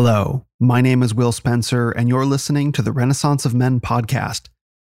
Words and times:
Hello, 0.00 0.46
my 0.60 0.80
name 0.80 1.02
is 1.02 1.12
Will 1.12 1.32
Spencer, 1.32 1.90
and 1.90 2.08
you're 2.08 2.24
listening 2.24 2.70
to 2.70 2.82
the 2.82 2.92
Renaissance 2.92 3.44
of 3.44 3.52
Men 3.52 3.80
podcast. 3.80 4.48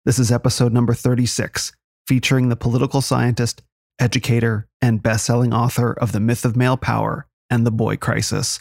This 0.04 0.16
is 0.16 0.30
episode 0.30 0.72
number 0.72 0.94
36, 0.94 1.72
featuring 2.06 2.50
the 2.50 2.54
political 2.54 3.00
scientist, 3.00 3.62
educator, 3.98 4.68
and 4.80 5.02
best 5.02 5.24
selling 5.24 5.52
author 5.52 5.92
of 5.92 6.12
The 6.12 6.20
Myth 6.20 6.44
of 6.44 6.54
Male 6.54 6.76
Power 6.76 7.26
and 7.50 7.66
the 7.66 7.72
Boy 7.72 7.96
Crisis, 7.96 8.60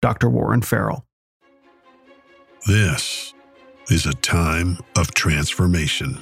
Dr. 0.00 0.30
Warren 0.30 0.62
Farrell. 0.62 1.04
This 2.66 3.34
is 3.90 4.06
a 4.06 4.14
time 4.14 4.78
of 4.96 5.12
transformation. 5.12 6.16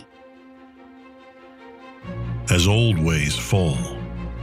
As 2.50 2.66
old 2.66 2.98
ways 2.98 3.36
fall, 3.36 3.79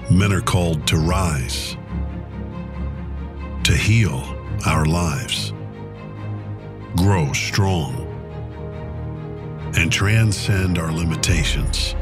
men 0.09 0.31
are 0.31 0.39
called 0.39 0.87
to 0.87 0.95
rise, 0.95 1.75
to 3.65 3.75
heal 3.75 4.38
our 4.65 4.85
lives, 4.85 5.53
grow 6.97 7.31
strong, 7.33 8.05
and 9.77 9.91
transcend 9.91 10.77
our 10.77 10.91
limitations. 10.91 11.95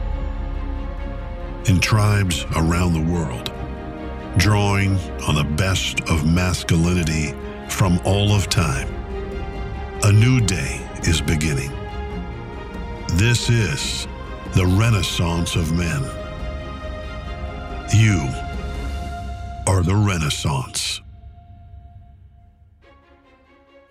In 1.65 1.79
tribes 1.79 2.45
around 2.55 2.93
the 2.93 3.11
world, 3.11 3.51
drawing 4.37 4.97
on 5.27 5.35
the 5.35 5.47
best 5.55 6.01
of 6.09 6.25
masculinity 6.25 7.33
from 7.69 7.99
all 8.05 8.31
of 8.31 8.49
time, 8.49 8.87
a 10.03 10.11
new 10.11 10.39
day 10.39 10.79
is 11.03 11.21
beginning. 11.21 11.71
This 13.15 13.49
is 13.49 14.07
the 14.55 14.65
Renaissance 14.65 15.55
of 15.55 15.71
Men. 15.73 16.01
You 17.93 18.27
are 19.67 19.83
the 19.83 19.95
Renaissance 19.95 21.01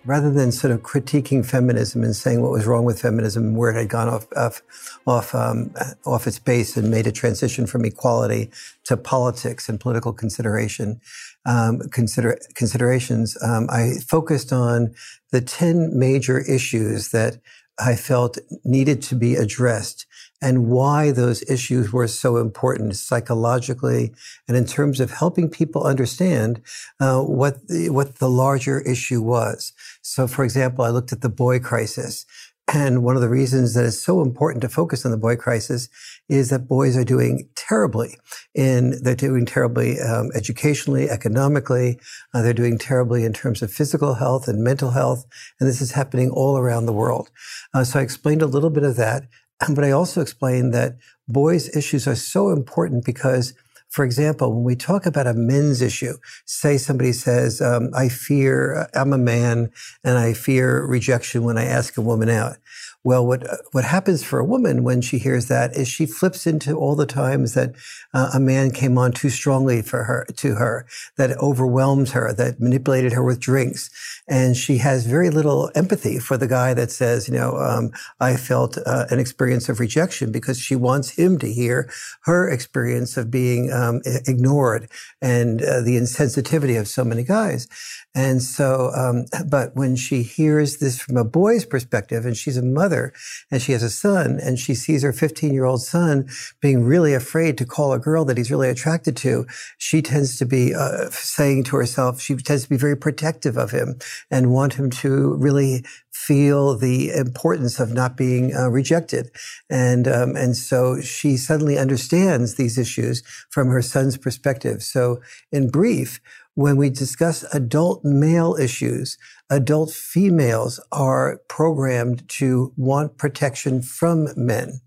rather 0.07 0.31
than 0.31 0.51
sort 0.51 0.71
of 0.71 0.81
critiquing 0.81 1.45
feminism 1.45 2.03
and 2.03 2.15
saying 2.15 2.41
what 2.41 2.51
was 2.51 2.65
wrong 2.65 2.85
with 2.85 3.01
feminism 3.01 3.55
where 3.55 3.71
it 3.71 3.75
had 3.75 3.89
gone 3.89 4.09
off 4.09 4.25
off 4.35 4.61
off, 5.05 5.35
um, 5.35 5.73
off 6.05 6.25
its 6.25 6.39
base 6.39 6.75
and 6.75 6.89
made 6.89 7.05
a 7.05 7.11
transition 7.11 7.67
from 7.67 7.85
equality 7.85 8.49
to 8.83 8.97
politics 8.97 9.69
and 9.69 9.79
political 9.79 10.13
consideration 10.13 10.99
um, 11.47 11.79
consider 11.91 12.37
considerations, 12.55 13.37
um, 13.41 13.67
I 13.69 13.93
focused 14.05 14.51
on 14.51 14.93
the 15.31 15.41
ten 15.41 15.97
major 15.97 16.39
issues 16.39 17.09
that 17.09 17.37
I 17.79 17.95
felt 17.95 18.37
needed 18.65 19.01
to 19.03 19.15
be 19.15 19.35
addressed 19.35 20.05
and 20.41 20.67
why 20.67 21.11
those 21.11 21.49
issues 21.49 21.93
were 21.93 22.07
so 22.07 22.37
important 22.37 22.95
psychologically 22.95 24.13
and 24.47 24.57
in 24.57 24.65
terms 24.65 24.99
of 24.99 25.11
helping 25.11 25.49
people 25.49 25.83
understand 25.83 26.61
uh, 26.99 27.21
what 27.21 27.67
the, 27.67 27.89
what 27.89 28.15
the 28.15 28.29
larger 28.29 28.81
issue 28.81 29.21
was. 29.21 29.73
So, 30.09 30.25
for 30.25 30.45
example, 30.45 30.85
I 30.85 30.89
looked 30.89 31.11
at 31.11 31.19
the 31.19 31.27
boy 31.27 31.59
crisis. 31.59 32.25
And 32.73 33.03
one 33.03 33.17
of 33.17 33.21
the 33.21 33.29
reasons 33.29 33.73
that 33.73 33.85
it's 33.85 34.01
so 34.01 34.21
important 34.21 34.61
to 34.61 34.69
focus 34.69 35.05
on 35.05 35.11
the 35.11 35.17
boy 35.17 35.35
crisis 35.35 35.89
is 36.29 36.49
that 36.49 36.67
boys 36.67 36.95
are 36.95 37.03
doing 37.03 37.49
terribly 37.55 38.17
in, 38.55 39.01
they're 39.03 39.15
doing 39.15 39.45
terribly 39.45 39.99
um, 39.99 40.29
educationally, 40.33 41.09
economically. 41.09 41.99
Uh, 42.33 42.41
they're 42.41 42.53
doing 42.53 42.77
terribly 42.77 43.25
in 43.25 43.33
terms 43.33 43.61
of 43.61 43.71
physical 43.71 44.13
health 44.13 44.47
and 44.47 44.63
mental 44.63 44.91
health. 44.91 45.25
And 45.59 45.67
this 45.67 45.81
is 45.81 45.91
happening 45.91 46.29
all 46.29 46.57
around 46.57 46.85
the 46.85 46.93
world. 46.93 47.29
Uh, 47.73 47.83
so 47.83 47.99
I 47.99 48.03
explained 48.03 48.41
a 48.41 48.47
little 48.47 48.69
bit 48.69 48.83
of 48.83 48.95
that. 48.95 49.27
But 49.69 49.83
I 49.83 49.91
also 49.91 50.21
explained 50.21 50.73
that 50.73 50.97
boys' 51.27 51.75
issues 51.75 52.07
are 52.07 52.15
so 52.15 52.51
important 52.51 53.03
because, 53.03 53.53
for 53.89 54.03
example, 54.03 54.53
when 54.53 54.63
we 54.63 54.75
talk 54.75 55.05
about 55.05 55.27
a 55.27 55.33
men's 55.33 55.81
issue, 55.81 56.17
say 56.45 56.77
somebody 56.77 57.13
says, 57.13 57.61
um, 57.61 57.89
I 57.95 58.09
fear, 58.09 58.89
I'm 58.93 59.13
a 59.13 59.17
man 59.17 59.71
and 60.03 60.17
I 60.17 60.33
fear 60.33 60.85
rejection 60.85 61.43
when 61.43 61.57
I 61.57 61.65
ask 61.65 61.97
a 61.97 62.01
woman 62.01 62.29
out. 62.29 62.57
Well, 63.03 63.25
what 63.25 63.47
what 63.71 63.85
happens 63.85 64.21
for 64.21 64.37
a 64.37 64.43
woman 64.43 64.83
when 64.83 65.01
she 65.01 65.17
hears 65.17 65.47
that 65.47 65.77
is 65.77 65.87
she 65.87 66.05
flips 66.05 66.45
into 66.45 66.77
all 66.77 66.93
the 66.93 67.05
times 67.05 67.53
that 67.53 67.73
uh, 68.13 68.31
a 68.33 68.39
man 68.39 68.69
came 68.71 68.97
on 68.97 69.13
too 69.13 69.29
strongly 69.29 69.81
for 69.81 70.03
her 70.03 70.25
to 70.35 70.55
her, 70.55 70.85
that 71.15 71.37
overwhelmed 71.37 72.09
her, 72.09 72.33
that 72.33 72.59
manipulated 72.59 73.13
her 73.13 73.23
with 73.23 73.39
drinks, 73.39 73.89
and 74.27 74.57
she 74.57 74.77
has 74.77 75.05
very 75.05 75.29
little 75.29 75.71
empathy 75.73 76.19
for 76.19 76.37
the 76.37 76.47
guy 76.47 76.73
that 76.73 76.91
says, 76.91 77.27
you 77.27 77.33
know, 77.33 77.57
um, 77.57 77.91
I 78.19 78.35
felt 78.35 78.77
uh, 78.85 79.05
an 79.09 79.19
experience 79.19 79.69
of 79.69 79.79
rejection 79.79 80.31
because 80.31 80.59
she 80.59 80.75
wants 80.75 81.11
him 81.11 81.37
to 81.39 81.51
hear 81.51 81.89
her 82.23 82.49
experience 82.49 83.15
of 83.15 83.31
being 83.31 83.71
um, 83.71 84.01
ignored 84.05 84.89
and 85.21 85.61
uh, 85.61 85.81
the 85.81 85.97
insensitivity 85.97 86.79
of 86.79 86.87
so 86.87 87.05
many 87.05 87.23
guys. 87.23 87.67
And 88.13 88.41
so, 88.41 88.91
um, 88.95 89.25
but 89.47 89.75
when 89.75 89.95
she 89.95 90.23
hears 90.23 90.77
this 90.77 90.99
from 90.99 91.17
a 91.17 91.23
boy's 91.23 91.65
perspective, 91.65 92.25
and 92.25 92.35
she's 92.35 92.57
a 92.57 92.63
mother 92.63 93.13
and 93.51 93.61
she 93.61 93.71
has 93.71 93.83
a 93.83 93.89
son, 93.89 94.39
and 94.41 94.57
she 94.59 94.73
sees 94.73 95.03
her 95.03 95.13
15 95.13 95.53
year 95.53 95.65
old 95.65 95.83
son 95.83 96.27
being 96.59 96.83
really 96.83 97.13
afraid 97.13 97.57
to 97.59 97.65
call 97.65 97.93
a 97.93 97.99
girl 97.99 98.25
that 98.25 98.37
he's 98.37 98.51
really 98.51 98.69
attracted 98.69 99.15
to, 99.17 99.45
she 99.77 100.01
tends 100.01 100.37
to 100.37 100.45
be 100.45 100.73
uh, 100.73 101.09
saying 101.11 101.63
to 101.65 101.75
herself, 101.77 102.19
she 102.19 102.35
tends 102.35 102.63
to 102.63 102.69
be 102.69 102.77
very 102.77 102.97
protective 102.97 103.55
of 103.55 103.71
him 103.71 103.99
and 104.29 104.51
want 104.51 104.73
him 104.73 104.89
to 104.89 105.35
really 105.35 105.83
feel 106.11 106.77
the 106.77 107.09
importance 107.11 107.79
of 107.79 107.93
not 107.93 108.17
being 108.17 108.55
uh, 108.55 108.69
rejected. 108.69 109.29
And, 109.69 110.07
um, 110.07 110.35
and 110.35 110.55
so 110.55 110.99
she 111.01 111.37
suddenly 111.37 111.77
understands 111.77 112.55
these 112.55 112.77
issues 112.77 113.23
from 113.49 113.69
her 113.69 113.81
son's 113.81 114.17
perspective. 114.17 114.83
So 114.83 115.21
in 115.51 115.69
brief, 115.69 116.19
when 116.55 116.75
we 116.75 116.89
discuss 116.89 117.43
adult 117.53 118.03
male 118.03 118.55
issues, 118.59 119.17
adult 119.49 119.91
females 119.91 120.83
are 120.91 121.39
programmed 121.47 122.27
to 122.29 122.73
want 122.75 123.17
protection 123.17 123.81
from 123.83 124.29
men. 124.35 124.81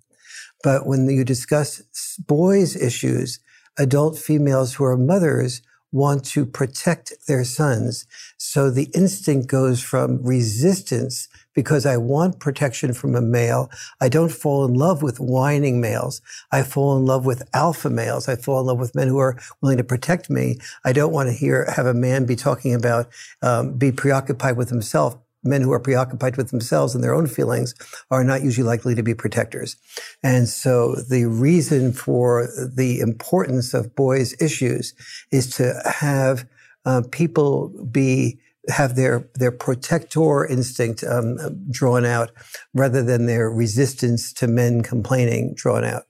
But 0.62 0.84
when 0.84 1.08
you 1.08 1.24
discuss 1.24 1.80
boys' 2.18 2.76
issues, 2.76 3.38
adult 3.78 4.18
females 4.18 4.74
who 4.74 4.84
are 4.84 4.96
mothers 4.96 5.62
want 5.92 6.24
to 6.24 6.46
protect 6.46 7.26
their 7.26 7.44
sons. 7.44 8.06
So 8.36 8.70
the 8.70 8.90
instinct 8.94 9.48
goes 9.48 9.82
from 9.82 10.22
resistance 10.22 11.28
because 11.54 11.84
I 11.84 11.96
want 11.96 12.38
protection 12.38 12.92
from 12.92 13.14
a 13.14 13.20
male. 13.20 13.70
I 14.00 14.08
don't 14.08 14.30
fall 14.30 14.64
in 14.64 14.74
love 14.74 15.02
with 15.02 15.18
whining 15.18 15.80
males. 15.80 16.22
I 16.52 16.62
fall 16.62 16.96
in 16.96 17.06
love 17.06 17.26
with 17.26 17.42
alpha 17.52 17.90
males. 17.90 18.28
I 18.28 18.36
fall 18.36 18.60
in 18.60 18.66
love 18.66 18.78
with 18.78 18.94
men 18.94 19.08
who 19.08 19.18
are 19.18 19.38
willing 19.60 19.78
to 19.78 19.84
protect 19.84 20.30
me. 20.30 20.58
I 20.84 20.92
don't 20.92 21.12
want 21.12 21.28
to 21.28 21.34
hear, 21.34 21.70
have 21.70 21.86
a 21.86 21.94
man 21.94 22.24
be 22.24 22.36
talking 22.36 22.74
about, 22.74 23.08
um, 23.42 23.76
be 23.76 23.90
preoccupied 23.90 24.56
with 24.56 24.68
himself 24.68 25.18
men 25.42 25.62
who 25.62 25.72
are 25.72 25.80
preoccupied 25.80 26.36
with 26.36 26.50
themselves 26.50 26.94
and 26.94 27.02
their 27.02 27.14
own 27.14 27.26
feelings 27.26 27.74
are 28.10 28.24
not 28.24 28.42
usually 28.42 28.66
likely 28.66 28.94
to 28.94 29.02
be 29.02 29.14
protectors. 29.14 29.76
And 30.22 30.48
so 30.48 30.96
the 31.08 31.26
reason 31.26 31.92
for 31.92 32.48
the 32.74 33.00
importance 33.00 33.74
of 33.74 33.94
boys' 33.94 34.40
issues 34.40 34.94
is 35.30 35.54
to 35.56 35.80
have 35.84 36.46
uh, 36.84 37.02
people 37.10 37.68
be 37.90 38.38
have 38.68 38.94
their 38.94 39.28
their 39.34 39.52
protector 39.52 40.44
instinct 40.46 41.02
um, 41.04 41.38
drawn 41.70 42.04
out 42.04 42.30
rather 42.74 43.02
than 43.02 43.26
their 43.26 43.50
resistance 43.50 44.32
to 44.34 44.46
men 44.46 44.82
complaining 44.82 45.54
drawn 45.54 45.84
out. 45.84 46.04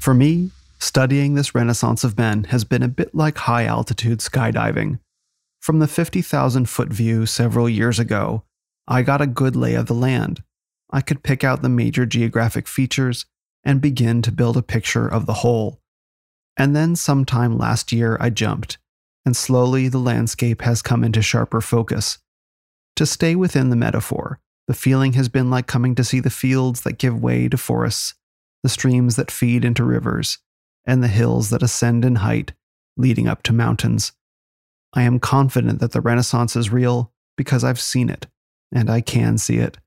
For 0.00 0.14
me, 0.14 0.50
Studying 0.80 1.34
this 1.34 1.54
renaissance 1.54 2.04
of 2.04 2.16
men 2.16 2.44
has 2.44 2.64
been 2.64 2.82
a 2.82 2.88
bit 2.88 3.14
like 3.14 3.36
high 3.38 3.64
altitude 3.64 4.20
skydiving. 4.20 4.98
From 5.60 5.78
the 5.78 5.86
50,000 5.86 6.68
foot 6.68 6.88
view 6.88 7.26
several 7.26 7.68
years 7.68 7.98
ago, 7.98 8.44
I 8.88 9.02
got 9.02 9.20
a 9.20 9.26
good 9.26 9.54
lay 9.54 9.74
of 9.74 9.86
the 9.86 9.94
land. 9.94 10.42
I 10.90 11.02
could 11.02 11.22
pick 11.22 11.44
out 11.44 11.60
the 11.60 11.68
major 11.68 12.06
geographic 12.06 12.66
features 12.66 13.26
and 13.62 13.82
begin 13.82 14.22
to 14.22 14.32
build 14.32 14.56
a 14.56 14.62
picture 14.62 15.06
of 15.06 15.26
the 15.26 15.34
whole. 15.34 15.80
And 16.56 16.74
then 16.74 16.96
sometime 16.96 17.58
last 17.58 17.92
year, 17.92 18.16
I 18.18 18.30
jumped, 18.30 18.78
and 19.26 19.36
slowly 19.36 19.88
the 19.88 19.98
landscape 19.98 20.62
has 20.62 20.80
come 20.80 21.04
into 21.04 21.20
sharper 21.20 21.60
focus. 21.60 22.18
To 22.96 23.04
stay 23.04 23.36
within 23.36 23.68
the 23.68 23.76
metaphor, 23.76 24.40
the 24.66 24.74
feeling 24.74 25.12
has 25.12 25.28
been 25.28 25.50
like 25.50 25.66
coming 25.66 25.94
to 25.96 26.04
see 26.04 26.20
the 26.20 26.30
fields 26.30 26.80
that 26.82 26.98
give 26.98 27.22
way 27.22 27.48
to 27.48 27.58
forests, 27.58 28.14
the 28.62 28.68
streams 28.70 29.16
that 29.16 29.30
feed 29.30 29.64
into 29.64 29.84
rivers, 29.84 30.38
and 30.86 31.02
the 31.02 31.08
hills 31.08 31.50
that 31.50 31.62
ascend 31.62 32.04
in 32.04 32.16
height, 32.16 32.52
leading 32.96 33.28
up 33.28 33.42
to 33.44 33.52
mountains. 33.52 34.12
I 34.92 35.02
am 35.02 35.20
confident 35.20 35.80
that 35.80 35.92
the 35.92 36.00
Renaissance 36.00 36.56
is 36.56 36.70
real 36.70 37.12
because 37.36 37.62
I've 37.62 37.80
seen 37.80 38.08
it, 38.08 38.26
and 38.72 38.90
I 38.90 39.00
can 39.00 39.38
see 39.38 39.58
it. 39.58 39.78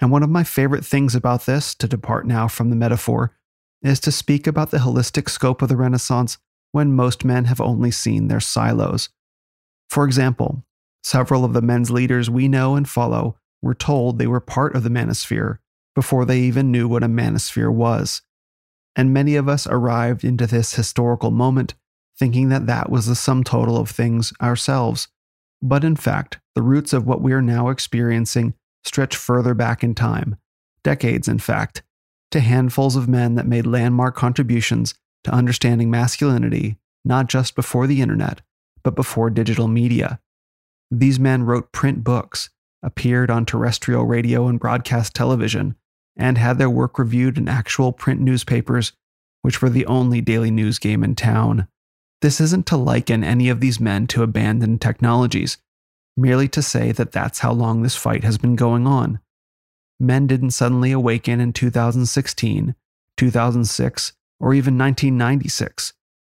And 0.00 0.10
one 0.10 0.22
of 0.22 0.30
my 0.30 0.44
favorite 0.44 0.84
things 0.84 1.14
about 1.14 1.46
this, 1.46 1.74
to 1.76 1.88
depart 1.88 2.26
now 2.26 2.48
from 2.48 2.70
the 2.70 2.76
metaphor, 2.76 3.36
is 3.82 4.00
to 4.00 4.12
speak 4.12 4.46
about 4.46 4.70
the 4.70 4.78
holistic 4.78 5.30
scope 5.30 5.62
of 5.62 5.68
the 5.68 5.76
Renaissance 5.76 6.38
when 6.72 6.92
most 6.92 7.24
men 7.24 7.44
have 7.46 7.60
only 7.60 7.90
seen 7.90 8.28
their 8.28 8.40
silos. 8.40 9.08
For 9.88 10.04
example, 10.04 10.64
several 11.02 11.44
of 11.44 11.52
the 11.52 11.62
men's 11.62 11.90
leaders 11.90 12.28
we 12.28 12.48
know 12.48 12.74
and 12.74 12.88
follow 12.88 13.38
were 13.62 13.74
told 13.74 14.18
they 14.18 14.26
were 14.26 14.40
part 14.40 14.74
of 14.74 14.82
the 14.82 14.90
manosphere 14.90 15.58
before 15.94 16.24
they 16.24 16.40
even 16.40 16.70
knew 16.70 16.88
what 16.88 17.02
a 17.02 17.08
manosphere 17.08 17.72
was 17.72 18.22
and 18.96 19.12
many 19.12 19.36
of 19.36 19.48
us 19.48 19.66
arrived 19.66 20.24
into 20.24 20.46
this 20.46 20.74
historical 20.74 21.30
moment 21.30 21.74
thinking 22.18 22.48
that 22.48 22.66
that 22.66 22.90
was 22.90 23.06
the 23.06 23.14
sum 23.14 23.44
total 23.44 23.76
of 23.76 23.90
things 23.90 24.32
ourselves. 24.40 25.08
But 25.62 25.84
in 25.84 25.96
fact, 25.96 26.38
the 26.54 26.62
roots 26.62 26.92
of 26.92 27.06
what 27.06 27.20
we 27.20 27.32
are 27.32 27.42
now 27.42 27.68
experiencing 27.68 28.54
stretch 28.84 29.14
further 29.14 29.54
back 29.54 29.84
in 29.84 29.94
time, 29.94 30.36
decades 30.82 31.28
in 31.28 31.38
fact, 31.38 31.82
to 32.30 32.40
handfuls 32.40 32.96
of 32.96 33.08
men 33.08 33.34
that 33.34 33.46
made 33.46 33.66
landmark 33.66 34.16
contributions 34.16 34.94
to 35.24 35.32
understanding 35.32 35.90
masculinity, 35.90 36.78
not 37.04 37.28
just 37.28 37.54
before 37.54 37.86
the 37.86 38.00
internet, 38.00 38.40
but 38.82 38.94
before 38.94 39.28
digital 39.28 39.68
media. 39.68 40.20
These 40.90 41.20
men 41.20 41.42
wrote 41.42 41.72
print 41.72 42.04
books, 42.04 42.50
appeared 42.82 43.30
on 43.30 43.44
terrestrial 43.44 44.04
radio 44.04 44.46
and 44.46 44.60
broadcast 44.60 45.14
television, 45.14 45.74
and 46.16 46.38
had 46.38 46.58
their 46.58 46.70
work 46.70 46.98
reviewed 46.98 47.38
in 47.38 47.48
actual 47.48 47.92
print 47.92 48.20
newspapers, 48.20 48.92
which 49.42 49.60
were 49.60 49.70
the 49.70 49.86
only 49.86 50.20
daily 50.20 50.50
news 50.50 50.78
game 50.78 51.04
in 51.04 51.14
town. 51.14 51.68
This 52.22 52.40
isn't 52.40 52.66
to 52.66 52.76
liken 52.76 53.22
any 53.22 53.48
of 53.48 53.60
these 53.60 53.78
men 53.78 54.06
to 54.08 54.22
abandoned 54.22 54.80
technologies, 54.80 55.58
merely 56.16 56.48
to 56.48 56.62
say 56.62 56.92
that 56.92 57.12
that's 57.12 57.40
how 57.40 57.52
long 57.52 57.82
this 57.82 57.96
fight 57.96 58.24
has 58.24 58.38
been 58.38 58.56
going 58.56 58.86
on. 58.86 59.20
Men 60.00 60.26
didn't 60.26 60.50
suddenly 60.50 60.92
awaken 60.92 61.40
in 61.40 61.52
2016, 61.52 62.74
2006, 63.16 64.12
or 64.40 64.54
even 64.54 64.78
1996. 64.78 65.92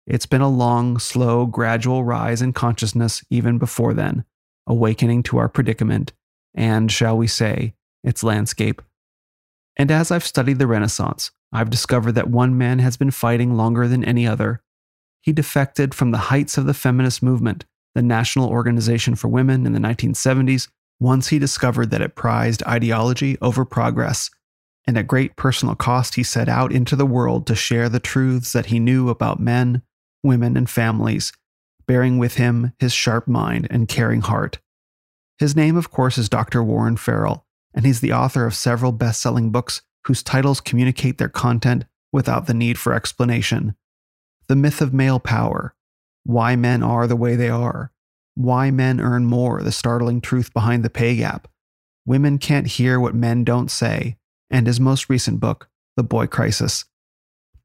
It's 0.07 0.27
been 0.27 0.41
a 0.41 0.49
long, 0.49 0.99
slow, 0.99 1.47
gradual 1.47 2.05
rise 2.05 2.43
in 2.43 2.53
consciousness 2.53 3.25
even 3.31 3.59
before 3.59 3.95
then, 3.95 4.25
awakening 4.67 5.23
to 5.25 5.39
our 5.39 5.49
predicament 5.49 6.13
and, 6.55 6.91
shall 6.91 7.17
we 7.17 7.27
say, 7.27 7.75
its 8.03 8.25
landscape. 8.25 8.83
And 9.81 9.91
as 9.91 10.11
I've 10.11 10.27
studied 10.27 10.59
the 10.59 10.67
Renaissance, 10.67 11.31
I've 11.55 11.71
discovered 11.71 12.13
that 12.13 12.29
one 12.29 12.59
man 12.59 12.81
has 12.81 12.99
been 12.99 13.11
fighting 13.11 13.57
longer 13.57 13.89
than 13.89 14.05
any 14.05 14.27
other. 14.27 14.61
He 15.23 15.33
defected 15.33 15.95
from 15.95 16.11
the 16.11 16.19
heights 16.19 16.59
of 16.59 16.67
the 16.67 16.75
feminist 16.75 17.23
movement, 17.23 17.65
the 17.95 18.03
National 18.03 18.51
Organization 18.51 19.15
for 19.15 19.29
Women 19.29 19.65
in 19.65 19.73
the 19.73 19.79
1970s, 19.79 20.69
once 21.01 21.29
he 21.29 21.39
discovered 21.39 21.89
that 21.93 22.03
it 22.03 22.15
prized 22.15 22.63
ideology 22.65 23.39
over 23.41 23.65
progress. 23.65 24.29
And 24.87 24.99
at 24.99 25.07
great 25.07 25.37
personal 25.37 25.75
cost, 25.75 26.15
he 26.15 26.25
set 26.25 26.51
out 26.51 26.73
into 26.73 26.95
the 26.95 27.07
world 27.07 27.47
to 27.47 27.55
share 27.55 27.89
the 27.89 28.01
truths 28.01 28.53
that 28.53 28.67
he 28.67 28.79
knew 28.79 29.09
about 29.09 29.41
men, 29.41 29.81
women, 30.23 30.59
and 30.59 30.69
families, 30.69 31.33
bearing 31.87 32.19
with 32.19 32.35
him 32.35 32.75
his 32.81 32.93
sharp 32.93 33.27
mind 33.27 33.67
and 33.71 33.89
caring 33.89 34.21
heart. 34.21 34.59
His 35.39 35.57
name, 35.57 35.79
of 35.79 35.91
course, 35.91 36.19
is 36.19 36.29
Dr. 36.29 36.63
Warren 36.63 36.99
Farrell, 36.99 37.47
and 37.75 37.85
he's 37.85 38.01
the 38.01 38.13
author 38.13 38.47
of 38.47 38.55
several 38.55 38.93
best 38.93 39.21
selling 39.21 39.51
books 39.51 39.83
whose 40.07 40.23
titles 40.23 40.61
communicate 40.61 41.19
their 41.19 41.29
content 41.29 41.85
without 42.13 42.47
the 42.47 42.55
need 42.55 42.79
for 42.79 42.93
explanation. 42.93 43.75
The 44.49 44.57
Myth 44.57 44.81
of 44.81 44.93
Male 44.93 45.21
Power, 45.21 45.75
Why 46.25 46.57
Men 46.57 46.83
Are 46.83 47.07
the 47.07 47.17
Way 47.17 47.37
They 47.37 47.51
Are, 47.51 47.93
Why 48.35 48.71
Men 48.71 49.01
Earn 49.01 49.25
More, 49.27 49.63
the 49.63 49.73
startling 49.73 50.21
truth 50.21 50.53
behind 50.53 50.85
the 50.85 50.91
pay 50.91 51.17
gap, 51.17 51.49
Women 52.05 52.39
Can't 52.39 52.67
Hear 52.67 52.99
What 52.99 53.15
Men 53.15 53.45
Don't 53.45 53.71
Say, 53.71 54.17
and 54.51 54.67
his 54.67 54.81
most 54.81 55.09
recent 55.09 55.39
book, 55.39 55.69
The 55.97 56.03
Boy 56.03 56.27
Crisis. 56.27 56.85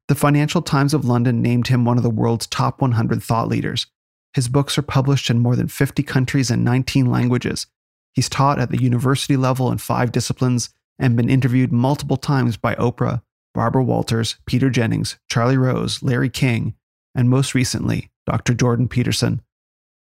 The 0.08 0.14
Financial 0.14 0.62
Times 0.62 0.94
of 0.94 1.04
London 1.04 1.42
named 1.42 1.66
him 1.66 1.84
one 1.84 1.96
of 1.96 2.04
the 2.04 2.10
world's 2.10 2.46
top 2.46 2.80
100 2.80 3.20
thought 3.22 3.48
leaders. 3.48 3.88
His 4.34 4.48
books 4.48 4.78
are 4.78 4.82
published 4.82 5.30
in 5.30 5.40
more 5.40 5.56
than 5.56 5.66
50 5.66 6.04
countries 6.04 6.50
and 6.50 6.64
19 6.64 7.06
languages. 7.06 7.66
He's 8.16 8.30
taught 8.30 8.58
at 8.58 8.70
the 8.70 8.82
university 8.82 9.36
level 9.36 9.70
in 9.70 9.76
five 9.76 10.10
disciplines 10.10 10.70
and 10.98 11.16
been 11.16 11.28
interviewed 11.28 11.70
multiple 11.70 12.16
times 12.16 12.56
by 12.56 12.74
Oprah, 12.76 13.20
Barbara 13.54 13.84
Walters, 13.84 14.36
Peter 14.46 14.70
Jennings, 14.70 15.18
Charlie 15.30 15.58
Rose, 15.58 16.02
Larry 16.02 16.30
King, 16.30 16.74
and 17.14 17.28
most 17.28 17.54
recently, 17.54 18.10
Dr. 18.24 18.54
Jordan 18.54 18.88
Peterson. 18.88 19.42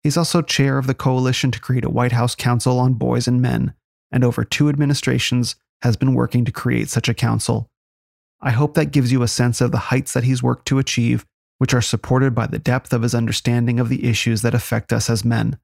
He's 0.01 0.17
also 0.17 0.41
chair 0.41 0.77
of 0.77 0.85
the 0.85 0.93
coalition 0.93 1.49
to 1.51 1.61
create 1.61 1.85
a 1.85 1.89
White 1.89 2.11
House 2.11 2.35
Council 2.35 2.77
on 2.77 2.95
Boys 2.95 3.25
and 3.25 3.41
Men, 3.41 3.73
and 4.11 4.25
over 4.25 4.43
two 4.43 4.67
administrations 4.67 5.55
has 5.81 5.95
been 5.95 6.13
working 6.13 6.43
to 6.43 6.51
create 6.51 6.89
such 6.89 7.07
a 7.07 7.13
council. 7.13 7.69
I 8.41 8.51
hope 8.51 8.73
that 8.73 8.91
gives 8.91 9.13
you 9.13 9.23
a 9.23 9.29
sense 9.29 9.61
of 9.61 9.71
the 9.71 9.77
heights 9.77 10.11
that 10.11 10.25
he's 10.25 10.43
worked 10.43 10.65
to 10.67 10.79
achieve, 10.79 11.25
which 11.57 11.73
are 11.73 11.81
supported 11.81 12.35
by 12.35 12.47
the 12.47 12.59
depth 12.59 12.91
of 12.91 13.01
his 13.01 13.15
understanding 13.15 13.79
of 13.79 13.87
the 13.87 14.03
issues 14.03 14.41
that 14.41 14.53
affect 14.53 14.91
us 14.91 15.09
as 15.09 15.23
men. 15.23 15.57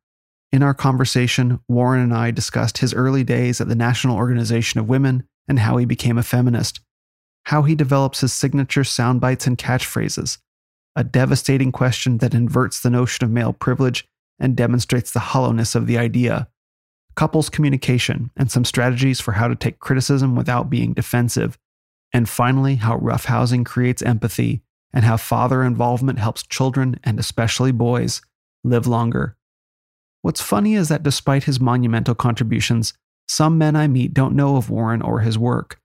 In 0.52 0.64
our 0.64 0.74
conversation, 0.74 1.60
Warren 1.68 2.02
and 2.02 2.14
I 2.14 2.32
discussed 2.32 2.80
his 2.80 2.94
early 2.94 3.24
days 3.24 3.62
at 3.62 3.68
the 3.68 3.76
National 3.76 4.18
Organization 4.18 4.80
of 4.80 4.90
Women 4.90 5.24
and 5.48 5.60
how 5.60 5.78
he 5.78 5.86
became 5.86 6.18
a 6.18 6.24
feminist, 6.24 6.80
how 7.44 7.64
he 7.64 7.76
develops 7.76 8.22
his 8.22 8.34
signature 8.34 8.84
sound 8.84 9.22
bites 9.22 9.46
and 9.46 9.58
catchphrases, 9.58 10.40
a 10.96 11.04
devastating 11.04 11.72
question 11.72 12.18
that 12.18 12.34
inverts 12.34 12.82
the 12.82 12.90
notion 12.90 13.24
of 13.26 13.32
male 13.32 13.54
privilege 13.54 14.08
and 14.40 14.56
demonstrates 14.56 15.12
the 15.12 15.20
hollowness 15.20 15.76
of 15.76 15.86
the 15.86 15.98
idea, 15.98 16.48
couples 17.16 17.50
communication 17.50 18.32
and 18.38 18.50
some 18.50 18.66
strategies 18.66 19.20
for 19.20 19.34
how 19.34 19.48
to 19.48 19.56
take 19.56 19.80
criticism 19.80 20.36
without 20.36 20.70
being 20.70 20.94
defensive, 20.94 21.58
and 22.12 22.28
finally, 22.28 22.76
how 22.76 22.98
roughhousing 22.98 23.66
creates 23.66 24.02
empathy 24.02 24.62
and 24.94 25.06
how 25.06 25.18
father 25.18 25.64
involvement 25.64 26.18
helps 26.18 26.44
children 26.48 27.00
and 27.04 27.20
especially 27.20 27.72
boys 27.72 28.22
live 28.64 28.88
longer. 28.88 29.36
What's 30.22 30.42
funny 30.42 30.76
is 30.76 30.90
that 30.90 31.04
despite 31.04 31.46
his 31.46 31.60
monumental 31.60 32.16
contributions, 32.16 32.94
some 33.28 33.58
men 33.58 33.76
I 33.76 33.88
meet 33.88 34.14
don't 34.14 34.36
know 34.36 34.58
of 34.58 34.70
Warren 34.70 35.02
or 35.02 35.20
his 35.20 35.38
work. 35.38 35.80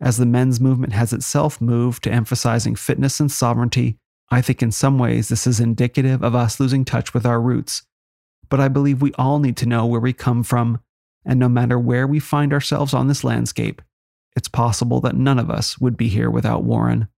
As 0.00 0.16
the 0.16 0.26
men's 0.26 0.60
movement 0.60 0.92
has 0.92 1.12
itself 1.12 1.60
moved 1.60 2.04
to 2.04 2.12
emphasizing 2.12 2.74
fitness 2.74 3.20
and 3.20 3.30
sovereignty, 3.30 3.96
I 4.30 4.42
think 4.42 4.62
in 4.62 4.72
some 4.72 4.98
ways 4.98 5.28
this 5.28 5.46
is 5.46 5.60
indicative 5.60 6.22
of 6.22 6.34
us 6.34 6.58
losing 6.58 6.84
touch 6.84 7.14
with 7.14 7.24
our 7.24 7.40
roots. 7.40 7.82
But 8.48 8.60
I 8.60 8.68
believe 8.68 9.00
we 9.00 9.12
all 9.14 9.38
need 9.38 9.56
to 9.58 9.66
know 9.66 9.86
where 9.86 10.00
we 10.00 10.12
come 10.12 10.42
from, 10.42 10.80
and 11.24 11.38
no 11.38 11.48
matter 11.48 11.78
where 11.78 12.06
we 12.06 12.18
find 12.18 12.52
ourselves 12.52 12.92
on 12.92 13.08
this 13.08 13.24
landscape, 13.24 13.82
it's 14.34 14.48
possible 14.48 15.00
that 15.00 15.16
none 15.16 15.38
of 15.38 15.50
us 15.50 15.78
would 15.78 15.96
be 15.96 16.08
here 16.08 16.30
without 16.30 16.64
Warren. 16.64 17.08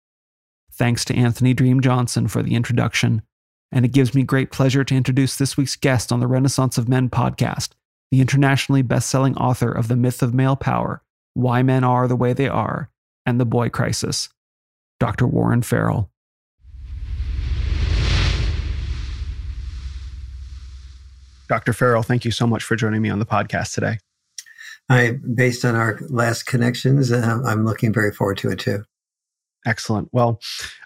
Thanks 0.72 1.04
to 1.06 1.16
Anthony 1.16 1.54
Dream 1.54 1.80
Johnson 1.80 2.28
for 2.28 2.42
the 2.42 2.54
introduction. 2.54 3.22
And 3.70 3.84
it 3.84 3.92
gives 3.92 4.14
me 4.14 4.22
great 4.22 4.50
pleasure 4.50 4.84
to 4.84 4.94
introduce 4.94 5.36
this 5.36 5.56
week's 5.56 5.76
guest 5.76 6.10
on 6.10 6.20
the 6.20 6.26
Renaissance 6.26 6.78
of 6.78 6.88
Men 6.88 7.10
podcast, 7.10 7.70
the 8.10 8.20
internationally 8.20 8.82
best-selling 8.82 9.36
author 9.36 9.70
of 9.70 9.88
The 9.88 9.96
Myth 9.96 10.22
of 10.22 10.32
Male 10.32 10.56
Power, 10.56 11.02
Why 11.34 11.62
Men 11.62 11.84
Are 11.84 12.08
the 12.08 12.16
Way 12.16 12.32
They 12.32 12.48
Are, 12.48 12.90
and 13.26 13.38
The 13.38 13.44
Boy 13.44 13.68
Crisis, 13.68 14.30
Dr. 14.98 15.26
Warren 15.26 15.62
Farrell. 15.62 16.10
Dr. 21.48 21.72
Farrell, 21.72 22.02
thank 22.02 22.24
you 22.24 22.30
so 22.30 22.46
much 22.46 22.62
for 22.62 22.76
joining 22.76 23.02
me 23.02 23.10
on 23.10 23.18
the 23.18 23.26
podcast 23.26 23.74
today. 23.74 23.98
I, 24.90 25.18
based 25.34 25.64
on 25.64 25.74
our 25.74 25.98
last 26.08 26.44
connections, 26.44 27.12
uh, 27.12 27.40
I'm 27.44 27.64
looking 27.64 27.92
very 27.92 28.12
forward 28.12 28.38
to 28.38 28.50
it 28.50 28.58
too. 28.58 28.84
Excellent. 29.66 30.08
Well, 30.12 30.40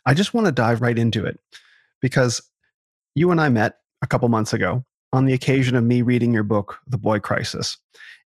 I 0.06 0.14
just 0.14 0.34
want 0.34 0.46
to 0.46 0.52
dive 0.52 0.80
right 0.82 0.98
into 0.98 1.24
it 1.24 1.38
because 2.00 2.40
you 3.14 3.30
and 3.30 3.40
I 3.40 3.48
met 3.48 3.76
a 4.02 4.06
couple 4.06 4.28
months 4.28 4.52
ago 4.52 4.84
on 5.12 5.26
the 5.26 5.34
occasion 5.34 5.76
of 5.76 5.84
me 5.84 6.02
reading 6.02 6.32
your 6.32 6.42
book, 6.42 6.78
The 6.86 6.98
Boy 6.98 7.18
Crisis. 7.18 7.76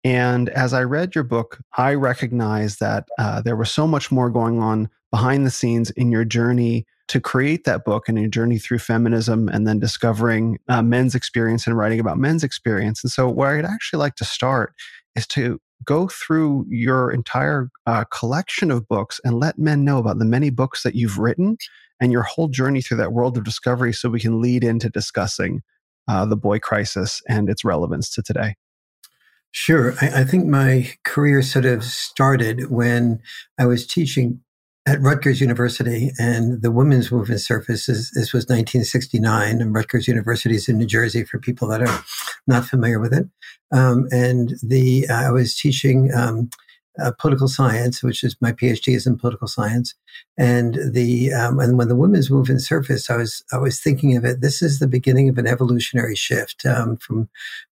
And 0.05 0.49
as 0.51 0.73
I 0.73 0.85
read 0.85 1.15
your 1.15 1.25
book, 1.25 1.59
I 1.77 1.95
recognized 1.95 2.79
that 2.81 3.09
uh, 3.19 3.43
there 3.43 3.57
was 3.57 3.71
so 3.71 3.87
much 3.87 4.13
more 4.13 4.31
going 4.31 4.61
on 4.61 4.89
behind 5.11 5.45
the 5.45 5.51
scenes 5.51 5.91
in 5.91 6.13
your 6.13 6.25
journey 6.25 6.87
to 7.09 7.21
create 7.21 7.65
that 7.65 7.85
book 7.85 8.09
and 8.09 8.19
your 8.19 8.29
journey 8.29 8.59
through 8.59 8.79
feminism 8.79 9.49
and 9.49 9.67
then 9.67 9.81
discovering 9.81 10.59
uh, 10.69 10.83
men's 10.83 11.15
experience 11.15 11.67
and 11.67 11.77
writing 11.77 11.99
about 11.99 12.19
men's 12.19 12.45
experience. 12.45 13.03
And 13.03 13.11
so, 13.11 13.29
where 13.29 13.57
I'd 13.59 13.65
actually 13.65 13.99
like 13.99 14.15
to 14.17 14.25
start 14.25 14.75
is 15.17 15.27
to 15.29 15.59
go 15.85 16.09
through 16.09 16.67
your 16.69 17.11
entire 17.11 17.71
uh, 17.87 18.05
collection 18.05 18.71
of 18.71 18.87
books 18.89 19.21
and 19.25 19.41
let 19.41 19.59
men 19.59 19.85
know 19.85 19.99
about 19.99 20.19
the 20.19 20.25
many 20.25 20.51
books 20.51 20.83
that 20.83 20.95
you've 20.95 21.19
written 21.19 21.57
and 22.01 22.13
your 22.13 22.23
whole 22.23 22.49
journey 22.49 22.81
through 22.81 22.99
that 22.99 23.13
world 23.13 23.37
of 23.37 23.45
discovery 23.45 23.93
so 23.93 24.09
we 24.09 24.21
can 24.21 24.41
lead 24.41 24.65
into 24.65 24.89
discussing 24.89 25.63
uh, 26.09 26.25
the 26.25 26.37
boy 26.37 26.59
crisis 26.59 27.21
and 27.29 27.49
its 27.49 27.65
relevance 27.65 28.11
to 28.11 28.23
today. 28.23 28.55
Sure. 29.51 29.95
I, 30.01 30.21
I, 30.21 30.25
think 30.25 30.47
my 30.47 30.93
career 31.05 31.43
sort 31.43 31.65
of 31.65 31.83
started 31.83 32.71
when 32.71 33.21
I 33.59 33.67
was 33.67 33.87
teaching 33.87 34.41
at 34.87 35.01
Rutgers 35.01 35.41
University 35.41 36.13
and 36.19 36.63
the 36.63 36.71
women's 36.71 37.13
movement 37.13 37.41
surfaces. 37.41 38.11
This 38.15 38.33
was 38.33 38.45
1969, 38.45 39.61
and 39.61 39.75
Rutgers 39.75 40.09
University 40.09 40.55
is 40.55 40.69
in 40.69 40.79
New 40.79 40.87
Jersey 40.87 41.25
for 41.25 41.39
people 41.39 41.69
that 41.69 41.83
are 41.83 42.05
not 42.47 42.65
familiar 42.65 42.99
with 42.99 43.13
it. 43.13 43.27
Um, 43.71 44.07
and 44.11 44.55
the 44.63 45.07
I 45.09 45.31
was 45.31 45.55
teaching 45.57 46.11
um, 46.15 46.49
uh, 47.03 47.13
political 47.19 47.49
science, 47.49 48.03
which 48.03 48.25
is 48.25 48.37
my 48.41 48.53
PhD 48.53 48.95
is 48.95 49.07
in 49.07 49.19
political 49.19 49.47
science. 49.47 49.95
And 50.37 50.79
the 50.93 51.33
um, 51.33 51.59
and 51.59 51.77
when 51.77 51.89
the 51.89 51.97
women's 51.97 52.31
movement 52.31 52.63
surfaced, 52.63 53.11
I 53.11 53.17
was 53.17 53.43
I 53.53 53.59
was 53.59 53.81
thinking 53.81 54.17
of 54.17 54.25
it. 54.25 54.41
This 54.41 54.63
is 54.63 54.79
the 54.79 54.87
beginning 54.87 55.29
of 55.29 55.37
an 55.37 55.49
evolutionary 55.49 56.15
shift 56.15 56.65
um, 56.65 56.97
from 56.97 57.29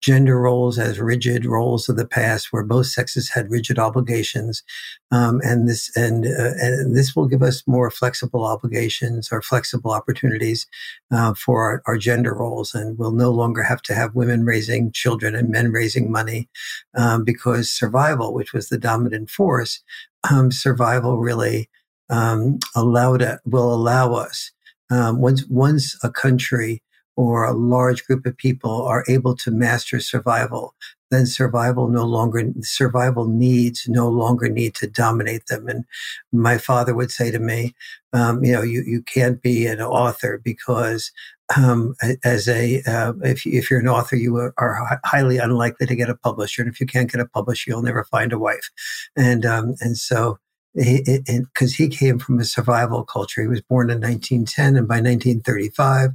gender 0.01 0.41
roles 0.41 0.79
as 0.79 0.99
rigid 0.99 1.45
roles 1.45 1.89
of 1.89 1.97
the 1.97 2.07
past, 2.07 2.53
where 2.53 2.63
both 2.63 2.87
sexes 2.87 3.31
had 3.31 3.51
rigid 3.51 3.79
obligations, 3.79 4.63
um, 5.11 5.41
and 5.43 5.69
this 5.69 5.95
and 5.97 6.27
uh, 6.27 6.53
and 6.59 6.97
this 6.97 7.17
will 7.17 7.27
give 7.27 7.43
us 7.43 7.63
more 7.67 7.91
flexible 7.91 8.45
obligations 8.45 9.31
or 9.33 9.41
flexible 9.41 9.93
opportunities 9.93 10.67
uh, 11.11 11.33
for 11.35 11.63
our, 11.63 11.83
our, 11.87 11.97
gender 11.97 12.35
roles, 12.35 12.75
and 12.75 12.99
we'll 12.99 13.13
no 13.13 13.31
longer 13.31 13.63
have 13.63 13.81
to 13.83 13.95
have 13.95 14.15
women 14.15 14.45
raising 14.45 14.93
children 14.93 15.35
and 15.35 15.49
men 15.49 15.71
raising 15.73 16.11
money 16.11 16.49
um, 16.95 17.25
because 17.25 17.71
survival, 17.71 18.35
which 18.35 18.53
was 18.53 18.69
the 18.69 18.79
dominant 18.79 19.31
force, 19.31 19.83
um, 20.31 20.51
survival 20.51 21.19
really 21.19 21.69
um, 22.11 22.59
allowed 22.75 23.38
will 23.45 23.73
allow 23.73 24.14
us 24.14 24.50
um, 24.90 25.21
once 25.21 25.47
once 25.47 25.97
a 26.02 26.11
country 26.11 26.83
or 27.17 27.45
a 27.45 27.52
large 27.52 28.05
group 28.07 28.25
of 28.25 28.37
people 28.37 28.83
are 28.83 29.05
able 29.09 29.37
to 29.37 29.50
master 29.50 30.00
survival, 30.00 30.75
then 31.11 31.26
survival 31.26 31.88
no 31.88 32.05
longer 32.05 32.43
survival 32.61 33.26
needs 33.26 33.87
no 33.88 34.09
longer 34.09 34.49
need 34.49 34.75
to 34.76 34.87
dominate 34.87 35.47
them. 35.47 35.69
And 35.69 35.85
my 36.33 36.57
father 36.57 36.95
would 36.95 37.11
say 37.11 37.31
to 37.31 37.38
me, 37.38 37.75
um, 38.12 38.43
you 38.45 38.52
know, 38.52 38.62
you 38.62 38.83
you 38.87 39.02
can't 39.02 39.43
be 39.43 39.67
an 39.67 39.81
author 39.81 40.40
because 40.43 41.12
um, 41.57 41.95
as 42.25 42.49
a 42.49 42.83
uh, 42.87 43.12
if 43.23 43.47
if 43.47 43.71
you're 43.71 43.81
an 43.81 43.88
author, 43.88 44.17
you 44.17 44.37
are, 44.37 44.55
are, 44.57 45.00
highly 45.05 45.38
unlikely 45.38 45.87
to 45.87 45.97
get 45.97 46.09
a 46.09 46.14
publisher, 46.14 46.62
and 46.62 46.73
if 46.73 46.81
you 46.81 46.87
can't 46.87 47.11
get 47.11 47.21
a 47.21 47.26
publisher, 47.26 47.71
you'll 47.71 47.83
never 47.83 48.05
find 48.05 48.33
a 48.33 48.38
wife. 48.38 48.71
And 49.17 49.45
um, 49.45 49.75
and 49.81 49.99
so 49.99 50.38
because 50.75 51.75
he, 51.75 51.85
he, 51.85 51.89
came 51.89 52.19
from 52.19 52.39
a 52.39 52.45
survival 52.45 53.05
culture. 53.05 53.43
He 53.43 53.49
was 53.49 53.61
born 53.62 53.91
in 53.91 54.00
1910, 54.00 54.77
and 54.77 54.89
by 54.89 54.97
1935, 54.97 56.11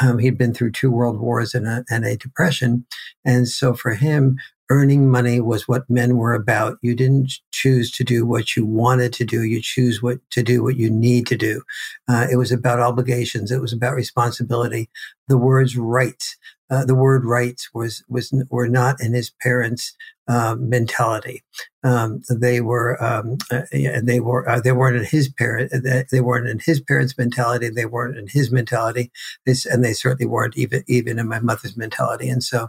um, 0.00 0.18
he'd 0.18 0.38
been 0.38 0.54
through 0.54 0.72
two 0.72 0.90
world 0.90 1.18
wars 1.18 1.54
and 1.54 1.66
a, 1.66 1.84
and 1.90 2.04
a 2.04 2.16
depression. 2.16 2.86
And 3.24 3.48
so 3.48 3.74
for 3.74 3.94
him, 3.94 4.38
earning 4.70 5.10
money 5.10 5.40
was 5.40 5.66
what 5.66 5.88
men 5.88 6.16
were 6.16 6.34
about. 6.34 6.78
You 6.82 6.94
didn't 6.94 7.32
choose 7.52 7.90
to 7.92 8.04
do 8.04 8.26
what 8.26 8.54
you 8.54 8.66
wanted 8.66 9.12
to 9.14 9.24
do. 9.24 9.42
You 9.42 9.62
choose 9.62 10.02
what 10.02 10.18
to 10.30 10.42
do 10.42 10.62
what 10.62 10.76
you 10.76 10.90
need 10.90 11.26
to 11.28 11.36
do. 11.36 11.62
Uh, 12.06 12.26
it 12.30 12.36
was 12.36 12.52
about 12.52 12.80
obligations. 12.80 13.50
It 13.50 13.60
was 13.60 13.72
about 13.72 13.94
responsibility. 13.94 14.90
The 15.28 15.38
words 15.38 15.76
rights. 15.76 16.36
Uh, 16.70 16.84
the 16.84 16.94
word 16.94 17.24
rights 17.24 17.70
was 17.72 18.04
was 18.08 18.32
were 18.50 18.68
not 18.68 19.00
in 19.00 19.14
his 19.14 19.30
parents' 19.42 19.94
uh, 20.28 20.54
mentality. 20.58 21.42
Um, 21.84 22.20
they 22.28 22.60
were 22.60 23.02
um, 23.02 23.38
uh, 23.50 23.62
they 24.02 24.20
were 24.20 24.48
uh, 24.48 24.60
they 24.60 24.72
weren't 24.72 24.96
in 24.96 25.04
his 25.04 25.28
parent 25.28 25.72
they 26.10 26.20
weren't 26.20 26.48
in 26.48 26.58
his 26.58 26.80
parents' 26.80 27.16
mentality. 27.16 27.70
They 27.70 27.86
weren't 27.86 28.18
in 28.18 28.26
his 28.28 28.50
mentality. 28.50 29.10
This, 29.46 29.64
and 29.64 29.84
they 29.84 29.94
certainly 29.94 30.28
weren't 30.28 30.56
even 30.56 30.84
even 30.86 31.18
in 31.18 31.28
my 31.28 31.40
mother's 31.40 31.76
mentality. 31.76 32.28
And 32.28 32.42
so, 32.42 32.68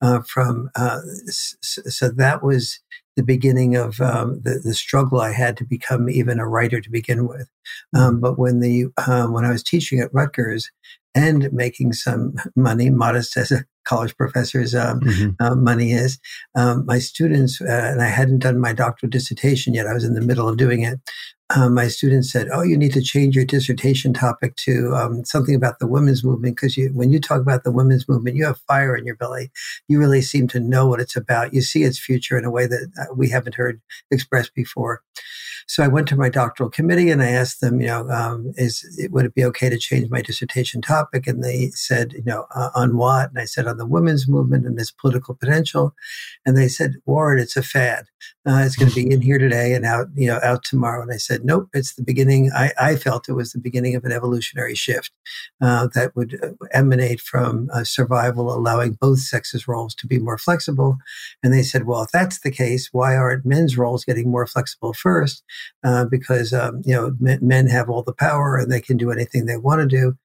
uh, 0.00 0.20
from 0.22 0.70
uh, 0.76 1.00
so 1.30 2.08
that 2.08 2.42
was 2.42 2.80
the 3.16 3.22
beginning 3.22 3.76
of 3.76 4.00
um, 4.00 4.40
the, 4.42 4.60
the 4.64 4.74
struggle 4.74 5.20
I 5.20 5.32
had 5.32 5.56
to 5.58 5.64
become 5.64 6.08
even 6.08 6.40
a 6.40 6.48
writer 6.48 6.80
to 6.80 6.90
begin 6.90 7.28
with. 7.28 7.48
Um, 7.94 8.20
but 8.20 8.38
when 8.38 8.60
the 8.60 8.86
uh, 8.96 9.26
when 9.26 9.44
I 9.44 9.50
was 9.50 9.62
teaching 9.62 10.00
at 10.00 10.12
Rutgers 10.14 10.70
and 11.14 11.52
making 11.52 11.92
some 11.92 12.34
money, 12.56 12.90
modest 12.90 13.36
as 13.36 13.52
a 13.52 13.64
college 13.84 14.16
professor's 14.16 14.74
um, 14.74 15.00
mm-hmm. 15.00 15.30
uh, 15.44 15.54
money 15.54 15.92
is. 15.92 16.18
Um, 16.54 16.84
my 16.86 16.98
students, 16.98 17.60
uh, 17.60 17.90
and 17.92 18.02
I 18.02 18.08
hadn't 18.08 18.40
done 18.40 18.60
my 18.60 18.72
doctoral 18.72 19.10
dissertation 19.10 19.74
yet, 19.74 19.86
I 19.86 19.94
was 19.94 20.04
in 20.04 20.14
the 20.14 20.20
middle 20.20 20.48
of 20.48 20.56
doing 20.56 20.82
it. 20.82 20.98
Um, 21.54 21.74
my 21.74 21.88
students 21.88 22.32
said, 22.32 22.48
"Oh, 22.50 22.62
you 22.62 22.76
need 22.76 22.94
to 22.94 23.02
change 23.02 23.36
your 23.36 23.44
dissertation 23.44 24.14
topic 24.14 24.56
to 24.56 24.94
um, 24.94 25.24
something 25.26 25.54
about 25.54 25.78
the 25.78 25.86
women's 25.86 26.24
movement 26.24 26.56
because 26.56 26.76
you, 26.76 26.88
when 26.94 27.12
you 27.12 27.20
talk 27.20 27.40
about 27.40 27.64
the 27.64 27.70
women's 27.70 28.08
movement, 28.08 28.36
you 28.36 28.46
have 28.46 28.58
fire 28.66 28.96
in 28.96 29.04
your 29.04 29.16
belly. 29.16 29.50
You 29.86 29.98
really 29.98 30.22
seem 30.22 30.48
to 30.48 30.60
know 30.60 30.88
what 30.88 31.00
it's 31.00 31.16
about. 31.16 31.52
You 31.52 31.60
see 31.60 31.82
its 31.82 31.98
future 31.98 32.38
in 32.38 32.46
a 32.46 32.50
way 32.50 32.66
that 32.66 32.90
uh, 32.98 33.14
we 33.14 33.28
haven't 33.28 33.56
heard 33.56 33.80
expressed 34.10 34.54
before." 34.54 35.02
So 35.66 35.82
I 35.82 35.88
went 35.88 36.08
to 36.08 36.16
my 36.16 36.28
doctoral 36.28 36.70
committee 36.70 37.10
and 37.10 37.22
I 37.22 37.30
asked 37.30 37.60
them, 37.60 37.80
you 37.80 37.86
know, 37.86 38.08
um, 38.10 38.52
is 38.56 38.84
it 38.98 39.10
would 39.12 39.24
it 39.24 39.34
be 39.34 39.44
okay 39.44 39.68
to 39.68 39.78
change 39.78 40.10
my 40.10 40.22
dissertation 40.22 40.80
topic? 40.80 41.26
And 41.26 41.42
they 41.42 41.70
said, 41.70 42.12
you 42.12 42.24
know, 42.24 42.46
uh, 42.54 42.70
on 42.74 42.96
what? 42.96 43.30
And 43.30 43.38
I 43.38 43.44
said 43.44 43.66
on 43.66 43.78
the 43.78 43.86
women's 43.86 44.28
movement 44.28 44.66
and 44.66 44.78
its 44.78 44.90
political 44.90 45.34
potential. 45.34 45.94
And 46.44 46.56
they 46.56 46.68
said, 46.68 46.94
Warren, 47.06 47.38
it's 47.38 47.56
a 47.56 47.62
fad. 47.62 48.06
Uh, 48.46 48.62
it's 48.64 48.76
going 48.76 48.90
to 48.90 48.94
be 48.94 49.10
in 49.10 49.22
here 49.22 49.38
today 49.38 49.72
and 49.72 49.84
out, 49.86 50.08
you 50.14 50.26
know, 50.26 50.38
out 50.42 50.64
tomorrow. 50.64 51.02
And 51.02 51.12
I 51.12 51.16
said, 51.16 51.44
nope, 51.44 51.68
it's 51.72 51.94
the 51.94 52.02
beginning. 52.02 52.50
I, 52.54 52.72
I 52.78 52.96
felt 52.96 53.28
it 53.28 53.32
was 53.32 53.52
the 53.52 53.58
beginning 53.58 53.94
of 53.94 54.04
an 54.04 54.12
evolutionary 54.12 54.74
shift 54.74 55.10
uh, 55.62 55.88
that 55.94 56.14
would 56.14 56.38
uh, 56.42 56.66
emanate 56.72 57.20
from 57.20 57.70
uh, 57.72 57.84
survival, 57.84 58.52
allowing 58.52 58.98
both 59.00 59.20
sexes' 59.20 59.66
roles 59.66 59.94
to 59.96 60.06
be 60.06 60.18
more 60.18 60.38
flexible. 60.38 60.98
And 61.42 61.52
they 61.52 61.62
said, 61.62 61.86
well, 61.86 62.02
if 62.02 62.10
that's 62.10 62.40
the 62.40 62.50
case, 62.50 62.90
why 62.92 63.16
aren't 63.16 63.46
men's 63.46 63.78
roles 63.78 64.04
getting 64.04 64.30
more 64.30 64.46
flexible 64.46 64.92
first? 64.92 65.42
Uh, 65.82 66.04
because 66.04 66.52
um, 66.52 66.82
you 66.84 66.94
know 66.94 67.16
men 67.20 67.66
have 67.66 67.88
all 67.88 68.02
the 68.02 68.12
power 68.12 68.56
and 68.56 68.70
they 68.70 68.80
can 68.80 68.96
do 68.96 69.10
anything 69.10 69.46
they 69.46 69.56
want 69.56 69.80
to 69.80 69.86
do. 69.86 70.16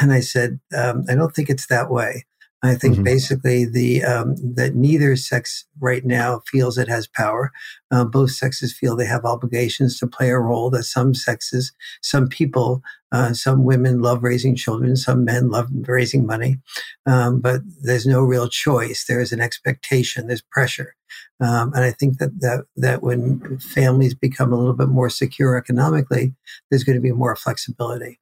And 0.00 0.12
I 0.12 0.20
said, 0.20 0.60
um, 0.76 1.04
I 1.08 1.14
don't 1.14 1.34
think 1.34 1.50
it's 1.50 1.66
that 1.66 1.90
way. 1.90 2.24
I 2.64 2.76
think 2.76 2.94
mm-hmm. 2.94 3.04
basically 3.04 3.64
the 3.64 4.04
um, 4.04 4.36
that 4.54 4.76
neither 4.76 5.16
sex 5.16 5.64
right 5.80 6.04
now 6.04 6.42
feels 6.46 6.78
it 6.78 6.88
has 6.88 7.08
power. 7.08 7.50
Uh, 7.90 8.04
both 8.04 8.30
sexes 8.30 8.72
feel 8.72 8.94
they 8.94 9.04
have 9.04 9.24
obligations 9.24 9.98
to 9.98 10.06
play 10.06 10.30
a 10.30 10.38
role. 10.38 10.70
That 10.70 10.84
some 10.84 11.12
sexes, 11.12 11.72
some 12.02 12.28
people, 12.28 12.80
uh, 13.10 13.32
some 13.32 13.64
women 13.64 14.00
love 14.00 14.22
raising 14.22 14.54
children, 14.54 14.94
some 14.96 15.24
men 15.24 15.50
love 15.50 15.68
raising 15.88 16.24
money, 16.24 16.60
um, 17.04 17.40
but 17.40 17.62
there's 17.82 18.06
no 18.06 18.20
real 18.20 18.48
choice. 18.48 19.06
There 19.06 19.20
is 19.20 19.32
an 19.32 19.40
expectation. 19.40 20.28
There's 20.28 20.42
pressure, 20.42 20.94
um, 21.40 21.72
and 21.74 21.84
I 21.84 21.90
think 21.90 22.18
that 22.18 22.40
that 22.40 22.66
that 22.76 23.02
when 23.02 23.58
families 23.58 24.14
become 24.14 24.52
a 24.52 24.56
little 24.56 24.74
bit 24.74 24.88
more 24.88 25.10
secure 25.10 25.56
economically, 25.56 26.34
there's 26.70 26.84
going 26.84 26.96
to 26.96 27.02
be 27.02 27.12
more 27.12 27.34
flexibility. 27.34 28.20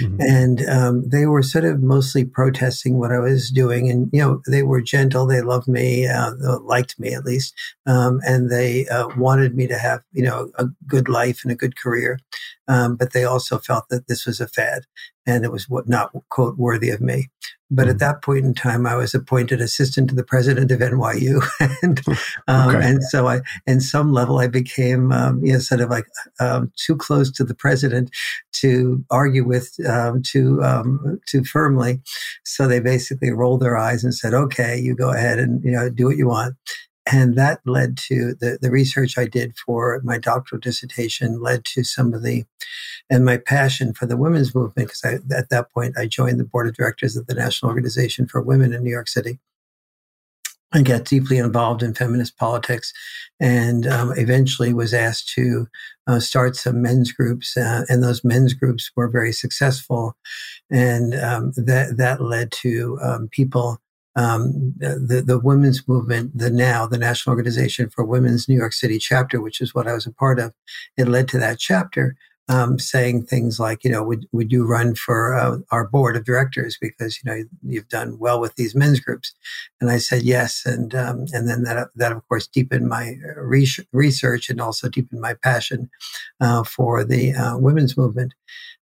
Mm-hmm. 0.00 0.20
And 0.20 0.68
um, 0.68 1.08
they 1.08 1.26
were 1.26 1.42
sort 1.42 1.64
of 1.64 1.82
mostly 1.82 2.24
protesting 2.24 2.98
what 2.98 3.12
I 3.12 3.18
was 3.18 3.50
doing. 3.50 3.90
And, 3.90 4.08
you 4.12 4.20
know, 4.20 4.42
they 4.48 4.62
were 4.62 4.80
gentle. 4.80 5.26
They 5.26 5.42
loved 5.42 5.68
me, 5.68 6.06
uh, 6.06 6.32
liked 6.60 6.98
me 6.98 7.12
at 7.12 7.24
least. 7.24 7.54
Um, 7.86 8.20
and 8.26 8.50
they 8.50 8.86
uh, 8.88 9.08
wanted 9.16 9.54
me 9.54 9.66
to 9.66 9.78
have, 9.78 10.02
you 10.12 10.22
know, 10.22 10.50
a 10.56 10.66
good 10.86 11.08
life 11.08 11.40
and 11.42 11.52
a 11.52 11.56
good 11.56 11.76
career. 11.76 12.18
Um, 12.68 12.96
but 12.96 13.12
they 13.12 13.24
also 13.24 13.58
felt 13.58 13.88
that 13.90 14.06
this 14.06 14.26
was 14.26 14.40
a 14.40 14.48
fad 14.48 14.84
and 15.26 15.44
it 15.44 15.52
was 15.52 15.68
what 15.68 15.88
not 15.88 16.12
quote 16.30 16.56
worthy 16.56 16.90
of 16.90 17.00
me. 17.00 17.30
But 17.70 17.88
at 17.88 18.00
that 18.00 18.22
point 18.22 18.44
in 18.44 18.54
time, 18.54 18.86
I 18.86 18.96
was 18.96 19.14
appointed 19.14 19.60
assistant 19.60 20.08
to 20.08 20.14
the 20.14 20.24
president 20.24 20.72
of 20.72 20.80
NYU, 20.80 21.40
and 21.82 22.00
um, 22.48 22.74
okay. 22.74 22.88
and 22.88 23.02
so 23.04 23.28
I, 23.28 23.42
in 23.66 23.80
some 23.80 24.12
level, 24.12 24.38
I 24.38 24.48
became 24.48 25.12
um, 25.12 25.44
you 25.44 25.52
know 25.52 25.60
sort 25.60 25.80
of 25.80 25.90
like 25.90 26.06
um, 26.40 26.72
too 26.76 26.96
close 26.96 27.30
to 27.32 27.44
the 27.44 27.54
president 27.54 28.10
to 28.52 29.04
argue 29.10 29.44
with 29.44 29.74
um, 29.88 30.22
too 30.22 30.62
um, 30.62 31.20
too 31.26 31.44
firmly. 31.44 32.00
So 32.44 32.66
they 32.66 32.80
basically 32.80 33.30
rolled 33.30 33.60
their 33.60 33.76
eyes 33.76 34.02
and 34.02 34.14
said, 34.14 34.34
"Okay, 34.34 34.78
you 34.78 34.96
go 34.96 35.12
ahead 35.12 35.38
and 35.38 35.62
you 35.62 35.70
know 35.70 35.88
do 35.88 36.06
what 36.06 36.16
you 36.16 36.26
want." 36.26 36.56
And 37.12 37.34
that 37.36 37.60
led 37.66 37.96
to 38.08 38.34
the, 38.34 38.58
the 38.60 38.70
research 38.70 39.18
I 39.18 39.26
did 39.26 39.56
for 39.56 40.00
my 40.04 40.18
doctoral 40.18 40.60
dissertation 40.60 41.40
led 41.40 41.64
to 41.66 41.82
some 41.82 42.14
of 42.14 42.22
the, 42.22 42.44
and 43.08 43.24
my 43.24 43.36
passion 43.36 43.94
for 43.94 44.06
the 44.06 44.16
women's 44.16 44.54
movement, 44.54 44.88
because 44.88 45.04
at 45.04 45.50
that 45.50 45.72
point 45.72 45.98
I 45.98 46.06
joined 46.06 46.38
the 46.38 46.44
board 46.44 46.68
of 46.68 46.74
directors 46.74 47.16
of 47.16 47.26
the 47.26 47.34
National 47.34 47.70
Organization 47.70 48.28
for 48.28 48.40
Women 48.40 48.72
in 48.72 48.84
New 48.84 48.90
York 48.90 49.08
City. 49.08 49.38
I 50.72 50.82
got 50.82 51.04
deeply 51.04 51.38
involved 51.38 51.82
in 51.82 51.94
feminist 51.94 52.36
politics 52.36 52.92
and 53.40 53.88
um, 53.88 54.12
eventually 54.16 54.72
was 54.72 54.94
asked 54.94 55.28
to 55.30 55.66
uh, 56.06 56.20
start 56.20 56.54
some 56.54 56.80
men's 56.80 57.10
groups. 57.10 57.56
Uh, 57.56 57.84
and 57.88 58.04
those 58.04 58.22
men's 58.22 58.54
groups 58.54 58.92
were 58.94 59.08
very 59.08 59.32
successful. 59.32 60.16
And 60.70 61.14
um, 61.14 61.52
that, 61.56 61.96
that 61.96 62.20
led 62.20 62.52
to 62.52 62.98
um, 63.02 63.28
people 63.32 63.80
um, 64.16 64.74
the 64.78 65.22
the 65.24 65.38
women's 65.38 65.86
movement, 65.86 66.36
the 66.36 66.50
NOW 66.50 66.86
the 66.86 66.98
National 66.98 67.34
Organization 67.34 67.88
for 67.90 68.04
Women's 68.04 68.48
New 68.48 68.56
York 68.56 68.72
City 68.72 68.98
chapter, 68.98 69.40
which 69.40 69.60
is 69.60 69.74
what 69.74 69.86
I 69.86 69.94
was 69.94 70.06
a 70.06 70.12
part 70.12 70.38
of, 70.38 70.52
it 70.96 71.08
led 71.08 71.28
to 71.28 71.38
that 71.38 71.58
chapter 71.58 72.16
um, 72.50 72.80
saying 72.80 73.26
things 73.26 73.60
like, 73.60 73.84
you 73.84 73.90
know, 73.90 74.02
would 74.02 74.26
would 74.32 74.50
you 74.50 74.66
run 74.66 74.96
for 74.96 75.36
uh, 75.36 75.58
our 75.70 75.86
board 75.86 76.16
of 76.16 76.24
directors 76.24 76.76
because 76.80 77.20
you 77.22 77.30
know 77.30 77.44
you've 77.62 77.88
done 77.88 78.18
well 78.18 78.40
with 78.40 78.56
these 78.56 78.74
men's 78.74 78.98
groups, 78.98 79.32
and 79.80 79.88
I 79.88 79.98
said 79.98 80.22
yes, 80.22 80.66
and 80.66 80.92
um, 80.92 81.26
and 81.32 81.48
then 81.48 81.62
that 81.62 81.90
that 81.94 82.10
of 82.10 82.26
course 82.28 82.48
deepened 82.48 82.88
my 82.88 83.14
research 83.92 84.50
and 84.50 84.60
also 84.60 84.88
deepened 84.88 85.20
my 85.20 85.34
passion 85.34 85.90
uh, 86.40 86.64
for 86.64 87.04
the 87.04 87.32
uh, 87.34 87.56
women's 87.56 87.96
movement. 87.96 88.34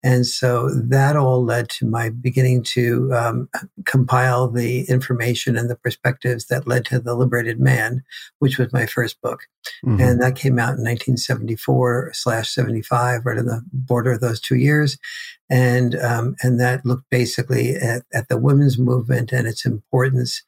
And 0.04 0.26
so 0.26 0.68
that 0.68 1.16
all 1.16 1.44
led 1.44 1.68
to 1.71 1.87
my 1.87 2.09
beginning 2.09 2.64
to 2.64 3.12
um, 3.14 3.49
compile 3.85 4.49
the 4.49 4.82
information 4.88 5.56
and 5.56 5.71
the 5.71 5.76
perspectives 5.76 6.47
that 6.47 6.66
led 6.66 6.85
to 6.87 6.99
The 6.99 7.14
Liberated 7.14 7.61
Man, 7.61 8.02
which 8.40 8.59
was 8.59 8.73
my 8.73 8.87
first 8.87 9.21
book. 9.21 9.42
Mm-hmm. 9.85 10.00
And 10.00 10.21
that 10.21 10.35
came 10.35 10.59
out 10.59 10.75
in 10.76 10.85
1974 10.85 12.11
slash 12.14 12.52
75, 12.52 13.25
right 13.25 13.38
on 13.38 13.47
the 13.47 13.62
border 13.73 14.12
of 14.12 14.21
those 14.21 14.40
two 14.40 14.56
years. 14.56 14.99
And 15.52 15.97
um, 15.97 16.35
and 16.42 16.59
that 16.61 16.87
looked 16.87 17.11
basically 17.11 17.76
at, 17.76 18.04
at 18.14 18.28
the 18.28 18.38
women's 18.38 18.78
movement 18.78 19.32
and 19.32 19.47
its 19.47 19.66
importance. 19.66 20.42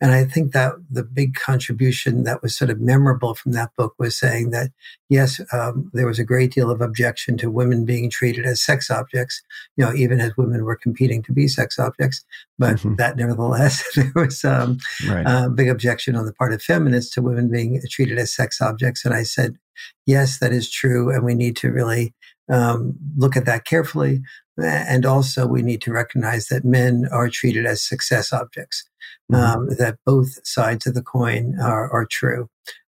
And 0.00 0.12
I 0.12 0.24
think 0.24 0.52
that 0.52 0.72
the 0.90 1.02
big 1.02 1.34
contribution 1.34 2.24
that 2.24 2.42
was 2.42 2.56
sort 2.56 2.70
of 2.70 2.80
memorable 2.80 3.34
from 3.34 3.52
that 3.52 3.72
book 3.76 3.94
was 3.98 4.18
saying 4.18 4.52
that 4.52 4.70
yes, 5.10 5.42
um, 5.52 5.90
there 5.92 6.06
was 6.06 6.18
a 6.18 6.24
great 6.24 6.52
deal 6.52 6.70
of 6.70 6.80
objection 6.80 7.36
to 7.36 7.50
women 7.50 7.84
being 7.84 8.08
treated 8.08 8.46
as 8.46 8.62
sex 8.62 8.90
objects, 8.90 9.42
you 9.76 9.84
know, 9.84 9.92
even 9.92 10.20
as 10.20 10.34
women 10.38 10.64
were 10.64 10.76
competing 10.76 11.22
to 11.24 11.32
be 11.32 11.48
sex 11.48 11.78
objects. 11.78 12.24
But 12.58 12.76
mm-hmm. 12.76 12.94
that 12.94 13.18
nevertheless, 13.18 13.84
there 13.94 14.12
was 14.14 14.42
um, 14.42 14.78
right. 15.06 15.26
a 15.26 15.50
big 15.50 15.68
objection 15.68 16.16
on 16.16 16.24
the 16.24 16.32
part 16.32 16.54
of 16.54 16.62
feminists 16.62 17.12
to 17.12 17.22
women 17.22 17.50
being 17.50 17.78
treated 17.90 18.16
as 18.16 18.32
sex 18.32 18.62
objects. 18.62 19.04
And 19.04 19.12
I 19.12 19.22
said, 19.22 19.58
yes, 20.06 20.38
that 20.38 20.52
is 20.52 20.70
true, 20.70 21.10
and 21.10 21.26
we 21.26 21.34
need 21.34 21.56
to 21.56 21.70
really 21.70 22.14
um, 22.48 22.94
look 23.16 23.36
at 23.36 23.44
that 23.46 23.64
carefully. 23.64 24.22
And 24.58 25.04
also, 25.04 25.46
we 25.46 25.62
need 25.62 25.82
to 25.82 25.92
recognize 25.92 26.48
that 26.48 26.64
men 26.64 27.08
are 27.12 27.28
treated 27.28 27.66
as 27.66 27.82
success 27.82 28.32
objects, 28.32 28.88
mm-hmm. 29.30 29.42
um, 29.42 29.68
that 29.78 29.98
both 30.06 30.46
sides 30.46 30.86
of 30.86 30.94
the 30.94 31.02
coin 31.02 31.56
are, 31.60 31.90
are 31.90 32.06
true. 32.06 32.48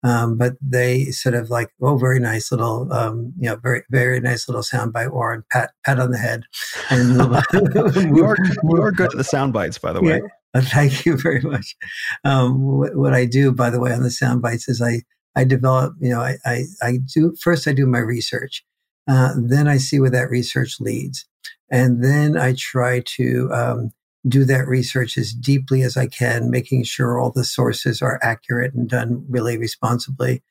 Um, 0.05 0.37
but 0.37 0.55
they 0.61 1.07
sort 1.07 1.37
of 1.37 1.49
like, 1.49 1.71
oh, 1.81 1.97
very 1.97 2.19
nice 2.19 2.51
little, 2.51 2.93
um, 2.93 3.33
you 3.39 3.49
know, 3.49 3.57
very, 3.57 3.85
very 3.91 4.19
nice 4.19 4.49
little 4.49 4.63
soundbite, 4.63 5.13
Warren, 5.13 5.45
pat, 5.53 5.71
pat 5.85 6.01
on 6.01 6.11
the 6.11 6.19
head. 6.19 6.43
And 6.91 7.15
you, 8.17 8.25
are, 8.25 8.37
you 8.65 8.83
are 8.83 8.91
good 8.91 9.13
at 9.13 9.17
the 9.17 9.25
sound 9.25 9.53
bites, 9.53 9.79
by 9.79 9.93
the 9.93 10.03
way. 10.03 10.21
Yeah, 10.55 10.61
thank 10.63 11.07
you 11.07 11.17
very 11.17 11.41
much. 11.41 11.77
Um, 12.25 12.79
what, 12.79 12.97
what, 12.97 13.15
I 13.15 13.27
do, 13.27 13.53
by 13.53 13.71
the 13.71 13.79
way, 13.79 13.93
on 13.93 14.03
the 14.03 14.11
sound 14.11 14.43
bites 14.43 14.69
is 14.69 14.83
I, 14.83 15.03
I 15.37 15.45
develop, 15.45 15.95
you 16.01 16.11
know, 16.11 16.21
I, 16.21 16.37
I, 16.45 16.65
I 16.83 16.99
do, 17.15 17.37
first 17.41 17.69
I 17.69 17.73
do 17.73 17.87
my 17.87 18.01
research. 18.01 18.65
Uh, 19.09 19.35
then 19.37 19.69
I 19.69 19.77
see 19.77 20.01
where 20.01 20.11
that 20.11 20.31
research 20.31 20.81
leads. 20.81 21.27
And 21.73 22.05
then 22.05 22.37
I 22.37 22.55
try 22.57 23.01
to 23.17 23.51
um, 23.51 23.91
do 24.29 24.45
that 24.45 24.69
research 24.69 25.17
as 25.19 25.33
deeply 25.33 25.83
as 25.83 25.97
I 25.97 26.07
can, 26.07 26.51
making 26.51 26.85
sure 26.85 27.19
all 27.19 27.33
the 27.33 27.45
sources 27.45 28.03
are 28.03 28.21
accurate 28.23 28.75
and 28.75 28.89
done 28.89 29.25
really 29.29 29.57
responsibly. 29.57 30.43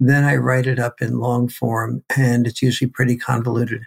Then 0.00 0.24
I 0.24 0.36
write 0.36 0.66
it 0.66 0.78
up 0.78 1.00
in 1.00 1.20
long 1.20 1.48
form, 1.48 2.02
and 2.16 2.46
it's 2.46 2.62
usually 2.62 2.90
pretty 2.90 3.16
convoluted. 3.16 3.82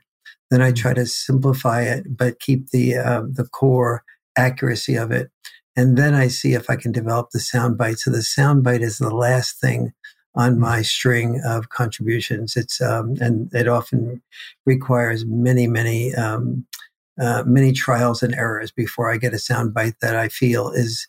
Then 0.51 0.61
I 0.61 0.71
try 0.71 0.93
to 0.93 1.07
simplify 1.07 1.81
it, 1.81 2.15
but 2.15 2.39
keep 2.39 2.69
the 2.69 2.95
uh, 2.97 3.23
the 3.27 3.45
core 3.45 4.03
accuracy 4.37 4.95
of 4.95 5.11
it. 5.11 5.31
And 5.75 5.97
then 5.97 6.13
I 6.13 6.27
see 6.27 6.53
if 6.53 6.69
I 6.69 6.75
can 6.75 6.91
develop 6.91 7.31
the 7.31 7.39
soundbite. 7.39 7.97
So 7.97 8.11
the 8.11 8.19
soundbite 8.19 8.81
is 8.81 8.99
the 8.99 9.13
last 9.13 9.59
thing 9.59 9.91
on 10.35 10.59
my 10.59 10.81
string 10.81 11.41
of 11.45 11.69
contributions. 11.69 12.55
It's 12.55 12.81
um, 12.81 13.15
and 13.19 13.53
it 13.53 13.67
often 13.67 14.21
requires 14.65 15.25
many, 15.25 15.67
many, 15.67 16.13
um, 16.15 16.65
uh, 17.19 17.43
many 17.45 17.71
trials 17.71 18.21
and 18.21 18.35
errors 18.35 18.71
before 18.71 19.11
I 19.11 19.17
get 19.17 19.33
a 19.33 19.37
soundbite 19.37 19.99
that 20.01 20.15
I 20.15 20.27
feel 20.27 20.69
is 20.69 21.07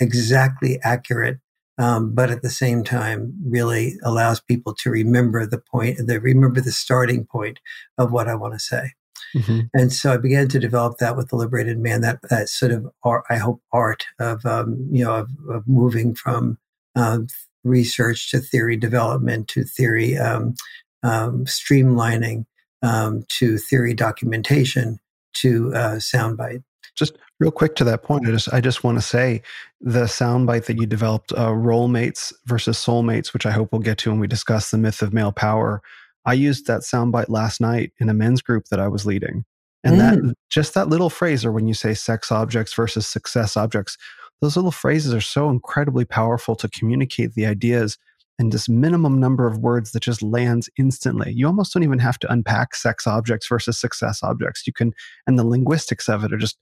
exactly 0.00 0.78
accurate, 0.84 1.38
um, 1.78 2.14
but 2.14 2.30
at 2.30 2.42
the 2.42 2.50
same 2.50 2.84
time 2.84 3.34
really 3.44 3.96
allows 4.04 4.40
people 4.40 4.74
to 4.76 4.90
remember 4.90 5.44
the 5.44 5.58
point, 5.58 5.98
they 6.06 6.18
remember 6.18 6.60
the 6.60 6.72
starting 6.72 7.24
point 7.24 7.58
of 7.98 8.12
what 8.12 8.28
I 8.28 8.34
want 8.34 8.54
to 8.54 8.60
say. 8.60 8.92
Mm-hmm. 9.34 9.60
And 9.74 9.92
so 9.92 10.14
I 10.14 10.16
began 10.16 10.48
to 10.48 10.58
develop 10.58 10.98
that 10.98 11.16
with 11.16 11.28
the 11.28 11.36
liberated 11.36 11.78
man. 11.78 12.00
That 12.00 12.20
that 12.30 12.48
sort 12.48 12.72
of 12.72 12.88
art, 13.02 13.24
I 13.28 13.36
hope, 13.36 13.60
art 13.72 14.06
of 14.18 14.46
um, 14.46 14.88
you 14.90 15.04
know 15.04 15.14
of, 15.14 15.30
of 15.50 15.68
moving 15.68 16.14
from 16.14 16.58
uh, 16.96 17.18
research 17.64 18.30
to 18.30 18.38
theory 18.38 18.76
development 18.76 19.48
to 19.48 19.64
theory 19.64 20.16
um, 20.16 20.54
um, 21.02 21.44
streamlining 21.44 22.44
um, 22.82 23.24
to 23.28 23.58
theory 23.58 23.94
documentation 23.94 24.98
to 25.34 25.72
uh, 25.74 25.94
soundbite. 25.96 26.62
Just 26.96 27.16
real 27.38 27.52
quick 27.52 27.76
to 27.76 27.84
that 27.84 28.02
point, 28.02 28.26
I 28.26 28.30
just 28.30 28.52
I 28.52 28.60
just 28.60 28.82
want 28.82 28.98
to 28.98 29.02
say 29.02 29.42
the 29.80 30.04
soundbite 30.04 30.66
that 30.66 30.78
you 30.78 30.86
developed, 30.86 31.32
uh, 31.36 31.54
role 31.54 31.86
mates 31.86 32.32
versus 32.46 32.76
soulmates, 32.76 33.32
which 33.32 33.46
I 33.46 33.52
hope 33.52 33.70
we'll 33.70 33.80
get 33.80 33.98
to 33.98 34.10
when 34.10 34.18
we 34.18 34.26
discuss 34.26 34.70
the 34.70 34.78
myth 34.78 35.00
of 35.02 35.12
male 35.12 35.32
power. 35.32 35.80
I 36.26 36.32
used 36.32 36.66
that 36.66 36.80
soundbite 36.80 37.28
last 37.28 37.60
night 37.60 37.92
in 38.00 38.08
a 38.08 38.14
men's 38.14 38.42
group 38.42 38.64
that 38.66 38.80
I 38.80 38.88
was 38.88 39.06
leading. 39.06 39.44
And 39.84 39.96
mm. 39.96 39.98
that 39.98 40.34
just 40.50 40.74
that 40.74 40.88
little 40.88 41.10
phrase, 41.10 41.44
or 41.44 41.52
when 41.52 41.68
you 41.68 41.74
say 41.74 41.94
sex 41.94 42.32
objects 42.32 42.74
versus 42.74 43.06
success 43.06 43.56
objects, 43.56 43.96
those 44.40 44.56
little 44.56 44.70
phrases 44.70 45.12
are 45.12 45.20
so 45.20 45.50
incredibly 45.50 46.04
powerful 46.04 46.54
to 46.56 46.68
communicate 46.68 47.34
the 47.34 47.46
ideas 47.46 47.98
in 48.38 48.50
this 48.50 48.68
minimum 48.68 49.18
number 49.18 49.46
of 49.46 49.58
words 49.58 49.90
that 49.90 50.02
just 50.02 50.22
lands 50.22 50.70
instantly. 50.78 51.32
You 51.32 51.46
almost 51.46 51.74
don't 51.74 51.82
even 51.82 51.98
have 51.98 52.18
to 52.20 52.32
unpack 52.32 52.74
sex 52.74 53.06
objects 53.06 53.48
versus 53.48 53.80
success 53.80 54.22
objects. 54.22 54.66
You 54.66 54.72
can, 54.72 54.92
and 55.26 55.38
the 55.38 55.44
linguistics 55.44 56.08
of 56.08 56.22
it 56.22 56.32
are 56.32 56.38
just, 56.38 56.56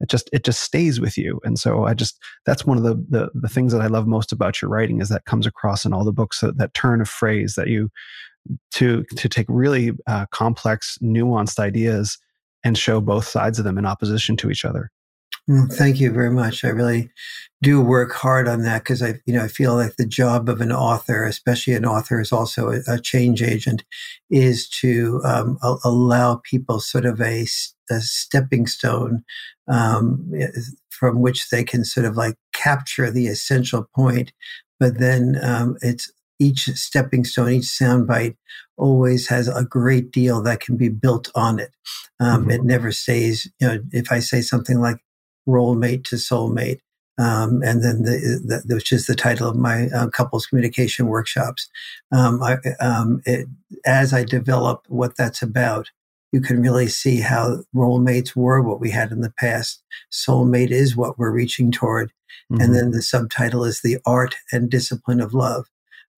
it 0.00 0.10
just, 0.10 0.28
it 0.32 0.44
just 0.44 0.62
stays 0.62 1.00
with 1.00 1.16
you. 1.16 1.40
And 1.44 1.58
so 1.58 1.86
I 1.86 1.94
just, 1.94 2.18
that's 2.44 2.66
one 2.66 2.76
of 2.76 2.82
the, 2.82 2.96
the, 3.08 3.30
the 3.34 3.48
things 3.48 3.72
that 3.72 3.80
I 3.80 3.86
love 3.86 4.06
most 4.06 4.32
about 4.32 4.60
your 4.60 4.70
writing 4.70 5.00
is 5.00 5.08
that 5.08 5.24
comes 5.24 5.46
across 5.46 5.86
in 5.86 5.94
all 5.94 6.04
the 6.04 6.12
books, 6.12 6.40
that, 6.40 6.58
that 6.58 6.74
turn 6.74 7.00
of 7.00 7.08
phrase 7.08 7.54
that 7.54 7.68
you, 7.68 7.88
to, 8.72 9.04
to 9.16 9.28
take 9.28 9.46
really 9.48 9.92
uh, 10.06 10.26
complex, 10.32 10.98
nuanced 11.02 11.58
ideas 11.58 12.18
and 12.64 12.76
show 12.76 13.00
both 13.00 13.26
sides 13.26 13.58
of 13.58 13.64
them 13.64 13.78
in 13.78 13.86
opposition 13.86 14.36
to 14.36 14.50
each 14.50 14.64
other. 14.64 14.90
Mm, 15.52 15.70
thank 15.70 16.00
you 16.00 16.10
very 16.10 16.30
much. 16.30 16.64
I 16.64 16.68
really 16.68 17.10
do 17.60 17.80
work 17.80 18.12
hard 18.12 18.48
on 18.48 18.62
that 18.62 18.82
because 18.82 19.02
I, 19.02 19.20
you 19.26 19.34
know, 19.34 19.44
I 19.44 19.48
feel 19.48 19.74
like 19.74 19.96
the 19.96 20.06
job 20.06 20.48
of 20.48 20.62
an 20.62 20.72
author, 20.72 21.24
especially 21.24 21.74
an 21.74 21.84
author 21.84 22.20
is 22.20 22.32
also 22.32 22.70
a, 22.70 22.80
a 22.88 22.98
change 22.98 23.42
agent, 23.42 23.84
is 24.30 24.66
to 24.80 25.20
um, 25.24 25.58
a- 25.62 25.76
allow 25.84 26.36
people 26.36 26.80
sort 26.80 27.04
of 27.04 27.20
a, 27.20 27.46
a 27.90 28.00
stepping 28.00 28.66
stone 28.66 29.24
um, 29.68 30.32
from 30.88 31.20
which 31.20 31.50
they 31.50 31.64
can 31.64 31.84
sort 31.84 32.06
of 32.06 32.16
like 32.16 32.36
capture 32.54 33.10
the 33.10 33.26
essential 33.26 33.86
point, 33.94 34.32
but 34.80 34.98
then 34.98 35.38
um, 35.42 35.76
it's 35.82 36.10
each 36.38 36.64
stepping 36.70 37.24
stone, 37.24 37.52
each 37.52 37.64
soundbite 37.64 38.36
always 38.78 39.28
has 39.28 39.48
a 39.48 39.64
great 39.64 40.10
deal 40.12 40.42
that 40.42 40.60
can 40.60 40.78
be 40.78 40.88
built 40.88 41.30
on 41.34 41.60
it. 41.60 41.72
Um, 42.20 42.42
mm-hmm. 42.42 42.50
It 42.52 42.64
never 42.64 42.90
stays, 42.90 43.50
you 43.60 43.68
know, 43.68 43.80
if 43.92 44.10
I 44.10 44.18
say 44.20 44.40
something 44.40 44.80
like, 44.80 44.96
role 45.46 45.74
mate 45.74 46.04
to 46.04 46.16
soulmate. 46.16 46.80
Um, 47.18 47.62
and 47.62 47.84
then 47.84 48.02
the, 48.02 48.62
the, 48.64 48.74
which 48.74 48.90
is 48.90 49.06
the 49.06 49.14
title 49.14 49.48
of 49.48 49.56
my 49.56 49.88
uh, 49.88 50.08
couples 50.08 50.46
communication 50.46 51.06
workshops. 51.06 51.68
Um, 52.10 52.42
I, 52.42 52.56
um, 52.80 53.22
it, 53.26 53.46
as 53.84 54.14
I 54.14 54.24
develop 54.24 54.86
what 54.88 55.16
that's 55.16 55.42
about, 55.42 55.90
you 56.32 56.40
can 56.40 56.62
really 56.62 56.88
see 56.88 57.20
how 57.20 57.58
role 57.74 58.00
mates 58.00 58.34
were 58.34 58.62
what 58.62 58.80
we 58.80 58.90
had 58.90 59.12
in 59.12 59.20
the 59.20 59.32
past. 59.38 59.82
Soulmate 60.10 60.70
is 60.70 60.96
what 60.96 61.18
we're 61.18 61.30
reaching 61.30 61.70
toward. 61.70 62.10
Mm-hmm. 62.50 62.62
And 62.62 62.74
then 62.74 62.90
the 62.90 63.02
subtitle 63.02 63.64
is 63.64 63.82
the 63.82 63.98
art 64.06 64.36
and 64.50 64.70
discipline 64.70 65.20
of 65.20 65.34
love. 65.34 65.66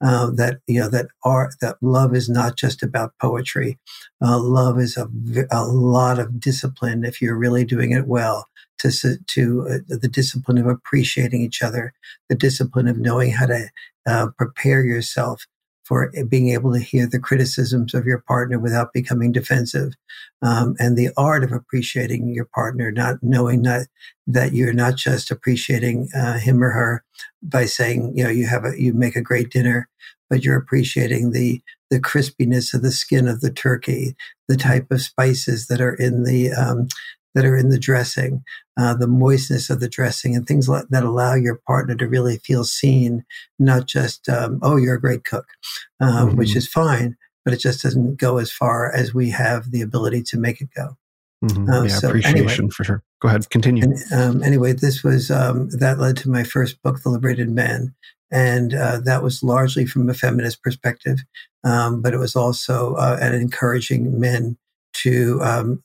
Uh, 0.03 0.29
that 0.31 0.59
you 0.67 0.79
know 0.79 0.89
that 0.89 1.07
art 1.25 1.55
that 1.61 1.77
love 1.81 2.15
is 2.15 2.29
not 2.29 2.57
just 2.57 2.83
about 2.83 3.15
poetry. 3.21 3.79
Uh, 4.21 4.39
love 4.39 4.79
is 4.79 4.97
a, 4.97 5.09
a 5.51 5.65
lot 5.65 6.19
of 6.19 6.41
discipline 6.41 7.05
if 7.05 7.23
you're 7.23 7.37
really 7.39 7.65
doing 7.65 7.93
it 7.93 8.07
well 8.07 8.47
to, 8.79 9.17
to 9.27 9.69
uh, 9.71 9.79
the 9.89 10.09
discipline 10.09 10.59
of 10.59 10.67
appreciating 10.67 11.41
each 11.41 11.63
other, 11.63 11.93
the 12.29 12.35
discipline 12.35 12.89
of 12.89 12.99
knowing 12.99 13.31
how 13.31 13.47
to 13.47 13.69
uh, 14.07 14.29
prepare 14.37 14.85
yourself 14.85 15.47
for 15.85 16.11
being 16.29 16.51
able 16.51 16.73
to 16.73 16.79
hear 16.79 17.07
the 17.07 17.19
criticisms 17.19 17.95
of 17.95 18.07
your 18.07 18.19
partner 18.19 18.59
without 18.59 18.93
becoming 18.93 19.33
defensive, 19.33 19.93
um, 20.43 20.75
and 20.79 20.97
the 20.97 21.11
art 21.17 21.45
of 21.45 21.53
appreciating 21.53 22.35
your 22.35 22.47
partner, 22.47 22.91
not 22.91 23.17
knowing 23.23 23.63
that 23.63 23.89
that 24.27 24.53
you're 24.53 24.73
not 24.73 24.97
just 24.97 25.31
appreciating 25.31 26.09
uh, 26.17 26.39
him 26.39 26.63
or 26.63 26.71
her 26.71 27.05
by 27.43 27.67
saying, 27.67 28.13
you 28.17 28.25
know, 28.25 28.31
you 28.31 28.47
have 28.47 28.65
a 28.65 28.81
you 28.81 28.93
make 28.93 29.17
a 29.17 29.23
great 29.23 29.51
dinner, 29.51 29.89
but 30.31 30.45
you're 30.45 30.57
appreciating 30.57 31.33
the 31.33 31.63
the 31.91 32.01
crispiness 32.01 32.75
of 32.75 32.83
the 32.83 32.93
skin 32.93 33.29
of 33.29 33.41
the 33.41 33.53
turkey, 33.53 34.17
the 34.49 34.57
type 34.57 34.91
of 34.91 35.03
spices 35.03 35.67
that 35.67 35.81
are 35.81 35.95
in 35.95 36.25
the 36.25 36.51
um, 36.53 36.89
that 37.35 37.45
are 37.45 37.57
in 37.57 37.69
the 37.69 37.79
dressing, 37.79 38.43
uh, 38.79 38.95
the 38.95 39.07
moistness 39.07 39.71
of 39.71 39.81
the 39.81 39.89
dressing, 39.89 40.35
and 40.35 40.47
things 40.47 40.69
like 40.69 40.87
that 40.91 41.05
allow 41.05 41.35
your 41.35 41.61
partner 41.67 41.95
to 41.97 42.09
really 42.09 42.39
feel 42.39 42.65
seen, 42.65 43.25
not 43.59 43.87
just 43.87 44.29
um, 44.29 44.59
"oh, 44.63 44.77
you're 44.77 44.97
a 44.97 45.01
great 45.01 45.25
cook," 45.25 45.47
um, 46.01 46.29
mm-hmm. 46.29 46.37
which 46.37 46.57
is 46.57 46.69
fine, 46.69 47.17
but 47.45 47.55
it 47.55 47.61
just 47.61 47.83
doesn't 47.83 48.17
go 48.17 48.39
as 48.39 48.51
far 48.51 48.93
as 48.93 49.15
we 49.15 49.31
have 49.31 49.71
the 49.71 49.83
ability 49.83 50.23
to 50.23 50.39
make 50.39 50.61
it 50.61 50.69
go. 50.75 50.97
Mm-hmm. 51.45 51.71
Uh, 51.71 51.83
yeah, 51.83 51.89
so 51.89 52.09
appreciation 52.09 52.39
anyway, 52.39 52.71
for 52.71 52.85
sure. 52.85 53.03
Go 53.21 53.29
ahead, 53.29 53.51
continue. 53.51 53.85
And, 53.85 54.13
um, 54.13 54.43
anyway, 54.43 54.73
this 54.73 55.03
was 55.03 55.31
um, 55.31 55.69
that 55.71 55.99
led 55.99 56.17
to 56.19 56.31
my 56.31 56.45
first 56.45 56.83
book, 56.83 57.03
The 57.03 57.11
Liberated 57.11 57.51
Man, 57.51 57.95
and 58.31 58.75
uh, 58.75 59.01
that 59.01 59.23
was 59.23 59.43
largely 59.43 59.87
from 59.87 60.09
a 60.09 60.15
feminist 60.15 60.63
perspective, 60.63 61.19
um, 61.65 62.01
but 62.01 62.15
it 62.15 62.19
was 62.19 62.35
also 62.35 62.95
uh, 62.95 63.19
an 63.21 63.35
encouraging 63.35 64.19
men 64.19 64.57
to 65.03 65.41
um, 65.43 65.83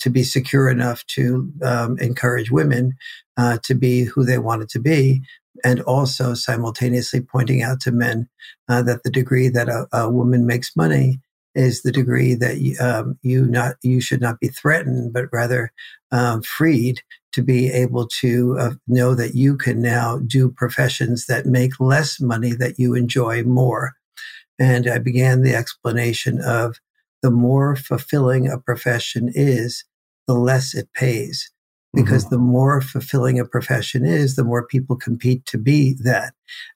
to 0.00 0.10
be 0.10 0.22
secure 0.22 0.68
enough 0.68 1.04
to 1.06 1.50
um, 1.62 1.98
encourage 1.98 2.50
women 2.50 2.94
uh, 3.36 3.58
to 3.62 3.74
be 3.74 4.04
who 4.04 4.24
they 4.24 4.38
wanted 4.38 4.68
to 4.70 4.78
be, 4.78 5.22
and 5.64 5.80
also 5.82 6.34
simultaneously 6.34 7.20
pointing 7.20 7.62
out 7.62 7.80
to 7.80 7.92
men 7.92 8.28
uh, 8.68 8.82
that 8.82 9.02
the 9.02 9.10
degree 9.10 9.48
that 9.48 9.68
a, 9.68 9.86
a, 9.92 10.10
woman 10.10 10.46
makes 10.46 10.76
money 10.76 11.20
is 11.54 11.82
the 11.82 11.92
degree 11.92 12.34
that 12.34 12.56
um, 12.80 13.18
you 13.22 13.46
not 13.46 13.76
you 13.82 14.00
should 14.00 14.20
not 14.20 14.40
be 14.40 14.48
threatened, 14.48 15.12
but 15.12 15.26
rather 15.32 15.72
um, 16.12 16.42
freed 16.42 17.00
to 17.32 17.42
be 17.42 17.68
able 17.70 18.06
to 18.06 18.56
uh, 18.58 18.70
know 18.86 19.14
that 19.14 19.34
you 19.34 19.56
can 19.56 19.82
now 19.82 20.18
do 20.18 20.50
professions 20.50 21.26
that 21.26 21.46
make 21.46 21.80
less 21.80 22.20
money 22.20 22.52
that 22.52 22.78
you 22.78 22.94
enjoy 22.94 23.42
more. 23.42 23.94
And 24.58 24.88
I 24.88 24.98
began 24.98 25.42
the 25.42 25.54
explanation 25.54 26.40
of 26.40 26.78
the 27.24 27.30
more 27.30 27.74
fulfilling 27.74 28.46
a 28.46 28.58
profession 28.58 29.32
is, 29.34 29.82
the 30.26 30.34
less 30.34 30.74
it 30.74 30.92
pays 30.92 31.50
because 31.94 32.26
mm-hmm. 32.26 32.34
the 32.34 32.38
more 32.38 32.82
fulfilling 32.82 33.40
a 33.40 33.46
profession 33.46 34.04
is, 34.04 34.36
the 34.36 34.44
more 34.44 34.66
people 34.66 34.94
compete 34.94 35.46
to 35.46 35.56
be 35.56 35.94
that. 36.02 36.34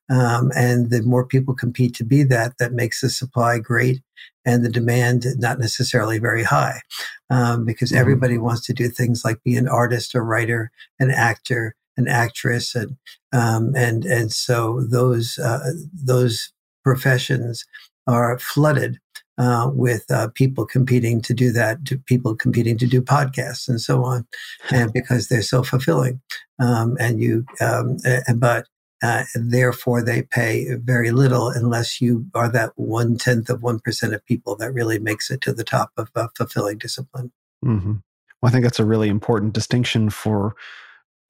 Um, 0.08 0.50
and 0.56 0.88
the 0.88 1.02
more 1.02 1.26
people 1.26 1.54
compete 1.54 1.94
to 1.96 2.04
be 2.04 2.22
that, 2.22 2.54
that 2.58 2.72
makes 2.72 3.02
the 3.02 3.10
supply 3.10 3.58
great 3.58 4.00
and 4.46 4.64
the 4.64 4.70
demand 4.70 5.26
not 5.36 5.58
necessarily 5.58 6.18
very 6.18 6.44
high. 6.44 6.80
Um, 7.28 7.66
because 7.66 7.90
mm-hmm. 7.90 8.00
everybody 8.00 8.38
wants 8.38 8.64
to 8.68 8.72
do 8.72 8.88
things 8.88 9.26
like 9.26 9.42
be 9.44 9.54
an 9.56 9.68
artist, 9.68 10.14
a 10.14 10.22
writer, 10.22 10.70
an 10.98 11.10
actor, 11.10 11.74
an 11.98 12.08
actress. 12.08 12.74
And, 12.74 12.96
um, 13.34 13.74
and, 13.76 14.06
and 14.06 14.32
so 14.32 14.80
those, 14.80 15.38
uh, 15.38 15.72
those 15.92 16.54
professions 16.84 17.66
are 18.06 18.38
flooded 18.38 18.98
uh, 19.38 19.70
with 19.72 20.04
uh, 20.10 20.28
people 20.34 20.66
competing 20.66 21.22
to 21.22 21.32
do 21.32 21.52
that, 21.52 21.84
to 21.84 21.98
people 21.98 22.34
competing 22.34 22.76
to 22.78 22.86
do 22.86 23.00
podcasts 23.00 23.68
and 23.68 23.80
so 23.80 24.04
on, 24.04 24.26
and 24.70 24.92
because 24.92 25.28
they're 25.28 25.42
so 25.42 25.62
fulfilling. 25.62 26.20
Um, 26.60 26.96
and 26.98 27.20
you, 27.20 27.46
um, 27.60 27.98
but 28.36 28.66
uh, 29.02 29.24
therefore 29.36 30.02
they 30.02 30.22
pay 30.22 30.74
very 30.74 31.12
little 31.12 31.48
unless 31.48 32.00
you 32.00 32.26
are 32.34 32.50
that 32.50 32.72
one 32.74 33.16
tenth 33.16 33.48
of 33.48 33.62
one 33.62 33.78
percent 33.78 34.12
of 34.12 34.26
people 34.26 34.56
that 34.56 34.72
really 34.72 34.98
makes 34.98 35.30
it 35.30 35.40
to 35.42 35.52
the 35.52 35.64
top 35.64 35.92
of 35.96 36.10
a 36.16 36.28
fulfilling 36.36 36.78
discipline. 36.78 37.30
Mm-hmm. 37.64 37.94
Well, 38.42 38.48
I 38.48 38.50
think 38.50 38.64
that's 38.64 38.80
a 38.80 38.84
really 38.84 39.08
important 39.08 39.52
distinction 39.52 40.10
for 40.10 40.56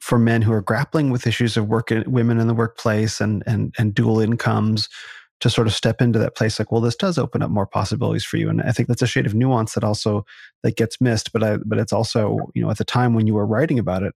for 0.01 0.19
men 0.19 0.43
who 0.43 0.53
are 0.53 0.63
grappling 0.63 1.11
with 1.11 1.27
issues 1.27 1.57
of 1.57 1.69
work 1.69 1.91
women 2.07 2.39
in 2.39 2.47
the 2.47 2.55
workplace 2.55 3.21
and 3.21 3.43
and 3.47 3.75
and 3.79 3.95
dual 3.95 4.21
incomes 4.21 4.89
to 5.41 5.49
sort 5.49 5.67
of 5.67 5.75
step 5.75 6.01
into 6.03 6.19
that 6.19 6.37
place 6.37 6.59
like 6.59 6.73
well 6.73 6.81
this 6.81 6.97
does 6.97 7.19
open 7.19 7.43
up 7.43 7.51
more 7.51 7.67
possibilities 7.67 8.25
for 8.25 8.37
you. 8.37 8.49
And 8.49 8.63
i 8.63 8.73
think 8.73 8.89
that's 8.89 9.03
a 9.03 9.07
shade 9.07 9.27
of 9.27 9.35
nuance 9.35 9.75
that 9.75 9.85
also 9.85 10.25
that 10.63 10.77
gets 10.77 11.01
missed 11.01 11.33
but 11.33 11.43
i 11.43 11.57
but 11.65 11.79
it's 11.79 11.93
also 11.93 12.39
you 12.55 12.63
know 12.63 12.71
at 12.71 12.79
the 12.79 12.85
time 12.85 13.15
when 13.15 13.27
you 13.27 13.35
were 13.35 13.47
writing 13.47 13.79
about 13.79 14.03
it 14.03 14.15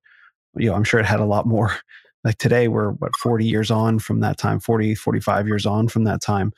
you 0.56 0.68
know 0.68 0.74
i'm 0.74 0.85
sure 0.85 1.00
it 1.00 1.06
had 1.06 1.20
a 1.20 1.26
lot 1.26 1.46
more 1.46 1.72
like 2.24 2.38
today 2.38 2.68
we're 2.68 2.90
what 2.92 3.11
40 3.16 3.44
years 3.44 3.70
on 3.70 3.98
from 3.98 4.20
that 4.20 4.38
time 4.38 4.61
40 4.61 4.94
45 4.94 5.48
years 5.48 5.66
on 5.66 5.88
from 5.88 6.04
that 6.04 6.20
time. 6.20 6.52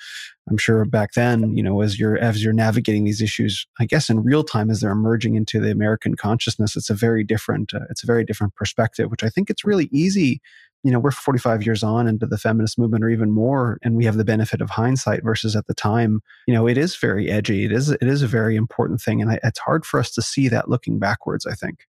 I'm 0.50 0.59
sure 0.59 0.85
back 0.85 1.12
then 1.14 1.57
you 1.57 1.62
know 1.62 1.81
as 1.81 1.98
you're 1.98 2.18
as 2.18 2.44
you're 2.44 2.53
navigating 2.53 3.05
these 3.05 3.22
issues 3.22 3.66
i 3.81 3.87
guess 3.87 4.11
in 4.11 4.22
real 4.22 4.44
time 4.44 4.70
as 4.70 4.81
they're 4.81 4.90
emerging 4.90 5.37
into 5.37 5.59
the 5.59 5.70
american 5.70 6.16
consciousness 6.16 6.77
it's 6.77 6.90
a 6.90 6.94
very 6.94 7.24
different 7.24 7.72
uh, 7.72 7.81
it's 7.88 8.03
a 8.03 8.07
very 8.07 8.24
different 8.24 8.55
perspective 8.55 9.11
which 9.11 9.24
i 9.24 9.31
think 9.31 9.48
it's 9.48 9.64
really 9.64 9.88
easy 9.90 10.42
you 10.85 10.90
know, 10.90 11.01
we're 11.01 11.11
45 11.11 11.64
years 11.64 11.83
on 11.83 12.07
into 12.07 12.27
the 12.27 12.38
feminist 12.38 12.79
movement 12.79 13.03
or 13.03 13.09
even 13.09 13.31
more, 13.31 13.79
and 13.83 13.97
we 13.97 14.05
have 14.05 14.16
the 14.16 14.25
benefit 14.25 14.61
of 14.61 14.70
hindsight 14.70 15.25
versus 15.25 15.57
at 15.57 15.66
the 15.66 15.75
time, 15.75 16.20
you 16.47 16.55
know, 16.55 16.68
it 16.68 16.77
is 16.77 16.94
very 16.97 17.31
edgy. 17.31 17.64
It 17.64 17.73
is, 17.73 17.90
it 17.90 18.03
is 18.03 18.23
a 18.23 18.29
very 18.29 18.55
important 18.55 19.01
thing. 19.01 19.23
And 19.23 19.31
I, 19.31 19.40
it's 19.42 19.59
hard 19.59 19.87
for 19.87 19.99
us 19.99 20.11
to 20.12 20.23
see 20.23 20.49
that 20.49 20.68
looking 20.68 20.99
backwards, 20.99 21.47
I 21.47 21.55
think. 21.55 21.87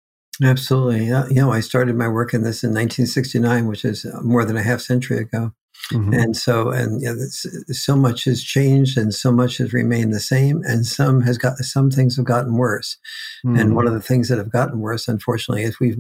Absolutely. 0.44 1.06
you 1.06 1.36
know, 1.36 1.52
I 1.52 1.60
started 1.60 1.96
my 1.96 2.08
work 2.08 2.34
in 2.34 2.44
this 2.44 2.64
in 2.64 2.70
1969, 2.72 3.68
which 3.68 3.86
is 3.86 4.06
uh, 4.06 4.22
more 4.22 4.44
than 4.44 4.58
a 4.58 4.64
half 4.64 4.82
century 4.82 5.20
ago. 5.20 5.54
Mm-hmm. 5.92 6.14
And 6.14 6.38
so, 6.38 6.70
and 6.70 7.02
you 7.02 7.14
know, 7.14 7.26
so 7.74 7.96
much 7.96 8.24
has 8.26 8.44
changed, 8.44 8.98
and 8.98 9.14
so 9.14 9.32
much 9.32 9.58
has 9.58 9.74
remained 9.74 10.14
the 10.14 10.20
same, 10.20 10.62
and 10.66 10.86
some 10.86 11.22
has 11.22 11.38
got 11.38 11.58
some 11.58 11.92
things 11.92 12.16
have 12.16 12.26
gotten 12.26 12.56
worse. 12.56 12.98
Mm-hmm. 13.46 13.58
And 13.58 13.76
one 13.76 13.88
of 13.88 13.94
the 13.94 14.02
things 14.02 14.30
that 14.30 14.38
have 14.38 14.52
gotten 14.52 14.80
worse, 14.80 15.08
unfortunately, 15.08 15.64
is 15.64 15.80
we've, 15.80 15.98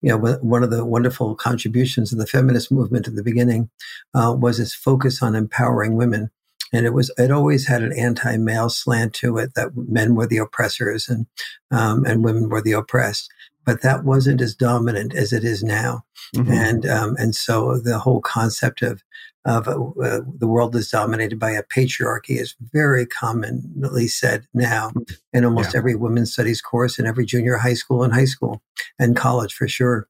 you 0.00 0.08
know, 0.08 0.16
one 0.16 0.62
of 0.62 0.70
the 0.70 0.84
wonderful 0.84 1.34
contributions 1.34 2.12
of 2.12 2.18
the 2.18 2.26
feminist 2.26 2.72
movement 2.72 3.08
at 3.08 3.16
the 3.16 3.22
beginning 3.22 3.70
uh, 4.14 4.34
was 4.38 4.60
its 4.60 4.74
focus 4.74 5.22
on 5.22 5.34
empowering 5.34 5.96
women 5.96 6.30
and 6.72 6.86
it 6.86 6.94
was 6.94 7.10
it 7.18 7.30
always 7.30 7.66
had 7.68 7.82
an 7.82 7.92
anti-male 7.92 8.68
slant 8.68 9.12
to 9.12 9.38
it 9.38 9.54
that 9.54 9.70
men 9.76 10.14
were 10.14 10.26
the 10.26 10.38
oppressors 10.38 11.08
and 11.08 11.26
um, 11.70 12.04
and 12.04 12.24
women 12.24 12.48
were 12.48 12.62
the 12.62 12.72
oppressed 12.72 13.30
but 13.64 13.82
that 13.82 14.04
wasn't 14.04 14.40
as 14.40 14.54
dominant 14.54 15.14
as 15.14 15.32
it 15.32 15.44
is 15.44 15.62
now. 15.62 16.04
Mm-hmm. 16.36 16.52
And 16.52 16.86
um, 16.86 17.16
and 17.18 17.34
so 17.34 17.78
the 17.78 17.98
whole 17.98 18.20
concept 18.20 18.82
of 18.82 19.02
of 19.46 19.68
uh, 19.68 20.20
the 20.38 20.46
world 20.46 20.74
is 20.74 20.88
dominated 20.88 21.38
by 21.38 21.50
a 21.50 21.62
patriarchy 21.62 22.40
is 22.40 22.54
very 22.72 23.04
commonly 23.04 24.08
said 24.08 24.46
now 24.54 24.90
in 25.32 25.44
almost 25.44 25.74
yeah. 25.74 25.78
every 25.78 25.94
women's 25.94 26.32
studies 26.32 26.62
course 26.62 26.98
in 26.98 27.06
every 27.06 27.26
junior 27.26 27.58
high 27.58 27.74
school 27.74 28.02
and 28.02 28.14
high 28.14 28.24
school 28.24 28.62
and 28.98 29.16
college 29.16 29.52
for 29.52 29.68
sure. 29.68 30.08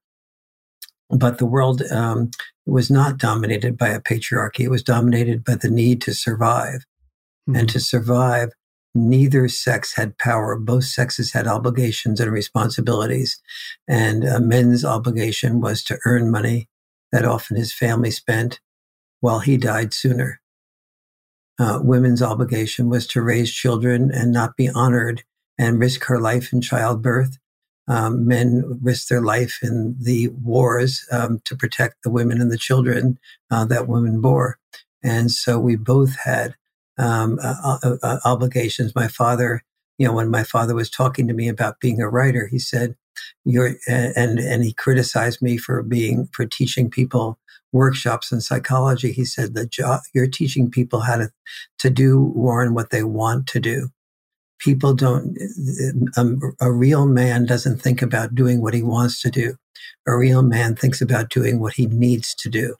But 1.10 1.38
the 1.38 1.46
world 1.46 1.82
um, 1.90 2.30
was 2.64 2.90
not 2.90 3.18
dominated 3.18 3.76
by 3.76 3.88
a 3.88 4.00
patriarchy. 4.00 4.60
It 4.60 4.70
was 4.70 4.82
dominated 4.82 5.44
by 5.44 5.56
the 5.56 5.70
need 5.70 6.00
to 6.02 6.14
survive. 6.14 6.84
Mm-hmm. 7.48 7.56
And 7.56 7.68
to 7.70 7.80
survive, 7.80 8.50
neither 8.94 9.48
sex 9.48 9.94
had 9.96 10.16
power. 10.16 10.56
Both 10.56 10.84
sexes 10.84 11.32
had 11.32 11.46
obligations 11.46 12.20
and 12.20 12.32
responsibilities. 12.32 13.40
And 13.88 14.24
a 14.24 14.40
men's 14.40 14.84
obligation 14.84 15.60
was 15.60 15.82
to 15.84 15.98
earn 16.06 16.30
money 16.30 16.68
that 17.12 17.24
often 17.24 17.56
his 17.56 17.72
family 17.72 18.10
spent 18.10 18.60
while 19.24 19.38
he 19.38 19.56
died 19.56 19.94
sooner. 19.94 20.38
Uh, 21.58 21.80
women's 21.82 22.20
obligation 22.20 22.90
was 22.90 23.06
to 23.06 23.22
raise 23.22 23.50
children 23.50 24.10
and 24.12 24.30
not 24.30 24.54
be 24.54 24.68
honored 24.68 25.22
and 25.56 25.80
risk 25.80 26.04
her 26.04 26.20
life 26.20 26.52
in 26.52 26.60
childbirth. 26.60 27.38
Um, 27.88 28.26
men 28.26 28.78
risked 28.82 29.08
their 29.08 29.22
life 29.22 29.60
in 29.62 29.96
the 29.98 30.28
wars 30.28 31.06
um, 31.10 31.40
to 31.46 31.56
protect 31.56 32.02
the 32.02 32.10
women 32.10 32.38
and 32.38 32.52
the 32.52 32.58
children 32.58 33.18
uh, 33.50 33.64
that 33.64 33.88
women 33.88 34.20
bore. 34.20 34.58
And 35.02 35.30
so 35.30 35.58
we 35.58 35.76
both 35.76 36.16
had 36.22 36.54
um, 36.98 37.38
uh, 37.42 37.78
uh, 37.82 37.96
uh, 38.02 38.18
obligations. 38.26 38.94
My 38.94 39.08
father, 39.08 39.62
you 39.96 40.06
know, 40.06 40.12
when 40.12 40.30
my 40.30 40.44
father 40.44 40.74
was 40.74 40.90
talking 40.90 41.28
to 41.28 41.34
me 41.34 41.48
about 41.48 41.80
being 41.80 42.02
a 42.02 42.10
writer, 42.10 42.46
he 42.46 42.58
said, 42.58 42.94
"You're," 43.44 43.76
and 43.88 44.38
and 44.38 44.64
he 44.64 44.72
criticized 44.72 45.40
me 45.40 45.56
for 45.56 45.82
being 45.82 46.28
for 46.32 46.46
teaching 46.46 46.90
people 46.90 47.38
workshops 47.74 48.32
in 48.32 48.40
psychology. 48.40 49.12
He 49.12 49.26
said, 49.26 49.52
"The 49.52 49.66
job 49.66 50.00
you're 50.14 50.28
teaching 50.28 50.70
people 50.70 51.00
how 51.00 51.16
to 51.16 51.30
to 51.80 51.90
do, 51.90 52.32
Warren, 52.34 52.72
what 52.72 52.90
they 52.90 53.02
want 53.02 53.46
to 53.48 53.60
do." 53.60 53.90
People 54.60 54.94
don't. 54.94 55.36
Um, 56.16 56.40
a 56.60 56.72
real 56.72 57.06
man 57.06 57.44
doesn't 57.44 57.82
think 57.82 58.00
about 58.00 58.34
doing 58.34 58.62
what 58.62 58.72
he 58.72 58.82
wants 58.82 59.20
to 59.22 59.30
do. 59.30 59.56
A 60.06 60.16
real 60.16 60.42
man 60.42 60.76
thinks 60.76 61.02
about 61.02 61.28
doing 61.28 61.58
what 61.60 61.74
he 61.74 61.86
needs 61.86 62.34
to 62.36 62.48
do. 62.48 62.76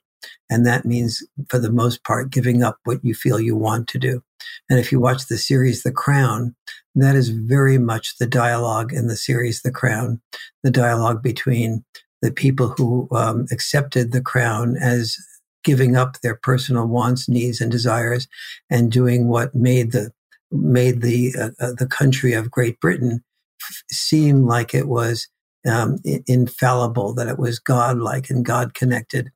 And 0.49 0.65
that 0.65 0.85
means, 0.85 1.23
for 1.49 1.59
the 1.59 1.71
most 1.71 2.03
part, 2.03 2.31
giving 2.31 2.63
up 2.63 2.77
what 2.85 3.03
you 3.03 3.13
feel 3.13 3.39
you 3.39 3.55
want 3.55 3.87
to 3.89 3.99
do. 3.99 4.23
And 4.69 4.79
if 4.79 4.91
you 4.91 4.99
watch 4.99 5.27
the 5.27 5.37
series 5.37 5.83
The 5.83 5.91
Crown, 5.91 6.55
that 6.95 7.15
is 7.15 7.29
very 7.29 7.77
much 7.77 8.17
the 8.17 8.27
dialogue 8.27 8.93
in 8.93 9.07
the 9.07 9.17
series 9.17 9.61
The 9.61 9.71
Crown, 9.71 10.21
the 10.63 10.71
dialogue 10.71 11.21
between 11.21 11.83
the 12.25 12.31
people 12.31 12.69
who 12.69 13.07
um, 13.11 13.45
accepted 13.51 14.11
the 14.11 14.21
crown 14.21 14.75
as 14.77 15.15
giving 15.63 15.95
up 15.95 16.19
their 16.21 16.35
personal 16.35 16.87
wants, 16.87 17.29
needs, 17.29 17.61
and 17.61 17.71
desires, 17.71 18.27
and 18.67 18.91
doing 18.91 19.27
what 19.27 19.53
made 19.53 19.91
the 19.91 20.11
made 20.51 21.01
the 21.01 21.35
uh, 21.39 21.49
uh 21.59 21.73
the 21.77 21.87
country 21.87 22.33
of 22.33 22.49
Great 22.49 22.79
Britain 22.79 23.23
f- 23.61 23.83
seem 23.91 24.47
like 24.47 24.73
it 24.73 24.87
was 24.87 25.27
um, 25.67 25.97
infallible, 26.25 27.13
that 27.13 27.27
it 27.27 27.37
was 27.37 27.59
godlike 27.59 28.29
and 28.31 28.43
God 28.43 28.73
connected. 28.73 29.29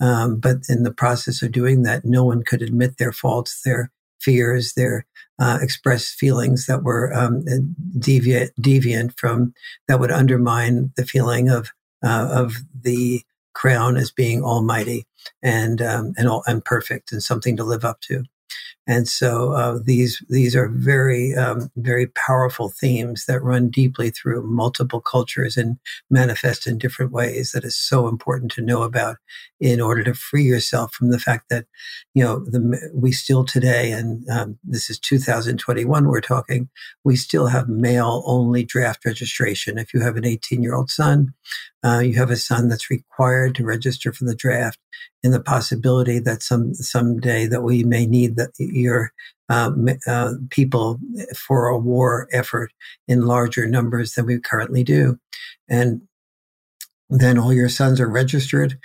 Um, 0.00 0.40
but 0.40 0.58
in 0.68 0.82
the 0.82 0.92
process 0.92 1.42
of 1.42 1.52
doing 1.52 1.84
that, 1.84 2.04
no 2.04 2.24
one 2.24 2.42
could 2.42 2.62
admit 2.62 2.98
their 2.98 3.12
faults, 3.12 3.62
their 3.64 3.92
fears, 4.20 4.74
their 4.74 5.06
uh, 5.38 5.58
expressed 5.60 6.14
feelings 6.14 6.66
that 6.66 6.82
were 6.82 7.12
um, 7.14 7.44
deviant, 7.98 8.50
deviant 8.60 9.16
from 9.16 9.54
that 9.86 10.00
would 10.00 10.10
undermine 10.10 10.92
the 10.96 11.06
feeling 11.06 11.48
of 11.48 11.70
uh, 12.02 12.28
of 12.30 12.54
the 12.82 13.22
crown 13.54 13.96
as 13.96 14.10
being 14.10 14.42
almighty 14.42 15.06
and 15.42 15.82
um, 15.82 16.14
and 16.16 16.28
all 16.28 16.42
and 16.46 16.64
perfect 16.64 17.12
and 17.12 17.22
something 17.22 17.56
to 17.56 17.64
live 17.64 17.84
up 17.84 18.00
to. 18.02 18.24
And 18.86 19.06
so 19.06 19.52
uh, 19.52 19.78
these 19.84 20.22
these 20.28 20.56
are 20.56 20.68
very 20.68 21.34
um, 21.36 21.70
very 21.76 22.08
powerful 22.08 22.68
themes 22.68 23.26
that 23.26 23.42
run 23.42 23.68
deeply 23.68 24.10
through 24.10 24.42
multiple 24.42 25.00
cultures 25.00 25.56
and 25.56 25.76
manifest 26.10 26.66
in 26.66 26.78
different 26.78 27.12
ways. 27.12 27.52
That 27.52 27.62
is 27.64 27.76
so 27.76 28.08
important 28.08 28.50
to 28.52 28.60
know 28.62 28.82
about 28.82 29.18
in 29.60 29.80
order 29.80 30.02
to 30.02 30.14
free 30.14 30.42
yourself 30.42 30.92
from 30.92 31.10
the 31.10 31.20
fact 31.20 31.48
that 31.48 31.66
you 32.14 32.24
know 32.24 32.40
the, 32.40 32.90
we 32.92 33.12
still 33.12 33.44
today, 33.44 33.92
and 33.92 34.28
um, 34.28 34.58
this 34.64 34.90
is 34.90 34.98
2021. 34.98 36.08
We're 36.08 36.20
talking. 36.20 36.68
We 37.04 37.14
still 37.14 37.46
have 37.46 37.68
male 37.68 38.24
only 38.26 38.64
draft 38.64 39.04
registration. 39.04 39.78
If 39.78 39.94
you 39.94 40.00
have 40.00 40.16
an 40.16 40.26
18 40.26 40.60
year 40.60 40.74
old 40.74 40.90
son, 40.90 41.34
uh, 41.84 42.00
you 42.00 42.14
have 42.14 42.30
a 42.30 42.36
son 42.36 42.68
that's 42.68 42.90
required 42.90 43.54
to 43.54 43.64
register 43.64 44.12
for 44.12 44.24
the 44.24 44.34
draft, 44.34 44.80
and 45.22 45.32
the 45.32 45.40
possibility 45.40 46.18
that 46.18 46.42
some 46.42 46.74
someday 46.74 47.46
that 47.46 47.62
we 47.62 47.84
may 47.84 48.06
need 48.06 48.34
the, 48.34 48.50
your 48.72 49.12
um, 49.48 49.88
uh, 50.06 50.34
people 50.50 50.98
for 51.36 51.68
a 51.68 51.78
war 51.78 52.28
effort 52.32 52.72
in 53.06 53.26
larger 53.26 53.66
numbers 53.66 54.14
than 54.14 54.26
we 54.26 54.38
currently 54.38 54.82
do, 54.82 55.18
and 55.68 56.02
then 57.10 57.38
all 57.38 57.52
your 57.52 57.68
sons 57.68 58.00
are 58.00 58.08
registered, 58.08 58.78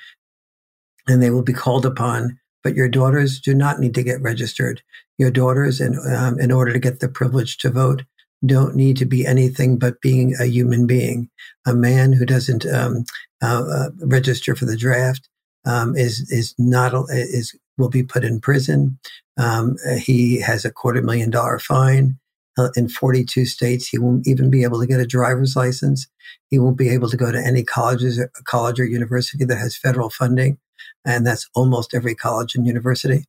and 1.08 1.24
they 1.24 1.30
will 1.30 1.44
be 1.44 1.54
called 1.54 1.86
upon 1.86 2.40
but 2.68 2.76
your 2.76 2.90
daughters 2.90 3.40
do 3.40 3.54
not 3.54 3.80
need 3.80 3.96
to 3.96 4.04
get 4.04 4.22
registered. 4.22 4.82
Your 5.18 5.32
daughters, 5.32 5.80
in, 5.80 5.98
um, 6.14 6.38
in 6.38 6.52
order 6.52 6.74
to 6.74 6.80
get 6.80 7.00
the 7.00 7.08
privilege 7.08 7.58
to 7.60 7.70
vote, 7.70 8.04
don't 8.46 8.76
need 8.76 8.98
to 8.98 9.06
be 9.06 9.26
anything 9.26 9.80
but 9.80 10.02
being 10.02 10.36
a 10.38 10.48
human 10.48 10.86
being. 10.86 11.30
A 11.66 11.74
man 11.74 12.12
who 12.12 12.26
doesn't 12.26 12.66
um, 12.66 13.06
uh, 13.42 13.64
uh, 13.64 13.90
register 14.02 14.54
for 14.54 14.66
the 14.66 14.76
draft 14.76 15.30
um, 15.68 15.96
is 15.96 16.32
is 16.32 16.56
not 16.58 16.94
is 17.10 17.56
will 17.78 17.90
be 17.90 18.04
put 18.04 18.24
in 18.24 18.40
prison. 18.40 18.98
Um, 19.38 19.76
he 20.00 20.40
has 20.42 20.66
a 20.66 20.72
quarter 20.72 21.02
million 21.02 21.30
dollar 21.30 21.60
fine. 21.60 22.18
Uh, 22.60 22.70
in 22.76 22.90
42 22.90 23.46
states, 23.46 23.88
he 23.88 24.00
won't 24.00 24.28
even 24.28 24.50
be 24.50 24.64
able 24.64 24.80
to 24.80 24.88
get 24.88 25.00
a 25.00 25.06
driver's 25.06 25.56
license. 25.56 26.08
He 26.50 26.58
won't 26.58 26.78
be 26.78 26.90
able 26.90 27.08
to 27.08 27.18
go 27.18 27.32
to 27.32 27.38
any 27.38 27.64
colleges, 27.64 28.20
college 28.46 28.80
or 28.80 28.86
university 28.86 29.46
that 29.46 29.60
has 29.60 29.78
federal 29.78 30.10
funding, 30.10 30.58
and 31.06 31.28
that's 31.28 31.48
almost 31.54 31.94
every 31.94 32.16
college 32.16 32.56
and 32.56 32.66
university. 32.66 33.26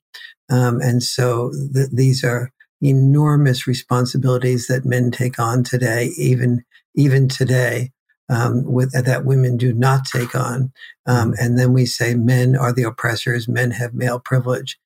Um, 0.49 0.81
and 0.81 1.03
so 1.03 1.53
th- 1.75 1.91
these 1.93 2.25
are 2.25 2.51
enormous 2.81 3.67
responsibilities 3.67 4.67
that 4.69 4.87
men 4.87 5.11
take 5.11 5.39
on 5.39 5.63
today, 5.63 6.13
even 6.17 6.65
even 6.95 7.29
today, 7.29 7.93
um, 8.29 8.65
with 8.65 8.93
that 8.93 9.25
women 9.25 9.57
do 9.57 9.73
not 9.73 10.05
take 10.05 10.35
on. 10.35 10.73
Um, 11.07 11.35
and 11.39 11.59
then 11.59 11.73
we 11.73 11.87
say 11.87 12.15
men 12.15 12.57
are 12.57 12.73
the 12.73 12.83
oppressors, 12.83 13.49
men 13.49 13.71
have 13.73 13.95
male 13.95 14.21
privilege. 14.21 14.79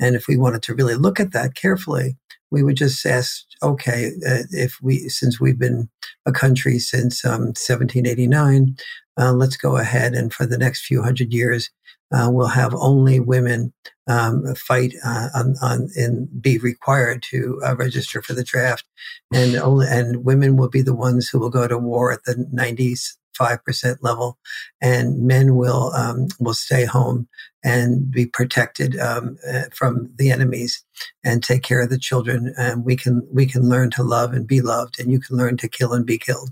And 0.00 0.14
if 0.14 0.28
we 0.28 0.36
wanted 0.36 0.62
to 0.64 0.74
really 0.74 0.94
look 0.94 1.20
at 1.20 1.32
that 1.32 1.54
carefully, 1.54 2.16
we 2.50 2.62
would 2.62 2.76
just 2.76 3.04
ask, 3.04 3.44
okay, 3.62 4.12
uh, 4.26 4.44
if 4.50 4.78
we, 4.80 5.08
since 5.08 5.40
we've 5.40 5.58
been 5.58 5.88
a 6.26 6.32
country 6.32 6.78
since 6.78 7.24
um, 7.24 7.52
1789, 7.56 8.76
uh, 9.18 9.32
let's 9.32 9.56
go 9.56 9.76
ahead 9.76 10.14
and 10.14 10.32
for 10.32 10.46
the 10.46 10.58
next 10.58 10.84
few 10.84 11.02
hundred 11.02 11.32
years, 11.32 11.70
uh, 12.14 12.30
will 12.30 12.48
have 12.48 12.74
only 12.74 13.20
women 13.20 13.72
um, 14.06 14.54
fight 14.54 14.94
uh, 15.04 15.28
on, 15.34 15.56
on, 15.62 15.88
and 15.96 16.28
be 16.40 16.58
required 16.58 17.22
to 17.30 17.60
uh, 17.64 17.74
register 17.76 18.22
for 18.22 18.34
the 18.34 18.44
draft, 18.44 18.84
and 19.32 19.56
only 19.56 19.86
and 19.88 20.24
women 20.24 20.56
will 20.56 20.68
be 20.68 20.82
the 20.82 20.94
ones 20.94 21.28
who 21.28 21.38
will 21.38 21.50
go 21.50 21.66
to 21.66 21.78
war 21.78 22.12
at 22.12 22.24
the 22.24 22.34
90s 22.54 23.14
five 23.36 23.64
percent 23.64 24.02
level, 24.02 24.38
and 24.80 25.22
men 25.22 25.56
will 25.56 25.92
um, 25.94 26.28
will 26.40 26.54
stay 26.54 26.84
home 26.84 27.28
and 27.64 28.10
be 28.10 28.26
protected 28.26 28.98
um, 28.98 29.38
uh, 29.50 29.62
from 29.72 30.10
the 30.16 30.30
enemies 30.30 30.84
and 31.24 31.42
take 31.42 31.62
care 31.62 31.80
of 31.80 31.88
the 31.88 31.98
children. 31.98 32.54
And 32.58 32.84
we 32.84 32.96
can 32.96 33.26
we 33.32 33.46
can 33.46 33.68
learn 33.68 33.90
to 33.92 34.02
love 34.02 34.32
and 34.32 34.46
be 34.46 34.60
loved, 34.60 35.00
and 35.00 35.10
you 35.10 35.18
can 35.18 35.36
learn 35.36 35.56
to 35.58 35.68
kill 35.68 35.92
and 35.92 36.04
be 36.04 36.18
killed. 36.18 36.50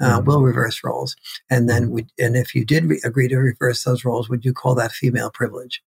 Uh, 0.00 0.18
mm-hmm. 0.18 0.26
We'll 0.26 0.42
reverse 0.42 0.82
roles, 0.82 1.16
and 1.50 1.68
then 1.68 1.90
we, 1.90 2.06
and 2.18 2.36
if 2.36 2.54
you 2.54 2.64
did 2.64 2.86
re- 2.86 3.00
agree 3.04 3.28
to 3.28 3.36
reverse 3.36 3.84
those 3.84 4.04
roles, 4.04 4.28
would 4.28 4.44
you 4.44 4.52
call 4.52 4.74
that 4.76 4.92
female 4.92 5.30
privilege? 5.30 5.82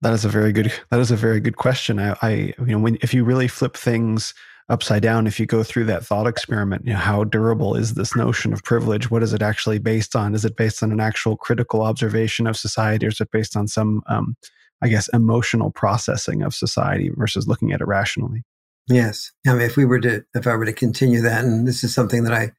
That 0.00 0.12
is 0.12 0.24
a 0.24 0.28
very 0.28 0.52
good. 0.52 0.72
That 0.90 1.00
is 1.00 1.10
a 1.10 1.16
very 1.16 1.40
good 1.40 1.56
question. 1.56 1.98
I, 1.98 2.16
I 2.22 2.30
you 2.58 2.66
know, 2.66 2.78
when 2.78 2.98
if 3.02 3.14
you 3.14 3.24
really 3.24 3.48
flip 3.48 3.76
things 3.76 4.34
upside 4.68 5.02
down 5.02 5.26
if 5.26 5.38
you 5.40 5.46
go 5.46 5.62
through 5.62 5.84
that 5.84 6.04
thought 6.04 6.26
experiment. 6.26 6.86
You 6.86 6.92
know 6.92 6.98
how 6.98 7.24
durable 7.24 7.74
is 7.74 7.94
this 7.94 8.16
notion 8.16 8.52
of 8.52 8.62
privilege? 8.62 9.10
What 9.10 9.22
is 9.22 9.32
it 9.32 9.42
actually 9.42 9.78
based 9.78 10.16
on? 10.16 10.34
Is 10.34 10.44
it 10.44 10.56
based 10.56 10.82
on 10.82 10.92
an 10.92 11.00
actual 11.00 11.36
critical 11.36 11.82
observation 11.82 12.46
of 12.46 12.56
society 12.56 13.06
or 13.06 13.10
is 13.10 13.20
it 13.20 13.30
based 13.30 13.56
on 13.56 13.68
some 13.68 14.02
um, 14.06 14.36
i 14.82 14.88
guess 14.88 15.08
emotional 15.08 15.70
processing 15.70 16.42
of 16.42 16.54
society 16.54 17.10
versus 17.14 17.46
looking 17.46 17.72
at 17.72 17.80
it 17.80 17.86
rationally? 17.86 18.42
Yes. 18.88 19.32
I 19.46 19.52
mean 19.52 19.62
if 19.62 19.76
we 19.76 19.84
were 19.84 20.00
to 20.00 20.24
if 20.34 20.46
i 20.46 20.54
were 20.54 20.66
to 20.66 20.72
continue 20.72 21.20
that 21.22 21.44
and 21.44 21.66
this 21.66 21.84
is 21.84 21.94
something 21.94 22.24
that 22.24 22.34
i 22.34 22.52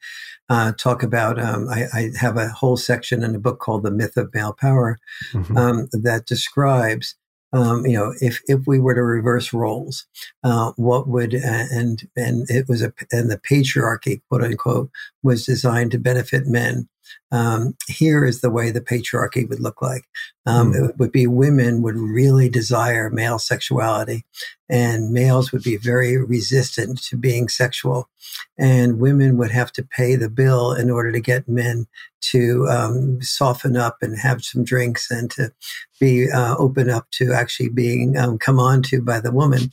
uh, 0.49 0.73
talk 0.73 1.03
about 1.03 1.39
um, 1.39 1.69
I, 1.69 1.85
I, 1.93 2.09
have 2.19 2.35
a 2.35 2.49
whole 2.49 2.75
section 2.75 3.23
in 3.23 3.33
a 3.33 3.39
book 3.39 3.59
called 3.59 3.83
the 3.83 3.91
myth 3.91 4.17
of 4.17 4.33
male 4.33 4.53
power 4.53 4.99
mm-hmm. 5.31 5.55
um, 5.55 5.87
that 5.93 6.25
describes 6.25 7.15
um, 7.53 7.85
you 7.85 7.93
know, 7.93 8.13
if, 8.19 8.41
if 8.47 8.61
we 8.65 8.79
were 8.79 8.95
to 8.95 9.03
reverse 9.03 9.53
roles, 9.53 10.05
uh, 10.43 10.71
what 10.75 11.07
would, 11.07 11.33
and, 11.33 12.09
and 12.15 12.49
it 12.49 12.67
was 12.67 12.81
a, 12.81 12.91
and 13.11 13.29
the 13.29 13.37
patriarchy, 13.37 14.21
quote 14.29 14.43
unquote, 14.43 14.89
was 15.21 15.45
designed 15.45 15.91
to 15.91 15.99
benefit 15.99 16.47
men. 16.47 16.89
Um, 17.31 17.75
here 17.87 18.25
is 18.25 18.41
the 18.41 18.49
way 18.49 18.69
the 18.69 18.81
patriarchy 18.81 19.47
would 19.47 19.59
look 19.59 19.81
like. 19.81 20.03
Um, 20.45 20.73
mm. 20.73 20.89
It 20.89 20.97
would 20.97 21.11
be 21.11 21.27
women 21.27 21.81
would 21.81 21.95
really 21.95 22.49
desire 22.49 23.09
male 23.09 23.39
sexuality, 23.39 24.25
and 24.69 25.11
males 25.11 25.51
would 25.51 25.63
be 25.63 25.77
very 25.77 26.17
resistant 26.17 27.01
to 27.03 27.17
being 27.17 27.47
sexual, 27.47 28.09
and 28.57 28.99
women 28.99 29.37
would 29.37 29.51
have 29.51 29.71
to 29.73 29.83
pay 29.83 30.15
the 30.15 30.29
bill 30.29 30.73
in 30.73 30.89
order 30.89 31.11
to 31.11 31.19
get 31.19 31.47
men 31.47 31.87
to 32.21 32.67
um, 32.69 33.21
soften 33.21 33.75
up 33.75 33.97
and 34.01 34.17
have 34.17 34.43
some 34.43 34.63
drinks 34.63 35.11
and 35.11 35.29
to 35.31 35.51
be 35.99 36.29
uh, 36.31 36.55
open 36.57 36.89
up 36.89 37.09
to 37.11 37.33
actually 37.33 37.69
being 37.69 38.17
um, 38.17 38.37
come 38.37 38.59
on 38.59 38.81
to 38.83 39.01
by 39.01 39.19
the 39.19 39.31
woman. 39.31 39.69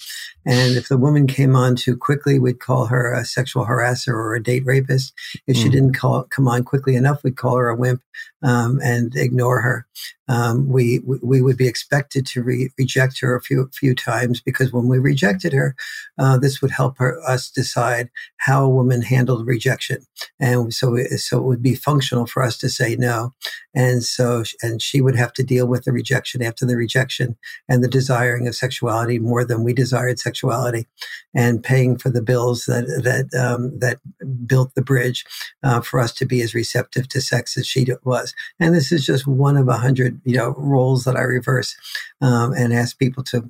And 0.51 0.77
if 0.77 0.89
the 0.89 0.99
woman 0.99 1.29
came 1.29 1.55
on 1.55 1.77
too 1.77 1.97
quickly, 1.97 2.41
we'd 2.41 2.59
call 2.59 2.87
her 2.87 3.13
a 3.13 3.25
sexual 3.25 3.67
harasser 3.67 4.13
or 4.13 4.35
a 4.35 4.43
date 4.43 4.67
rapist. 4.67 5.15
If 5.47 5.57
mm. 5.57 5.63
she 5.63 5.69
didn't 5.69 5.95
call, 5.95 6.25
come 6.25 6.49
on 6.49 6.65
quickly 6.65 6.97
enough, 6.97 7.23
we'd 7.23 7.37
call 7.37 7.55
her 7.55 7.69
a 7.69 7.77
wimp 7.77 8.03
um, 8.43 8.81
and 8.83 9.15
ignore 9.15 9.61
her. 9.61 9.87
Um, 10.31 10.69
we 10.69 11.01
we 11.05 11.43
would 11.43 11.57
be 11.57 11.67
expected 11.67 12.25
to 12.27 12.43
re- 12.43 12.71
reject 12.79 13.19
her 13.21 13.35
a 13.35 13.43
few 13.43 13.69
few 13.75 13.97
times 13.97 14.41
because 14.41 14.73
when 14.73 14.87
we 14.87 15.01
rejected 15.01 15.53
her, 15.53 15.75
uh, 16.21 16.39
this 16.39 16.63
would 16.63 16.71
help 16.71 16.99
her, 16.99 17.21
us 17.27 17.51
decide 17.51 18.11
how 18.37 18.65
a 18.65 18.69
woman 18.69 19.03
handled 19.03 19.45
rejection, 19.45 20.07
and 20.39 20.73
so 20.73 20.95
it, 20.95 21.19
so 21.19 21.39
it 21.39 21.45
would 21.45 21.63
be 21.63 21.75
functional 21.75 22.27
for 22.27 22.45
us 22.45 22.57
to 22.59 22.69
say 22.69 22.95
no, 22.95 23.33
and 23.75 24.05
so 24.05 24.45
and 24.63 24.81
she 24.81 25.01
would 25.01 25.17
have 25.17 25.33
to 25.33 25.43
deal 25.43 25.67
with 25.67 25.83
the 25.83 25.91
rejection 25.91 26.45
after 26.45 26.65
the 26.65 26.77
rejection 26.77 27.37
and 27.69 27.83
the 27.83 27.89
desiring 27.89 28.47
of 28.47 28.55
sexuality 28.55 29.19
more 29.19 29.45
than 29.45 29.65
we 29.65 29.73
desired 29.73 30.21
sexuality, 30.21 30.87
and 31.35 31.65
paying 31.65 31.99
for 31.99 32.09
the 32.09 32.23
bills 32.23 32.67
that 32.67 32.87
that 33.03 33.37
um, 33.37 33.77
that 33.81 33.99
built 34.47 34.77
the 34.77 34.83
bridge 34.83 35.25
uh, 35.65 35.81
for 35.81 35.99
us 35.99 36.13
to 36.13 36.25
be 36.25 36.41
as 36.41 36.55
receptive 36.55 37.09
to 37.09 37.21
sex 37.21 37.57
as 37.57 37.67
she 37.67 37.85
was, 38.05 38.33
and 38.61 38.77
this 38.77 38.93
is 38.93 39.05
just 39.05 39.27
one 39.27 39.57
of 39.57 39.67
a 39.67 39.79
hundred 39.79 40.20
you 40.25 40.37
know 40.37 40.55
roles 40.57 41.05
that 41.05 41.17
I 41.17 41.23
reverse 41.23 41.77
um, 42.21 42.53
and 42.53 42.73
ask 42.73 42.99
people 42.99 43.23
to 43.25 43.49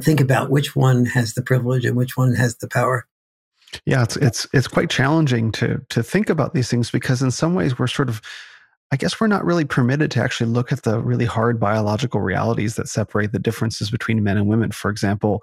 think 0.00 0.20
about 0.20 0.50
which 0.50 0.74
one 0.74 1.06
has 1.06 1.34
the 1.34 1.42
privilege 1.42 1.84
and 1.84 1.96
which 1.96 2.16
one 2.16 2.34
has 2.34 2.56
the 2.56 2.68
power. 2.68 3.06
Yeah, 3.86 4.02
it's 4.02 4.16
it's 4.16 4.46
it's 4.52 4.68
quite 4.68 4.90
challenging 4.90 5.52
to 5.52 5.80
to 5.90 6.02
think 6.02 6.30
about 6.30 6.54
these 6.54 6.68
things 6.68 6.90
because 6.90 7.22
in 7.22 7.30
some 7.30 7.54
ways 7.54 7.78
we're 7.78 7.86
sort 7.86 8.08
of 8.08 8.20
I 8.92 8.96
guess 8.96 9.20
we're 9.20 9.26
not 9.26 9.44
really 9.44 9.64
permitted 9.64 10.10
to 10.12 10.22
actually 10.22 10.50
look 10.50 10.70
at 10.70 10.84
the 10.84 11.00
really 11.00 11.24
hard 11.24 11.58
biological 11.58 12.20
realities 12.20 12.76
that 12.76 12.88
separate 12.88 13.32
the 13.32 13.38
differences 13.38 13.90
between 13.90 14.22
men 14.22 14.36
and 14.36 14.46
women. 14.46 14.70
For 14.70 14.90
example, 14.90 15.42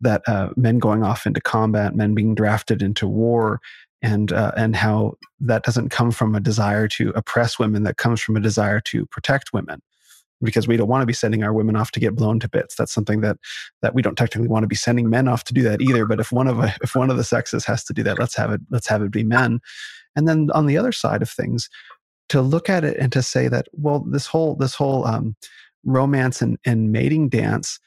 that 0.00 0.22
uh, 0.26 0.50
men 0.56 0.78
going 0.78 1.02
off 1.02 1.26
into 1.26 1.40
combat, 1.40 1.94
men 1.94 2.14
being 2.14 2.34
drafted 2.34 2.82
into 2.82 3.06
war, 3.06 3.60
and 4.02 4.32
uh, 4.32 4.52
and 4.56 4.76
how 4.76 5.14
that 5.40 5.62
doesn't 5.62 5.90
come 5.90 6.10
from 6.10 6.34
a 6.34 6.40
desire 6.40 6.88
to 6.88 7.10
oppress 7.14 7.58
women 7.58 7.82
that 7.84 7.96
comes 7.96 8.20
from 8.20 8.36
a 8.36 8.40
desire 8.40 8.80
to 8.80 9.06
protect 9.06 9.52
women. 9.52 9.82
Because 10.42 10.66
we 10.66 10.78
don't 10.78 10.88
want 10.88 11.02
to 11.02 11.06
be 11.06 11.12
sending 11.12 11.42
our 11.42 11.52
women 11.52 11.76
off 11.76 11.90
to 11.90 12.00
get 12.00 12.14
blown 12.14 12.40
to 12.40 12.48
bits. 12.48 12.74
That's 12.74 12.92
something 12.92 13.20
that 13.20 13.36
that 13.82 13.94
we 13.94 14.00
don't 14.00 14.16
technically 14.16 14.48
want 14.48 14.62
to 14.62 14.68
be 14.68 14.76
sending 14.76 15.10
men 15.10 15.28
off 15.28 15.44
to 15.44 15.54
do 15.54 15.62
that 15.62 15.82
either 15.82 16.06
but 16.06 16.20
if 16.20 16.32
one 16.32 16.48
of 16.48 16.60
a, 16.60 16.74
if 16.82 16.94
one 16.94 17.10
of 17.10 17.18
the 17.18 17.24
sexes 17.24 17.66
has 17.66 17.84
to 17.84 17.92
do 17.92 18.02
that 18.04 18.18
let's 18.18 18.34
have 18.36 18.50
it 18.50 18.60
let's 18.70 18.86
have 18.86 19.02
it 19.02 19.10
be 19.10 19.22
men. 19.22 19.60
And 20.16 20.26
then 20.26 20.50
on 20.54 20.66
the 20.66 20.78
other 20.78 20.92
side 20.92 21.22
of 21.22 21.30
things 21.30 21.68
to 22.30 22.40
look 22.40 22.70
at 22.70 22.84
it 22.84 22.96
and 22.96 23.12
to 23.12 23.22
say 23.22 23.48
that 23.48 23.68
well 23.72 24.00
this 24.00 24.26
whole 24.26 24.54
this 24.54 24.74
whole 24.74 25.06
um, 25.06 25.36
romance 25.84 26.40
and, 26.40 26.58
and 26.64 26.90
mating 26.90 27.28
dance 27.28 27.78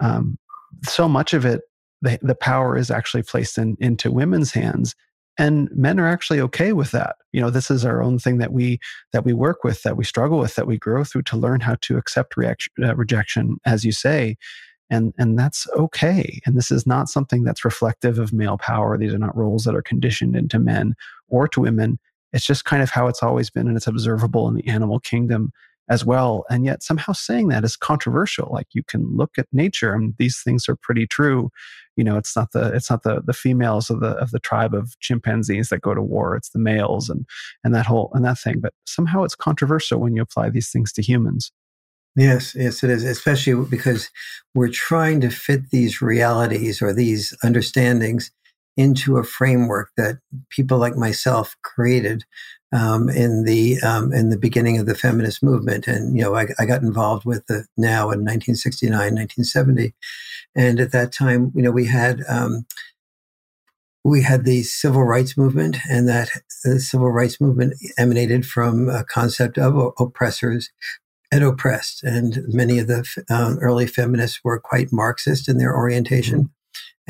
um, 0.00 0.36
so 0.82 1.08
much 1.08 1.32
of 1.32 1.44
it 1.44 1.60
the, 2.02 2.18
the 2.22 2.34
power 2.34 2.76
is 2.76 2.90
actually 2.90 3.22
placed 3.22 3.58
in, 3.58 3.76
into 3.78 4.10
women's 4.10 4.52
hands 4.52 4.96
and 5.40 5.70
men 5.74 5.98
are 5.98 6.06
actually 6.06 6.38
okay 6.38 6.74
with 6.74 6.90
that. 6.90 7.16
You 7.32 7.40
know 7.40 7.50
this 7.50 7.70
is 7.70 7.84
our 7.84 8.02
own 8.02 8.18
thing 8.18 8.38
that 8.38 8.52
we 8.52 8.78
that 9.12 9.24
we 9.24 9.32
work 9.32 9.64
with 9.64 9.82
that 9.82 9.96
we 9.96 10.04
struggle 10.04 10.38
with 10.38 10.54
that 10.56 10.66
we 10.66 10.78
grow 10.78 11.02
through 11.02 11.22
to 11.22 11.36
learn 11.36 11.60
how 11.60 11.76
to 11.80 11.96
accept 11.96 12.36
reaction, 12.36 12.72
uh, 12.82 12.94
rejection 12.94 13.58
as 13.64 13.84
you 13.84 13.92
say 13.92 14.36
and 14.90 15.14
and 15.18 15.38
that's 15.38 15.66
okay. 15.76 16.40
And 16.44 16.56
this 16.56 16.70
is 16.70 16.86
not 16.86 17.08
something 17.08 17.44
that's 17.44 17.64
reflective 17.64 18.18
of 18.18 18.32
male 18.32 18.58
power. 18.58 18.98
These 18.98 19.14
are 19.14 19.18
not 19.18 19.36
roles 19.36 19.64
that 19.64 19.74
are 19.74 19.82
conditioned 19.82 20.36
into 20.36 20.58
men 20.58 20.94
or 21.28 21.48
to 21.48 21.60
women. 21.60 21.98
It's 22.32 22.44
just 22.44 22.64
kind 22.64 22.82
of 22.82 22.90
how 22.90 23.06
it's 23.06 23.22
always 23.22 23.48
been 23.48 23.66
and 23.66 23.76
it's 23.76 23.86
observable 23.86 24.46
in 24.48 24.54
the 24.54 24.68
animal 24.68 25.00
kingdom 25.00 25.52
as 25.90 26.04
well. 26.04 26.44
And 26.48 26.64
yet 26.64 26.82
somehow 26.82 27.12
saying 27.12 27.48
that 27.48 27.64
is 27.64 27.76
controversial. 27.76 28.48
Like 28.52 28.68
you 28.72 28.82
can 28.82 29.14
look 29.14 29.32
at 29.36 29.48
nature 29.52 29.92
and 29.92 30.14
these 30.18 30.40
things 30.40 30.68
are 30.68 30.76
pretty 30.76 31.06
true. 31.06 31.50
You 31.96 32.04
know, 32.04 32.16
it's 32.16 32.34
not 32.36 32.52
the 32.52 32.72
it's 32.72 32.88
not 32.88 33.02
the 33.02 33.20
the 33.20 33.34
females 33.34 33.90
of 33.90 34.00
the 34.00 34.12
of 34.12 34.30
the 34.30 34.38
tribe 34.38 34.72
of 34.72 34.98
chimpanzees 35.00 35.68
that 35.68 35.82
go 35.82 35.92
to 35.92 36.00
war. 36.00 36.36
It's 36.36 36.50
the 36.50 36.60
males 36.60 37.10
and 37.10 37.26
and 37.64 37.74
that 37.74 37.86
whole 37.86 38.10
and 38.14 38.24
that 38.24 38.38
thing. 38.38 38.60
But 38.60 38.72
somehow 38.86 39.24
it's 39.24 39.34
controversial 39.34 40.00
when 40.00 40.14
you 40.14 40.22
apply 40.22 40.50
these 40.50 40.70
things 40.70 40.92
to 40.94 41.02
humans. 41.02 41.52
Yes, 42.16 42.54
yes, 42.54 42.82
it 42.82 42.90
is, 42.90 43.04
especially 43.04 43.64
because 43.66 44.10
we're 44.54 44.68
trying 44.68 45.20
to 45.20 45.30
fit 45.30 45.70
these 45.70 46.02
realities 46.02 46.82
or 46.82 46.92
these 46.92 47.36
understandings 47.44 48.30
into 48.76 49.16
a 49.16 49.24
framework 49.24 49.90
that 49.96 50.18
people 50.48 50.78
like 50.78 50.96
myself 50.96 51.56
created 51.62 52.24
um, 52.72 53.08
in 53.08 53.44
the 53.44 53.80
um, 53.80 54.12
in 54.12 54.30
the 54.30 54.38
beginning 54.38 54.78
of 54.78 54.86
the 54.86 54.94
feminist 54.94 55.42
movement. 55.42 55.86
And 55.86 56.16
you 56.16 56.22
know, 56.22 56.34
I, 56.34 56.46
I, 56.58 56.66
got 56.66 56.82
involved 56.82 57.24
with 57.24 57.46
the 57.46 57.66
NOW 57.76 58.10
in 58.12 58.24
1969, 58.24 58.92
1970, 58.92 59.94
and 60.54 60.78
at 60.78 60.92
that 60.92 61.12
time, 61.12 61.52
you 61.54 61.62
know, 61.62 61.70
we 61.70 61.86
had. 61.86 62.22
Um, 62.28 62.66
we 64.02 64.22
had 64.22 64.46
the 64.46 64.62
civil 64.62 65.04
rights 65.04 65.36
movement, 65.36 65.76
and 65.90 66.08
that 66.08 66.30
the 66.64 66.80
civil 66.80 67.10
rights 67.10 67.38
movement 67.38 67.74
emanated 67.98 68.46
from 68.46 68.88
a 68.88 69.04
concept 69.04 69.58
of 69.58 69.92
oppressors 69.98 70.70
and 71.30 71.44
oppressed. 71.44 72.02
And 72.02 72.38
many 72.48 72.78
of 72.78 72.86
the 72.86 73.04
um, 73.28 73.58
early 73.58 73.86
feminists 73.86 74.40
were 74.42 74.58
quite 74.58 74.90
Marxist 74.90 75.50
in 75.50 75.58
their 75.58 75.76
orientation. 75.76 76.50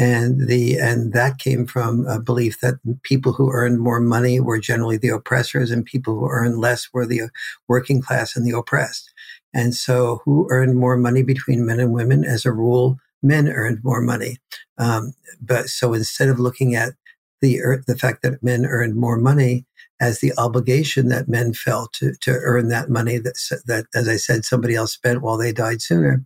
And 0.01 0.49
the 0.49 0.79
and 0.79 1.13
that 1.13 1.37
came 1.37 1.67
from 1.67 2.07
a 2.07 2.19
belief 2.19 2.61
that 2.61 2.77
people 3.03 3.35
who 3.35 3.53
earned 3.53 3.81
more 3.81 4.01
money 4.01 4.41
were 4.41 4.59
generally 4.59 4.97
the 4.97 5.11
oppressors 5.11 5.71
and 5.71 5.85
people 5.85 6.19
who 6.19 6.27
earned 6.27 6.59
less 6.59 6.89
were 6.95 7.05
the 7.05 7.25
working 7.69 8.01
class 8.01 8.35
and 8.35 8.47
the 8.47 8.57
oppressed. 8.57 9.13
And 9.53 9.75
so 9.75 10.23
who 10.25 10.47
earned 10.49 10.79
more 10.79 10.97
money 10.97 11.23
between 11.23 11.67
men 11.67 11.81
and 11.81 11.93
women? 11.93 12.25
As 12.25 12.47
a 12.47 12.53
rule 12.53 12.99
men 13.23 13.47
earned 13.49 13.85
more 13.85 14.01
money. 14.01 14.39
Um, 14.79 15.13
but 15.39 15.69
so 15.69 15.93
instead 15.93 16.31
of 16.31 16.41
looking 16.41 16.75
at 16.75 16.95
the 17.43 17.61
the 17.87 17.99
fact 17.99 18.23
that 18.23 18.43
men 18.43 18.65
earned 18.65 18.97
more 18.97 19.19
money 19.19 19.67
as 20.01 20.21
the 20.21 20.33
obligation 20.39 21.09
that 21.11 21.29
men 21.29 21.53
felt 21.53 21.93
to, 21.93 22.15
to 22.23 22.31
earn 22.31 22.69
that 22.69 22.89
money 22.89 23.19
that, 23.19 23.35
that, 23.67 23.85
as 23.95 24.09
I 24.09 24.17
said, 24.17 24.45
somebody 24.45 24.75
else 24.75 24.93
spent 24.93 25.21
while 25.21 25.37
they 25.37 25.53
died 25.53 25.83
sooner. 25.83 26.25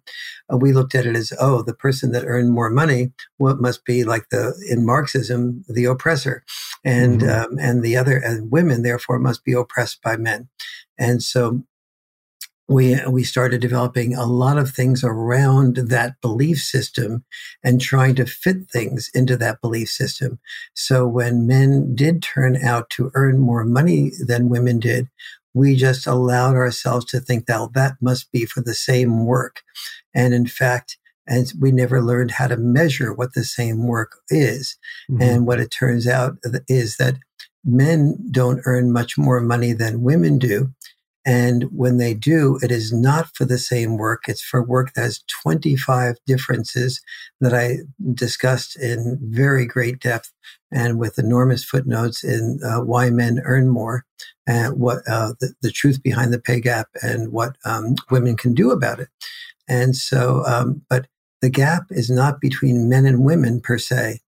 Uh, 0.53 0.57
we 0.57 0.73
looked 0.73 0.95
at 0.95 1.07
it 1.07 1.17
as, 1.17 1.33
oh, 1.41 1.63
the 1.63 1.75
person 1.75 2.13
that 2.13 2.25
earned 2.25 2.53
more 2.53 2.71
money, 2.71 3.13
well, 3.39 3.57
must 3.57 3.85
be 3.85 4.05
like 4.05 4.29
the, 4.31 4.55
in 4.71 4.87
Marxism, 4.87 5.65
the 5.69 5.87
oppressor. 5.87 6.45
And, 6.85 7.23
mm-hmm. 7.23 7.53
um, 7.55 7.59
and 7.59 7.83
the 7.83 7.97
other, 7.97 8.17
and 8.17 8.51
women, 8.51 8.83
therefore, 8.83 9.19
must 9.19 9.45
be 9.45 9.53
oppressed 9.53 10.03
by 10.03 10.17
men. 10.17 10.49
And 10.97 11.23
so 11.23 11.65
we 12.69 12.99
we 13.07 13.25
started 13.25 13.61
developing 13.61 14.15
a 14.15 14.25
lot 14.25 14.59
of 14.59 14.71
things 14.71 15.05
around 15.05 15.77
that 15.77 16.21
belief 16.21 16.59
system 16.59 17.25
and 17.63 17.81
trying 17.81 18.15
to 18.15 18.27
fit 18.27 18.71
things 18.71 19.11
into 19.15 19.37
that 19.37 19.61
belief 19.61 19.89
system. 19.89 20.39
So 20.75 21.07
when 21.07 21.47
men 21.47 21.95
did 21.95 22.23
turn 22.23 22.57
out 22.57 22.89
to 22.91 23.11
earn 23.15 23.39
more 23.39 23.65
money 23.65 24.13
than 24.27 24.49
women 24.49 24.81
did 24.81 25.09
we 25.55 25.77
just 25.77 26.07
allowed 26.07 26.57
ourselves 26.57 27.07
to 27.07 27.21
think 27.21 27.47
that 27.47 27.71
that 27.75 27.95
must 28.01 28.31
be 28.33 28.45
for 28.45 28.61
the 28.61 28.75
same 28.75 29.25
work. 29.25 29.63
And 30.13 30.35
in 30.35 30.47
fact 30.47 30.99
and 31.27 31.51
we 31.59 31.73
never 31.73 32.03
learned 32.03 32.33
how 32.33 32.49
to 32.49 32.57
measure 32.59 33.15
what 33.15 33.33
the 33.33 33.45
same 33.45 33.87
work 33.87 34.19
is. 34.29 34.77
Mm-hmm. 35.11 35.23
and 35.23 35.47
what 35.47 35.61
it 35.61 35.71
turns 35.71 36.07
out 36.07 36.37
is 36.69 36.97
that 36.99 37.15
men 37.65 38.17
don't 38.31 38.61
earn 38.67 38.93
much 38.93 39.17
more 39.17 39.41
money 39.41 39.73
than 39.73 40.03
women 40.03 40.39
do 40.39 40.73
and 41.27 41.65
when 41.65 41.97
they 41.97 42.13
do, 42.13 42.59
it 42.63 42.71
is 42.71 42.93
not 42.93 43.35
for 43.35 43.47
the 43.47 43.59
same 43.59 43.97
work. 43.97 44.25
It's 44.29 44.43
for 44.43 44.63
work 44.63 44.93
that 44.93 45.03
has 45.03 45.25
25 45.43 46.17
differences 46.27 47.01
that 47.41 47.55
I 47.55 47.79
discussed 48.13 48.77
in 48.77 49.19
very 49.23 49.65
great 49.67 50.01
depth 50.01 50.33
and 50.71 50.99
with 50.99 51.19
enormous 51.19 51.65
footnotes 51.65 52.23
in 52.23 52.61
uh, 52.63 52.81
why 52.81 53.09
men 53.09 53.41
earn 53.45 53.69
more 53.69 54.05
and 54.47 54.79
what 54.79 54.99
uh, 55.09 55.33
the, 55.41 55.55
the, 55.63 55.71
truth 55.71 56.03
behind 56.03 56.33
the 56.33 56.39
pay 56.39 56.61
gap 56.61 56.89
and 57.03 57.33
what 57.33 57.57
um, 57.65 57.95
women 58.11 58.37
can 58.37 58.53
do 58.53 58.71
about 58.71 59.01
it. 59.01 59.09
And 59.67 59.97
so, 59.97 60.45
um, 60.47 60.83
but 60.91 61.07
the 61.41 61.49
gap 61.49 61.85
is 61.91 62.11
not 62.11 62.41
between 62.41 62.89
men 62.89 63.07
and 63.07 63.25
women 63.25 63.61
per 63.61 63.79
se. 63.79 64.21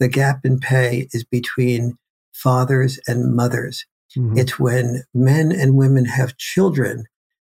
The 0.00 0.08
gap 0.08 0.44
in 0.44 0.58
pay 0.58 1.08
is 1.12 1.22
between 1.22 1.96
fathers 2.32 2.98
and 3.06 3.36
mothers. 3.36 3.84
Mm-hmm. 4.16 4.38
It's 4.38 4.58
when 4.58 5.04
men 5.14 5.52
and 5.52 5.76
women 5.76 6.04
have 6.04 6.36
children 6.36 7.04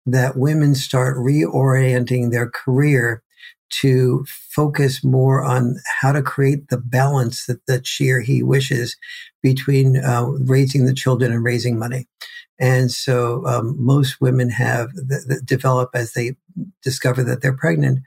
that 0.06 0.36
women 0.36 0.76
start 0.76 1.18
reorienting 1.18 2.32
their 2.32 2.50
career 2.50 3.24
to 3.70 4.26
focus 4.28 5.04
more 5.04 5.44
on 5.44 5.76
how 6.02 6.12
to 6.12 6.24
create 6.24 6.70
the 6.70 6.78
balance 6.78 7.46
that, 7.46 7.66
that 7.68 7.86
she 7.86 8.10
or 8.10 8.20
he 8.20 8.42
wishes 8.42 8.96
between 9.44 9.98
uh, 9.98 10.26
raising 10.26 10.86
the 10.86 10.94
children 10.94 11.32
and 11.32 11.44
raising 11.44 11.78
money. 11.78 12.08
And 12.60 12.92
so 12.92 13.46
um, 13.46 13.76
most 13.78 14.20
women 14.20 14.50
have 14.50 14.90
th- 14.94 15.22
th- 15.28 15.46
develop 15.46 15.92
as 15.94 16.14
they 16.14 16.36
discover 16.84 17.24
that 17.24 17.42
they're 17.42 17.56
pregnant. 17.56 18.00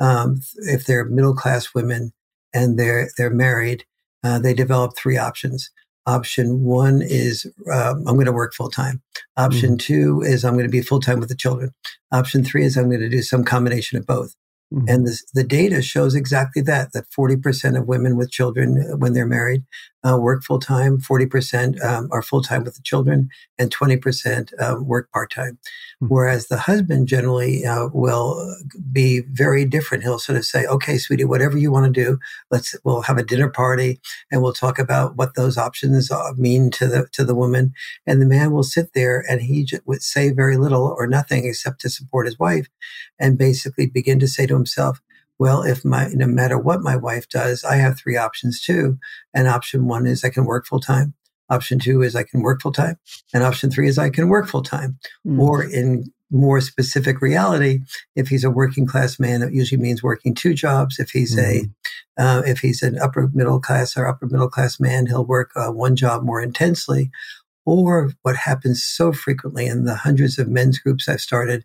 Um, 0.00 0.40
if 0.56 0.86
they're 0.86 1.04
middle 1.04 1.34
class 1.34 1.74
women 1.74 2.12
and 2.54 2.78
they're 2.78 3.10
they're 3.18 3.30
married, 3.30 3.84
uh, 4.24 4.38
they 4.38 4.54
develop 4.54 4.96
three 4.96 5.18
options. 5.18 5.70
Option 6.08 6.64
one 6.64 7.02
is 7.02 7.44
um, 7.70 8.02
I'm 8.08 8.14
going 8.14 8.24
to 8.24 8.32
work 8.32 8.54
full 8.54 8.70
time. 8.70 9.02
Option 9.36 9.72
mm-hmm. 9.72 9.76
two 9.76 10.22
is 10.22 10.42
I'm 10.42 10.54
going 10.54 10.64
to 10.64 10.70
be 10.70 10.80
full 10.80 11.00
time 11.00 11.20
with 11.20 11.28
the 11.28 11.36
children. 11.36 11.74
Option 12.12 12.42
three 12.42 12.64
is 12.64 12.78
I'm 12.78 12.88
going 12.88 13.00
to 13.00 13.10
do 13.10 13.20
some 13.20 13.44
combination 13.44 13.98
of 13.98 14.06
both. 14.06 14.34
Mm-hmm. 14.72 14.88
And 14.88 15.06
the, 15.06 15.20
the 15.34 15.44
data 15.44 15.82
shows 15.82 16.14
exactly 16.14 16.62
that, 16.62 16.92
that 16.92 17.10
40% 17.10 17.78
of 17.78 17.86
women 17.86 18.16
with 18.16 18.30
children 18.30 18.78
uh, 18.90 18.96
when 18.96 19.12
they're 19.12 19.26
married 19.26 19.64
uh, 20.08 20.16
work 20.16 20.42
full 20.42 20.60
time, 20.60 20.98
40% 20.98 21.82
um, 21.84 22.08
are 22.10 22.22
full 22.22 22.42
time 22.42 22.64
with 22.64 22.74
the 22.74 22.82
children, 22.82 23.28
and 23.58 23.74
20% 23.74 24.52
uh, 24.58 24.80
work 24.82 25.10
part 25.12 25.30
time. 25.30 25.58
Mm-hmm. 26.02 26.14
Whereas 26.14 26.46
the 26.46 26.58
husband 26.58 27.08
generally 27.08 27.66
uh, 27.66 27.88
will 27.92 28.56
be 28.92 29.20
very 29.20 29.64
different. 29.64 30.02
He'll 30.04 30.18
sort 30.18 30.38
of 30.38 30.44
say, 30.44 30.66
okay, 30.66 30.98
sweetie, 30.98 31.24
whatever 31.24 31.58
you 31.58 31.70
want 31.70 31.92
to 31.92 32.04
do, 32.04 32.18
let's, 32.50 32.74
we'll 32.84 33.02
have 33.02 33.18
a 33.18 33.24
dinner 33.24 33.48
party 33.48 34.00
and 34.30 34.42
we'll 34.42 34.52
talk 34.52 34.78
about 34.78 35.16
what 35.16 35.34
those 35.34 35.58
options 35.58 36.10
uh, 36.10 36.32
mean 36.36 36.70
to 36.72 36.86
the, 36.86 37.08
to 37.12 37.24
the 37.24 37.34
woman. 37.34 37.72
And 38.06 38.22
the 38.22 38.26
man 38.26 38.52
will 38.52 38.62
sit 38.62 38.94
there 38.94 39.24
and 39.28 39.42
he 39.42 39.68
would 39.84 40.02
say 40.02 40.30
very 40.30 40.56
little 40.56 40.94
or 40.96 41.06
nothing 41.06 41.44
except 41.44 41.80
to 41.80 41.90
support 41.90 42.26
his 42.26 42.38
wife 42.38 42.68
and 43.18 43.36
basically 43.36 43.86
begin 43.86 44.18
to 44.20 44.28
say 44.28 44.46
to 44.46 44.54
himself, 44.54 45.00
well, 45.38 45.62
if 45.62 45.84
my, 45.84 46.08
no 46.08 46.26
matter 46.26 46.58
what 46.58 46.82
my 46.82 46.96
wife 46.96 47.28
does, 47.28 47.64
I 47.64 47.76
have 47.76 47.98
three 47.98 48.16
options 48.16 48.60
too. 48.60 48.98
And 49.32 49.46
option 49.46 49.86
one 49.86 50.06
is 50.06 50.24
I 50.24 50.30
can 50.30 50.44
work 50.44 50.66
full 50.66 50.80
time. 50.80 51.14
Option 51.50 51.78
two 51.78 52.02
is 52.02 52.14
I 52.16 52.24
can 52.24 52.42
work 52.42 52.60
full 52.60 52.72
time. 52.72 52.96
And 53.32 53.42
option 53.42 53.70
three 53.70 53.88
is 53.88 53.98
I 53.98 54.10
can 54.10 54.28
work 54.28 54.48
full 54.48 54.62
time. 54.62 54.98
Mm. 55.26 55.38
Or 55.38 55.62
in 55.62 56.12
more 56.30 56.60
specific 56.60 57.22
reality, 57.22 57.80
if 58.14 58.28
he's 58.28 58.44
a 58.44 58.50
working 58.50 58.86
class 58.86 59.18
man, 59.18 59.42
it 59.42 59.54
usually 59.54 59.80
means 59.80 60.02
working 60.02 60.34
two 60.34 60.52
jobs. 60.52 60.98
If 60.98 61.10
he's 61.10 61.36
mm. 61.36 61.38
a, 61.38 61.60
mm-hmm. 61.62 62.22
uh, 62.22 62.42
if 62.44 62.58
he's 62.58 62.82
an 62.82 62.98
upper 62.98 63.30
middle 63.32 63.60
class 63.60 63.96
or 63.96 64.06
upper 64.06 64.26
middle 64.26 64.50
class 64.50 64.78
man, 64.78 65.06
he'll 65.06 65.24
work 65.24 65.52
uh, 65.56 65.70
one 65.70 65.96
job 65.96 66.22
more 66.22 66.42
intensely. 66.42 67.10
Or 67.64 68.12
what 68.22 68.36
happens 68.36 68.82
so 68.82 69.12
frequently 69.12 69.66
in 69.66 69.84
the 69.84 69.94
hundreds 69.94 70.38
of 70.38 70.48
men's 70.48 70.78
groups 70.78 71.08
I've 71.08 71.20
started 71.20 71.64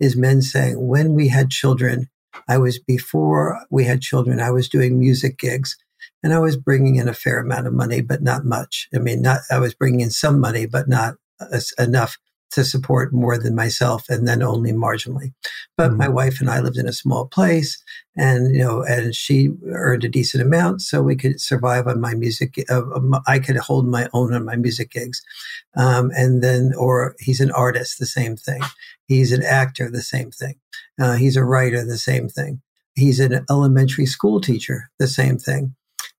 is 0.00 0.16
men 0.16 0.42
saying, 0.42 0.84
when 0.84 1.14
we 1.14 1.28
had 1.28 1.50
children, 1.50 2.08
I 2.48 2.58
was 2.58 2.78
before 2.78 3.60
we 3.70 3.84
had 3.84 4.00
children, 4.00 4.40
I 4.40 4.50
was 4.50 4.68
doing 4.68 4.98
music 4.98 5.38
gigs 5.38 5.76
and 6.22 6.32
I 6.32 6.38
was 6.38 6.56
bringing 6.56 6.96
in 6.96 7.08
a 7.08 7.14
fair 7.14 7.38
amount 7.38 7.66
of 7.66 7.72
money, 7.74 8.00
but 8.00 8.22
not 8.22 8.44
much. 8.44 8.88
I 8.94 8.98
mean, 8.98 9.22
not, 9.22 9.40
I 9.50 9.58
was 9.58 9.74
bringing 9.74 10.00
in 10.00 10.10
some 10.10 10.40
money, 10.40 10.66
but 10.66 10.88
not 10.88 11.14
uh, 11.40 11.60
enough 11.78 12.18
to 12.54 12.64
support 12.64 13.12
more 13.12 13.36
than 13.36 13.54
myself 13.54 14.08
and 14.08 14.26
then 14.26 14.42
only 14.42 14.72
marginally. 14.72 15.32
But 15.76 15.88
mm-hmm. 15.88 15.98
my 15.98 16.08
wife 16.08 16.40
and 16.40 16.48
I 16.48 16.60
lived 16.60 16.78
in 16.78 16.88
a 16.88 16.92
small 16.92 17.26
place 17.26 17.82
and, 18.16 18.54
you 18.54 18.62
know, 18.62 18.82
and 18.82 19.14
she 19.14 19.50
earned 19.72 20.04
a 20.04 20.08
decent 20.08 20.42
amount. 20.42 20.80
So 20.80 21.02
we 21.02 21.16
could 21.16 21.40
survive 21.40 21.88
on 21.88 22.00
my 22.00 22.14
music. 22.14 22.64
Uh, 22.70 22.82
I 23.26 23.40
could 23.40 23.56
hold 23.56 23.86
my 23.86 24.08
own 24.12 24.32
on 24.32 24.44
my 24.44 24.56
music 24.56 24.92
gigs. 24.92 25.20
Um, 25.76 26.10
and 26.14 26.42
then, 26.42 26.72
or 26.78 27.16
he's 27.18 27.40
an 27.40 27.50
artist, 27.50 27.98
the 27.98 28.06
same 28.06 28.36
thing. 28.36 28.62
He's 29.06 29.32
an 29.32 29.42
actor, 29.42 29.90
the 29.90 30.02
same 30.02 30.30
thing. 30.30 30.54
Uh, 31.00 31.14
he's 31.14 31.36
a 31.36 31.44
writer, 31.44 31.84
the 31.84 31.98
same 31.98 32.28
thing. 32.28 32.62
He's 32.94 33.18
an 33.18 33.44
elementary 33.50 34.06
school 34.06 34.40
teacher, 34.40 34.90
the 35.00 35.08
same 35.08 35.38
thing. 35.38 35.74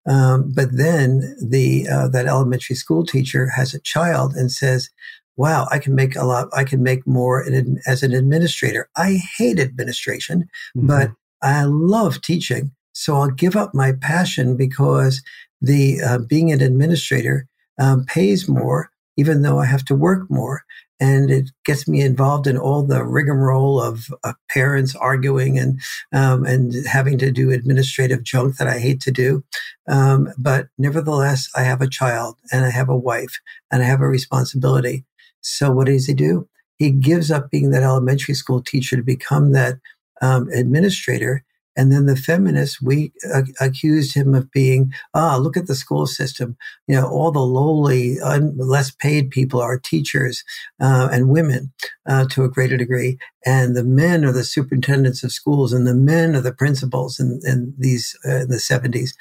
Um, 0.07 0.51
but 0.53 0.69
then 0.71 1.35
the 1.41 1.87
uh, 1.87 2.07
that 2.09 2.27
elementary 2.27 2.75
school 2.75 3.05
teacher 3.05 3.47
has 3.55 3.73
a 3.73 3.79
child 3.79 4.35
and 4.35 4.51
says, 4.51 4.89
"Wow, 5.37 5.67
I 5.71 5.79
can 5.79 5.95
make 5.95 6.15
a 6.15 6.25
lot. 6.25 6.49
I 6.53 6.63
can 6.63 6.81
make 6.83 7.05
more 7.05 7.43
in, 7.43 7.79
as 7.85 8.03
an 8.03 8.13
administrator. 8.13 8.89
I 8.95 9.19
hate 9.37 9.59
administration, 9.59 10.49
mm-hmm. 10.75 10.87
but 10.87 11.11
I 11.41 11.63
love 11.63 12.21
teaching. 12.21 12.71
So 12.93 13.15
I'll 13.17 13.29
give 13.29 13.55
up 13.55 13.73
my 13.73 13.91
passion 13.91 14.55
because 14.55 15.21
the 15.61 16.01
uh, 16.01 16.19
being 16.19 16.51
an 16.51 16.61
administrator 16.61 17.47
um, 17.79 18.05
pays 18.05 18.47
more, 18.47 18.89
even 19.17 19.41
though 19.41 19.59
I 19.59 19.65
have 19.65 19.85
to 19.85 19.95
work 19.95 20.29
more. 20.29 20.63
and 20.99 21.29
it 21.29 21.51
gets 21.65 21.87
me 21.87 22.01
involved 22.01 22.47
in 22.47 22.57
all 22.57 22.83
the 22.83 23.03
rigmarole 23.03 23.81
of 23.81 24.07
uh, 24.23 24.33
parents 24.49 24.95
arguing 24.95 25.57
and 25.57 25.81
um, 26.13 26.45
and 26.45 26.73
having 26.87 27.17
to 27.17 27.31
do 27.31 27.51
administrative 27.51 28.23
junk 28.23 28.57
that 28.57 28.67
I 28.67 28.79
hate 28.79 29.01
to 29.01 29.11
do. 29.11 29.43
Um, 29.87 30.29
but 30.37 30.67
nevertheless, 30.77 31.49
I 31.55 31.63
have 31.63 31.81
a 31.81 31.89
child 31.89 32.37
and 32.51 32.65
I 32.65 32.69
have 32.69 32.89
a 32.89 32.97
wife 32.97 33.39
and 33.71 33.83
I 33.83 33.85
have 33.85 34.01
a 34.01 34.07
responsibility. 34.07 35.05
So 35.45 35.71
what 35.71 35.87
does 35.87 36.07
he 36.07 36.13
do? 36.13 36.47
He 36.77 36.91
gives 36.91 37.31
up 37.31 37.49
being 37.49 37.69
that 37.71 37.83
elementary 37.83 38.33
school 38.33 38.61
teacher 38.61 38.95
to 38.97 39.03
become 39.03 39.51
that 39.53 39.75
um, 40.21 40.49
administrator 40.49 41.43
and 41.75 41.91
then 41.91 42.05
the 42.05 42.15
feminists, 42.15 42.81
we 42.81 43.11
uh, 43.33 43.41
accused 43.59 44.15
him 44.15 44.33
of 44.33 44.49
being, 44.51 44.93
ah, 45.13 45.35
look 45.35 45.57
at 45.57 45.67
the 45.67 45.75
school 45.75 46.07
system. 46.07 46.55
You 46.87 46.95
know, 46.95 47.07
all 47.07 47.31
the 47.31 47.39
lowly, 47.39 48.19
un- 48.21 48.57
less 48.57 48.91
paid 48.91 49.29
people 49.29 49.59
are 49.59 49.77
teachers 49.77 50.43
uh, 50.79 51.09
and 51.11 51.29
women 51.29 51.73
uh, 52.07 52.25
to 52.29 52.43
a 52.43 52.49
greater 52.49 52.77
degree. 52.77 53.17
And 53.45 53.75
the 53.75 53.83
men 53.83 54.23
are 54.23 54.31
the 54.31 54.45
superintendents 54.45 55.23
of 55.23 55.33
schools 55.33 55.73
and 55.73 55.85
the 55.85 55.95
men 55.95 56.35
are 56.35 56.41
the 56.41 56.53
principals 56.53 57.19
in, 57.19 57.41
in 57.43 57.73
these, 57.77 58.17
uh, 58.25 58.43
in 58.43 58.49
the 58.49 58.57
70s. 58.57 59.11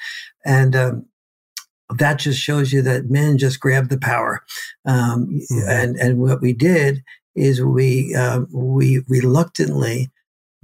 And, 0.45 0.75
um, 0.75 1.05
that 1.89 2.19
just 2.19 2.39
shows 2.39 2.73
you 2.73 2.81
that 2.81 3.09
men 3.09 3.37
just 3.37 3.59
grabbed 3.59 3.89
the 3.89 3.97
power. 3.97 4.43
Um, 4.85 5.27
mm-hmm. 5.27 5.69
and, 5.69 5.95
and 5.97 6.19
what 6.19 6.41
we 6.41 6.53
did 6.53 7.03
is 7.35 7.61
we, 7.61 8.15
um, 8.15 8.47
we 8.53 9.03
reluctantly 9.07 10.11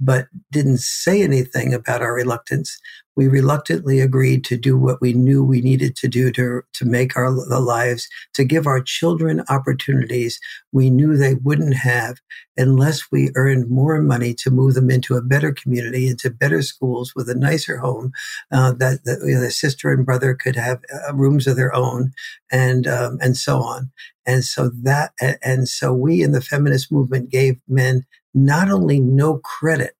but 0.04 0.26
didn't 0.50 0.80
say 0.80 1.22
anything 1.22 1.72
about 1.72 2.02
our 2.02 2.12
reluctance. 2.12 2.76
We 3.16 3.28
reluctantly 3.28 4.00
agreed 4.00 4.44
to 4.46 4.56
do 4.56 4.76
what 4.76 5.00
we 5.00 5.12
knew 5.12 5.44
we 5.44 5.60
needed 5.60 5.96
to 5.96 6.08
do 6.08 6.30
to, 6.32 6.62
to 6.72 6.84
make 6.84 7.16
our 7.16 7.30
the 7.32 7.60
lives, 7.60 8.08
to 8.34 8.44
give 8.44 8.66
our 8.66 8.80
children 8.80 9.42
opportunities 9.48 10.40
we 10.72 10.88
knew 10.88 11.16
they 11.16 11.34
wouldn't 11.34 11.76
have 11.76 12.18
unless 12.56 13.10
we 13.10 13.30
earned 13.34 13.70
more 13.70 14.00
money 14.00 14.34
to 14.34 14.50
move 14.50 14.74
them 14.74 14.90
into 14.90 15.14
a 15.14 15.22
better 15.22 15.52
community, 15.52 16.08
into 16.08 16.30
better 16.30 16.62
schools 16.62 17.12
with 17.14 17.28
a 17.28 17.34
nicer 17.34 17.78
home, 17.78 18.12
uh, 18.50 18.72
that, 18.72 19.04
that 19.04 19.18
you 19.26 19.34
know, 19.34 19.40
the 19.40 19.50
sister 19.50 19.90
and 19.90 20.06
brother 20.06 20.34
could 20.34 20.56
have 20.56 20.80
uh, 20.92 21.14
rooms 21.14 21.46
of 21.46 21.56
their 21.56 21.74
own, 21.74 22.12
and 22.50 22.86
um, 22.86 23.18
and 23.20 23.36
so 23.36 23.58
on. 23.58 23.90
And 24.26 24.44
so 24.44 24.70
that, 24.82 25.12
and 25.42 25.68
so 25.68 25.92
we 25.92 26.22
in 26.22 26.32
the 26.32 26.40
feminist 26.40 26.92
movement 26.92 27.30
gave 27.30 27.56
men 27.68 28.06
not 28.34 28.70
only 28.70 29.00
no 29.00 29.38
credit, 29.38 29.94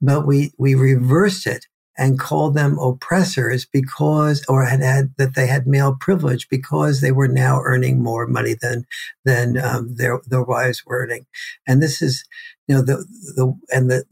but 0.00 0.26
we, 0.26 0.52
we 0.58 0.74
reversed 0.74 1.46
it 1.46 1.66
and 1.98 2.18
called 2.18 2.54
them 2.54 2.78
oppressors 2.78 3.66
because, 3.66 4.44
or 4.48 4.64
had 4.64 4.80
had 4.80 5.14
that 5.18 5.34
they 5.34 5.46
had 5.46 5.66
male 5.66 5.96
privilege 5.98 6.48
because 6.48 7.00
they 7.00 7.12
were 7.12 7.28
now 7.28 7.60
earning 7.62 8.02
more 8.02 8.26
money 8.26 8.54
than 8.60 8.84
than 9.24 9.58
um, 9.58 9.94
their 9.96 10.20
their 10.26 10.42
wives 10.42 10.84
were 10.84 10.98
earning. 10.98 11.26
And 11.66 11.82
this 11.82 12.02
is, 12.02 12.24
you 12.68 12.74
know, 12.74 12.82
the 12.82 13.06
the 13.36 13.54
and 13.70 13.90
the 13.90 14.04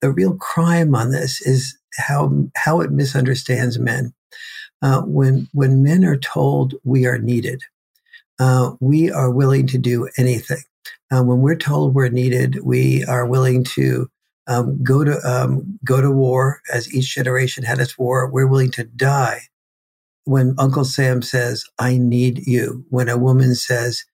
the 0.00 0.10
real 0.10 0.36
crime 0.36 0.94
on 0.94 1.10
this 1.10 1.40
is 1.42 1.76
how 1.96 2.48
how 2.56 2.80
it 2.80 2.90
misunderstands 2.90 3.78
men. 3.78 4.12
Uh, 4.82 5.02
when 5.02 5.48
when 5.52 5.82
men 5.82 6.04
are 6.04 6.18
told 6.18 6.74
we 6.84 7.06
are 7.06 7.18
needed, 7.18 7.62
uh, 8.38 8.72
we 8.80 9.10
are 9.10 9.30
willing 9.30 9.66
to 9.66 9.78
do 9.78 10.08
anything. 10.18 10.62
Uh, 11.10 11.22
when 11.22 11.40
we're 11.40 11.56
told 11.56 11.94
we're 11.94 12.08
needed, 12.08 12.60
we 12.64 13.04
are 13.04 13.26
willing 13.26 13.64
to 13.64 14.08
um, 14.46 14.82
go 14.82 15.04
to 15.04 15.18
um, 15.24 15.78
go 15.84 16.00
to 16.00 16.10
war. 16.10 16.60
As 16.72 16.92
each 16.92 17.14
generation 17.14 17.64
had 17.64 17.78
its 17.78 17.98
war, 17.98 18.30
we're 18.30 18.46
willing 18.46 18.70
to 18.72 18.84
die. 18.84 19.42
When 20.24 20.54
Uncle 20.58 20.84
Sam 20.84 21.22
says, 21.22 21.64
"I 21.78 21.98
need 21.98 22.46
you," 22.46 22.84
when 22.90 23.08
a 23.08 23.16
woman 23.18 23.54
says, 23.54 24.04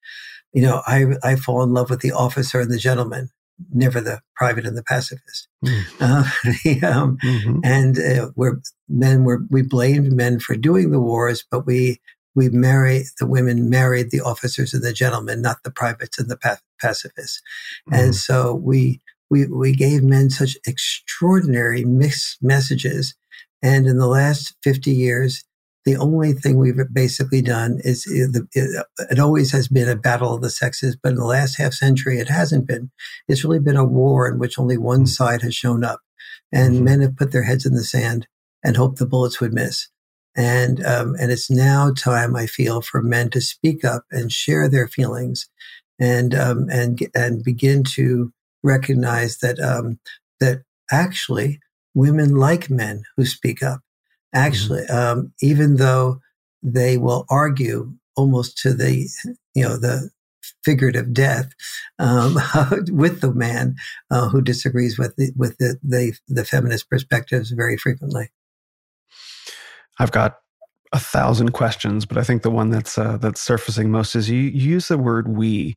"You 0.52 0.62
know, 0.62 0.82
I 0.86 1.06
I 1.22 1.36
fall 1.36 1.62
in 1.62 1.72
love 1.72 1.90
with 1.90 2.00
the 2.00 2.12
officer 2.12 2.60
and 2.60 2.70
the 2.70 2.78
gentleman." 2.78 3.30
Never 3.72 4.00
the 4.00 4.22
private 4.34 4.66
and 4.66 4.76
the 4.76 4.82
pacifist. 4.82 5.46
Mm. 5.64 5.84
Uh, 6.00 6.86
um, 6.86 7.16
mm-hmm. 7.22 7.60
And 7.62 7.96
uh, 7.96 8.30
we're 8.34 8.60
men. 8.88 9.24
Were 9.24 9.42
we 9.50 9.62
blamed 9.62 10.10
men 10.12 10.40
for 10.40 10.56
doing 10.56 10.90
the 10.90 11.00
wars, 11.00 11.44
but 11.48 11.64
we 11.64 12.00
we 12.34 12.48
marry 12.48 13.04
the 13.18 13.26
women 13.26 13.68
married 13.68 14.10
the 14.10 14.20
officers 14.20 14.72
and 14.72 14.82
the 14.82 14.92
gentlemen, 14.92 15.42
not 15.42 15.62
the 15.64 15.70
privates 15.70 16.18
and 16.18 16.30
the 16.30 16.36
pa- 16.36 16.58
pacifists. 16.80 17.42
Mm-hmm. 17.88 18.00
And 18.00 18.14
so 18.14 18.54
we, 18.54 19.00
we, 19.32 19.46
we 19.46 19.74
gave 19.74 20.02
men 20.02 20.28
such 20.28 20.58
extraordinary 20.66 21.86
mixed 21.86 22.42
messages. 22.42 23.14
And 23.62 23.86
in 23.86 23.96
the 23.96 24.06
last 24.06 24.54
50 24.62 24.90
years, 24.90 25.42
the 25.86 25.96
only 25.96 26.34
thing 26.34 26.58
we've 26.58 26.78
basically 26.92 27.40
done 27.40 27.80
is 27.82 28.06
it, 28.06 28.46
it, 28.52 28.84
it, 29.10 29.18
always 29.18 29.50
has 29.52 29.68
been 29.68 29.88
a 29.88 29.96
battle 29.96 30.34
of 30.34 30.42
the 30.42 30.50
sexes, 30.50 30.98
but 31.02 31.12
in 31.12 31.16
the 31.16 31.24
last 31.24 31.56
half 31.56 31.72
century, 31.72 32.18
it 32.18 32.28
hasn't 32.28 32.66
been. 32.66 32.90
It's 33.26 33.42
really 33.42 33.58
been 33.58 33.78
a 33.78 33.86
war 33.86 34.28
in 34.28 34.38
which 34.38 34.58
only 34.58 34.76
one 34.76 34.98
mm-hmm. 34.98 35.06
side 35.06 35.40
has 35.40 35.54
shown 35.54 35.82
up. 35.82 36.00
And 36.52 36.74
mm-hmm. 36.74 36.84
men 36.84 37.00
have 37.00 37.16
put 37.16 37.32
their 37.32 37.44
heads 37.44 37.64
in 37.64 37.72
the 37.72 37.84
sand 37.84 38.28
and 38.62 38.76
hoped 38.76 38.98
the 38.98 39.06
bullets 39.06 39.40
would 39.40 39.54
miss. 39.54 39.88
And, 40.36 40.84
um, 40.84 41.16
and 41.18 41.32
it's 41.32 41.50
now 41.50 41.90
time, 41.90 42.36
I 42.36 42.46
feel, 42.46 42.82
for 42.82 43.00
men 43.00 43.30
to 43.30 43.40
speak 43.40 43.82
up 43.82 44.04
and 44.10 44.30
share 44.30 44.68
their 44.68 44.88
feelings 44.88 45.48
and, 45.98 46.34
um, 46.34 46.68
and, 46.70 47.00
and 47.14 47.42
begin 47.42 47.82
to 47.94 48.30
recognize 48.62 49.38
that, 49.38 49.58
um, 49.60 49.98
that 50.40 50.62
actually 50.90 51.60
women 51.94 52.36
like 52.36 52.70
men 52.70 53.04
who 53.16 53.24
speak 53.24 53.62
up. 53.62 53.80
Actually, 54.34 54.82
mm-hmm. 54.82 55.18
um, 55.18 55.32
even 55.42 55.76
though 55.76 56.20
they 56.62 56.96
will 56.96 57.26
argue 57.28 57.92
almost 58.16 58.56
to 58.58 58.72
the, 58.72 59.08
you 59.54 59.62
know, 59.62 59.76
the 59.76 60.10
figurative 60.64 61.12
death 61.12 61.50
um, 61.98 62.34
with 62.90 63.20
the 63.20 63.32
man 63.32 63.74
uh, 64.10 64.28
who 64.28 64.40
disagrees 64.40 64.98
with 64.98 65.14
the, 65.16 65.32
with 65.36 65.58
the, 65.58 65.78
the, 65.82 66.14
the 66.28 66.44
feminist 66.44 66.88
perspectives 66.88 67.50
very 67.50 67.76
frequently. 67.76 68.30
I've 69.98 70.12
got 70.12 70.38
a 70.92 70.98
thousand 70.98 71.52
questions, 71.52 72.06
but 72.06 72.18
I 72.18 72.22
think 72.22 72.42
the 72.42 72.50
one 72.50 72.70
that's 72.70 72.98
uh, 72.98 73.16
that's 73.16 73.40
surfacing 73.40 73.90
most 73.90 74.14
is 74.14 74.28
you, 74.28 74.40
you 74.40 74.70
use 74.70 74.88
the 74.88 74.98
word 74.98 75.28
"we" 75.28 75.76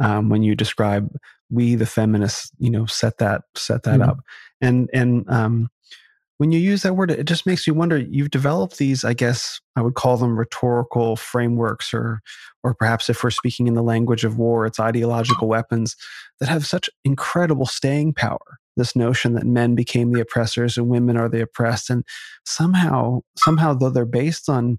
um, 0.00 0.28
when 0.28 0.42
you 0.42 0.54
describe 0.54 1.14
we, 1.50 1.74
the 1.74 1.86
feminists. 1.86 2.50
You 2.58 2.70
know, 2.70 2.86
set 2.86 3.18
that 3.18 3.42
set 3.56 3.82
that 3.84 4.00
mm-hmm. 4.00 4.10
up, 4.10 4.20
and 4.60 4.88
and 4.92 5.28
um, 5.30 5.68
when 6.38 6.52
you 6.52 6.58
use 6.58 6.82
that 6.82 6.94
word, 6.94 7.10
it 7.10 7.26
just 7.26 7.46
makes 7.46 7.66
you 7.66 7.74
wonder. 7.74 7.98
You've 7.98 8.30
developed 8.30 8.78
these, 8.78 9.04
I 9.04 9.12
guess 9.12 9.60
I 9.76 9.82
would 9.82 9.94
call 9.94 10.16
them 10.16 10.38
rhetorical 10.38 11.16
frameworks, 11.16 11.92
or 11.92 12.20
or 12.62 12.74
perhaps 12.74 13.10
if 13.10 13.22
we're 13.22 13.30
speaking 13.30 13.68
in 13.68 13.74
the 13.74 13.82
language 13.82 14.24
of 14.24 14.38
war, 14.38 14.66
it's 14.66 14.80
ideological 14.80 15.48
weapons 15.48 15.96
that 16.38 16.48
have 16.48 16.66
such 16.66 16.88
incredible 17.04 17.66
staying 17.66 18.14
power 18.14 18.58
this 18.76 18.96
notion 18.96 19.34
that 19.34 19.44
men 19.44 19.74
became 19.74 20.12
the 20.12 20.20
oppressors 20.20 20.78
and 20.78 20.88
women 20.88 21.16
are 21.16 21.28
the 21.28 21.42
oppressed 21.42 21.90
and 21.90 22.04
somehow 22.44 23.20
somehow 23.36 23.74
though 23.74 23.90
they're 23.90 24.06
based 24.06 24.48
on 24.48 24.78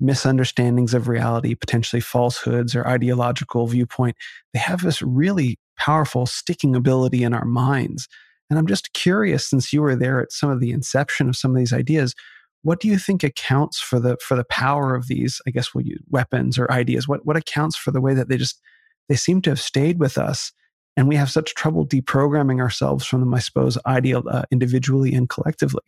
misunderstandings 0.00 0.94
of 0.94 1.08
reality 1.08 1.54
potentially 1.54 2.00
falsehoods 2.00 2.74
or 2.74 2.86
ideological 2.86 3.66
viewpoint 3.66 4.16
they 4.52 4.58
have 4.58 4.82
this 4.82 5.00
really 5.00 5.58
powerful 5.78 6.26
sticking 6.26 6.76
ability 6.76 7.22
in 7.22 7.32
our 7.32 7.44
minds 7.44 8.08
and 8.50 8.58
i'm 8.58 8.66
just 8.66 8.92
curious 8.92 9.48
since 9.48 9.72
you 9.72 9.80
were 9.80 9.96
there 9.96 10.20
at 10.20 10.32
some 10.32 10.50
of 10.50 10.60
the 10.60 10.70
inception 10.70 11.28
of 11.28 11.36
some 11.36 11.50
of 11.50 11.56
these 11.56 11.72
ideas 11.72 12.14
what 12.62 12.80
do 12.80 12.88
you 12.88 12.98
think 12.98 13.22
accounts 13.22 13.80
for 13.80 13.98
the 13.98 14.16
for 14.20 14.36
the 14.36 14.44
power 14.44 14.94
of 14.94 15.06
these 15.06 15.40
i 15.46 15.50
guess 15.50 15.74
we'll 15.74 15.86
use 15.86 16.02
weapons 16.10 16.58
or 16.58 16.70
ideas 16.70 17.08
what 17.08 17.24
what 17.24 17.36
accounts 17.36 17.76
for 17.76 17.90
the 17.90 18.00
way 18.00 18.12
that 18.12 18.28
they 18.28 18.36
just 18.36 18.60
they 19.08 19.16
seem 19.16 19.40
to 19.40 19.50
have 19.50 19.60
stayed 19.60 19.98
with 19.98 20.18
us 20.18 20.52
and 20.96 21.08
we 21.08 21.16
have 21.16 21.30
such 21.30 21.54
trouble 21.54 21.86
deprogramming 21.86 22.60
ourselves 22.60 23.04
from 23.04 23.20
them, 23.20 23.34
I 23.34 23.38
suppose, 23.38 23.76
ideal 23.86 24.24
uh, 24.30 24.44
individually 24.50 25.14
and 25.14 25.28
collectively. 25.28 25.82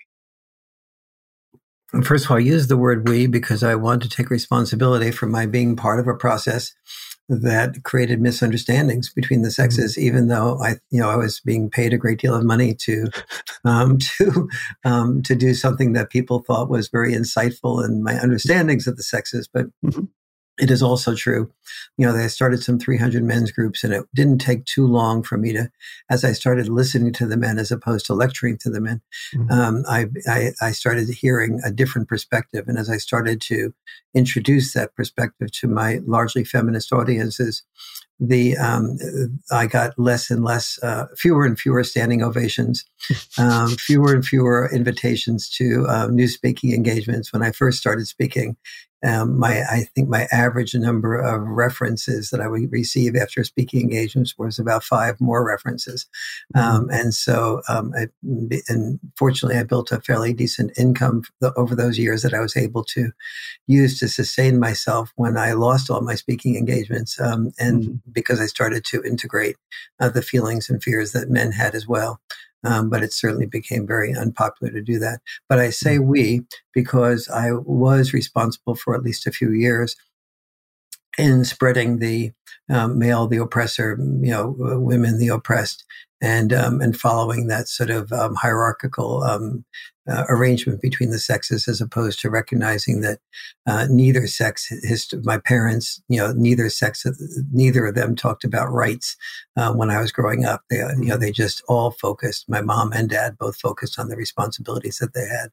First 2.02 2.26
of 2.26 2.30
all, 2.30 2.36
I 2.36 2.40
use 2.40 2.66
the 2.66 2.76
word 2.76 3.08
we 3.08 3.26
because 3.26 3.62
I 3.62 3.74
want 3.74 4.02
to 4.02 4.08
take 4.08 4.30
responsibility 4.30 5.10
for 5.10 5.26
my 5.26 5.46
being 5.46 5.74
part 5.74 5.98
of 5.98 6.06
a 6.06 6.14
process 6.14 6.74
that 7.30 7.82
created 7.82 8.20
misunderstandings 8.20 9.10
between 9.10 9.42
the 9.42 9.50
sexes, 9.50 9.92
mm-hmm. 9.92 10.06
even 10.06 10.28
though 10.28 10.58
I, 10.62 10.76
you 10.90 11.00
know, 11.00 11.10
I 11.10 11.16
was 11.16 11.40
being 11.40 11.70
paid 11.70 11.92
a 11.92 11.98
great 11.98 12.20
deal 12.20 12.34
of 12.34 12.44
money 12.44 12.74
to, 12.74 13.10
um, 13.64 13.98
to, 14.18 14.48
um, 14.84 15.22
to 15.22 15.34
do 15.34 15.54
something 15.54 15.92
that 15.94 16.10
people 16.10 16.40
thought 16.40 16.70
was 16.70 16.88
very 16.88 17.12
insightful 17.12 17.84
in 17.84 18.02
my 18.02 18.18
understandings 18.18 18.86
of 18.86 18.96
the 18.96 19.02
sexes. 19.02 19.48
But 19.52 19.66
mm-hmm 19.84 20.04
it 20.58 20.70
is 20.70 20.82
also 20.82 21.14
true. 21.14 21.50
You 21.96 22.06
know, 22.06 22.12
they 22.12 22.28
started 22.28 22.62
some 22.62 22.78
300 22.78 23.22
men's 23.22 23.50
groups 23.50 23.84
and 23.84 23.92
it 23.92 24.04
didn't 24.14 24.38
take 24.38 24.64
too 24.64 24.86
long 24.86 25.22
for 25.22 25.38
me 25.38 25.52
to, 25.52 25.70
as 26.10 26.24
I 26.24 26.32
started 26.32 26.68
listening 26.68 27.12
to 27.14 27.26
the 27.26 27.36
men 27.36 27.58
as 27.58 27.70
opposed 27.70 28.06
to 28.06 28.14
lecturing 28.14 28.58
to 28.58 28.70
the 28.70 28.80
men, 28.80 29.00
mm-hmm. 29.34 29.50
um, 29.50 29.84
I, 29.88 30.06
I, 30.26 30.50
I, 30.60 30.72
started 30.72 31.08
hearing 31.08 31.60
a 31.64 31.70
different 31.70 32.08
perspective. 32.08 32.66
And 32.68 32.78
as 32.78 32.90
I 32.90 32.96
started 32.96 33.40
to 33.42 33.74
introduce 34.14 34.72
that 34.74 34.94
perspective 34.94 35.50
to 35.52 35.68
my 35.68 36.00
largely 36.06 36.44
feminist 36.44 36.92
audiences, 36.92 37.62
the 38.20 38.56
um, 38.56 38.98
I 39.52 39.66
got 39.66 39.96
less 39.98 40.30
and 40.30 40.42
less, 40.42 40.78
uh, 40.82 41.06
fewer 41.16 41.44
and 41.44 41.58
fewer 41.58 41.84
standing 41.84 42.22
ovations, 42.22 42.84
um, 43.38 43.68
fewer 43.78 44.12
and 44.12 44.26
fewer 44.26 44.68
invitations 44.72 45.48
to 45.50 45.86
uh, 45.88 46.08
new 46.08 46.26
speaking 46.26 46.72
engagements. 46.72 47.32
When 47.32 47.42
I 47.42 47.52
first 47.52 47.78
started 47.78 48.08
speaking, 48.08 48.56
um, 49.04 49.38
my 49.38 49.62
I 49.62 49.86
think 49.94 50.08
my 50.08 50.26
average 50.32 50.74
number 50.74 51.16
of 51.16 51.42
references 51.42 52.30
that 52.30 52.40
I 52.40 52.48
would 52.48 52.72
receive 52.72 53.14
after 53.14 53.44
speaking 53.44 53.80
engagements 53.80 54.36
was 54.36 54.58
about 54.58 54.82
five 54.82 55.20
more 55.20 55.46
references, 55.46 56.06
mm-hmm. 56.54 56.76
um, 56.76 56.88
and 56.90 57.14
so 57.14 57.62
um, 57.68 57.92
I, 57.96 58.08
and 58.68 58.98
fortunately 59.16 59.58
I 59.58 59.62
built 59.62 59.92
a 59.92 60.00
fairly 60.00 60.32
decent 60.32 60.76
income 60.76 61.22
over 61.56 61.74
those 61.74 61.98
years 61.98 62.22
that 62.22 62.34
I 62.34 62.40
was 62.40 62.56
able 62.56 62.84
to 62.84 63.12
use 63.66 63.98
to 64.00 64.08
sustain 64.08 64.58
myself 64.58 65.12
when 65.16 65.36
I 65.36 65.52
lost 65.52 65.90
all 65.90 66.00
my 66.00 66.14
speaking 66.14 66.56
engagements, 66.56 67.20
um, 67.20 67.52
and 67.58 67.82
mm-hmm. 67.84 68.10
because 68.10 68.40
I 68.40 68.46
started 68.46 68.84
to 68.86 69.02
integrate 69.02 69.56
uh, 70.00 70.08
the 70.08 70.22
feelings 70.22 70.68
and 70.68 70.82
fears 70.82 71.12
that 71.12 71.30
men 71.30 71.52
had 71.52 71.74
as 71.74 71.86
well. 71.86 72.20
Um, 72.64 72.90
but 72.90 73.02
it 73.02 73.12
certainly 73.12 73.46
became 73.46 73.86
very 73.86 74.14
unpopular 74.14 74.72
to 74.72 74.82
do 74.82 74.98
that. 74.98 75.20
But 75.48 75.60
I 75.60 75.70
say 75.70 75.96
mm-hmm. 75.96 76.08
we 76.08 76.42
because 76.74 77.28
I 77.28 77.52
was 77.52 78.12
responsible 78.12 78.74
for 78.74 78.94
at 78.94 79.02
least 79.02 79.26
a 79.26 79.32
few 79.32 79.52
years 79.52 79.96
in 81.18 81.44
spreading 81.44 81.98
the 81.98 82.32
um, 82.70 82.98
male, 82.98 83.26
the 83.26 83.38
oppressor, 83.38 83.96
you 83.98 84.30
know, 84.30 84.54
women, 84.58 85.18
the 85.18 85.28
oppressed, 85.28 85.84
and 86.20 86.52
um, 86.52 86.80
and 86.80 86.98
following 86.98 87.46
that 87.46 87.68
sort 87.68 87.90
of 87.90 88.12
um, 88.12 88.34
hierarchical 88.34 89.22
um, 89.22 89.64
uh, 90.08 90.24
arrangement 90.28 90.80
between 90.80 91.10
the 91.10 91.18
sexes, 91.18 91.68
as 91.68 91.80
opposed 91.80 92.20
to 92.20 92.30
recognizing 92.30 93.02
that 93.02 93.18
uh, 93.66 93.86
neither 93.90 94.26
sex, 94.26 94.66
his, 94.82 95.08
my 95.22 95.38
parents, 95.38 96.02
you 96.08 96.18
know, 96.18 96.32
neither 96.32 96.68
sex, 96.70 97.04
neither 97.52 97.86
of 97.86 97.94
them 97.94 98.16
talked 98.16 98.44
about 98.44 98.72
rights 98.72 99.16
uh, 99.56 99.72
when 99.72 99.90
I 99.90 100.00
was 100.00 100.12
growing 100.12 100.44
up. 100.44 100.62
They, 100.70 100.76
you 100.76 101.06
know, 101.06 101.16
they 101.16 101.30
just 101.30 101.62
all 101.68 101.90
focused. 101.90 102.48
My 102.48 102.62
mom 102.62 102.92
and 102.92 103.08
dad 103.08 103.36
both 103.38 103.56
focused 103.56 103.98
on 103.98 104.08
the 104.08 104.16
responsibilities 104.16 104.98
that 104.98 105.14
they 105.14 105.26
had. 105.26 105.50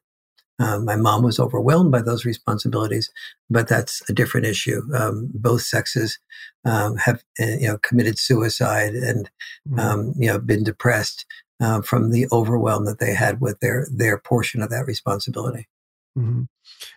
Um, 0.58 0.84
my 0.84 0.96
mom 0.96 1.22
was 1.22 1.38
overwhelmed 1.38 1.92
by 1.92 2.00
those 2.00 2.24
responsibilities, 2.24 3.10
but 3.50 3.68
that's 3.68 4.02
a 4.08 4.12
different 4.12 4.46
issue. 4.46 4.82
Um, 4.94 5.30
both 5.34 5.62
sexes 5.62 6.18
um, 6.64 6.96
have, 6.96 7.22
uh, 7.40 7.46
you 7.46 7.68
know, 7.68 7.78
committed 7.78 8.18
suicide 8.18 8.94
and, 8.94 9.30
mm-hmm. 9.68 10.22
you 10.22 10.28
know, 10.28 10.38
been 10.38 10.64
depressed 10.64 11.26
uh, 11.60 11.82
from 11.82 12.10
the 12.10 12.26
overwhelm 12.32 12.84
that 12.86 12.98
they 12.98 13.14
had 13.14 13.40
with 13.40 13.60
their 13.60 13.86
their 13.90 14.18
portion 14.18 14.62
of 14.62 14.70
that 14.70 14.86
responsibility. 14.86 15.68
Mm-hmm. 16.18 16.42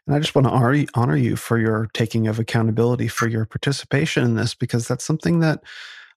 And 0.07 0.15
I 0.15 0.19
just 0.19 0.35
want 0.35 0.47
to 0.47 0.87
honor 0.93 1.15
you 1.15 1.35
for 1.35 1.57
your 1.57 1.89
taking 1.93 2.27
of 2.27 2.39
accountability 2.39 3.07
for 3.07 3.27
your 3.27 3.45
participation 3.45 4.23
in 4.23 4.35
this 4.35 4.55
because 4.55 4.87
that's 4.87 5.03
something 5.03 5.39
that 5.39 5.61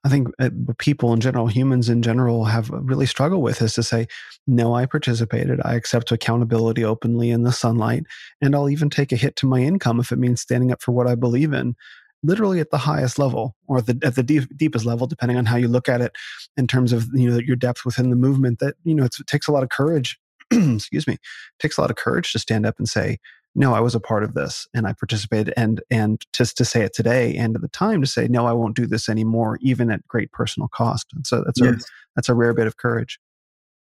I 0.04 0.08
think 0.08 0.28
uh, 0.40 0.50
people 0.78 1.12
in 1.12 1.20
general, 1.20 1.46
humans 1.46 1.88
in 1.88 2.02
general, 2.02 2.44
have 2.46 2.70
really 2.70 3.06
struggled 3.06 3.42
with 3.42 3.62
is 3.62 3.74
to 3.74 3.82
say, 3.84 4.08
no, 4.46 4.74
I 4.74 4.84
participated. 4.86 5.60
I 5.64 5.74
accept 5.74 6.10
accountability 6.10 6.84
openly 6.84 7.30
in 7.30 7.42
the 7.42 7.52
sunlight, 7.52 8.04
and 8.40 8.54
I'll 8.54 8.70
even 8.70 8.90
take 8.90 9.12
a 9.12 9.16
hit 9.16 9.36
to 9.36 9.46
my 9.46 9.60
income 9.60 10.00
if 10.00 10.10
it 10.10 10.18
means 10.18 10.40
standing 10.40 10.72
up 10.72 10.82
for 10.82 10.90
what 10.92 11.06
I 11.06 11.14
believe 11.14 11.52
in. 11.52 11.76
Literally 12.24 12.60
at 12.60 12.70
the 12.70 12.78
highest 12.78 13.18
level, 13.18 13.56
or 13.66 13.80
the, 13.80 13.98
at 14.04 14.14
the 14.14 14.22
deep, 14.22 14.44
deepest 14.56 14.84
level, 14.84 15.06
depending 15.06 15.38
on 15.38 15.46
how 15.46 15.56
you 15.56 15.68
look 15.68 15.88
at 15.88 16.00
it, 16.00 16.12
in 16.56 16.66
terms 16.66 16.92
of 16.92 17.06
you 17.12 17.30
know 17.30 17.38
your 17.38 17.56
depth 17.56 17.84
within 17.84 18.10
the 18.10 18.16
movement. 18.16 18.58
That 18.60 18.74
you 18.84 18.94
know 18.94 19.04
it 19.04 19.14
takes 19.26 19.48
a 19.48 19.52
lot 19.52 19.64
of 19.64 19.70
courage. 19.70 20.18
excuse 20.50 21.06
me, 21.06 21.14
it 21.14 21.20
takes 21.60 21.78
a 21.78 21.80
lot 21.80 21.90
of 21.90 21.96
courage 21.96 22.32
to 22.32 22.38
stand 22.38 22.64
up 22.64 22.78
and 22.78 22.88
say, 22.88 23.18
no, 23.54 23.74
I 23.74 23.80
was 23.80 23.94
a 23.94 24.00
part 24.00 24.24
of 24.24 24.34
this 24.34 24.66
and 24.74 24.86
I 24.86 24.94
participated 24.94 25.52
and 25.56 25.82
and 25.90 26.24
just 26.32 26.56
to 26.58 26.64
say 26.64 26.82
it 26.82 26.94
today 26.94 27.36
and 27.36 27.54
at 27.54 27.62
the 27.62 27.68
time 27.68 28.00
to 28.00 28.06
say, 28.06 28.28
no, 28.28 28.46
I 28.46 28.52
won't 28.52 28.76
do 28.76 28.86
this 28.86 29.08
anymore, 29.08 29.58
even 29.60 29.90
at 29.90 30.06
great 30.08 30.32
personal 30.32 30.68
cost. 30.68 31.08
And 31.14 31.26
so 31.26 31.42
that's 31.44 31.60
yes. 31.60 31.74
a 31.74 31.84
that's 32.16 32.28
a 32.28 32.34
rare 32.34 32.54
bit 32.54 32.66
of 32.66 32.76
courage. 32.76 33.18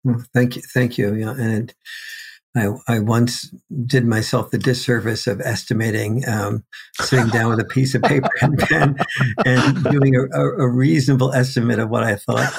Well, 0.03 0.23
thank 0.33 0.55
you. 0.55 0.61
Thank 0.61 0.97
you. 0.97 1.13
Yeah. 1.13 1.35
And 1.37 1.73
I, 2.55 2.69
I 2.87 2.99
once 2.99 3.53
did 3.85 4.05
myself 4.05 4.49
the 4.49 4.57
disservice 4.57 5.27
of 5.27 5.39
estimating, 5.39 6.27
um, 6.27 6.63
sitting 6.99 7.27
down 7.27 7.51
with 7.51 7.59
a 7.59 7.65
piece 7.65 7.93
of 7.93 8.01
paper 8.01 8.29
and 8.41 8.57
pen 8.57 8.97
and 9.45 9.83
doing 9.83 10.15
a, 10.15 10.39
a, 10.39 10.67
reasonable 10.67 11.31
estimate 11.31 11.77
of 11.77 11.89
what 11.89 12.03
I 12.03 12.15
thought 12.15 12.51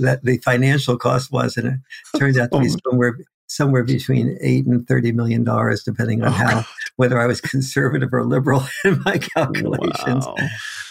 that 0.00 0.20
the 0.22 0.38
financial 0.38 0.96
cost 0.96 1.30
was. 1.30 1.58
And 1.58 1.66
it 1.68 2.18
turned 2.18 2.38
out 2.38 2.52
to 2.52 2.60
be 2.60 2.70
oh. 2.70 2.76
somewhere 2.90 3.18
somewhere 3.46 3.84
between 3.84 4.36
eight 4.40 4.66
and 4.66 4.86
thirty 4.86 5.12
million 5.12 5.44
dollars, 5.44 5.82
depending 5.82 6.22
on 6.22 6.28
oh, 6.28 6.32
how 6.32 6.50
God. 6.50 6.66
whether 6.96 7.20
I 7.20 7.26
was 7.26 7.40
conservative 7.40 8.12
or 8.12 8.24
liberal 8.24 8.64
in 8.84 9.00
my 9.04 9.18
calculations. 9.18 10.26
Wow. 10.26 10.36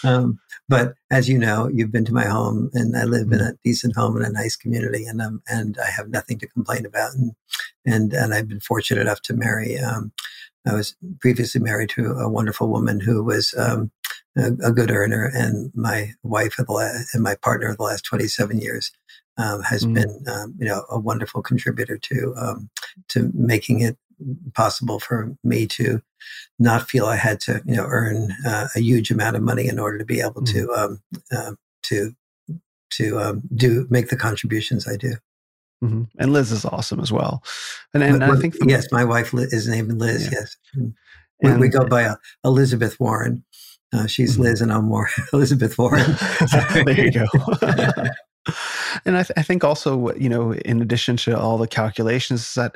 Um, 0.03 0.39
but 0.69 0.93
as 1.11 1.27
you 1.27 1.37
know, 1.37 1.69
you've 1.71 1.91
been 1.91 2.05
to 2.05 2.13
my 2.13 2.25
home, 2.25 2.69
and 2.73 2.95
I 2.95 3.03
live 3.03 3.27
mm-hmm. 3.27 3.33
in 3.33 3.41
a 3.41 3.53
decent 3.63 3.95
home 3.95 4.17
in 4.17 4.23
a 4.23 4.29
nice 4.29 4.55
community, 4.55 5.05
and 5.05 5.21
um, 5.21 5.41
and 5.47 5.77
I 5.83 5.89
have 5.89 6.09
nothing 6.09 6.39
to 6.39 6.47
complain 6.47 6.85
about, 6.85 7.13
and 7.13 7.33
and 7.85 8.13
and 8.13 8.33
I've 8.33 8.47
been 8.47 8.59
fortunate 8.59 9.01
enough 9.01 9.21
to 9.23 9.33
marry. 9.33 9.77
Um, 9.77 10.11
I 10.65 10.73
was 10.73 10.95
previously 11.19 11.59
married 11.59 11.89
to 11.89 12.13
a 12.13 12.29
wonderful 12.29 12.69
woman 12.69 13.01
who 13.01 13.21
was 13.21 13.53
um, 13.57 13.91
a, 14.37 14.51
a, 14.63 14.71
good 14.71 14.91
earner, 14.91 15.29
and 15.33 15.71
my 15.75 16.13
wife 16.23 16.57
of 16.57 16.67
the 16.67 17.05
and 17.13 17.21
my 17.21 17.35
partner 17.35 17.69
of 17.69 17.77
the 17.77 17.83
last 17.83 18.05
twenty 18.05 18.27
seven 18.27 18.59
years 18.59 18.91
um, 19.37 19.61
has 19.63 19.85
mm. 19.85 19.95
been, 19.95 20.23
um, 20.27 20.55
you 20.57 20.65
know, 20.65 20.85
a 20.89 20.99
wonderful 20.99 21.41
contributor 21.41 21.97
to 21.97 22.33
um, 22.37 22.69
to 23.09 23.31
making 23.33 23.81
it 23.81 23.97
possible 24.53 24.99
for 24.99 25.35
me 25.43 25.65
to 25.67 26.01
not 26.59 26.89
feel 26.89 27.05
I 27.05 27.15
had 27.15 27.39
to, 27.41 27.61
you 27.65 27.75
know, 27.75 27.85
earn 27.87 28.31
uh, 28.45 28.67
a 28.75 28.79
huge 28.79 29.11
amount 29.11 29.35
of 29.35 29.41
money 29.41 29.67
in 29.67 29.79
order 29.79 29.97
to 29.97 30.05
be 30.05 30.21
able 30.21 30.41
mm. 30.41 30.51
to 30.51 30.71
um, 30.73 31.01
uh, 31.31 31.53
to 31.83 32.15
to 32.91 33.19
um, 33.19 33.41
do 33.55 33.87
make 33.89 34.09
the 34.09 34.15
contributions 34.15 34.87
I 34.87 34.97
do. 34.97 35.13
Mm-hmm. 35.83 36.03
And 36.17 36.31
Liz 36.31 36.51
is 36.51 36.63
awesome 36.63 37.01
as 37.01 37.11
well. 37.11 37.43
And, 37.93 38.03
and 38.03 38.19
but, 38.19 38.29
I 38.29 38.35
think 38.37 38.55
yes, 38.65 38.87
my 38.91 39.03
wife 39.03 39.33
is 39.33 39.67
named 39.67 39.91
Liz. 39.91 40.25
Yeah. 40.25 40.39
Yes, 40.39 40.57
mm. 40.77 40.93
we, 41.41 41.57
we, 41.57 41.67
go 41.67 41.85
by 41.85 42.05
uh, 42.05 42.15
Elizabeth 42.45 42.99
Warren. 42.99 43.43
Uh, 43.91 44.07
she's 44.07 44.33
mm-hmm. 44.33 44.43
Liz, 44.43 44.61
and 44.61 44.71
I'm 44.71 44.85
more 44.85 45.09
Elizabeth 45.33 45.77
Warren. 45.77 46.15
there 46.85 47.05
you 47.05 47.11
go. 47.11 47.25
and 49.05 49.17
I, 49.17 49.23
th- 49.23 49.37
I, 49.37 49.43
think 49.43 49.63
also, 49.63 50.13
you 50.15 50.29
know, 50.29 50.53
in 50.53 50.81
addition 50.81 51.17
to 51.17 51.39
all 51.39 51.57
the 51.57 51.67
calculations, 51.67 52.41
is 52.41 52.53
that 52.55 52.75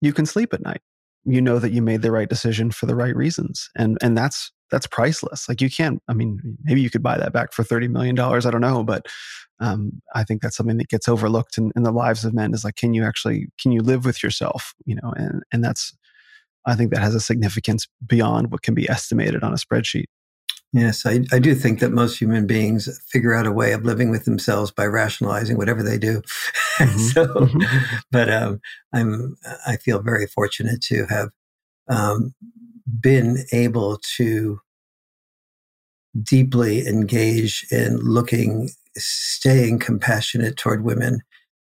you 0.00 0.12
can 0.12 0.26
sleep 0.26 0.52
at 0.52 0.62
night. 0.62 0.82
You 1.24 1.40
know 1.40 1.58
that 1.58 1.72
you 1.72 1.82
made 1.82 2.02
the 2.02 2.12
right 2.12 2.28
decision 2.28 2.70
for 2.70 2.86
the 2.86 2.94
right 2.94 3.14
reasons, 3.16 3.68
and 3.76 3.98
and 4.00 4.16
that's 4.16 4.52
that's 4.70 4.86
priceless. 4.86 5.48
Like 5.48 5.60
you 5.60 5.68
can't. 5.68 6.00
I 6.06 6.14
mean, 6.14 6.40
maybe 6.62 6.80
you 6.80 6.90
could 6.90 7.02
buy 7.02 7.18
that 7.18 7.32
back 7.32 7.52
for 7.52 7.64
thirty 7.64 7.88
million 7.88 8.14
dollars. 8.14 8.46
I 8.46 8.50
don't 8.50 8.60
know, 8.60 8.84
but 8.84 9.06
um, 9.58 10.00
I 10.14 10.22
think 10.22 10.42
that's 10.42 10.56
something 10.56 10.76
that 10.76 10.88
gets 10.88 11.08
overlooked 11.08 11.58
in, 11.58 11.72
in 11.74 11.82
the 11.82 11.90
lives 11.90 12.24
of 12.24 12.34
men. 12.34 12.54
Is 12.54 12.64
like, 12.64 12.76
can 12.76 12.94
you 12.94 13.04
actually 13.04 13.48
can 13.58 13.72
you 13.72 13.80
live 13.80 14.04
with 14.04 14.22
yourself? 14.22 14.72
You 14.84 14.96
know, 14.96 15.12
and 15.16 15.42
and 15.52 15.64
that's 15.64 15.92
I 16.66 16.74
think 16.74 16.92
that 16.92 17.02
has 17.02 17.14
a 17.14 17.20
significance 17.20 17.86
beyond 18.06 18.50
what 18.50 18.62
can 18.62 18.74
be 18.74 18.88
estimated 18.88 19.42
on 19.42 19.52
a 19.52 19.56
spreadsheet. 19.56 20.06
Yes, 20.72 21.06
I, 21.06 21.20
I 21.32 21.38
do 21.38 21.54
think 21.54 21.80
that 21.80 21.92
most 21.92 22.18
human 22.18 22.46
beings 22.46 23.00
figure 23.08 23.34
out 23.34 23.46
a 23.46 23.52
way 23.52 23.72
of 23.72 23.84
living 23.84 24.10
with 24.10 24.24
themselves 24.24 24.70
by 24.70 24.84
rationalizing 24.86 25.56
whatever 25.56 25.82
they 25.82 25.98
do. 25.98 26.22
Mm-hmm. 26.76 26.98
so, 26.98 27.26
mm-hmm. 27.26 27.96
but 28.10 28.28
um, 28.28 28.60
I'm 28.92 29.38
I 29.66 29.76
feel 29.78 30.02
very 30.02 30.26
fortunate 30.26 30.82
to 30.82 31.06
have 31.06 31.30
um, 31.88 32.34
been 33.00 33.46
able 33.50 33.98
to 34.18 34.60
deeply 36.22 36.86
engage 36.86 37.66
in 37.70 37.96
looking, 37.96 38.68
staying 38.94 39.78
compassionate 39.78 40.58
toward 40.58 40.84
women, 40.84 41.22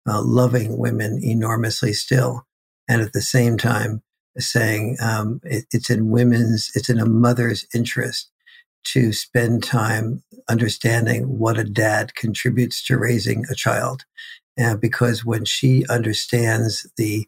uh, 0.10 0.24
loving 0.24 0.80
women 0.80 1.20
enormously 1.22 1.93
still, 1.93 2.47
and 2.89 2.99
at 2.99 3.14
the 3.14 3.22
same 3.22 3.56
time 3.56 4.01
saying 4.39 4.97
um, 4.99 5.41
it, 5.43 5.66
it's 5.72 5.91
in 5.91 6.10
women's, 6.10 6.72
it's 6.74 6.89
in 6.89 6.99
a 6.99 7.06
mother's 7.06 7.68
interest 7.72 8.32
to 8.86 9.14
spend 9.14 9.64
time 9.64 10.24
understanding 10.50 11.40
what 11.40 11.58
a 11.58 11.64
dad 11.64 12.16
contributes 12.16 12.84
to 12.86 12.98
raising 12.98 13.46
a 13.50 13.56
child. 13.56 14.04
And 14.58 14.80
because 14.80 15.26
when 15.26 15.46
she 15.46 15.86
understands 15.90 16.90
the, 16.98 17.28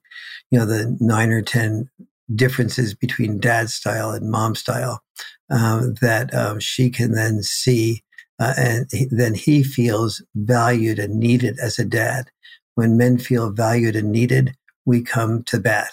you 0.52 0.60
know, 0.60 0.66
the 0.66 0.96
nine 1.00 1.32
or 1.32 1.42
10 1.42 1.90
differences 2.34 2.94
between 2.94 3.40
dad 3.40 3.70
style 3.70 4.12
and 4.12 4.30
mom 4.30 4.56
style, 4.56 5.02
um, 5.50 5.96
that 6.02 6.34
um, 6.34 6.60
she 6.60 6.90
can 6.90 7.14
then 7.14 7.42
see, 7.44 8.04
uh, 8.40 8.54
and 8.58 8.88
he, 8.92 9.08
then 9.10 9.34
he 9.34 9.64
feels 9.64 10.24
valued 10.36 11.00
and 11.00 11.20
needed 11.20 11.58
as 11.60 11.80
a 11.80 11.86
dad. 11.86 12.30
When 12.76 12.98
men 12.98 13.18
feel 13.18 13.52
valued 13.52 13.96
and 13.96 14.12
needed, 14.12 14.56
we 14.86 15.02
come 15.02 15.44
to 15.44 15.60
bat. 15.60 15.92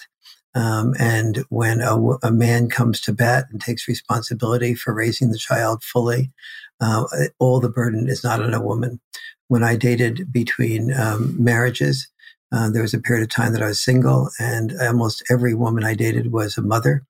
Um, 0.55 0.93
and 0.99 1.43
when 1.49 1.81
a, 1.81 1.97
a, 2.23 2.31
man 2.31 2.69
comes 2.69 3.01
to 3.01 3.13
bat 3.13 3.47
and 3.51 3.59
takes 3.59 3.87
responsibility 3.87 4.75
for 4.75 4.93
raising 4.93 5.31
the 5.31 5.37
child 5.37 5.83
fully, 5.83 6.31
uh, 6.79 7.05
all 7.39 7.59
the 7.59 7.69
burden 7.69 8.07
is 8.07 8.23
not 8.23 8.39
on 8.39 8.53
a 8.53 8.61
woman. 8.61 8.99
When 9.47 9.63
I 9.63 9.75
dated 9.75 10.31
between 10.31 10.93
um, 10.93 11.35
marriages, 11.43 12.07
uh, 12.51 12.69
there 12.69 12.83
was 12.83 12.93
a 12.93 12.99
period 12.99 13.23
of 13.23 13.29
time 13.29 13.53
that 13.53 13.63
I 13.63 13.67
was 13.67 13.81
single, 13.81 14.29
and 14.39 14.73
almost 14.79 15.23
every 15.29 15.55
woman 15.55 15.83
I 15.83 15.95
dated 15.95 16.31
was 16.31 16.55
a 16.55 16.61
mother. 16.61 17.03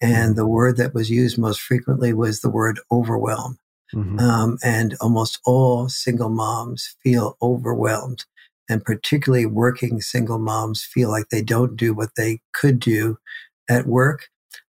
And 0.00 0.34
the 0.34 0.46
word 0.46 0.76
that 0.76 0.94
was 0.94 1.10
used 1.10 1.38
most 1.38 1.60
frequently 1.60 2.12
was 2.12 2.40
the 2.40 2.50
word 2.50 2.80
overwhelm. 2.90 3.58
Mm-hmm. 3.94 4.18
Um, 4.18 4.58
and 4.62 4.96
almost 5.00 5.38
all 5.46 5.88
single 5.88 6.28
moms 6.28 6.96
feel 7.02 7.36
overwhelmed. 7.40 8.24
And 8.68 8.84
particularly 8.84 9.46
working 9.46 10.00
single 10.00 10.38
moms 10.38 10.84
feel 10.84 11.10
like 11.10 11.28
they 11.30 11.42
don't 11.42 11.76
do 11.76 11.94
what 11.94 12.10
they 12.16 12.40
could 12.52 12.78
do 12.78 13.18
at 13.68 13.86
work. 13.86 14.28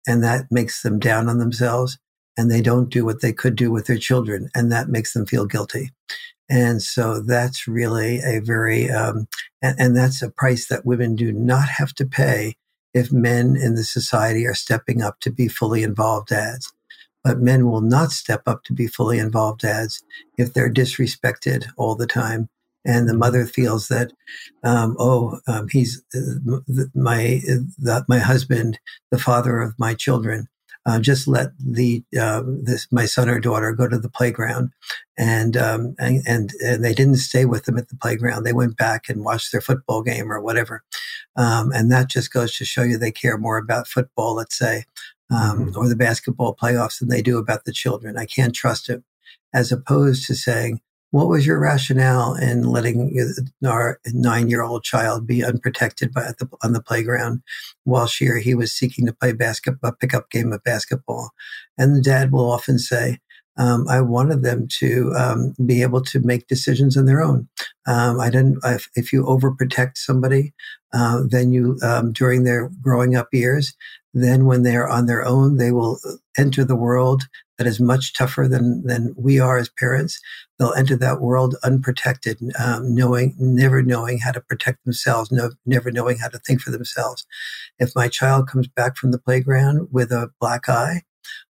And 0.07 0.22
that 0.22 0.47
makes 0.51 0.82
them 0.82 0.99
down 0.99 1.28
on 1.28 1.38
themselves. 1.38 1.99
And 2.36 2.51
they 2.51 2.61
don't 2.61 2.90
do 2.90 3.05
what 3.05 3.22
they 3.22 3.32
could 3.32 3.55
do 3.55 3.70
with 3.70 3.86
their 3.86 3.99
children. 3.99 4.51
And 4.55 4.72
that 4.72 4.88
makes 4.88 5.12
them 5.12 5.26
feel 5.26 5.47
guilty. 5.47 5.92
And 6.49 6.82
so 6.82 7.20
that's 7.20 7.66
really 7.66 8.18
a 8.18 8.40
very, 8.40 8.90
um, 8.90 9.28
and, 9.62 9.76
and 9.78 9.97
that's 9.97 10.20
a 10.20 10.30
price 10.30 10.68
that 10.68 10.84
women 10.84 11.16
do 11.16 11.32
not 11.32 11.68
have 11.68 11.95
to 11.95 12.07
pay 12.07 12.57
if 12.92 13.11
men 13.11 13.57
in 13.57 13.74
the 13.74 13.84
society 13.84 14.47
are 14.47 14.55
stepping 14.55 15.03
up 15.03 15.20
to 15.20 15.30
be 15.30 15.49
fully 15.49 15.82
involved 15.82 16.28
dads. 16.28 16.72
But 17.22 17.40
men 17.40 17.70
will 17.70 17.80
not 17.80 18.12
step 18.12 18.42
up 18.47 18.64
to 18.64 18.74
be 18.74 18.86
fully 18.86 19.18
involved 19.18 19.61
dads 19.61 20.03
if 20.36 20.53
they're 20.53 20.72
disrespected 20.72 21.66
all 21.76 21.95
the 21.95 22.07
time. 22.07 22.49
And 22.85 23.09
the 23.09 23.16
mother 23.16 23.47
feels 23.47 23.89
that, 23.89 24.12
um, 24.62 24.97
oh, 24.99 25.41
um, 25.47 25.68
he's 25.70 26.03
uh, 26.14 26.61
my 26.95 27.41
the, 27.78 28.05
my 28.09 28.18
husband, 28.18 28.78
the 29.11 29.18
father 29.18 29.61
of 29.61 29.74
my 29.78 29.95
children, 29.95 30.49
uh, 30.87 31.01
just 31.01 31.26
let 31.26 31.51
the 31.59 32.05
uh, 32.20 32.43
this 32.62 32.87
my 32.91 33.07
son 33.07 33.28
or 33.28 33.41
daughter 33.41 33.72
go 33.72 33.89
to 33.89 33.99
the 33.99 34.11
playground, 34.11 34.70
and, 35.16 35.57
um, 35.57 35.95
and, 35.99 36.22
and 36.26 36.51
and 36.62 36.85
they 36.85 36.93
didn't 36.93 37.16
stay 37.16 37.47
with 37.47 37.64
them 37.64 37.78
at 37.78 37.89
the 37.89 37.97
playground. 37.97 38.45
They 38.45 38.53
went 38.53 38.76
back 38.76 39.09
and 39.09 39.24
watched 39.24 39.51
their 39.51 39.62
football 39.62 40.03
game 40.03 40.30
or 40.30 40.43
whatever, 40.43 40.85
um, 41.37 41.72
and 41.72 41.91
that 41.91 42.11
just 42.11 42.32
goes 42.32 42.55
to 42.57 42.66
show 42.66 42.82
you 42.82 42.99
they 42.99 43.12
care 43.12 43.39
more 43.39 43.57
about 43.57 43.89
football, 43.89 44.35
let's 44.35 44.59
say, 44.59 44.85
um, 45.30 45.66
mm-hmm. 45.66 45.78
or 45.78 45.89
the 45.89 45.97
basketball 45.97 46.55
playoffs 46.55 46.99
than 46.99 47.09
they 47.09 47.22
do 47.22 47.39
about 47.39 47.64
the 47.64 47.72
children. 47.72 48.18
I 48.18 48.26
can't 48.26 48.55
trust 48.55 48.91
it, 48.91 49.03
as 49.55 49.72
opposed 49.72 50.26
to 50.26 50.35
saying, 50.35 50.80
what 51.14 51.28
was 51.28 51.46
your 51.46 51.60
rationale 51.60 52.34
in 52.34 52.64
letting 52.64 53.16
our 53.64 54.00
nine-year-old 54.12 54.82
child 54.82 55.28
be 55.28 55.44
unprotected 55.44 56.12
by, 56.12 56.32
the, 56.40 56.48
on 56.64 56.72
the 56.72 56.82
playground 56.82 57.40
while 57.84 58.08
she 58.08 58.26
or 58.26 58.38
he 58.38 58.52
was 58.52 58.72
seeking 58.72 59.06
to 59.06 59.12
play 59.12 59.30
basketball, 59.32 59.92
pickup 59.92 60.28
game 60.28 60.52
of 60.52 60.64
basketball? 60.64 61.30
And 61.78 61.94
the 61.94 62.00
dad 62.00 62.32
will 62.32 62.50
often 62.50 62.80
say, 62.80 63.20
um, 63.56 63.86
I 63.88 64.00
wanted 64.00 64.42
them 64.42 64.66
to 64.80 65.12
um, 65.16 65.54
be 65.64 65.82
able 65.82 66.02
to 66.02 66.18
make 66.18 66.48
decisions 66.48 66.96
on 66.96 67.04
their 67.04 67.22
own. 67.22 67.48
Um, 67.86 68.18
I 68.18 68.28
didn't. 68.28 68.58
If, 68.64 68.88
if, 68.96 69.12
you 69.12 69.22
overprotect 69.22 69.96
somebody, 69.96 70.52
uh, 70.92 71.20
then 71.28 71.52
you 71.52 71.78
um, 71.84 72.12
during 72.12 72.42
their 72.42 72.70
growing 72.82 73.14
up 73.14 73.28
years, 73.32 73.72
then 74.14 74.46
when 74.46 74.64
they're 74.64 74.88
on 74.88 75.06
their 75.06 75.24
own, 75.24 75.58
they 75.58 75.70
will 75.70 76.00
enter 76.36 76.64
the 76.64 76.74
world 76.74 77.28
that 77.59 77.66
is 77.66 77.80
much 77.80 78.14
tougher 78.14 78.48
than 78.48 78.84
than 78.84 79.14
we 79.16 79.38
are 79.38 79.59
as 79.59 79.68
parents. 79.68 80.20
They'll 80.59 80.72
enter 80.74 80.96
that 80.96 81.20
world 81.20 81.57
unprotected, 81.64 82.38
um, 82.59 82.94
knowing 82.94 83.34
never 83.38 83.82
knowing 83.82 84.18
how 84.18 84.32
to 84.32 84.40
protect 84.40 84.84
themselves, 84.84 85.30
no, 85.30 85.50
never 85.66 85.90
knowing 85.90 86.18
how 86.18 86.28
to 86.28 86.38
think 86.38 86.61
for 86.61 86.70
themselves. 86.70 87.26
If 87.78 87.94
my 87.94 88.09
child 88.09 88.48
comes 88.48 88.68
back 88.68 88.96
from 88.96 89.11
the 89.11 89.18
playground 89.18 89.88
with 89.90 90.12
a 90.12 90.30
black 90.40 90.68
eye, 90.68 91.02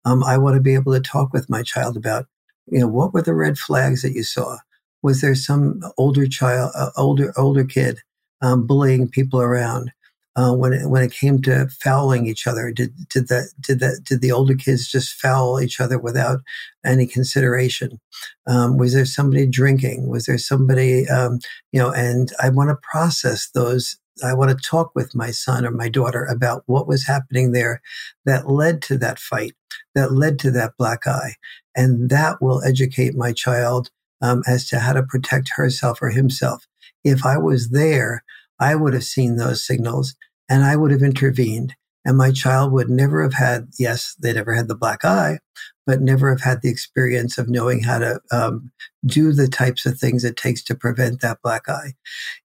um, 0.06 0.24
I 0.24 0.38
want 0.38 0.56
to 0.56 0.62
be 0.62 0.74
able 0.74 0.93
to 0.93 0.99
talk 0.99 1.34
with 1.34 1.49
my 1.49 1.64
child 1.64 1.97
about, 1.97 2.26
you 2.68 2.80
know, 2.80 2.88
what 2.88 3.14
were 3.14 3.22
the 3.22 3.34
red 3.34 3.58
flags 3.58 4.02
that 4.02 4.14
you 4.14 4.24
saw? 4.24 4.58
Was 5.04 5.22
there 5.22 5.36
some 5.36 5.82
older 5.97 6.28
child, 6.28 6.72
uh, 6.76 6.91
older 6.97 7.34
older 7.38 7.64
kid 7.64 7.99
um, 8.41 8.68
bullying 8.68 9.08
people 9.08 9.41
around? 9.41 9.91
Uh, 10.36 10.54
when 10.54 10.74
it, 10.74 10.90
when 10.90 11.04
it 11.04 11.12
came 11.12 11.42
to 11.42 11.68
fouling 11.82 12.26
each 12.26 12.48
other? 12.48 12.72
Did 12.72 12.94
did 13.10 13.28
that 13.28 13.52
did 13.60 13.80
that 13.80 14.02
did 14.04 14.22
the 14.22 14.32
older 14.32 14.56
kids 14.56 14.90
just 14.90 15.14
foul 15.14 15.60
each 15.62 15.80
other 15.80 16.00
without 16.00 16.42
any 16.86 17.06
consideration? 17.06 18.00
Um, 18.48 18.78
was 18.78 18.94
there 18.94 19.06
somebody 19.06 19.46
drinking? 19.46 20.08
Was 20.08 20.26
there 20.26 20.38
somebody 20.38 21.08
um, 21.10 21.40
you 21.72 21.80
know? 21.80 21.92
And 21.92 22.32
I 22.42 22.50
want 22.50 22.70
to 22.70 22.78
process 22.92 23.50
those. 23.54 23.98
I 24.24 24.34
want 24.34 24.52
to 24.52 24.70
talk 24.70 24.92
with 24.94 25.16
my 25.16 25.32
son 25.32 25.66
or 25.66 25.72
my 25.72 25.90
daughter 25.90 26.26
about 26.26 26.64
what 26.68 26.88
was 26.88 27.06
happening 27.06 27.52
there 27.52 27.82
that 28.26 28.50
led 28.50 28.82
to 28.84 28.98
that 29.00 29.20
fight, 29.20 29.54
that 29.96 30.12
led 30.12 30.38
to 30.40 30.52
that 30.52 30.74
black 30.78 31.08
eye, 31.08 31.36
and 31.76 32.10
that 32.10 32.42
will 32.42 32.64
educate 32.64 33.16
my 33.16 33.34
child 33.34 33.90
um, 34.22 34.44
as 34.48 34.68
to 34.68 34.80
how 34.80 34.94
to 34.94 35.04
protect 35.04 35.50
herself 35.56 36.02
or 36.02 36.10
himself. 36.10 36.68
If 37.04 37.26
I 37.26 37.38
was 37.38 37.70
there, 37.70 38.24
I 38.62 38.76
would 38.76 38.93
have 38.93 39.03
seen 39.03 39.36
those 39.36 39.66
signals 39.66 40.16
and 40.47 40.64
I 40.64 40.76
would 40.76 40.91
have 40.91 41.01
intervened. 41.01 41.76
And 42.05 42.18
my 42.18 42.32
child 42.32 42.72
would 42.74 42.89
never 42.89 43.22
have 43.22 43.34
had, 43.34 43.68
yes, 43.78 44.16
they'd 44.20 44.38
ever 44.38 44.55
had 44.55 44.68
the 44.68 44.76
black 44.76 45.05
eye, 45.05 45.38
but 45.86 46.01
never 46.01 46.30
have 46.30 46.41
had 46.41 46.62
the 46.62 46.70
experience 46.70 47.38
of 47.38 47.47
knowing 47.47 47.84
how 47.84 47.99
to 47.99 48.20
um, 48.32 48.72
do 49.05 49.34
the 49.34 49.47
types 49.47 49.86
of 49.86 49.99
things 49.99 50.24
it 50.24 50.36
takes 50.36 50.64
to 50.64 50.76
prevent 50.76 51.22
that 51.22 51.39
black 51.43 51.70
eye. 51.70 51.93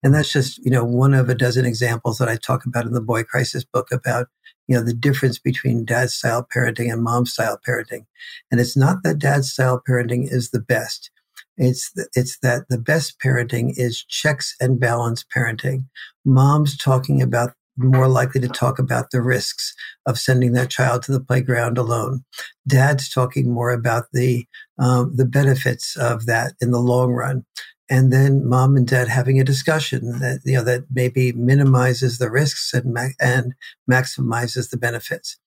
And 0.02 0.14
that's 0.14 0.30
just, 0.30 0.58
you 0.58 0.70
know, 0.70 0.84
one 0.84 1.14
of 1.14 1.30
a 1.30 1.34
dozen 1.34 1.64
examples 1.64 2.18
that 2.18 2.28
I 2.28 2.36
talk 2.36 2.66
about 2.66 2.84
in 2.84 2.92
the 2.92 3.00
Boy 3.00 3.22
Crisis 3.22 3.64
book 3.64 3.90
about, 3.92 4.26
you 4.68 4.76
know, 4.76 4.82
the 4.82 4.94
difference 4.94 5.38
between 5.38 5.86
dad 5.86 6.10
style 6.10 6.46
parenting 6.54 6.92
and 6.92 7.02
mom 7.02 7.24
style 7.24 7.58
parenting. 7.66 8.04
And 8.50 8.60
it's 8.60 8.76
not 8.76 9.02
that 9.04 9.18
dad 9.18 9.44
style 9.44 9.82
parenting 9.88 10.30
is 10.30 10.50
the 10.50 10.60
best. 10.60 11.10
It's 11.57 11.90
it's 12.14 12.38
that 12.40 12.68
the 12.68 12.78
best 12.78 13.16
parenting 13.24 13.72
is 13.76 14.04
checks 14.04 14.54
and 14.61 14.78
balance 14.78 15.24
parenting. 15.24 15.84
Moms 16.24 16.76
talking 16.76 17.22
about 17.22 17.52
more 17.76 18.09
likely 18.09 18.40
to 18.40 18.48
talk 18.48 18.78
about 18.78 19.11
the 19.11 19.20
risks 19.20 19.74
of 20.07 20.18
sending 20.18 20.52
their 20.52 20.66
child 20.66 21.02
to 21.02 21.12
the 21.12 21.20
playground 21.20 21.78
alone. 21.78 22.24
Dad's 22.66 23.09
talking 23.11 23.52
more 23.52 23.70
about 23.70 24.07
the 24.12 24.46
um, 24.78 25.14
the 25.16 25.26
benefits 25.26 25.96
of 25.96 26.26
that 26.26 26.52
in 26.61 26.70
the 26.70 26.80
long 26.80 27.12
run, 27.12 27.44
and 27.88 28.12
then 28.12 28.46
mom 28.46 28.76
and 28.76 28.86
dad 28.86 29.09
having 29.09 29.40
a 29.40 29.44
discussion 29.44 30.18
that 30.20 30.40
you 30.44 30.57
know 30.57 30.64
that 30.64 30.84
maybe 30.92 31.32
minimizes 31.32 32.18
the 32.18 32.30
risks 32.30 32.72
and 32.74 32.92
ma- 32.92 33.16
and 33.20 33.54
maximizes 33.90 34.70
the 34.70 34.76
benefits 34.78 35.38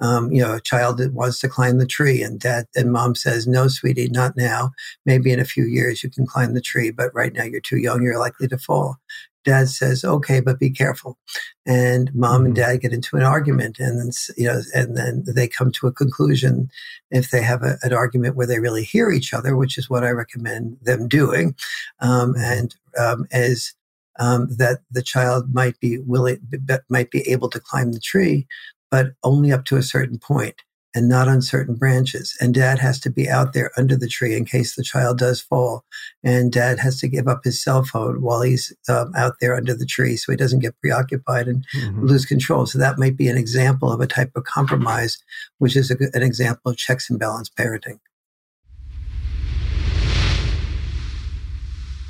um, 0.00 0.30
you 0.32 0.42
know, 0.42 0.54
a 0.54 0.60
child 0.60 0.98
that 0.98 1.12
wants 1.12 1.40
to 1.40 1.48
climb 1.48 1.78
the 1.78 1.86
tree 1.86 2.22
and 2.22 2.38
dad 2.38 2.66
and 2.74 2.92
mom 2.92 3.14
says, 3.14 3.46
no, 3.46 3.68
sweetie, 3.68 4.08
not 4.08 4.36
now. 4.36 4.72
Maybe 5.04 5.32
in 5.32 5.40
a 5.40 5.44
few 5.44 5.64
years 5.64 6.02
you 6.02 6.10
can 6.10 6.26
climb 6.26 6.54
the 6.54 6.60
tree, 6.60 6.90
but 6.90 7.14
right 7.14 7.32
now 7.32 7.44
you're 7.44 7.60
too 7.60 7.78
young. 7.78 8.02
You're 8.02 8.18
likely 8.18 8.48
to 8.48 8.58
fall. 8.58 8.96
Dad 9.44 9.68
says, 9.68 10.04
okay, 10.04 10.40
but 10.40 10.58
be 10.58 10.70
careful. 10.70 11.16
And 11.64 12.12
mom 12.14 12.38
mm-hmm. 12.38 12.46
and 12.46 12.56
dad 12.56 12.80
get 12.80 12.92
into 12.92 13.16
an 13.16 13.22
argument 13.22 13.78
and 13.78 13.98
then, 14.00 14.10
you 14.36 14.48
know, 14.48 14.60
and 14.74 14.96
then 14.96 15.22
they 15.24 15.46
come 15.46 15.70
to 15.72 15.86
a 15.86 15.92
conclusion 15.92 16.68
if 17.12 17.30
they 17.30 17.42
have 17.42 17.62
a, 17.62 17.78
an 17.82 17.92
argument 17.92 18.34
where 18.34 18.46
they 18.46 18.58
really 18.58 18.82
hear 18.82 19.12
each 19.12 19.32
other, 19.32 19.56
which 19.56 19.78
is 19.78 19.88
what 19.88 20.02
I 20.02 20.10
recommend 20.10 20.76
them 20.82 21.06
doing. 21.06 21.54
Um, 22.00 22.34
and, 22.36 22.74
um, 22.98 23.26
as, 23.30 23.72
um, 24.18 24.48
that 24.56 24.80
the 24.90 25.02
child 25.02 25.54
might 25.54 25.78
be 25.78 25.98
willing, 25.98 26.40
might 26.88 27.10
be 27.10 27.20
able 27.30 27.50
to 27.50 27.60
climb 27.60 27.92
the 27.92 28.00
tree, 28.00 28.46
but 28.90 29.12
only 29.22 29.52
up 29.52 29.64
to 29.66 29.76
a 29.76 29.82
certain 29.82 30.18
point 30.18 30.62
and 30.96 31.10
not 31.10 31.28
on 31.28 31.42
certain 31.42 31.74
branches. 31.74 32.34
And 32.40 32.54
dad 32.54 32.78
has 32.78 32.98
to 33.00 33.10
be 33.10 33.28
out 33.28 33.52
there 33.52 33.70
under 33.76 33.96
the 33.96 34.08
tree 34.08 34.34
in 34.34 34.46
case 34.46 34.74
the 34.74 34.82
child 34.82 35.18
does 35.18 35.42
fall. 35.42 35.84
And 36.24 36.50
dad 36.50 36.78
has 36.78 36.98
to 37.00 37.08
give 37.08 37.28
up 37.28 37.44
his 37.44 37.62
cell 37.62 37.84
phone 37.84 38.22
while 38.22 38.40
he's 38.40 38.74
um, 38.88 39.12
out 39.14 39.34
there 39.38 39.54
under 39.54 39.74
the 39.74 39.84
tree 39.84 40.16
so 40.16 40.32
he 40.32 40.36
doesn't 40.36 40.60
get 40.60 40.80
preoccupied 40.80 41.48
and 41.48 41.66
mm-hmm. 41.76 42.06
lose 42.06 42.24
control. 42.24 42.64
So 42.64 42.78
that 42.78 42.98
might 42.98 43.14
be 43.14 43.28
an 43.28 43.36
example 43.36 43.92
of 43.92 44.00
a 44.00 44.06
type 44.06 44.30
of 44.34 44.44
compromise, 44.44 45.18
which 45.58 45.76
is 45.76 45.90
a, 45.90 45.96
an 46.14 46.22
example 46.22 46.70
of 46.70 46.78
checks 46.78 47.10
and 47.10 47.18
balance 47.18 47.50
parenting. 47.50 48.00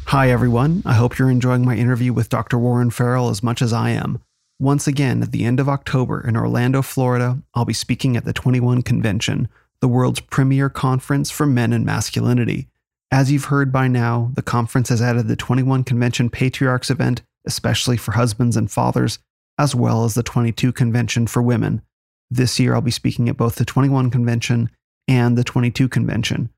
Hi, 0.06 0.30
everyone. 0.30 0.84
I 0.86 0.94
hope 0.94 1.18
you're 1.18 1.28
enjoying 1.28 1.64
my 1.64 1.74
interview 1.74 2.12
with 2.12 2.28
Dr. 2.28 2.56
Warren 2.56 2.90
Farrell 2.90 3.30
as 3.30 3.42
much 3.42 3.60
as 3.60 3.72
I 3.72 3.90
am. 3.90 4.22
Once 4.59 4.86
again, 4.86 5.22
at 5.22 5.32
the 5.32 5.44
end 5.44 5.61
of 5.61 5.68
October 5.68 6.26
in 6.26 6.34
Orlando, 6.34 6.80
Florida, 6.80 7.38
I'll 7.54 7.66
be 7.66 7.74
speaking 7.74 8.16
at 8.16 8.24
the 8.24 8.32
21 8.32 8.80
Convention, 8.82 9.48
the 9.80 9.88
world's 9.88 10.20
premier 10.20 10.70
conference 10.70 11.30
for 11.30 11.44
men 11.44 11.74
and 11.74 11.84
masculinity. 11.84 12.68
As 13.11 13.30
you've 13.30 13.44
heard 13.44 13.70
by 13.70 13.86
now, 13.86 14.30
the 14.34 14.42
conference 14.42 14.88
has 14.88 15.02
added 15.02 15.28
the 15.28 15.36
21 15.36 15.84
Convention 15.84 16.30
Patriarchs 16.30 16.88
event, 16.88 17.20
especially 17.46 17.98
for 17.98 18.12
husbands 18.12 18.57
and 18.57 18.70
fathers, 18.70 19.18
as 19.59 19.74
well 19.74 20.04
as 20.04 20.14
the 20.14 20.22
22 20.22 20.72
Convention 20.72 21.26
for 21.26 21.42
women. 21.42 21.82
This 22.30 22.59
year, 22.59 22.74
I'll 22.74 22.80
be 22.80 22.90
speaking 22.90 23.28
at 23.28 23.36
both 23.36 23.57
the 23.57 23.64
21 23.66 24.11
Convention 24.11 24.70
and 25.07 25.36
the 25.36 25.44
22 25.44 25.86
Convention. 25.86 26.48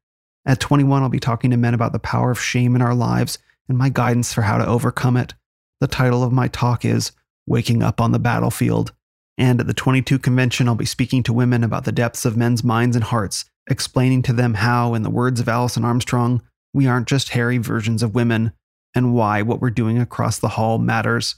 At 0.46 0.60
21, 0.60 1.02
I'll 1.02 1.08
be 1.08 1.18
talking 1.18 1.50
to 1.50 1.56
men 1.56 1.74
about 1.74 1.92
the 1.92 1.98
power 1.98 2.30
of 2.30 2.40
shame 2.40 2.76
in 2.76 2.80
our 2.80 2.94
lives 2.94 3.40
and 3.68 3.76
my 3.76 3.88
guidance 3.88 4.32
for 4.32 4.42
how 4.42 4.56
to 4.56 4.66
overcome 4.66 5.16
it. 5.16 5.34
The 5.80 5.88
title 5.88 6.22
of 6.22 6.32
my 6.32 6.46
talk 6.46 6.84
is 6.84 7.10
waking 7.48 7.82
up 7.82 8.00
on 8.00 8.12
the 8.12 8.18
battlefield. 8.18 8.92
And 9.36 9.60
at 9.60 9.66
the 9.66 9.74
22 9.74 10.18
convention, 10.18 10.68
I'll 10.68 10.74
be 10.74 10.84
speaking 10.84 11.22
to 11.24 11.32
women 11.32 11.62
about 11.62 11.84
the 11.84 11.92
depths 11.92 12.24
of 12.24 12.36
men's 12.36 12.64
minds 12.64 12.96
and 12.96 13.04
hearts, 13.04 13.44
explaining 13.70 14.22
to 14.22 14.32
them 14.32 14.54
how, 14.54 14.94
in 14.94 15.02
the 15.02 15.10
words 15.10 15.40
of 15.40 15.48
Alison 15.48 15.84
Armstrong, 15.84 16.42
we 16.74 16.86
aren't 16.86 17.08
just 17.08 17.30
hairy 17.30 17.58
versions 17.58 18.02
of 18.02 18.14
women, 18.14 18.52
and 18.94 19.14
why 19.14 19.42
what 19.42 19.60
we're 19.60 19.70
doing 19.70 19.98
across 19.98 20.38
the 20.38 20.50
hall 20.50 20.78
matters. 20.78 21.36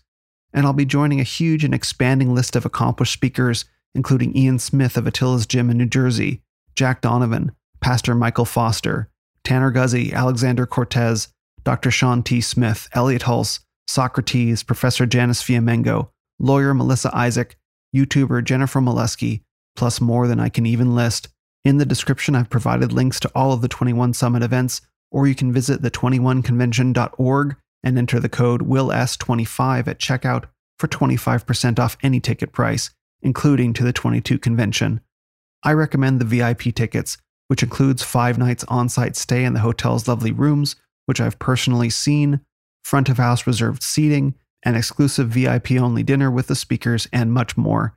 And 0.53 0.67
I'll 0.67 0.73
be 0.73 0.85
joining 0.85 1.21
a 1.21 1.25
huge 1.25 1.63
and 1.63 1.75
expanding 1.75 2.35
list 2.35 2.57
of 2.57 2.65
accomplished 2.65 3.13
speakers, 3.13 3.65
including 3.95 4.37
Ian 4.37 4.59
Smith 4.59 4.97
of 4.97 5.07
Attila's 5.07 5.47
Gym 5.47 5.71
in 5.71 5.79
New 5.79 5.87
Jersey, 5.87 6.43
Jack 6.75 7.03
Donovan, 7.03 7.53
Pastor 7.81 8.15
Michael 8.15 8.45
Foster, 8.45 9.11
Tanner 9.45 9.71
Guzy, 9.71 10.13
Alexander 10.13 10.67
Cortes, 10.67 11.29
Dr. 11.65 11.91
Shawn 11.91 12.23
T. 12.23 12.41
Smith, 12.41 12.89
Elliott 12.93 13.23
Hulse, 13.23 13.61
Socrates, 13.91 14.63
Professor 14.63 15.05
Janice 15.05 15.43
Fiamengo, 15.43 16.11
lawyer 16.39 16.73
Melissa 16.75 17.11
Isaac, 17.13 17.57
YouTuber 17.95 18.45
Jennifer 18.45 18.81
Molesky, 18.81 19.43
plus 19.75 20.01
more 20.01 20.29
than 20.29 20.39
I 20.39 20.49
can 20.49 20.65
even 20.65 20.95
list. 20.95 21.29
In 21.65 21.79
the 21.79 21.85
description, 21.85 22.37
I've 22.37 22.49
provided 22.49 22.93
links 22.93 23.19
to 23.21 23.31
all 23.35 23.53
of 23.53 23.63
the 23.63 23.69
21 23.69 24.15
Summit 24.15 24.43
events, 24.43 24.81
or 25.11 25.27
you 25.27 25.35
can 25.35 25.53
visit 25.53 25.83
the21convention.org 25.83 27.57
and 27.83 27.99
enter 27.99 28.21
the 28.21 28.29
code 28.29 28.63
WILLS25 28.63 29.89
at 29.89 29.99
checkout 29.99 30.45
for 30.79 30.87
25% 30.87 31.79
off 31.81 31.99
any 32.03 32.21
ticket 32.21 32.53
price, 32.53 32.91
including 33.23 33.73
to 33.73 33.83
the 33.83 33.93
22 33.93 34.39
convention. 34.39 35.01
I 35.65 35.73
recommend 35.73 36.21
the 36.21 36.25
VIP 36.25 36.75
tickets, 36.75 37.19
which 37.49 37.65
includes 37.65 38.05
five 38.05 38.39
nights 38.39 38.65
on 38.69 38.89
site 38.89 39.17
stay 39.17 39.45
in 39.45 39.55
the 39.55 39.61
hotel's 39.61 40.07
lovely 40.07 40.31
rooms, 40.31 40.77
which 41.07 41.21
I've 41.21 41.41
personally 41.41 41.91
seen, 41.91 42.41
front 42.83 43.09
of 43.09 43.19
house 43.19 43.47
reserved 43.47 43.83
seating, 43.83 44.35
an 44.63 44.75
exclusive 44.75 45.29
VIP 45.29 45.73
only 45.73 46.03
dinner 46.03 46.31
with 46.31 46.47
the 46.47 46.55
speakers, 46.55 47.09
and 47.13 47.33
much 47.33 47.57
more. 47.57 47.97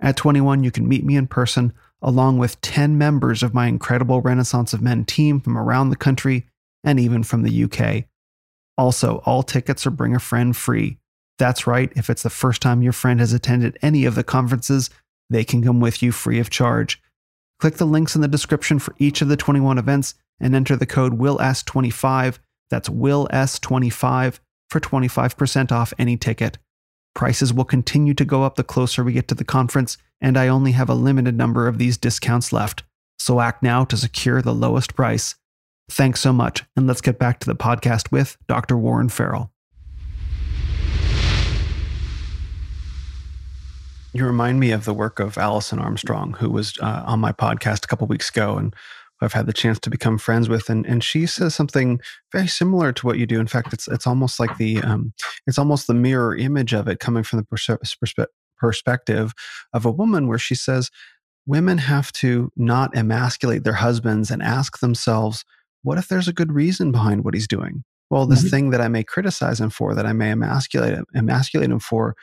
At 0.00 0.16
21, 0.16 0.64
you 0.64 0.70
can 0.70 0.88
meet 0.88 1.04
me 1.04 1.16
in 1.16 1.26
person, 1.26 1.72
along 2.02 2.38
with 2.38 2.60
10 2.62 2.96
members 2.96 3.42
of 3.42 3.54
my 3.54 3.66
incredible 3.66 4.20
Renaissance 4.20 4.72
of 4.72 4.82
Men 4.82 5.04
team 5.04 5.40
from 5.40 5.58
around 5.58 5.90
the 5.90 5.96
country 5.96 6.46
and 6.82 6.98
even 6.98 7.22
from 7.22 7.42
the 7.42 7.64
UK. 7.64 8.04
Also, 8.78 9.22
all 9.26 9.42
tickets 9.42 9.86
are 9.86 9.90
bring 9.90 10.14
a 10.14 10.20
friend 10.20 10.56
free. 10.56 10.98
That's 11.38 11.66
right, 11.66 11.92
if 11.96 12.08
it's 12.08 12.22
the 12.22 12.30
first 12.30 12.62
time 12.62 12.82
your 12.82 12.92
friend 12.92 13.20
has 13.20 13.32
attended 13.32 13.78
any 13.82 14.04
of 14.04 14.14
the 14.14 14.24
conferences, 14.24 14.90
they 15.28 15.44
can 15.44 15.62
come 15.62 15.80
with 15.80 16.02
you 16.02 16.12
free 16.12 16.38
of 16.38 16.50
charge. 16.50 17.00
Click 17.60 17.76
the 17.76 17.86
links 17.86 18.14
in 18.14 18.22
the 18.22 18.28
description 18.28 18.78
for 18.78 18.94
each 18.98 19.20
of 19.20 19.28
the 19.28 19.36
21 19.36 19.76
events 19.76 20.14
and 20.40 20.54
enter 20.54 20.76
the 20.76 20.86
code 20.86 21.18
WILLS25. 21.18 22.38
That's 22.70 22.88
WILLS25 22.88 24.38
for 24.70 24.80
25% 24.80 25.72
off 25.72 25.92
any 25.98 26.16
ticket. 26.16 26.58
Prices 27.14 27.52
will 27.52 27.64
continue 27.64 28.14
to 28.14 28.24
go 28.24 28.44
up 28.44 28.54
the 28.54 28.64
closer 28.64 29.02
we 29.02 29.12
get 29.12 29.28
to 29.28 29.34
the 29.34 29.44
conference, 29.44 29.98
and 30.20 30.38
I 30.38 30.48
only 30.48 30.72
have 30.72 30.88
a 30.88 30.94
limited 30.94 31.36
number 31.36 31.66
of 31.66 31.78
these 31.78 31.98
discounts 31.98 32.52
left, 32.52 32.84
so 33.18 33.40
act 33.40 33.62
now 33.62 33.84
to 33.84 33.96
secure 33.96 34.40
the 34.40 34.54
lowest 34.54 34.94
price. 34.94 35.34
Thanks 35.90 36.20
so 36.20 36.32
much, 36.32 36.64
and 36.76 36.86
let's 36.86 37.00
get 37.00 37.18
back 37.18 37.40
to 37.40 37.46
the 37.46 37.56
podcast 37.56 38.12
with 38.12 38.38
Dr. 38.46 38.76
Warren 38.76 39.08
Farrell. 39.08 39.52
You 44.12 44.26
remind 44.26 44.58
me 44.58 44.72
of 44.72 44.84
the 44.84 44.94
work 44.94 45.20
of 45.20 45.38
Alison 45.38 45.78
Armstrong, 45.78 46.34
who 46.34 46.50
was 46.50 46.76
uh, 46.80 47.04
on 47.06 47.20
my 47.20 47.32
podcast 47.32 47.84
a 47.84 47.88
couple 47.88 48.06
weeks 48.08 48.28
ago, 48.28 48.56
and 48.56 48.74
I've 49.20 49.32
had 49.32 49.46
the 49.46 49.52
chance 49.52 49.78
to 49.80 49.90
become 49.90 50.18
friends 50.18 50.48
with, 50.48 50.70
and 50.70 50.86
and 50.86 51.04
she 51.04 51.26
says 51.26 51.54
something 51.54 52.00
very 52.32 52.46
similar 52.46 52.92
to 52.92 53.06
what 53.06 53.18
you 53.18 53.26
do. 53.26 53.40
In 53.40 53.46
fact, 53.46 53.72
it's 53.72 53.88
it's 53.88 54.06
almost 54.06 54.40
like 54.40 54.56
the 54.56 54.80
um, 54.82 55.12
it's 55.46 55.58
almost 55.58 55.86
the 55.86 55.94
mirror 55.94 56.36
image 56.36 56.72
of 56.72 56.88
it 56.88 57.00
coming 57.00 57.22
from 57.22 57.38
the 57.38 57.44
perspe- 57.44 58.26
perspective 58.58 59.32
of 59.72 59.84
a 59.84 59.90
woman, 59.90 60.26
where 60.26 60.38
she 60.38 60.54
says 60.54 60.90
women 61.46 61.78
have 61.78 62.12
to 62.12 62.50
not 62.56 62.96
emasculate 62.96 63.64
their 63.64 63.74
husbands 63.74 64.30
and 64.30 64.42
ask 64.42 64.78
themselves, 64.78 65.44
what 65.82 65.98
if 65.98 66.08
there's 66.08 66.28
a 66.28 66.32
good 66.32 66.52
reason 66.52 66.92
behind 66.92 67.24
what 67.24 67.34
he's 67.34 67.48
doing? 67.48 67.82
Well, 68.10 68.26
this 68.26 68.40
mm-hmm. 68.40 68.48
thing 68.48 68.70
that 68.70 68.80
I 68.80 68.88
may 68.88 69.04
criticize 69.04 69.60
him 69.60 69.70
for, 69.70 69.94
that 69.94 70.06
I 70.06 70.12
may 70.12 70.30
emasculate 70.30 70.98
emasculate 71.14 71.70
him 71.70 71.78
for, 71.78 72.16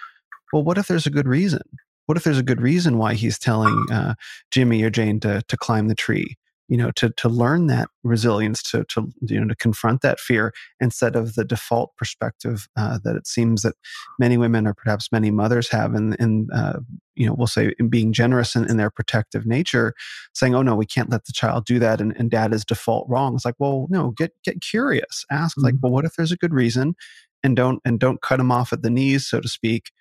well, 0.51 0.63
what 0.63 0.77
if 0.77 0.87
there's 0.87 1.07
a 1.07 1.11
good 1.11 1.27
reason? 1.27 1.61
What 2.07 2.17
if 2.17 2.23
there's 2.23 2.37
a 2.37 2.43
good 2.43 2.61
reason 2.61 2.97
why 2.97 3.13
he's 3.13 3.37
telling 3.37 3.85
uh, 3.91 4.15
Jimmy 4.51 4.81
or 4.83 4.89
Jane 4.89 5.19
to 5.21 5.41
to 5.47 5.57
climb 5.57 5.87
the 5.87 5.95
tree? 5.95 6.37
You 6.67 6.77
know 6.77 6.91
to 6.91 7.09
to 7.11 7.29
learn 7.29 7.67
that 7.67 7.89
resilience 8.03 8.61
to 8.61 8.83
to 8.85 9.09
you 9.21 9.39
know 9.39 9.47
to 9.47 9.55
confront 9.55 10.01
that 10.01 10.19
fear 10.19 10.53
instead 10.79 11.15
of 11.15 11.35
the 11.35 11.45
default 11.45 11.95
perspective 11.95 12.67
uh, 12.77 12.99
that 13.03 13.15
it 13.15 13.27
seems 13.27 13.61
that 13.61 13.75
many 14.19 14.37
women 14.37 14.67
or 14.67 14.73
perhaps 14.73 15.11
many 15.11 15.31
mothers 15.31 15.69
have 15.69 15.95
in 15.95 16.13
in 16.15 16.47
uh, 16.53 16.79
you 17.15 17.25
know 17.25 17.33
we'll 17.33 17.47
say 17.47 17.73
in 17.79 17.89
being 17.89 18.13
generous 18.13 18.55
in, 18.55 18.69
in, 18.69 18.77
their 18.77 18.91
protective 18.91 19.45
nature 19.45 19.93
saying 20.33 20.53
oh 20.55 20.61
no 20.61 20.75
we 20.75 20.85
can't 20.85 21.09
let 21.09 21.25
the 21.25 21.33
child 21.33 21.65
do 21.65 21.79
that 21.79 22.01
and, 22.01 22.15
and 22.17 22.31
dad 22.31 22.53
is 22.53 22.65
default 22.65 23.07
wrong. 23.09 23.35
It's 23.35 23.45
like 23.45 23.55
well 23.59 23.87
no 23.89 24.11
get 24.11 24.33
get 24.43 24.61
curious. 24.61 25.25
Ask 25.31 25.57
mm-hmm. 25.57 25.65
like 25.65 25.75
well 25.81 25.91
what 25.91 26.05
if 26.05 26.15
there's 26.15 26.31
a 26.31 26.37
good 26.37 26.53
reason 26.53 26.95
and 27.43 27.55
don't 27.55 27.81
and 27.85 27.99
don't 27.99 28.21
cut 28.21 28.37
them 28.37 28.51
off 28.51 28.73
at 28.73 28.81
the 28.81 28.89
knees 28.89 29.27
so 29.27 29.39
to 29.39 29.47
speak 29.47 29.91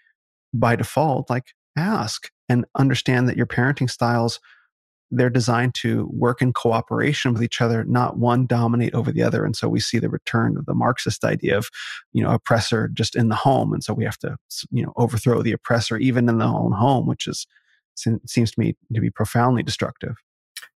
by 0.52 0.76
default? 0.76 1.30
Like 1.30 1.54
ask 1.76 2.30
and 2.48 2.64
understand 2.76 3.28
that 3.28 3.36
your 3.36 3.46
parenting 3.46 3.90
styles 3.90 4.40
they're 5.10 5.30
designed 5.30 5.74
to 5.74 6.08
work 6.12 6.42
in 6.42 6.52
cooperation 6.52 7.32
with 7.32 7.42
each 7.42 7.60
other, 7.60 7.84
not 7.84 8.18
one 8.18 8.46
dominate 8.46 8.94
over 8.94 9.12
the 9.12 9.22
other. 9.22 9.44
And 9.44 9.54
so 9.54 9.68
we 9.68 9.80
see 9.80 9.98
the 9.98 10.08
return 10.08 10.56
of 10.56 10.66
the 10.66 10.74
Marxist 10.74 11.24
idea 11.24 11.56
of, 11.56 11.70
you 12.12 12.22
know, 12.22 12.30
oppressor 12.30 12.88
just 12.88 13.14
in 13.14 13.28
the 13.28 13.34
home. 13.36 13.72
And 13.72 13.84
so 13.84 13.94
we 13.94 14.04
have 14.04 14.18
to, 14.18 14.36
you 14.70 14.84
know, 14.84 14.92
overthrow 14.96 15.42
the 15.42 15.52
oppressor 15.52 15.96
even 15.96 16.28
in 16.28 16.38
the 16.38 16.44
own 16.44 16.72
home, 16.72 17.06
which 17.06 17.26
is 17.26 17.46
seems 17.94 18.50
to 18.50 18.60
me 18.60 18.76
to 18.94 19.00
be 19.00 19.10
profoundly 19.10 19.62
destructive. 19.62 20.16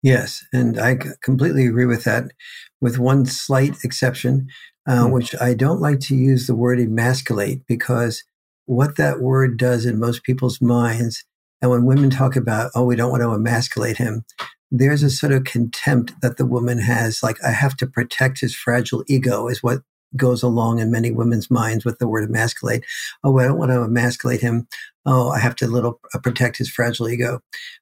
Yes, 0.01 0.45
and 0.53 0.79
I 0.79 0.97
completely 1.21 1.65
agree 1.65 1.85
with 1.85 2.05
that, 2.05 2.31
with 2.79 2.97
one 2.97 3.25
slight 3.25 3.83
exception, 3.83 4.47
uh, 4.87 5.03
mm-hmm. 5.03 5.11
which 5.11 5.35
I 5.41 5.53
don't 5.53 5.81
like 5.81 5.99
to 6.01 6.15
use 6.15 6.47
the 6.47 6.55
word 6.55 6.79
emasculate 6.79 7.67
because 7.67 8.23
what 8.65 8.95
that 8.95 9.19
word 9.19 9.57
does 9.57 9.85
in 9.85 9.99
most 9.99 10.23
people's 10.23 10.61
minds 10.61 11.25
and 11.61 11.71
when 11.71 11.85
women 11.85 12.09
talk 12.09 12.35
about, 12.35 12.71
oh, 12.75 12.85
we 12.85 12.95
don't 12.95 13.11
want 13.11 13.21
to 13.21 13.33
emasculate 13.33 13.97
him, 13.97 14.23
there's 14.71 15.03
a 15.03 15.09
sort 15.09 15.33
of 15.33 15.43
contempt 15.43 16.13
that 16.21 16.37
the 16.37 16.45
woman 16.45 16.77
has, 16.77 17.23
like, 17.23 17.37
I 17.43 17.51
have 17.51 17.75
to 17.77 17.87
protect 17.87 18.39
his 18.39 18.55
fragile 18.55 19.03
ego, 19.07 19.47
is 19.47 19.63
what 19.63 19.81
goes 20.15 20.41
along 20.41 20.79
in 20.79 20.91
many 20.91 21.11
women's 21.11 21.51
minds 21.51 21.85
with 21.85 21.99
the 21.99 22.07
word 22.07 22.27
emasculate. 22.27 22.83
Oh, 23.23 23.37
I 23.37 23.45
don't 23.45 23.57
want 23.57 23.71
to 23.71 23.83
emasculate 23.83 24.41
him. 24.41 24.67
Oh, 25.05 25.29
I 25.29 25.39
have 25.39 25.55
to 25.57 25.67
little 25.67 25.99
uh, 26.13 26.19
protect 26.19 26.57
his 26.57 26.69
fragile 26.69 27.09
ego. 27.09 27.41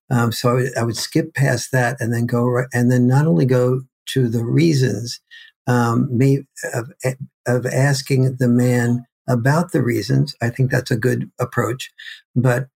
Um, 0.09 0.32
so 0.32 0.49
I 0.49 0.53
would, 0.53 0.78
I 0.78 0.84
would, 0.84 0.97
skip 0.97 1.34
past 1.34 1.71
that 1.71 1.97
and 1.99 2.13
then 2.13 2.25
go, 2.25 2.45
right, 2.45 2.67
and 2.73 2.91
then 2.91 3.07
not 3.07 3.28
only 3.28 3.45
go 3.45 3.82
to 4.07 4.28
the 4.28 4.43
reasons 4.43 5.19
um, 5.67 6.07
may, 6.17 6.43
of, 6.73 6.91
of 7.45 7.65
asking 7.65 8.38
the 8.38 8.47
man 8.47 9.05
about 9.28 9.71
the 9.71 9.84
reasons. 9.84 10.36
I 10.41 10.49
think 10.49 10.71
that's 10.71 10.91
a 10.91 10.97
good 10.97 11.30
approach, 11.39 11.91
but 12.36 12.67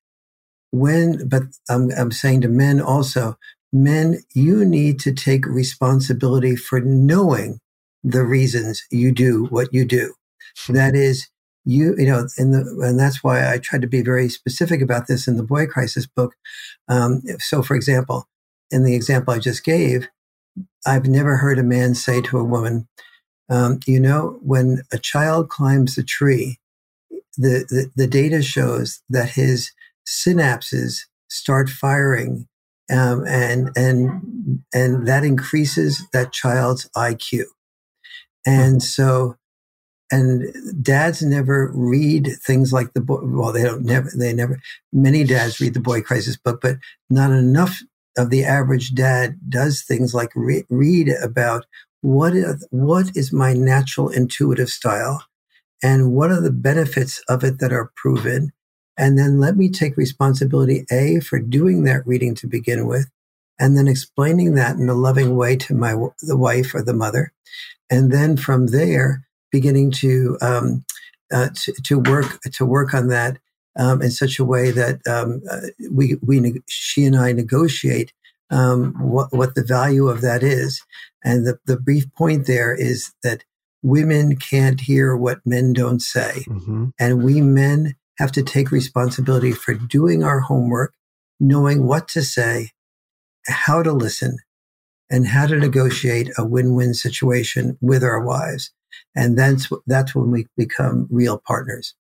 when, 0.72 1.28
but 1.28 1.44
I'm, 1.70 1.92
I'm 1.98 2.12
saying 2.12 2.42
to 2.42 2.48
men 2.48 2.82
also, 2.82 3.38
men, 3.72 4.20
you 4.34 4.66
need 4.66 5.00
to 5.02 5.14
take 5.14 5.46
responsibility 5.46 6.56
for 6.56 6.80
knowing 6.82 7.60
the 8.04 8.24
reasons 8.24 8.84
you 8.90 9.12
do 9.12 9.46
what 9.46 9.74
you 9.74 9.86
do. 9.86 10.14
Hmm. 10.66 10.74
that 10.74 10.96
is, 10.96 11.28
you, 11.64 11.96
you 11.98 12.08
know, 12.08 12.28
in 12.38 12.52
the, 12.52 12.62
and 12.84 13.00
that's 13.00 13.24
why 13.24 13.52
I 13.52 13.60
tried 13.60 13.82
to 13.82 13.88
be 13.88 14.02
very 14.02 14.30
specific 14.30 14.82
about 14.82 15.08
this 15.08 15.28
in 15.28 15.38
the 15.38 15.44
boy 15.44 15.68
crisis 15.68 16.08
book. 16.08 16.34
Um, 16.88 17.22
so, 17.40 17.62
for 17.62 17.76
example, 17.76 18.28
in 18.72 18.84
the 18.84 18.96
example 18.96 19.34
I 19.34 19.40
just 19.40 19.64
gave, 19.64 20.08
I've 20.86 21.06
never 21.06 21.38
heard 21.38 21.60
a 21.60 21.64
man 21.64 21.94
say 21.94 22.22
to 22.22 22.40
a 22.40 22.44
woman, 22.44 22.88
um, 23.50 23.80
you 23.86 24.00
know, 24.00 24.40
when 24.42 24.82
a 24.92 24.98
child 24.98 25.50
climbs 25.50 25.98
a 25.98 26.04
tree, 26.04 26.58
the, 27.38 27.66
the, 27.70 27.92
the 27.96 28.08
data 28.08 28.42
shows 28.42 29.02
that 29.10 29.30
his 29.30 29.72
synapses 30.12 31.06
start 31.30 31.70
firing 31.70 32.48
um, 32.92 33.26
and 33.26 33.72
and 33.76 34.62
and 34.74 35.08
that 35.08 35.24
increases 35.24 36.06
that 36.14 36.34
child's 36.34 36.90
IQ. 36.96 37.44
And 38.46 38.76
mm-hmm. 38.76 38.80
so, 38.80 39.38
and 40.12 40.54
dads 40.84 41.22
never 41.22 41.72
read 41.74 42.30
things 42.44 42.74
like 42.74 42.94
the 42.94 43.02
boy. 43.02 43.20
Well, 43.24 43.54
they 43.54 43.64
don't 43.64 43.84
never. 43.84 44.12
They 44.16 44.34
never. 44.34 44.60
Many 44.92 45.24
dads 45.24 45.60
read 45.60 45.74
the 45.74 45.80
Boy 45.80 46.02
Crisis 46.02 46.38
book, 46.38 46.60
but 46.62 46.78
not 47.10 47.32
enough 47.32 47.80
of 48.18 48.30
the 48.30 48.44
average 48.44 48.94
dad 48.94 49.40
does 49.48 49.84
things 49.84 50.14
like 50.14 50.32
re- 50.36 50.66
read 50.70 51.10
about 51.24 51.66
what 52.02 52.36
is, 52.36 52.68
what 52.72 53.16
is 53.16 53.32
my 53.32 53.54
natural 53.54 54.10
intuitive 54.10 54.70
style, 54.70 55.24
and 55.82 56.12
what 56.12 56.30
are 56.30 56.42
the 56.42 56.52
benefits 56.52 57.24
of 57.30 57.44
it 57.46 57.60
that 57.60 57.72
are 57.72 57.92
proven, 57.96 58.52
and 58.98 59.18
then 59.18 59.40
let 59.40 59.58
me 59.58 59.70
take 59.70 59.98
responsibility, 59.98 60.86
A, 60.92 61.20
for 61.20 61.40
doing 61.40 61.84
that 61.84 62.06
reading 62.06 62.36
to 62.36 62.48
begin 62.48 62.88
with, 62.88 63.10
and 63.60 63.78
then 63.78 63.88
explaining 63.88 64.56
that 64.56 64.76
in 64.76 64.90
a 64.90 64.94
loving 64.94 65.36
way 65.36 65.56
to 65.58 65.74
my 65.74 65.94
the 66.22 66.38
wife 66.38 66.74
or 66.76 66.84
the 66.84 66.94
mother. 66.94 67.32
And 67.90 68.12
then 68.12 68.38
from 68.38 68.68
there, 68.68 69.28
beginning 69.52 69.92
to, 69.92 70.38
um, 70.42 70.86
uh, 71.32 71.50
to, 71.56 71.74
to, 71.84 72.00
work, 72.00 72.40
to 72.42 72.66
work 72.66 72.94
on 72.94 73.08
that 73.08 73.38
um, 73.78 74.02
in 74.02 74.12
such 74.12 74.40
a 74.40 74.46
way 74.46 74.72
that 74.72 75.06
um, 75.08 75.42
uh, 75.50 75.68
we, 75.92 76.16
we, 76.26 76.62
she 76.68 77.06
and 77.06 77.16
I 77.16 77.32
negotiate 77.34 78.14
um, 78.50 78.94
what, 78.94 79.34
what 79.34 79.56
the 79.56 79.64
value 79.64 80.08
of 80.08 80.22
that 80.22 80.44
is. 80.44 80.84
And 81.24 81.46
the, 81.46 81.60
the 81.66 81.78
brief 81.78 82.12
point 82.14 82.48
there 82.48 82.74
is 82.74 83.14
that 83.24 83.44
women 83.84 84.36
can't 84.36 84.82
hear 84.82 85.16
what 85.16 85.46
men 85.46 85.74
don't 85.74 86.02
say. 86.02 86.44
Mm-hmm. 86.48 86.90
And 87.00 87.24
we 87.24 87.42
men 87.42 87.96
have 88.22 88.32
to 88.32 88.44
take 88.44 88.72
responsibility 88.72 89.52
for 89.52 89.74
doing 89.74 90.24
our 90.24 90.42
homework, 90.42 90.94
knowing 91.40 91.88
what 91.88 92.08
to 92.08 92.22
say, 92.22 92.70
how 93.48 93.82
to 93.82 93.92
listen, 93.92 94.38
and 95.10 95.26
how 95.26 95.48
to 95.48 95.58
negotiate 95.58 96.30
a 96.38 96.46
win-win 96.46 96.94
situation 96.94 97.80
with 97.82 98.04
our 98.04 98.24
wives. 98.24 98.72
And 99.16 99.40
that's, 99.40 99.70
that's 99.88 100.14
when 100.14 100.30
we 100.30 100.46
become 100.56 101.08
real 101.10 101.42
partners. 101.48 101.96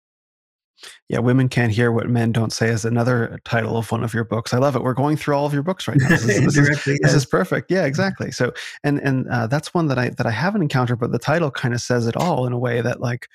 Yeah, 1.09 1.19
women 1.19 1.49
can't 1.49 1.71
hear 1.71 1.91
what 1.91 2.07
men 2.07 2.31
don't 2.31 2.53
say 2.53 2.69
is 2.69 2.85
another 2.85 3.39
title 3.43 3.75
of 3.77 3.91
one 3.91 4.03
of 4.03 4.13
your 4.13 4.23
books. 4.23 4.53
I 4.53 4.59
love 4.59 4.75
it. 4.75 4.83
We're 4.83 4.93
going 4.93 5.17
through 5.17 5.35
all 5.35 5.47
of 5.47 5.53
your 5.53 5.63
books 5.63 5.87
right 5.87 5.97
now. 5.97 6.09
This 6.09 6.23
is, 6.23 6.55
this 6.55 6.57
is, 6.57 6.87
yes. 6.87 6.99
this 7.01 7.13
is 7.15 7.25
perfect. 7.25 7.71
Yeah, 7.71 7.85
exactly. 7.85 8.31
So, 8.31 8.51
and 8.83 8.99
and 8.99 9.27
uh, 9.27 9.45
that's 9.47 9.75
one 9.75 9.87
that 9.89 9.99
I 9.99 10.09
that 10.09 10.25
I 10.25 10.31
haven't 10.31 10.63
encountered, 10.63 10.99
but 10.99 11.11
the 11.11 11.19
title 11.19 11.51
kind 11.51 11.75
of 11.75 11.81
says 11.81 12.07
it 12.07 12.15
all 12.15 12.47
in 12.47 12.53
a 12.53 12.57
way 12.57 12.81
that 12.81 12.99
like, 12.99 13.27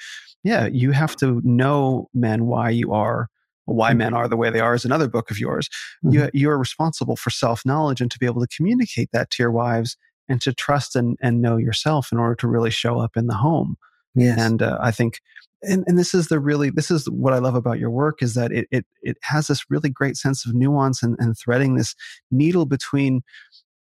yeah, 0.45 0.67
you 0.67 0.93
have 0.93 1.17
to 1.17 1.41
know 1.45 2.09
men 2.15 2.47
why 2.47 2.71
you 2.71 2.93
are 2.93 3.29
why 3.67 3.91
mm-hmm. 3.91 3.99
men 3.99 4.15
are 4.15 4.29
the 4.29 4.37
way 4.37 4.49
they 4.51 4.61
are 4.61 4.75
is 4.75 4.85
another 4.85 5.09
book 5.09 5.31
of 5.31 5.39
yours. 5.39 5.69
Mm-hmm. 6.05 6.13
You 6.13 6.31
you're 6.33 6.59
responsible 6.59 7.17
for 7.17 7.31
self 7.31 7.67
knowledge 7.67 8.01
and 8.01 8.11
to 8.11 8.19
be 8.19 8.27
able 8.27 8.41
to 8.41 8.57
communicate 8.57 9.11
that 9.13 9.31
to 9.31 9.43
your 9.43 9.51
wives 9.51 9.97
and 10.29 10.41
to 10.43 10.55
trust 10.55 10.97
and 10.97 11.17
and 11.21 11.43
know 11.43 11.57
yourself 11.57 12.11
in 12.13 12.19
order 12.19 12.37
to 12.37 12.49
really 12.49 12.71
show 12.71 12.99
up 13.01 13.17
in 13.17 13.27
the 13.27 13.35
home. 13.35 13.77
Yes. 14.15 14.39
And 14.41 14.63
uh, 14.63 14.79
I 14.81 14.93
think 14.93 15.21
and, 15.63 15.85
and 15.87 15.99
this 15.99 16.15
is 16.15 16.29
the 16.29 16.39
really 16.39 16.71
this 16.71 16.91
is 16.91 17.09
what 17.11 17.33
i 17.33 17.39
love 17.39 17.55
about 17.55 17.79
your 17.79 17.91
work 17.91 18.23
is 18.23 18.35
that 18.35 18.53
it 18.53 18.69
it, 18.71 18.85
it 19.03 19.17
has 19.23 19.47
this 19.47 19.65
really 19.71 19.89
great 19.89 20.17
sense 20.17 20.45
of 20.45 20.55
nuance 20.55 21.03
and, 21.03 21.17
and 21.19 21.37
threading 21.39 21.75
this 21.75 21.95
needle 22.31 22.67
between 22.67 23.23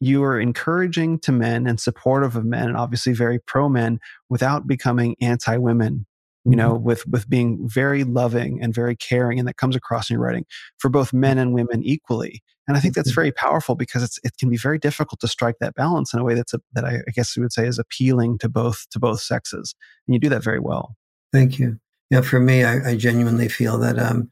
you 0.01 0.25
are 0.25 0.41
encouraging 0.41 1.19
to 1.19 1.33
men 1.33 1.67
and 1.67 1.79
supportive 1.79 2.35
of 2.35 2.47
men 2.47 2.69
and 2.69 2.77
obviously 2.77 3.13
very 3.13 3.39
pro 3.39 3.69
men 3.69 4.01
without 4.31 4.67
becoming 4.67 5.15
anti 5.21 5.57
women 5.59 6.07
you 6.45 6.57
know 6.57 6.75
mm-hmm. 6.75 6.85
with 6.85 7.07
with 7.07 7.29
being 7.29 7.69
very 7.69 8.05
loving 8.05 8.63
and 8.63 8.75
very 8.75 8.97
caring 8.97 9.39
and 9.39 9.47
that 9.47 9.57
comes 9.57 9.77
across 9.77 10.11
in 10.11 10.15
your 10.15 10.23
writing 10.23 10.45
for 10.79 10.89
both 10.89 11.13
men 11.13 11.39
and 11.39 11.53
women 11.53 11.83
equally 11.83 12.43
and 12.67 12.77
i 12.77 12.81
think 12.81 12.95
that's 12.95 13.11
mm-hmm. 13.11 13.17
very 13.17 13.33
powerful 13.33 13.75
because 13.75 14.03
it's 14.03 14.19
it 14.25 14.33
can 14.39 14.49
be 14.49 14.57
very 14.57 14.79
difficult 14.79 15.21
to 15.21 15.29
strike 15.29 15.57
that 15.61 15.75
balance 15.75 16.15
in 16.15 16.21
a 16.21 16.25
way 16.25 16.35
that's 16.35 16.55
a, 16.55 16.61
that 16.73 16.85
I, 16.85 17.01
I 17.07 17.11
guess 17.15 17.37
we 17.37 17.43
would 17.43 17.53
say 17.53 17.67
is 17.67 17.79
appealing 17.79 18.39
to 18.39 18.49
both 18.49 18.87
to 18.91 18.99
both 18.99 19.21
sexes 19.21 19.75
and 20.07 20.15
you 20.15 20.21
do 20.21 20.31
that 20.31 20.43
very 20.43 20.61
well 20.61 20.97
Thank 21.33 21.59
you. 21.59 21.79
Yeah, 22.11 22.23
for 22.23 22.41
me, 22.41 22.65
I, 22.65 22.91
I 22.91 22.97
genuinely 22.97 23.49
feel 23.49 23.79
that 23.79 23.99
um, 23.99 24.31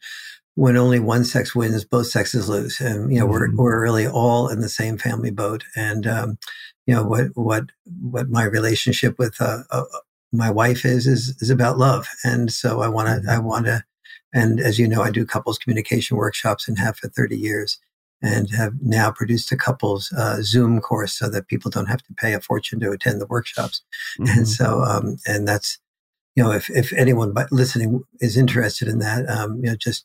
when 0.56 0.76
only 0.76 0.98
one 0.98 1.24
sex 1.24 1.54
wins, 1.54 1.84
both 1.84 2.08
sexes 2.08 2.48
lose. 2.48 2.80
And 2.80 3.12
you 3.12 3.20
know, 3.20 3.26
mm-hmm. 3.26 3.56
we're 3.56 3.64
we're 3.64 3.82
really 3.82 4.06
all 4.06 4.48
in 4.48 4.60
the 4.60 4.68
same 4.68 4.98
family 4.98 5.30
boat. 5.30 5.64
And 5.76 6.06
um, 6.06 6.38
you 6.86 6.94
know 6.94 7.04
what 7.04 7.28
what 7.34 7.66
what 8.00 8.28
my 8.28 8.44
relationship 8.44 9.18
with 9.18 9.40
uh, 9.40 9.62
uh, 9.70 9.84
my 10.32 10.50
wife 10.50 10.84
is 10.84 11.06
is 11.06 11.36
is 11.40 11.50
about 11.50 11.78
love. 11.78 12.06
And 12.24 12.52
so 12.52 12.82
I 12.82 12.88
want 12.88 13.08
to 13.08 13.14
mm-hmm. 13.14 13.30
I 13.30 13.38
want 13.38 13.66
to. 13.66 13.84
And 14.34 14.60
as 14.60 14.78
you 14.78 14.86
know, 14.86 15.02
I 15.02 15.10
do 15.10 15.24
couples 15.24 15.58
communication 15.58 16.16
workshops 16.16 16.68
and 16.68 16.78
have 16.78 16.98
for 16.98 17.08
30 17.08 17.36
years 17.38 17.78
and 18.20 18.50
have 18.50 18.74
now 18.82 19.10
produced 19.10 19.52
a 19.52 19.56
couples 19.56 20.12
uh, 20.12 20.42
Zoom 20.42 20.80
course 20.80 21.12
so 21.12 21.30
that 21.30 21.48
people 21.48 21.70
don't 21.70 21.86
have 21.86 22.02
to 22.02 22.14
pay 22.14 22.34
a 22.34 22.40
fortune 22.40 22.80
to 22.80 22.90
attend 22.90 23.20
the 23.20 23.26
workshops. 23.26 23.82
Mm-hmm. 24.18 24.38
And 24.38 24.48
so, 24.48 24.82
um, 24.82 25.16
and 25.26 25.46
that's, 25.46 25.78
you 26.34 26.42
know, 26.42 26.50
if, 26.50 26.68
if 26.70 26.92
anyone 26.92 27.34
listening 27.50 28.02
is 28.20 28.36
interested 28.36 28.88
in 28.88 28.98
that, 28.98 29.28
um, 29.28 29.56
you 29.62 29.70
know, 29.70 29.76
just 29.76 30.04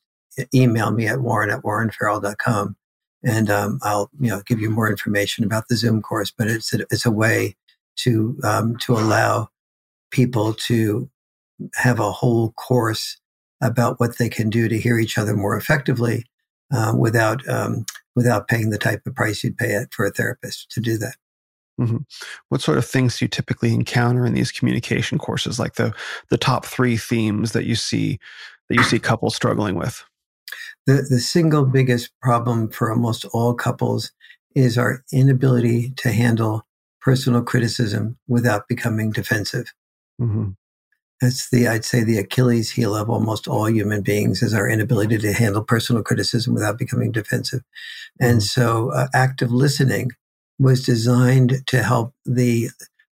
email 0.53 0.91
me 0.91 1.07
at 1.07 1.21
warren 1.21 1.49
at 1.49 1.63
warrenfarrell.com 1.63 2.76
and 3.24 3.49
um, 3.49 3.80
I'll, 3.82 4.09
you 4.19 4.30
know, 4.30 4.41
give 4.45 4.59
you 4.59 4.69
more 4.69 4.89
information 4.89 5.43
about 5.43 5.67
the 5.67 5.76
Zoom 5.76 6.01
course. 6.01 6.32
But 6.32 6.47
it's 6.47 6.74
a, 6.74 6.82
it's 6.91 7.05
a 7.05 7.11
way 7.11 7.55
to, 7.97 8.38
um, 8.43 8.78
to 8.78 8.93
allow 8.93 9.49
people 10.14 10.53
to 10.53 11.09
have 11.74 11.99
a 11.99 12.11
whole 12.11 12.53
course 12.53 13.18
about 13.61 13.99
what 13.99 14.18
they 14.18 14.30
can 14.30 14.49
do 14.49 14.70
to 14.70 14.80
hear 14.80 14.97
each 14.97 15.18
other 15.18 15.36
more 15.36 15.57
effectively 15.57 16.26
uh, 16.74 16.93
without, 16.97 17.47
um, 17.49 17.86
without 18.16 18.47
paying 18.47 18.70
the 18.70 18.78
type 18.78 19.01
of 19.05 19.16
price 19.16 19.43
you'd 19.43 19.57
pay 19.57 19.86
for 19.91 20.05
a 20.05 20.11
therapist 20.11 20.72
to 20.72 20.80
do 20.80 20.97
that. 20.97 21.16
Mm-hmm. 21.80 21.97
What 22.49 22.61
sort 22.61 22.78
of 22.78 22.86
things 22.86 23.18
do 23.18 23.26
you 23.26 23.30
typically 23.30 23.74
encounter 23.74 24.26
in 24.26 24.34
these 24.34 24.51
communication 24.51 25.18
courses? 25.18 25.59
Like 25.59 25.74
the 25.74 25.91
the 26.30 26.38
top 26.38 26.66
three 26.66 26.97
themes 26.97 27.53
that 27.53 27.66
you 27.66 27.76
see 27.76 28.20
that 28.70 28.76
you 28.76 28.84
see 28.84 28.99
couples 28.99 29.36
struggling 29.36 29.74
with. 29.76 30.03
The 30.86 31.05
the 31.09 31.20
single 31.20 31.66
biggest 31.66 32.11
problem 32.22 32.70
for 32.70 32.91
almost 32.91 33.26
all 33.34 33.55
couples 33.55 34.11
is 34.55 34.78
our 34.78 35.03
inability 35.11 35.93
to 35.97 36.11
handle 36.11 36.61
personal 37.01 37.41
criticism 37.41 38.18
without 38.28 38.68
becoming 38.68 39.11
defensive. 39.11 39.74
Mm-hmm. 40.22 40.51
That's 41.22 41.49
the 41.49 41.68
I'd 41.68 41.86
say 41.86 42.03
the 42.03 42.18
Achilles 42.18 42.72
heel 42.72 42.95
of 42.95 43.09
almost 43.09 43.47
all 43.47 43.70
human 43.70 44.01
beings 44.01 44.41
is 44.43 44.53
our 44.53 44.70
inability 44.70 45.18
to 45.20 45.34
handle 45.34 45.64
personal 45.64 46.03
criticism 46.03 46.53
without 46.53 46.78
becoming 46.78 47.11
defensive. 47.11 47.61
Mm-hmm. 47.61 48.26
And 48.26 48.43
so, 48.43 48.91
uh, 48.91 49.07
active 49.14 49.51
listening 49.51 50.11
was 50.59 50.86
designed 50.86 51.66
to 51.68 51.82
help 51.82 52.14
the 52.26 52.70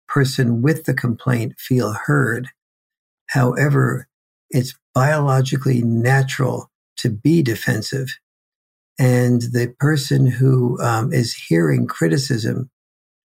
person 0.09 0.63
with 0.63 0.85
the 0.85 0.95
complaint 0.95 1.59
feel 1.59 1.93
heard. 1.93 2.49
However, 3.31 4.07
it's 4.51 4.75
biologically 4.95 5.83
natural 5.83 6.71
to 6.99 7.11
be 7.11 7.43
defensive. 7.43 8.19
And 8.99 9.43
the 9.43 9.75
person 9.81 10.27
who 10.27 10.81
um, 10.81 11.13
is 11.13 11.35
hearing 11.35 11.87
criticism, 11.87 12.71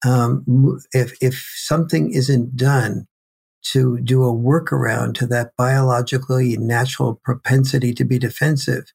um, 0.05 0.79
if, 0.93 1.17
if 1.21 1.35
something 1.57 2.13
isn't 2.13 2.55
done 2.55 3.07
to 3.61 3.99
do 3.99 4.23
a 4.23 4.33
workaround 4.33 5.15
to 5.15 5.27
that 5.27 5.51
biologically 5.57 6.57
natural 6.57 7.19
propensity 7.23 7.93
to 7.93 8.05
be 8.05 8.17
defensive, 8.17 8.93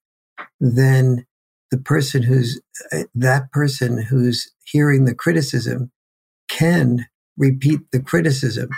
then 0.61 1.27
the 1.71 1.79
person 1.79 2.23
who's 2.23 2.61
uh, 2.93 3.05
that 3.15 3.51
person 3.53 4.03
who's 4.03 4.51
hearing 4.65 5.05
the 5.05 5.15
criticism 5.15 5.91
can 6.49 7.07
repeat 7.37 7.81
the 7.91 8.01
criticism, 8.01 8.69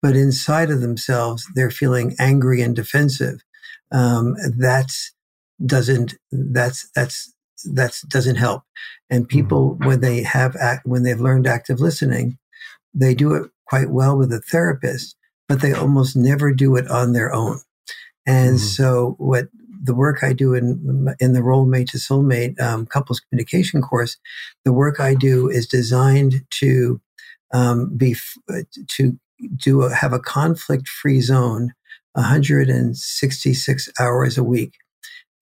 but 0.00 0.16
inside 0.16 0.70
of 0.70 0.80
themselves, 0.80 1.46
they're 1.54 1.70
feeling 1.70 2.14
angry 2.18 2.60
and 2.60 2.74
defensive. 2.74 3.40
Um, 3.92 4.34
that's 4.58 5.12
doesn't 5.64 6.14
that's 6.32 6.88
that's 6.94 7.32
that's 7.64 8.02
doesn't 8.02 8.36
help. 8.36 8.62
And 9.10 9.28
people, 9.28 9.76
when 9.84 10.00
they 10.00 10.22
have 10.22 10.56
act, 10.56 10.86
when 10.86 11.02
they've 11.02 11.20
learned 11.20 11.46
active 11.46 11.80
listening, 11.80 12.38
they 12.94 13.14
do 13.14 13.34
it 13.34 13.50
quite 13.66 13.90
well 13.90 14.16
with 14.16 14.32
a 14.32 14.40
therapist, 14.40 15.16
but 15.52 15.60
they 15.60 15.74
almost 15.74 16.16
never 16.16 16.50
do 16.50 16.76
it 16.76 16.88
on 16.88 17.12
their 17.12 17.30
own. 17.30 17.60
And 18.26 18.56
mm-hmm. 18.56 18.66
so, 18.66 19.16
what 19.18 19.48
the 19.84 19.94
work 19.94 20.24
I 20.24 20.32
do 20.32 20.54
in 20.54 21.14
in 21.20 21.34
the 21.34 21.42
Role 21.42 21.66
Mate 21.66 21.88
to 21.88 21.98
Soulmate 21.98 22.58
um, 22.58 22.86
couples 22.86 23.20
communication 23.20 23.82
course, 23.82 24.16
the 24.64 24.72
work 24.72 24.98
I 24.98 25.14
do 25.14 25.50
is 25.50 25.66
designed 25.66 26.46
to 26.60 27.02
um, 27.52 27.94
be 27.94 28.16
to 28.96 29.18
do 29.54 29.82
a, 29.82 29.94
have 29.94 30.14
a 30.14 30.18
conflict 30.18 30.88
free 30.88 31.20
zone 31.20 31.74
166 32.14 33.90
hours 34.00 34.38
a 34.38 34.44
week. 34.44 34.78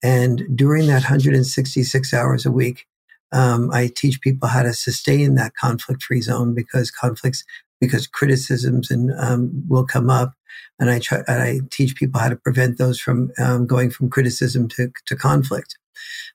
And 0.03 0.43
during 0.53 0.87
that 0.87 1.03
166 1.03 2.13
hours 2.13 2.45
a 2.45 2.51
week, 2.51 2.85
um, 3.31 3.71
I 3.71 3.91
teach 3.95 4.21
people 4.21 4.49
how 4.49 4.63
to 4.63 4.73
sustain 4.73 5.35
that 5.35 5.55
conflict 5.55 6.03
free 6.03 6.21
zone 6.21 6.53
because 6.53 6.91
conflicts, 6.91 7.43
because 7.79 8.07
criticisms 8.07 8.91
and 8.91 9.11
um, 9.17 9.63
will 9.67 9.85
come 9.85 10.09
up 10.09 10.33
and 10.79 10.89
I 10.89 10.99
try 10.99 11.23
and 11.27 11.41
I 11.41 11.59
teach 11.69 11.95
people 11.95 12.19
how 12.19 12.29
to 12.29 12.35
prevent 12.35 12.77
those 12.77 12.99
from 12.99 13.31
um, 13.37 13.67
going 13.67 13.89
from 13.89 14.09
criticism 14.09 14.67
to, 14.69 14.91
to 15.05 15.15
conflict. 15.15 15.77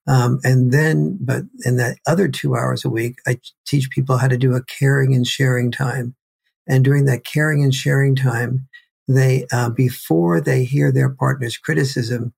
Um, 0.06 0.38
and 0.44 0.72
then, 0.72 1.18
but 1.20 1.42
in 1.64 1.76
that 1.78 1.98
other 2.06 2.28
two 2.28 2.54
hours 2.54 2.84
a 2.84 2.90
week, 2.90 3.16
I 3.26 3.40
teach 3.66 3.90
people 3.90 4.18
how 4.18 4.28
to 4.28 4.38
do 4.38 4.54
a 4.54 4.62
caring 4.62 5.14
and 5.14 5.26
sharing 5.26 5.72
time. 5.72 6.14
And 6.68 6.84
during 6.84 7.04
that 7.06 7.24
caring 7.24 7.62
and 7.62 7.74
sharing 7.74 8.14
time, 8.14 8.68
they 9.08 9.46
uh, 9.52 9.70
before 9.70 10.40
they 10.40 10.64
hear 10.64 10.90
their 10.90 11.10
partner's 11.10 11.56
criticism, 11.56 12.32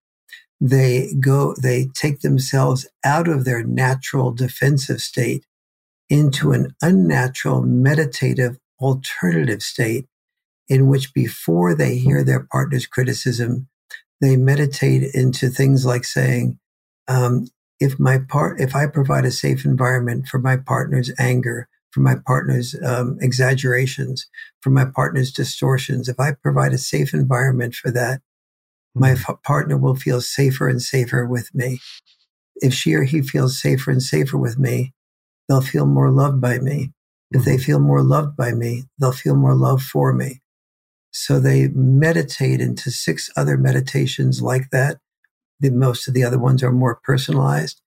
they 0.60 1.14
go, 1.20 1.54
they 1.62 1.88
take 1.94 2.20
themselves 2.20 2.86
out 3.04 3.28
of 3.28 3.44
their 3.44 3.62
natural 3.62 4.32
defensive 4.32 5.00
state 5.00 5.44
into 6.08 6.52
an 6.52 6.74
unnatural 6.82 7.62
meditative 7.62 8.58
alternative 8.80 9.62
state 9.62 10.06
in 10.68 10.86
which 10.86 11.14
before 11.14 11.74
they 11.74 11.96
hear 11.96 12.22
their 12.22 12.46
partner's 12.50 12.86
criticism, 12.86 13.68
they 14.20 14.36
meditate 14.36 15.14
into 15.14 15.48
things 15.48 15.86
like 15.86 16.04
saying, 16.04 16.58
um, 17.06 17.46
if 17.80 17.98
my 17.98 18.18
part, 18.18 18.60
if 18.60 18.74
I 18.74 18.86
provide 18.86 19.24
a 19.24 19.30
safe 19.30 19.64
environment 19.64 20.26
for 20.26 20.38
my 20.38 20.56
partner's 20.56 21.10
anger, 21.18 21.68
for 21.90 22.00
my 22.00 22.16
partner's 22.26 22.74
um, 22.84 23.16
exaggerations, 23.20 24.26
for 24.60 24.70
my 24.70 24.84
partner's 24.84 25.32
distortions, 25.32 26.08
if 26.08 26.18
I 26.20 26.32
provide 26.32 26.72
a 26.72 26.78
safe 26.78 27.14
environment 27.14 27.74
for 27.74 27.90
that, 27.92 28.20
my 28.98 29.12
f- 29.12 29.42
partner 29.44 29.76
will 29.76 29.94
feel 29.94 30.20
safer 30.20 30.68
and 30.68 30.82
safer 30.82 31.26
with 31.26 31.54
me. 31.54 31.80
If 32.56 32.74
she 32.74 32.94
or 32.94 33.04
he 33.04 33.22
feels 33.22 33.60
safer 33.60 33.90
and 33.90 34.02
safer 34.02 34.36
with 34.36 34.58
me, 34.58 34.92
they'll 35.48 35.60
feel 35.60 35.86
more 35.86 36.10
loved 36.10 36.40
by 36.40 36.58
me. 36.58 36.92
If 37.30 37.44
they 37.44 37.54
mm-hmm. 37.54 37.62
feel 37.62 37.80
more 37.80 38.02
loved 38.02 38.36
by 38.36 38.52
me, 38.52 38.84
they'll 38.98 39.12
feel 39.12 39.36
more 39.36 39.54
love 39.54 39.82
for 39.82 40.12
me. 40.12 40.40
So 41.10 41.40
they 41.40 41.68
meditate 41.68 42.60
into 42.60 42.90
six 42.90 43.30
other 43.36 43.56
meditations 43.56 44.42
like 44.42 44.70
that. 44.70 44.98
The, 45.60 45.70
most 45.70 46.08
of 46.08 46.14
the 46.14 46.24
other 46.24 46.38
ones 46.38 46.62
are 46.62 46.72
more 46.72 47.00
personalized. 47.02 47.80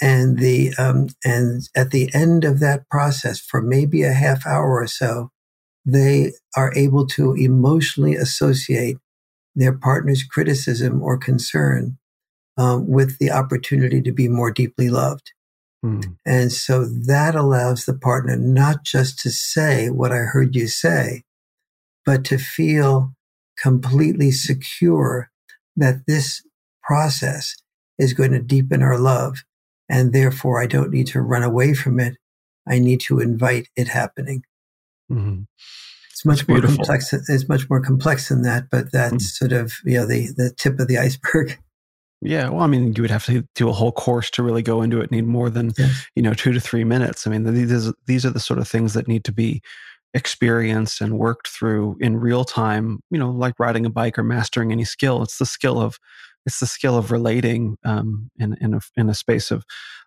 and 0.00 0.38
the 0.38 0.72
um, 0.78 1.08
and 1.24 1.62
at 1.76 1.90
the 1.90 2.10
end 2.14 2.44
of 2.44 2.60
that 2.60 2.88
process, 2.88 3.38
for 3.40 3.60
maybe 3.60 4.02
a 4.02 4.12
half 4.12 4.46
hour 4.46 4.80
or 4.80 4.86
so, 4.86 5.30
they 5.84 6.32
are 6.56 6.72
able 6.76 7.06
to 7.06 7.34
emotionally 7.34 8.14
associate 8.16 8.96
their 9.54 9.76
partner's 9.76 10.22
criticism 10.22 11.02
or 11.02 11.18
concern 11.18 11.98
um, 12.56 12.88
with 12.88 13.18
the 13.18 13.30
opportunity 13.30 14.02
to 14.02 14.12
be 14.12 14.28
more 14.28 14.50
deeply 14.50 14.88
loved. 14.88 15.32
Mm. 15.84 16.16
And 16.26 16.52
so 16.52 16.84
that 16.84 17.34
allows 17.34 17.84
the 17.84 17.96
partner 17.96 18.36
not 18.36 18.84
just 18.84 19.18
to 19.20 19.30
say 19.30 19.88
what 19.88 20.12
I 20.12 20.18
heard 20.18 20.54
you 20.54 20.68
say, 20.68 21.24
but 22.04 22.24
to 22.26 22.38
feel 22.38 23.14
completely 23.60 24.30
secure 24.30 25.30
that 25.76 26.06
this 26.06 26.42
process 26.82 27.54
is 27.98 28.12
going 28.12 28.32
to 28.32 28.40
deepen 28.40 28.82
our 28.82 28.98
love. 28.98 29.38
And 29.88 30.12
therefore, 30.12 30.62
I 30.62 30.66
don't 30.66 30.90
need 30.90 31.08
to 31.08 31.20
run 31.20 31.42
away 31.42 31.74
from 31.74 31.98
it. 31.98 32.16
I 32.68 32.78
need 32.78 33.00
to 33.02 33.20
invite 33.20 33.68
it 33.76 33.88
happening. 33.88 34.44
Mm-hmm. 35.10 35.42
It's 36.20 36.26
much 36.26 36.46
more 36.46 36.60
complex. 36.60 37.14
It's 37.14 37.48
much 37.48 37.70
more 37.70 37.80
complex 37.80 38.28
than 38.28 38.42
that, 38.42 38.68
but 38.70 38.92
that's 38.92 39.14
mm-hmm. 39.14 39.46
sort 39.46 39.52
of 39.52 39.72
you 39.84 39.98
know 39.98 40.06
the 40.06 40.26
the 40.36 40.52
tip 40.54 40.78
of 40.78 40.86
the 40.86 40.98
iceberg. 40.98 41.58
Yeah, 42.22 42.50
well, 42.50 42.60
I 42.60 42.66
mean, 42.66 42.92
you 42.92 43.02
would 43.02 43.10
have 43.10 43.24
to 43.26 43.48
do 43.54 43.70
a 43.70 43.72
whole 43.72 43.92
course 43.92 44.30
to 44.32 44.42
really 44.42 44.60
go 44.60 44.82
into 44.82 45.00
it. 45.00 45.10
Need 45.10 45.26
more 45.26 45.48
than 45.48 45.72
yes. 45.78 46.06
you 46.14 46.22
know 46.22 46.34
two 46.34 46.52
to 46.52 46.60
three 46.60 46.84
minutes. 46.84 47.26
I 47.26 47.30
mean, 47.30 47.44
these 47.44 47.90
these 48.06 48.26
are 48.26 48.30
the 48.30 48.40
sort 48.40 48.58
of 48.58 48.68
things 48.68 48.92
that 48.92 49.08
need 49.08 49.24
to 49.24 49.32
be 49.32 49.62
experienced 50.12 51.00
and 51.00 51.18
worked 51.18 51.48
through 51.48 51.96
in 52.00 52.18
real 52.18 52.44
time. 52.44 53.00
You 53.10 53.18
know, 53.18 53.30
like 53.30 53.54
riding 53.58 53.86
a 53.86 53.90
bike 53.90 54.18
or 54.18 54.22
mastering 54.22 54.72
any 54.72 54.84
skill. 54.84 55.22
It's 55.22 55.38
the 55.38 55.46
skill 55.46 55.80
of 55.80 55.98
it's 56.44 56.60
the 56.60 56.66
skill 56.66 56.98
of 56.98 57.10
relating 57.10 57.78
um, 57.86 58.30
in 58.38 58.54
in 58.60 58.74
a, 58.74 58.80
in 58.98 59.08
a 59.08 59.14
space 59.14 59.50
of 59.50 59.64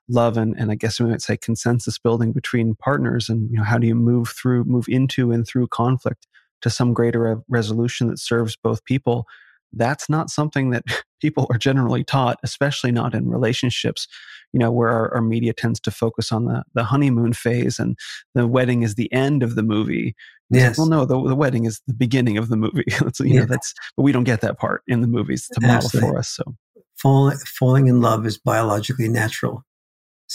love 0.09 0.37
and 0.37 0.55
and 0.57 0.71
I 0.71 0.75
guess 0.75 0.99
we 0.99 1.07
might 1.07 1.21
say 1.21 1.37
consensus 1.37 1.97
building 1.97 2.31
between 2.31 2.75
partners. 2.75 3.29
And 3.29 3.49
you 3.51 3.57
know, 3.57 3.63
how 3.63 3.77
do 3.77 3.87
you 3.87 3.95
move 3.95 4.29
through, 4.29 4.65
move 4.65 4.85
into, 4.87 5.31
and 5.31 5.47
through 5.47 5.67
conflict 5.67 6.27
to 6.61 6.69
some 6.69 6.93
greater 6.93 7.41
resolution 7.47 8.07
that 8.07 8.19
serves 8.19 8.55
both 8.55 8.83
people? 8.85 9.27
that's 9.73 10.09
not 10.09 10.29
something 10.29 10.69
that 10.69 10.83
people 11.21 11.47
are 11.49 11.57
generally 11.57 12.03
taught, 12.03 12.39
especially 12.43 12.91
not 12.91 13.13
in 13.13 13.29
relationships, 13.29 14.07
you 14.53 14.59
know, 14.59 14.71
where 14.71 14.89
our, 14.89 15.13
our, 15.15 15.21
media 15.21 15.53
tends 15.53 15.79
to 15.79 15.91
focus 15.91 16.31
on 16.31 16.45
the, 16.45 16.63
the 16.75 16.83
honeymoon 16.83 17.33
phase 17.33 17.79
and 17.79 17.97
the 18.35 18.45
wedding 18.45 18.83
is 18.83 18.95
the 18.95 19.11
end 19.11 19.41
of 19.41 19.55
the 19.55 19.63
movie. 19.63 20.15
Yes. 20.49 20.77
Like, 20.77 20.89
well, 20.89 20.99
no, 20.99 21.05
the, 21.05 21.29
the 21.29 21.35
wedding 21.35 21.65
is 21.65 21.81
the 21.87 21.93
beginning 21.93 22.37
of 22.37 22.49
the 22.49 22.57
movie. 22.57 22.83
you 22.87 23.11
yeah. 23.21 23.39
know, 23.41 23.45
that's, 23.45 23.73
but 23.97 24.03
we 24.03 24.11
don't 24.11 24.25
get 24.25 24.41
that 24.41 24.59
part 24.59 24.83
in 24.87 25.01
the 25.01 25.07
movies 25.07 25.47
to 25.53 25.61
model 25.61 25.77
Absolutely. 25.77 26.11
for 26.11 26.19
us. 26.19 26.29
So 26.29 26.55
Fall, 26.95 27.33
falling 27.59 27.87
in 27.87 28.01
love 28.01 28.25
is 28.25 28.37
biologically 28.37 29.09
natural. 29.09 29.63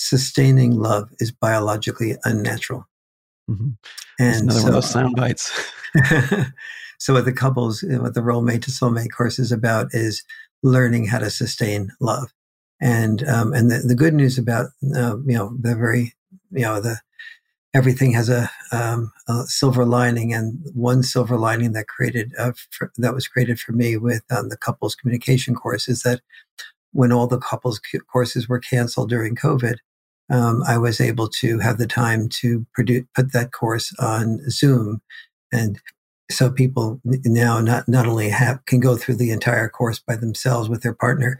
Sustaining 0.00 0.76
love 0.76 1.10
is 1.18 1.32
biologically 1.32 2.16
unnatural. 2.24 2.86
Mm-hmm. 3.50 3.70
And 4.20 4.42
another 4.42 4.58
so, 4.58 4.64
one 4.64 4.68
of 4.68 4.74
those 4.74 4.90
sound 4.90 5.16
bites. 5.16 5.72
So 6.98 7.14
what 7.14 7.24
the 7.24 7.32
couples, 7.32 7.84
what 7.86 8.14
the 8.14 8.22
role 8.22 8.42
mate 8.42 8.62
to 8.62 8.70
soulmate 8.70 9.12
course 9.12 9.38
is 9.38 9.52
about 9.52 9.88
is 9.92 10.24
learning 10.62 11.06
how 11.06 11.20
to 11.20 11.30
sustain 11.30 11.90
love. 12.00 12.32
And, 12.80 13.26
um, 13.26 13.52
and 13.52 13.70
the, 13.70 13.78
the 13.78 13.94
good 13.94 14.14
news 14.14 14.36
about, 14.36 14.70
uh, 14.94 15.18
you 15.18 15.36
know, 15.36 15.56
the 15.60 15.74
very, 15.76 16.14
you 16.50 16.62
know, 16.62 16.80
the, 16.80 17.00
everything 17.72 18.12
has 18.12 18.28
a, 18.28 18.50
um, 18.72 19.12
a, 19.28 19.44
silver 19.44 19.84
lining 19.84 20.32
and 20.32 20.58
one 20.74 21.02
silver 21.02 21.36
lining 21.36 21.72
that 21.72 21.86
created 21.86 22.32
uh, 22.38 22.52
for, 22.70 22.92
that 22.96 23.14
was 23.14 23.28
created 23.28 23.60
for 23.60 23.72
me 23.72 23.96
with 23.96 24.22
um, 24.30 24.48
the 24.48 24.56
couples 24.56 24.94
communication 24.94 25.54
course 25.54 25.88
is 25.88 26.02
that 26.02 26.20
when 26.92 27.12
all 27.12 27.26
the 27.26 27.38
couples 27.38 27.80
courses 28.10 28.48
were 28.48 28.58
canceled 28.58 29.10
during 29.10 29.36
covid 29.36 29.76
um, 30.30 30.62
i 30.66 30.76
was 30.76 31.00
able 31.00 31.28
to 31.28 31.58
have 31.58 31.78
the 31.78 31.86
time 31.86 32.28
to 32.28 32.66
produce, 32.74 33.04
put 33.14 33.32
that 33.32 33.52
course 33.52 33.94
on 33.98 34.38
zoom 34.50 35.00
and 35.52 35.80
so 36.30 36.50
people 36.50 37.00
now 37.04 37.60
not, 37.60 37.88
not 37.88 38.06
only 38.06 38.28
have, 38.28 38.64
can 38.66 38.80
go 38.80 38.96
through 38.96 39.16
the 39.16 39.30
entire 39.30 39.68
course 39.68 39.98
by 39.98 40.16
themselves 40.16 40.68
with 40.68 40.82
their 40.82 40.94
partner, 40.94 41.38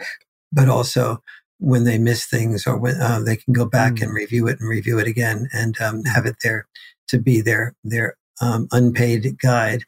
but 0.53 0.69
also 0.69 1.23
when 1.59 1.85
they 1.85 1.99
miss 1.99 2.25
things 2.25 2.67
or 2.67 2.77
when 2.79 3.01
uh, 3.01 3.21
they 3.21 3.37
can 3.37 3.53
go 3.53 3.65
back 3.65 3.95
mm. 3.95 4.03
and 4.03 4.15
review 4.15 4.47
it 4.47 4.59
and 4.61 4.69
review 4.69 4.99
it 4.99 5.07
again 5.07 5.49
and 5.53 5.79
um, 5.81 6.05
have 6.05 6.25
it 6.25 6.37
there 6.43 6.67
to 7.09 7.19
be 7.19 7.41
their 7.41 7.75
their 7.85 8.17
um, 8.41 8.69
unpaid 8.71 9.37
guide 9.41 9.83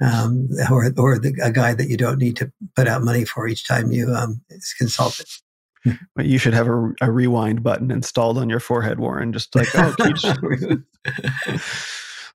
um, 0.00 0.48
or 0.70 0.92
or 0.96 1.18
the, 1.18 1.34
a 1.42 1.50
guide 1.50 1.78
that 1.78 1.88
you 1.88 1.96
don't 1.96 2.18
need 2.18 2.36
to 2.36 2.52
put 2.76 2.86
out 2.86 3.02
money 3.02 3.24
for 3.24 3.48
each 3.48 3.66
time 3.66 3.90
you 3.90 4.14
um, 4.14 4.40
consult 4.78 5.18
it. 5.18 5.28
But 6.14 6.26
you 6.26 6.38
should 6.38 6.54
have 6.54 6.68
a, 6.68 6.92
a, 7.00 7.10
rewind 7.10 7.62
button 7.62 7.90
installed 7.90 8.38
on 8.38 8.48
your 8.48 8.60
forehead, 8.60 8.98
Warren. 8.98 9.32
Just 9.32 9.54
like 9.54 9.68
oh, 9.74 9.94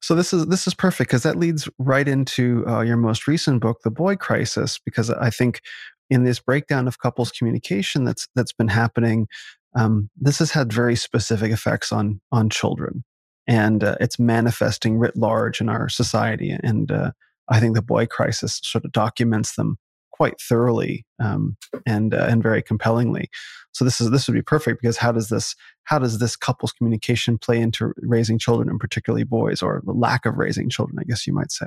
So 0.01 0.15
this 0.15 0.33
is 0.33 0.47
this 0.47 0.65
is 0.65 0.73
perfect 0.73 1.09
because 1.09 1.23
that 1.23 1.37
leads 1.37 1.69
right 1.77 2.07
into 2.07 2.65
uh, 2.67 2.81
your 2.81 2.97
most 2.97 3.27
recent 3.27 3.61
book, 3.61 3.81
The 3.83 3.91
Boy 3.91 4.15
Crisis, 4.15 4.79
because 4.83 5.11
I 5.11 5.29
think 5.29 5.61
in 6.09 6.23
this 6.23 6.39
breakdown 6.39 6.87
of 6.87 6.99
couples 6.99 7.31
communication 7.31 8.03
that's 8.03 8.27
that's 8.35 8.51
been 8.51 8.67
happening, 8.67 9.27
um, 9.75 10.09
this 10.19 10.39
has 10.39 10.51
had 10.51 10.73
very 10.73 10.95
specific 10.95 11.51
effects 11.51 11.91
on 11.91 12.19
on 12.31 12.49
children, 12.49 13.03
and 13.45 13.83
uh, 13.83 13.95
it's 13.99 14.17
manifesting 14.17 14.97
writ 14.97 15.15
large 15.15 15.61
in 15.61 15.69
our 15.69 15.87
society. 15.87 16.49
And 16.63 16.91
uh, 16.91 17.11
I 17.47 17.59
think 17.59 17.75
the 17.75 17.83
Boy 17.83 18.07
Crisis 18.07 18.59
sort 18.63 18.85
of 18.85 18.91
documents 18.91 19.55
them 19.55 19.77
quite 20.21 20.39
thoroughly 20.39 21.03
um, 21.17 21.57
and 21.87 22.13
uh, 22.13 22.27
and 22.29 22.43
very 22.43 22.61
compellingly. 22.61 23.27
So 23.71 23.83
this 23.83 23.99
is 23.99 24.11
this 24.11 24.27
would 24.27 24.35
be 24.35 24.43
perfect 24.43 24.79
because 24.79 24.97
how 24.97 25.11
does 25.11 25.29
this 25.29 25.55
how 25.85 25.97
does 25.97 26.19
this 26.19 26.35
couples 26.35 26.71
communication 26.71 27.39
play 27.39 27.59
into 27.59 27.91
raising 27.97 28.37
children 28.37 28.69
and 28.69 28.79
particularly 28.79 29.23
boys 29.23 29.63
or 29.63 29.81
the 29.83 29.93
lack 29.93 30.27
of 30.27 30.37
raising 30.37 30.69
children? 30.69 30.99
I 30.99 31.05
guess 31.05 31.25
you 31.25 31.33
might 31.33 31.51
say. 31.51 31.65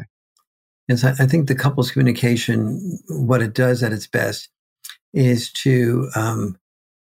Yes, 0.87 1.03
I 1.03 1.27
think 1.27 1.49
the 1.49 1.57
couples 1.57 1.91
communication, 1.91 3.01
what 3.09 3.43
it 3.43 3.55
does 3.55 3.83
at 3.83 3.93
its 3.93 4.07
best, 4.07 4.51
is 5.13 5.51
to 5.65 6.09
um, 6.15 6.57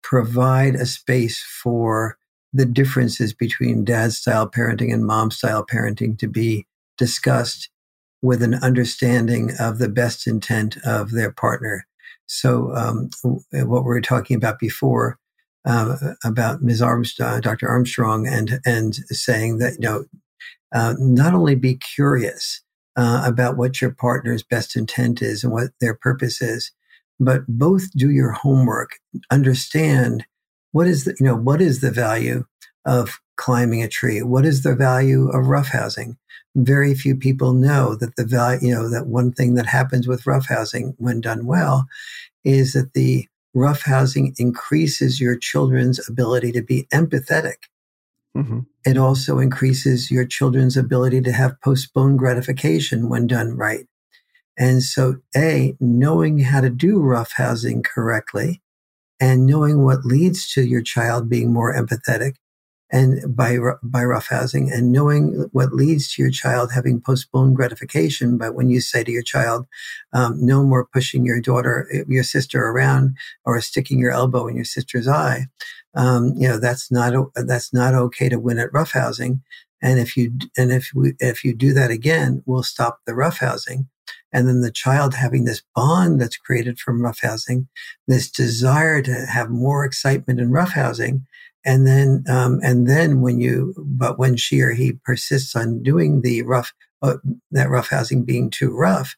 provide 0.04 0.76
a 0.76 0.86
space 0.86 1.41
for 1.41 2.18
the 2.52 2.66
differences 2.66 3.34
between 3.34 3.86
dad 3.86 4.12
style 4.12 4.50
parenting 4.50 4.93
and 4.93 5.06
mom 5.06 5.32
style 5.32 5.66
parenting 5.66 6.20
to 6.20 6.28
be 6.28 6.68
discussed 6.98 7.70
with 8.22 8.41
an 8.41 8.55
understanding 8.55 9.51
of 9.59 9.78
the 9.78 9.89
best 9.89 10.28
intent 10.28 10.78
of 10.86 11.11
their 11.11 11.32
partner. 11.32 11.86
So, 12.26 12.74
um, 12.76 13.09
what 13.51 13.84
we 13.84 13.88
were 13.88 14.01
talking 14.01 14.36
about 14.36 14.59
before 14.59 15.18
uh, 15.65 16.13
about 16.24 16.61
Ms. 16.61 16.82
Armstrong, 16.82 17.41
Dr. 17.41 17.68
Armstrong, 17.68 18.28
and 18.28 18.59
and 18.65 18.95
saying 18.95 19.59
that 19.59 19.74
you 19.74 19.80
know, 19.82 20.05
uh, 20.74 20.95
not 20.97 21.34
only 21.34 21.55
be 21.55 21.76
curious 21.76 22.61
uh, 22.95 23.24
about 23.26 23.57
what 23.57 23.82
your 23.82 23.91
partner's 23.91 24.43
best 24.43 24.76
intent 24.76 25.22
is 25.22 25.43
and 25.43 25.53
what 25.53 25.72
their 25.82 25.93
purpose 25.93 26.41
is, 26.41 26.72
but 27.20 27.41
both 27.47 27.91
do 27.91 28.09
your 28.09 28.32
homework, 28.32 28.91
understand 29.32 30.26
what 30.72 30.88
is 30.88 31.05
the 31.05 31.15
you 31.20 31.26
know 31.26 31.36
what 31.36 31.61
is 31.61 31.82
the 31.82 31.91
value 31.91 32.45
of 32.86 33.20
climbing 33.38 33.81
a 33.81 33.88
tree, 33.88 34.21
what 34.21 34.45
is 34.45 34.63
the 34.63 34.75
value 34.75 35.29
of 35.29 35.45
roughhousing, 35.45 36.17
very 36.55 36.95
few 36.95 37.15
people 37.15 37.53
know 37.53 37.95
that 37.95 38.15
the 38.15 38.25
value, 38.25 38.69
you 38.69 38.73
know, 38.73 38.89
that 38.89 39.07
one 39.07 39.31
thing 39.31 39.53
that 39.55 39.67
happens 39.67 40.07
with 40.07 40.23
roughhousing 40.23 40.95
when 40.97 41.21
done 41.21 41.45
well 41.45 41.85
is 42.43 42.73
that 42.73 42.93
the 42.93 43.27
roughhousing 43.55 44.33
increases 44.38 45.21
your 45.21 45.38
children's 45.38 46.07
ability 46.09 46.51
to 46.51 46.61
be 46.61 46.88
empathetic. 46.93 47.65
Mm-hmm. 48.35 48.59
It 48.85 48.97
also 48.97 49.39
increases 49.39 50.11
your 50.11 50.25
children's 50.25 50.77
ability 50.77 51.21
to 51.21 51.31
have 51.31 51.59
postponed 51.61 52.19
gratification 52.19 53.09
when 53.09 53.27
done 53.27 53.55
right. 53.55 53.88
And 54.57 54.81
so, 54.81 55.17
A, 55.35 55.75
knowing 55.79 56.39
how 56.39 56.61
to 56.61 56.69
do 56.69 56.99
roughhousing 56.99 57.83
correctly 57.83 58.61
and 59.19 59.45
knowing 59.45 59.83
what 59.83 60.05
leads 60.05 60.51
to 60.53 60.63
your 60.63 60.81
child 60.81 61.29
being 61.29 61.53
more 61.53 61.73
empathetic 61.73 62.35
and 62.91 63.35
by 63.35 63.57
by 63.83 64.01
roughhousing 64.01 64.71
and 64.71 64.91
knowing 64.91 65.49
what 65.51 65.73
leads 65.73 66.13
to 66.13 66.21
your 66.21 66.31
child 66.31 66.71
having 66.71 67.01
postponed 67.01 67.55
gratification. 67.55 68.38
But 68.38 68.55
when 68.55 68.69
you 68.69 68.81
say 68.81 69.03
to 69.03 69.11
your 69.11 69.23
child 69.23 69.67
um, 70.13 70.38
no 70.45 70.63
more 70.63 70.85
pushing 70.85 71.25
your 71.25 71.41
daughter 71.41 71.89
your 72.07 72.23
sister 72.23 72.63
around 72.63 73.17
or 73.45 73.59
sticking 73.61 73.99
your 73.99 74.11
elbow 74.11 74.47
in 74.47 74.55
your 74.55 74.65
sister's 74.65 75.07
eye 75.07 75.47
um, 75.95 76.33
you 76.38 76.47
know 76.47 76.59
that's 76.59 76.91
not 76.91 77.13
that's 77.35 77.73
not 77.73 77.93
okay 77.93 78.29
to 78.29 78.39
win 78.39 78.59
at 78.59 78.71
roughhousing 78.71 79.41
and 79.81 79.99
if 79.99 80.15
you 80.15 80.31
and 80.57 80.71
if 80.71 80.91
we 80.95 81.13
if 81.19 81.43
you 81.43 81.53
do 81.53 81.73
that 81.73 81.91
again 81.91 82.41
we'll 82.45 82.63
stop 82.63 82.99
the 83.05 83.13
roughhousing 83.13 83.88
and 84.31 84.47
then 84.47 84.61
the 84.61 84.71
child 84.71 85.13
having 85.13 85.45
this 85.45 85.63
bond 85.75 86.21
that's 86.21 86.38
created 86.38 86.79
from 86.79 87.01
roughhousing 87.01 87.67
this 88.07 88.29
desire 88.29 89.01
to 89.01 89.11
have 89.25 89.49
more 89.49 89.83
excitement 89.83 90.39
in 90.39 90.49
roughhousing 90.49 91.23
and 91.68 91.86
then 91.88 92.24
um, 92.30 92.59
and 92.63 92.88
then 92.88 93.22
when 93.22 93.39
you 93.41 93.76
but 93.78 94.18
when 94.20 94.38
she 94.38 94.61
or 94.61 94.72
he 94.72 94.93
persists 95.05 95.55
on 95.55 95.84
doing 95.84 96.22
the 96.24 96.41
rough 96.43 96.74
uh, 97.03 97.18
that 97.51 97.68
roughhousing 97.70 98.26
being 98.26 98.49
too 98.49 98.72
rough 98.76 99.15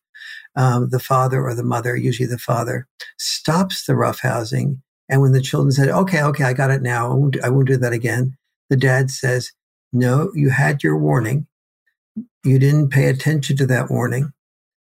um, 0.58 0.90
the 0.90 1.00
father 1.00 1.42
or 1.44 1.56
the 1.56 1.64
mother 1.64 1.96
usually 1.96 2.28
the 2.28 2.40
father 2.40 2.88
stops 3.18 3.86
the 3.86 3.94
roughhousing 3.94 4.80
And 5.10 5.22
when 5.22 5.34
the 5.34 5.42
children 5.42 5.72
said, 5.72 5.90
okay, 5.90 6.22
okay, 6.24 6.44
I 6.46 6.54
got 6.54 6.72
it 6.72 6.82
now. 6.84 7.12
I 7.12 7.16
won't, 7.16 7.44
I 7.44 7.50
won't 7.50 7.68
do 7.68 7.78
that 7.78 7.94
again. 7.94 8.38
The 8.70 8.78
dad 8.78 9.10
says, 9.12 9.52
no, 9.92 10.32
you 10.36 10.52
had 10.52 10.84
your 10.84 10.98
warning. 10.98 11.48
You 12.46 12.60
didn't 12.60 12.90
pay 12.90 13.10
attention 13.10 13.58
to 13.58 13.68
that 13.68 13.90
warning. 13.92 14.32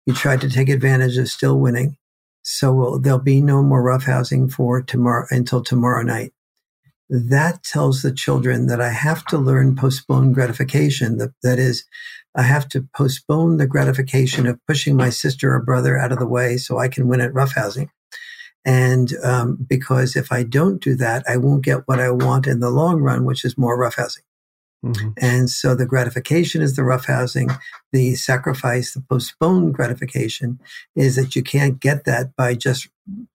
You 0.06 0.14
tried 0.14 0.42
to 0.42 0.50
take 0.50 0.70
advantage 0.70 1.18
of 1.18 1.30
still 1.30 1.60
winning. 1.60 1.98
So 2.44 3.00
there'll 3.02 3.20
be 3.20 3.42
no 3.42 3.64
more 3.64 3.84
roughhousing 3.84 4.52
for 4.52 4.82
tomorrow 4.82 5.26
until 5.32 5.64
tomorrow 5.64 6.04
night. 6.04 6.34
That 7.10 7.64
tells 7.64 8.02
the 8.02 8.14
children 8.14 8.68
that 8.68 8.82
I 8.82 8.90
have 8.90 9.26
to 9.26 9.38
learn 9.38 9.76
postponed 9.76 10.34
gratification. 10.34 11.18
That, 11.18 11.34
that 11.44 11.60
is, 11.60 11.86
I 12.36 12.44
have 12.44 12.68
to 12.70 12.88
postpone 12.96 13.58
the 13.58 13.68
gratification 13.68 14.48
of 14.48 14.60
pushing 14.68 14.96
my 14.96 15.10
sister 15.10 15.54
or 15.54 15.62
brother 15.62 15.98
out 15.98 16.12
of 16.12 16.20
the 16.20 16.28
way 16.28 16.58
so 16.58 16.78
I 16.78 16.88
can 16.88 17.08
win 17.08 17.22
at 17.22 17.34
roughhousing. 17.34 17.90
And 18.66 19.14
um, 19.24 19.58
because 19.68 20.16
if 20.16 20.32
I 20.32 20.44
don't 20.44 20.82
do 20.82 20.96
that, 20.96 21.24
I 21.28 21.38
won't 21.38 21.66
get 21.66 21.86
what 21.86 22.00
I 22.00 22.10
want 22.12 22.48
in 22.48 22.62
the 22.62 22.70
long 22.70 23.02
run, 23.02 23.26
which 23.26 23.44
is 23.44 23.58
more 23.58 23.78
roughhousing. 23.78 24.24
Mm-hmm. 24.84 25.10
And 25.18 25.50
so 25.50 25.76
the 25.76 25.86
gratification 25.86 26.62
is 26.62 26.76
the 26.76 26.82
roughhousing. 26.82 27.58
The 27.94 28.16
sacrifice, 28.16 28.94
the 28.94 29.02
postponed 29.02 29.74
gratification 29.74 30.60
is 30.96 31.16
that 31.16 31.36
you 31.36 31.44
can't 31.44 31.80
get 31.80 32.06
that 32.06 32.36
by 32.36 32.56
just 32.56 32.90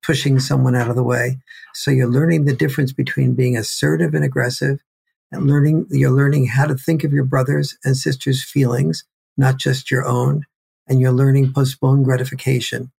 pushing 0.04 0.40
someone 0.40 0.74
out 0.74 0.90
of 0.90 0.96
the 0.96 1.02
way. 1.02 1.38
So 1.74 1.90
you're 1.90 2.08
learning 2.08 2.44
the 2.44 2.56
difference 2.56 2.92
between 2.92 3.34
being 3.34 3.56
assertive 3.56 4.14
and 4.14 4.24
aggressive 4.24 4.80
and 5.30 5.46
learning, 5.46 5.86
you're 5.90 6.10
learning 6.10 6.46
how 6.46 6.66
to 6.66 6.74
think 6.74 7.04
of 7.04 7.12
your 7.12 7.24
brothers 7.24 7.76
and 7.84 7.96
sisters' 7.96 8.42
feelings, 8.42 9.04
not 9.36 9.58
just 9.58 9.90
your 9.90 10.06
own. 10.06 10.44
And 10.86 11.00
you're 11.00 11.12
learning 11.12 11.52
postponed 11.52 12.06
gratification. 12.06 12.90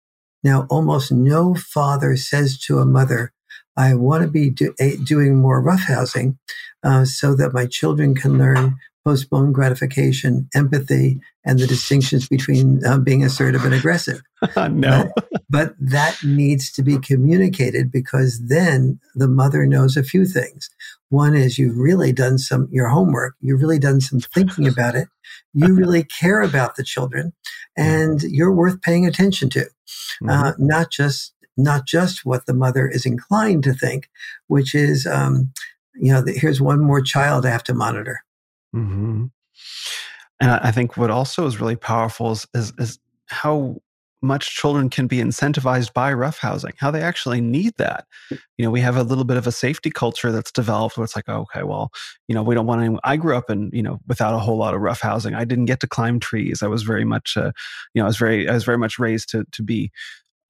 Now, 0.43 0.67
almost 0.69 1.11
no 1.11 1.55
father 1.55 2.15
says 2.17 2.59
to 2.65 2.77
a 2.77 2.85
mother, 2.85 3.33
I 3.77 3.93
want 3.93 4.23
to 4.23 4.29
be 4.29 4.49
do, 4.49 4.73
a, 4.79 4.97
doing 4.97 5.37
more 5.37 5.63
roughhousing 5.63 6.37
uh, 6.83 7.05
so 7.05 7.35
that 7.35 7.53
my 7.53 7.65
children 7.65 8.15
can 8.15 8.37
learn 8.37 8.77
postponed 9.05 9.55
gratification, 9.55 10.47
empathy, 10.53 11.19
and 11.45 11.57
the 11.57 11.67
distinctions 11.67 12.27
between 12.27 12.85
uh, 12.85 12.97
being 12.97 13.23
assertive 13.23 13.63
and 13.65 13.73
aggressive. 13.73 14.21
no. 14.71 15.11
But, 15.15 15.29
but, 15.49 15.73
that 15.79 16.17
needs 16.23 16.71
to 16.73 16.83
be 16.83 16.99
communicated 16.99 17.91
because 17.91 18.39
then 18.47 18.99
the 19.15 19.27
mother 19.27 19.65
knows 19.65 19.97
a 19.97 20.03
few 20.03 20.25
things. 20.25 20.69
One 21.09 21.35
is 21.35 21.57
you've 21.57 21.77
really 21.77 22.11
done 22.11 22.37
some 22.37 22.67
your 22.71 22.89
homework, 22.89 23.35
you've 23.41 23.61
really 23.61 23.79
done 23.79 23.99
some 23.99 24.19
thinking 24.19 24.67
about 24.67 24.95
it, 24.95 25.07
you 25.53 25.73
really 25.73 26.03
care 26.03 26.41
about 26.41 26.75
the 26.75 26.83
children, 26.83 27.33
and 27.75 28.21
you're 28.21 28.53
worth 28.53 28.81
paying 28.81 29.07
attention 29.07 29.49
to, 29.51 29.61
mm-hmm. 29.61 30.29
uh, 30.29 30.51
not 30.59 30.91
just 30.91 31.33
not 31.59 31.85
just 31.85 32.25
what 32.25 32.45
the 32.45 32.53
mother 32.53 32.87
is 32.87 33.05
inclined 33.05 33.63
to 33.63 33.73
think, 33.73 34.09
which 34.47 34.73
is, 34.73 35.05
um, 35.05 35.51
you 35.95 36.11
know, 36.11 36.23
here's 36.25 36.61
one 36.61 36.79
more 36.79 37.01
child 37.01 37.45
I 37.45 37.49
have 37.49 37.63
to 37.65 37.73
monitor. 37.73 38.23
Mm-hmm. 38.75 39.25
And 40.41 40.51
I 40.51 40.71
think 40.71 40.95
what 40.95 41.11
also 41.11 41.45
is 41.45 41.59
really 41.59 41.75
powerful 41.75 42.31
is, 42.31 42.47
is, 42.53 42.73
is 42.77 42.99
how 43.27 43.81
much 44.21 44.55
children 44.55 44.89
can 44.89 45.07
be 45.07 45.17
incentivized 45.17 45.93
by 45.93 46.11
roughhousing, 46.11 46.73
how 46.77 46.91
they 46.91 47.01
actually 47.01 47.39
need 47.39 47.73
that. 47.77 48.05
You 48.29 48.65
know, 48.65 48.71
we 48.71 48.81
have 48.81 48.97
a 48.97 49.03
little 49.03 49.23
bit 49.23 49.37
of 49.37 49.47
a 49.47 49.51
safety 49.51 49.89
culture 49.89 50.31
that's 50.31 50.51
developed 50.51 50.97
where 50.97 51.05
it's 51.05 51.15
like, 51.15 51.29
oh, 51.29 51.41
okay, 51.41 51.63
well, 51.63 51.91
you 52.27 52.35
know, 52.35 52.43
we 52.43 52.55
don't 52.55 52.65
want 52.65 52.83
to. 52.85 52.99
I 53.03 53.15
grew 53.15 53.37
up 53.37 53.49
in, 53.49 53.69
you 53.71 53.81
know, 53.81 53.99
without 54.07 54.33
a 54.33 54.39
whole 54.39 54.57
lot 54.57 54.73
of 54.73 54.81
roughhousing. 54.81 55.35
I 55.35 55.45
didn't 55.45 55.65
get 55.65 55.79
to 55.81 55.87
climb 55.87 56.19
trees. 56.19 56.61
I 56.61 56.67
was 56.67 56.83
very 56.83 57.05
much, 57.05 57.37
uh, 57.37 57.51
you 57.93 58.01
know, 58.01 58.05
I 58.05 58.07
was 58.07 58.17
very, 58.17 58.49
I 58.49 58.53
was 58.53 58.65
very 58.65 58.77
much 58.77 58.99
raised 58.99 59.29
to 59.29 59.45
to 59.51 59.63
be, 59.63 59.91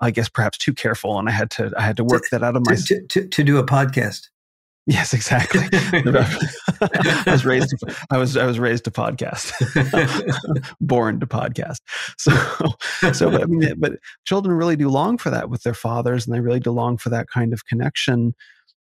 I 0.02 0.12
guess, 0.12 0.30
perhaps 0.30 0.58
too 0.58 0.74
careful, 0.74 1.20
and 1.20 1.28
I 1.28 1.32
had 1.32 1.52
to, 1.52 1.72
I 1.78 1.82
had 1.82 1.98
to 1.98 2.04
work 2.04 2.24
to, 2.24 2.30
that 2.32 2.44
out 2.44 2.56
of 2.56 2.66
my 2.66 2.76
to, 2.76 3.02
to, 3.08 3.28
to 3.28 3.44
do 3.44 3.58
a 3.58 3.66
podcast. 3.66 4.30
Yes, 4.90 5.14
exactly. 5.14 5.62
I 5.72 7.24
was 7.28 7.46
raised. 7.46 7.70
To, 7.70 7.96
I 8.10 8.18
was. 8.18 8.36
I 8.36 8.46
was 8.46 8.58
raised 8.58 8.86
to 8.86 8.92
podcast. 8.92 9.54
Born 10.82 11.20
to 11.20 11.28
podcast. 11.28 11.78
So, 12.18 12.32
so 13.14 13.30
but, 13.30 13.44
I 13.44 13.46
mean, 13.46 13.76
but 13.78 13.94
children 14.26 14.58
really 14.58 14.76
do 14.76 14.90
long 14.90 15.20
for 15.20 15.30
that 15.30 15.50
with 15.52 15.62
their 15.62 15.76
fathers, 15.76 16.26
and 16.26 16.34
they 16.34 16.40
really 16.40 16.60
do 16.60 16.72
long 16.72 16.98
for 16.98 17.10
that 17.10 17.28
kind 17.30 17.54
of 17.54 17.68
connection. 17.68 18.34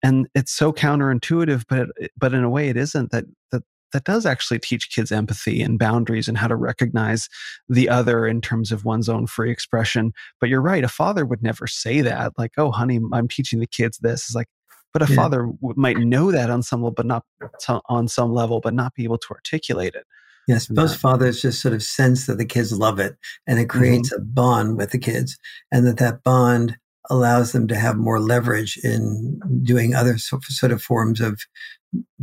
And 0.03 0.29
it's 0.35 0.53
so 0.53 0.71
counterintuitive, 0.71 1.65
but 1.67 1.89
it, 1.97 2.11
but 2.19 2.35
in 2.35 2.45
a 2.45 2.51
way, 2.51 2.69
it 2.69 2.77
isn't. 2.77 3.11
That 3.13 3.25
that 3.53 3.63
that 3.93 4.05
does 4.05 4.27
actually 4.27 4.59
teach 4.59 4.91
kids 4.91 5.13
empathy 5.13 5.63
and 5.63 5.79
boundaries 5.79 6.29
and 6.29 6.37
how 6.37 6.49
to 6.49 6.57
recognize 6.57 7.29
the 7.69 7.89
other 7.89 8.27
in 8.27 8.41
terms 8.41 8.73
of 8.73 8.85
one's 8.85 9.09
own 9.09 9.27
free 9.27 9.51
expression. 9.51 10.13
But 10.41 10.49
you're 10.49 10.63
right. 10.63 10.85
A 10.85 10.89
father 10.89 11.25
would 11.25 11.43
never 11.43 11.67
say 11.67 12.01
that. 12.01 12.33
Like, 12.37 12.53
oh, 12.57 12.71
honey, 12.71 13.01
I'm 13.13 13.29
teaching 13.29 13.61
the 13.61 13.67
kids 13.67 13.99
this. 13.99 14.25
It's 14.25 14.35
like 14.35 14.49
but 14.93 15.11
a 15.11 15.13
yeah. 15.13 15.17
father 15.17 15.43
w- 15.61 15.75
might 15.77 15.99
know 15.99 16.33
that 16.33 16.49
on 16.49 16.63
some 16.63 16.81
level, 16.81 16.95
but 16.97 17.05
not 17.05 17.23
t- 17.61 17.79
on 17.91 18.09
some 18.09 18.33
level, 18.33 18.61
but 18.61 18.73
not 18.73 18.95
be 18.95 19.05
able 19.05 19.19
to 19.19 19.29
articulate 19.31 19.95
it. 19.95 20.07
Yes, 20.49 20.71
most 20.71 20.93
that. 20.93 21.01
fathers 21.01 21.43
just 21.43 21.61
sort 21.61 21.75
of 21.75 21.83
sense 21.83 22.25
that 22.27 22.39
the 22.39 22.47
kids 22.47 22.73
love 22.73 22.99
it, 22.99 23.17
and 23.47 23.59
it 23.59 23.69
creates 23.69 24.11
mm-hmm. 24.11 24.23
a 24.23 24.25
bond 24.25 24.79
with 24.79 24.93
the 24.93 24.99
kids, 24.99 25.37
and 25.71 25.87
that 25.87 25.99
that 25.99 26.23
bond 26.23 26.79
allows 27.11 27.53
them 27.53 27.69
to 27.69 27.77
have 27.77 27.97
more 27.97 28.21
leverage 28.21 28.79
in 28.83 29.39
doing 29.63 29.95
other 29.95 30.17
sort 30.17 30.73
of 30.73 30.83
forms 30.83 31.21
of 31.21 31.43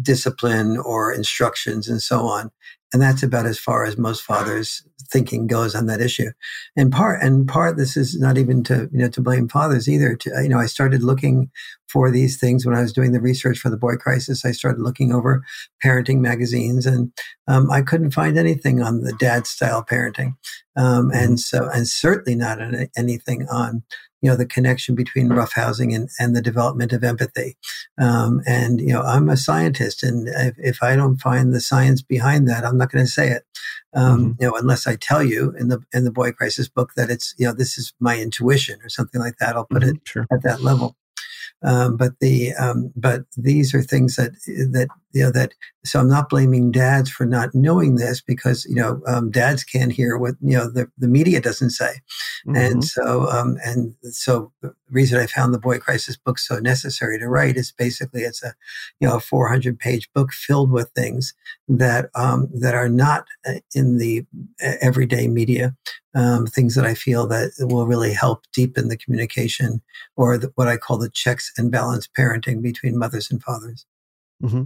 discipline 0.01 0.78
or 0.78 1.13
instructions 1.13 1.88
and 1.88 2.01
so 2.01 2.26
on. 2.26 2.51
And 2.94 3.02
that's 3.02 3.24
about 3.24 3.48
as 3.48 3.58
far 3.58 3.84
as 3.86 3.98
most 3.98 4.22
fathers 4.22 4.84
thinking 5.12 5.48
goes 5.48 5.76
on 5.76 5.88
that 5.88 6.00
issue. 6.00 6.32
And 6.78 6.91
part, 6.91 7.22
and 7.22 7.48
part, 7.48 7.76
this 7.76 7.98
is 7.98 8.20
not 8.20 8.38
even 8.38 8.64
to, 8.66 8.89
you 8.91 9.00
know, 9.00 9.10
to 9.10 9.22
blame 9.22 9.50
fathers 9.50 9.89
either. 9.89 10.16
To, 10.16 10.30
you 10.41 10.50
know, 10.50 10.60
I 10.60 10.68
started 10.68 11.04
looking 11.04 11.50
for 11.88 12.10
these 12.10 12.39
things 12.39 12.66
when 12.66 12.76
I 12.76 12.82
was 12.82 12.94
doing 12.94 13.12
the 13.12 13.22
research 13.22 13.58
for 13.58 13.70
the 13.70 13.78
boy 13.78 13.96
crisis. 13.98 14.46
I 14.46 14.52
started 14.52 14.82
looking 14.82 15.14
over 15.14 15.44
parenting 15.84 16.20
magazines 16.20 16.86
and 16.86 17.12
um, 17.48 17.70
I 17.72 17.82
couldn't 17.82 18.12
find 18.12 18.38
anything 18.38 18.82
on 18.82 19.02
the 19.02 19.14
dad 19.14 19.46
style 19.48 19.84
parenting. 19.84 20.36
Um, 20.76 21.12
and 21.12 21.34
mm-hmm. 21.34 21.36
so, 21.38 21.70
and 21.70 21.88
certainly 21.88 22.36
not 22.36 22.60
anything 22.96 23.48
on 23.52 23.84
you 24.24 24.30
know 24.30 24.38
the 24.38 24.46
connection 24.46 24.96
between 24.96 25.28
roughhousing 25.28 25.94
and, 25.94 26.10
and 26.18 26.36
the 26.36 26.41
development 26.41 26.94
of 26.94 27.04
empathy 27.04 27.58
um, 28.00 28.41
and 28.48 28.80
you 28.80 28.94
know 28.94 29.02
i'm 29.02 29.30
a 29.30 29.38
scientist 29.38 30.02
and 30.02 30.30
if, 30.30 30.56
if, 30.58 30.82
i 30.82 30.96
don't 30.96 31.18
find 31.18 31.54
the 31.54 31.60
science 31.60 32.02
behind 32.02 32.48
that 32.48 32.64
i'm 32.66 32.78
not 32.78 32.83
going 32.92 33.06
to 33.06 33.12
say 33.12 33.30
it 33.30 33.44
um, 33.94 34.20
mm-hmm. 34.20 34.44
you 34.44 34.48
know 34.48 34.56
unless 34.56 34.88
i 34.88 34.96
tell 34.96 35.24
you 35.24 35.54
in 35.58 35.70
the 35.70 35.80
in 35.94 36.04
the 36.04 36.12
boy 36.12 36.32
crisis 36.32 36.68
book 36.68 36.94
that 36.96 37.10
it's 37.10 37.36
you 37.38 37.46
know 37.46 37.54
this 37.54 37.78
is 37.78 37.94
my 38.00 38.20
intuition 38.20 38.80
or 38.84 38.90
something 38.90 39.22
like 39.22 39.38
that 39.38 39.56
i'll 39.56 39.66
put 39.66 39.82
mm-hmm, 39.82 39.96
it 39.96 40.02
sure. 40.06 40.28
at 40.32 40.44
that 40.44 40.62
level 40.62 40.96
um, 41.64 41.96
but 41.96 42.20
the 42.20 42.54
um, 42.56 42.92
but 42.96 43.24
these 43.38 43.74
are 43.74 43.82
things 43.82 44.18
that 44.18 44.34
that 44.72 44.90
you 45.14 45.24
know 45.24 45.32
that 45.32 45.53
so 45.86 45.99
I'm 45.99 46.09
not 46.09 46.30
blaming 46.30 46.72
dads 46.72 47.09
for 47.09 47.26
not 47.26 47.53
knowing 47.53 47.95
this 47.95 48.22
because 48.22 48.66
you 48.66 48.76
know 48.76 49.01
um, 49.05 49.30
dads 49.32 49.64
can't 49.64 49.91
hear 49.91 50.18
what 50.18 50.36
you 50.41 50.57
know 50.57 50.70
the, 50.70 50.89
the 50.97 51.07
media 51.07 51.39
doesn't 51.39 51.72
say, 51.72 51.93
mm-hmm. 52.47 52.55
and 52.55 52.84
so 52.84 53.30
um, 53.30 53.57
and 53.64 53.93
so 54.03 54.51
the 54.61 54.74
reason 54.89 55.20
I 55.20 55.28
found 55.28 55.53
the 55.53 55.59
Boy 55.59 55.80
Crisis 55.80 56.18
book 56.18 56.39
so 56.39 56.59
necessary 56.59 57.20
to 57.20 57.28
write 57.28 57.57
is 57.57 57.72
basically 57.72 58.22
it's 58.22 58.43
a 58.43 58.53
you 58.99 59.07
know 59.07 59.18
a 59.18 59.22
400 59.22 59.80
page 59.80 60.09
book 60.14 60.32
filled 60.32 60.72
with 60.72 60.89
things 60.91 61.34
that 61.68 62.09
um, 62.16 62.49
that 62.53 62.74
are 62.74 62.89
not 62.89 63.26
uh, 63.45 63.55
in 63.76 63.97
the 63.97 64.26
uh, 64.64 64.74
everyday 64.82 65.28
media, 65.28 65.76
um, 66.16 66.45
things 66.47 66.76
that 66.76 66.86
I 66.86 66.93
feel 66.93 67.28
that 67.28 67.51
will 67.59 67.86
really 67.86 68.14
help 68.14 68.43
deepen 68.53 68.88
the 68.88 68.97
communication 68.97 69.82
or 70.16 70.38
the, 70.38 70.51
what 70.55 70.68
I 70.68 70.78
call 70.78 70.97
the 70.97 71.09
checks 71.09 71.51
and 71.57 71.72
balance 71.72 72.07
parenting 72.07 72.61
between 72.61 72.97
mothers 72.97 73.30
and 73.30 73.41
fathers. 73.41 73.86
Mm-hmm. 74.42 74.64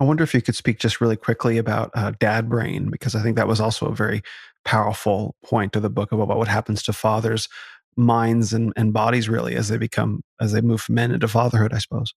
I 0.00 0.04
wonder 0.04 0.24
if 0.24 0.34
you 0.34 0.42
could 0.42 0.56
speak 0.56 0.78
just 0.78 1.00
really 1.00 1.16
quickly 1.16 1.58
about 1.58 1.90
uh, 1.94 2.12
dad 2.18 2.48
brain, 2.48 2.90
because 2.90 3.14
I 3.14 3.22
think 3.22 3.36
that 3.36 3.48
was 3.48 3.60
also 3.60 3.86
a 3.86 3.94
very 3.94 4.22
powerful 4.64 5.34
point 5.44 5.76
of 5.76 5.82
the 5.82 5.90
book 5.90 6.12
about 6.12 6.36
what 6.36 6.48
happens 6.48 6.82
to 6.84 6.92
fathers' 6.92 7.48
minds 7.96 8.52
and, 8.52 8.72
and 8.76 8.92
bodies 8.92 9.28
really 9.28 9.56
as 9.56 9.68
they 9.68 9.76
become 9.76 10.22
as 10.40 10.52
they 10.52 10.60
move 10.60 10.80
from 10.80 10.96
men 10.96 11.10
into 11.10 11.28
fatherhood. 11.28 11.72
I 11.72 11.78
suppose. 11.78 12.14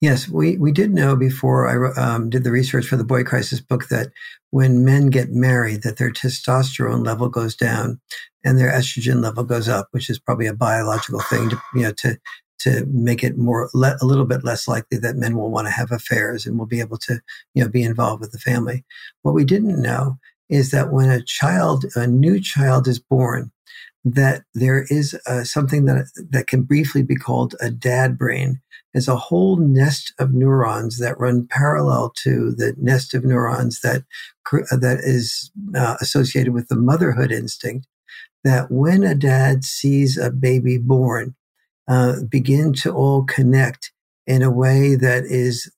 Yes, 0.00 0.28
we, 0.28 0.56
we 0.56 0.70
did 0.70 0.92
know 0.92 1.16
before 1.16 1.68
I 1.68 2.00
um, 2.00 2.30
did 2.30 2.44
the 2.44 2.52
research 2.52 2.86
for 2.86 2.96
the 2.96 3.04
Boy 3.04 3.24
Crisis 3.24 3.60
book 3.60 3.88
that 3.88 4.08
when 4.50 4.84
men 4.84 5.08
get 5.08 5.30
married, 5.30 5.82
that 5.82 5.98
their 5.98 6.12
testosterone 6.12 7.04
level 7.04 7.28
goes 7.28 7.56
down 7.56 8.00
and 8.44 8.58
their 8.58 8.70
estrogen 8.70 9.22
level 9.22 9.44
goes 9.44 9.68
up, 9.68 9.88
which 9.90 10.08
is 10.08 10.18
probably 10.18 10.46
a 10.46 10.54
biological 10.54 11.20
thing 11.20 11.50
to 11.50 11.60
you 11.74 11.82
know 11.82 11.92
to 11.92 12.18
to 12.60 12.84
make 12.86 13.22
it 13.22 13.38
more 13.38 13.70
a 13.74 14.04
little 14.04 14.24
bit 14.24 14.44
less 14.44 14.66
likely 14.66 14.98
that 14.98 15.16
men 15.16 15.36
will 15.36 15.50
want 15.50 15.66
to 15.66 15.72
have 15.72 15.92
affairs 15.92 16.46
and 16.46 16.58
will 16.58 16.66
be 16.66 16.80
able 16.80 16.98
to 16.98 17.20
you 17.54 17.62
know 17.62 17.68
be 17.68 17.82
involved 17.82 18.20
with 18.20 18.32
the 18.32 18.38
family. 18.38 18.84
What 19.22 19.34
we 19.34 19.44
didn't 19.44 19.80
know 19.80 20.18
is 20.48 20.70
that 20.70 20.92
when 20.92 21.10
a 21.10 21.22
child, 21.22 21.84
a 21.94 22.06
new 22.06 22.40
child 22.40 22.88
is 22.88 22.98
born, 22.98 23.52
that 24.04 24.44
there 24.54 24.86
is 24.88 25.18
uh, 25.26 25.44
something 25.44 25.84
that 25.84 26.06
that 26.30 26.46
can 26.46 26.62
briefly 26.62 27.02
be 27.02 27.16
called 27.16 27.54
a 27.60 27.70
dad 27.70 28.18
brain. 28.18 28.60
Is 28.94 29.06
a 29.06 29.16
whole 29.16 29.58
nest 29.58 30.14
of 30.18 30.32
neurons 30.32 30.98
that 30.98 31.20
run 31.20 31.46
parallel 31.46 32.10
to 32.22 32.52
the 32.52 32.74
nest 32.78 33.12
of 33.14 33.22
neurons 33.22 33.80
that 33.82 34.02
that 34.50 35.00
is 35.02 35.52
uh, 35.76 35.96
associated 36.00 36.54
with 36.54 36.68
the 36.68 36.76
motherhood 36.76 37.30
instinct. 37.30 37.86
That 38.44 38.70
when 38.70 39.04
a 39.04 39.14
dad 39.14 39.62
sees 39.62 40.16
a 40.16 40.30
baby 40.30 40.78
born, 40.78 41.36
uh, 41.88 42.22
begin 42.28 42.72
to 42.74 42.92
all 42.92 43.24
connect 43.24 43.92
in 44.26 44.42
a 44.42 44.50
way 44.50 44.94
that 44.94 45.24
is 45.24 45.72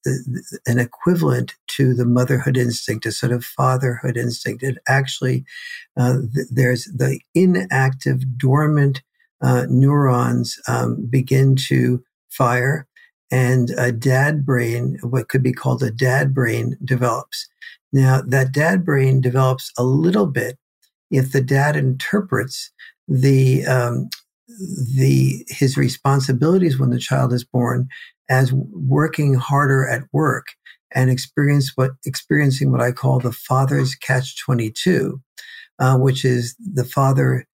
an 0.66 0.80
equivalent 0.80 1.54
to 1.68 1.94
the 1.94 2.04
motherhood 2.04 2.56
instinct, 2.56 3.06
a 3.06 3.12
sort 3.12 3.30
of 3.30 3.44
fatherhood 3.44 4.16
instinct. 4.16 4.64
It 4.64 4.78
actually, 4.88 5.44
uh, 5.96 6.18
th- 6.34 6.48
there's 6.50 6.86
the 6.86 7.20
inactive, 7.34 8.36
dormant 8.36 9.02
uh, 9.40 9.66
neurons 9.70 10.58
um, 10.66 11.06
begin 11.08 11.54
to 11.68 12.02
fire, 12.28 12.88
and 13.30 13.70
a 13.78 13.92
dad 13.92 14.44
brain, 14.44 14.98
what 15.02 15.28
could 15.28 15.44
be 15.44 15.52
called 15.52 15.84
a 15.84 15.90
dad 15.92 16.34
brain, 16.34 16.76
develops. 16.84 17.48
Now, 17.92 18.20
that 18.26 18.50
dad 18.50 18.84
brain 18.84 19.20
develops 19.20 19.72
a 19.78 19.84
little 19.84 20.26
bit 20.26 20.58
if 21.10 21.30
the 21.30 21.40
dad 21.40 21.76
interprets 21.76 22.72
the 23.06 23.64
um, 23.66 24.10
the 24.58 25.44
his 25.48 25.76
responsibilities 25.76 26.78
when 26.78 26.90
the 26.90 26.98
child 26.98 27.32
is 27.32 27.44
born 27.44 27.88
as 28.28 28.52
working 28.52 29.34
harder 29.34 29.86
at 29.86 30.02
work 30.12 30.48
and 30.94 31.10
experience 31.10 31.72
what 31.76 31.92
experiencing 32.04 32.72
what 32.72 32.80
I 32.80 32.92
call 32.92 33.20
the 33.20 33.32
father's 33.32 33.94
catch 33.94 34.42
twenty 34.44 34.70
two, 34.70 35.20
uh, 35.78 35.96
which 35.96 36.24
is 36.24 36.56
the 36.58 36.84
father 36.84 37.46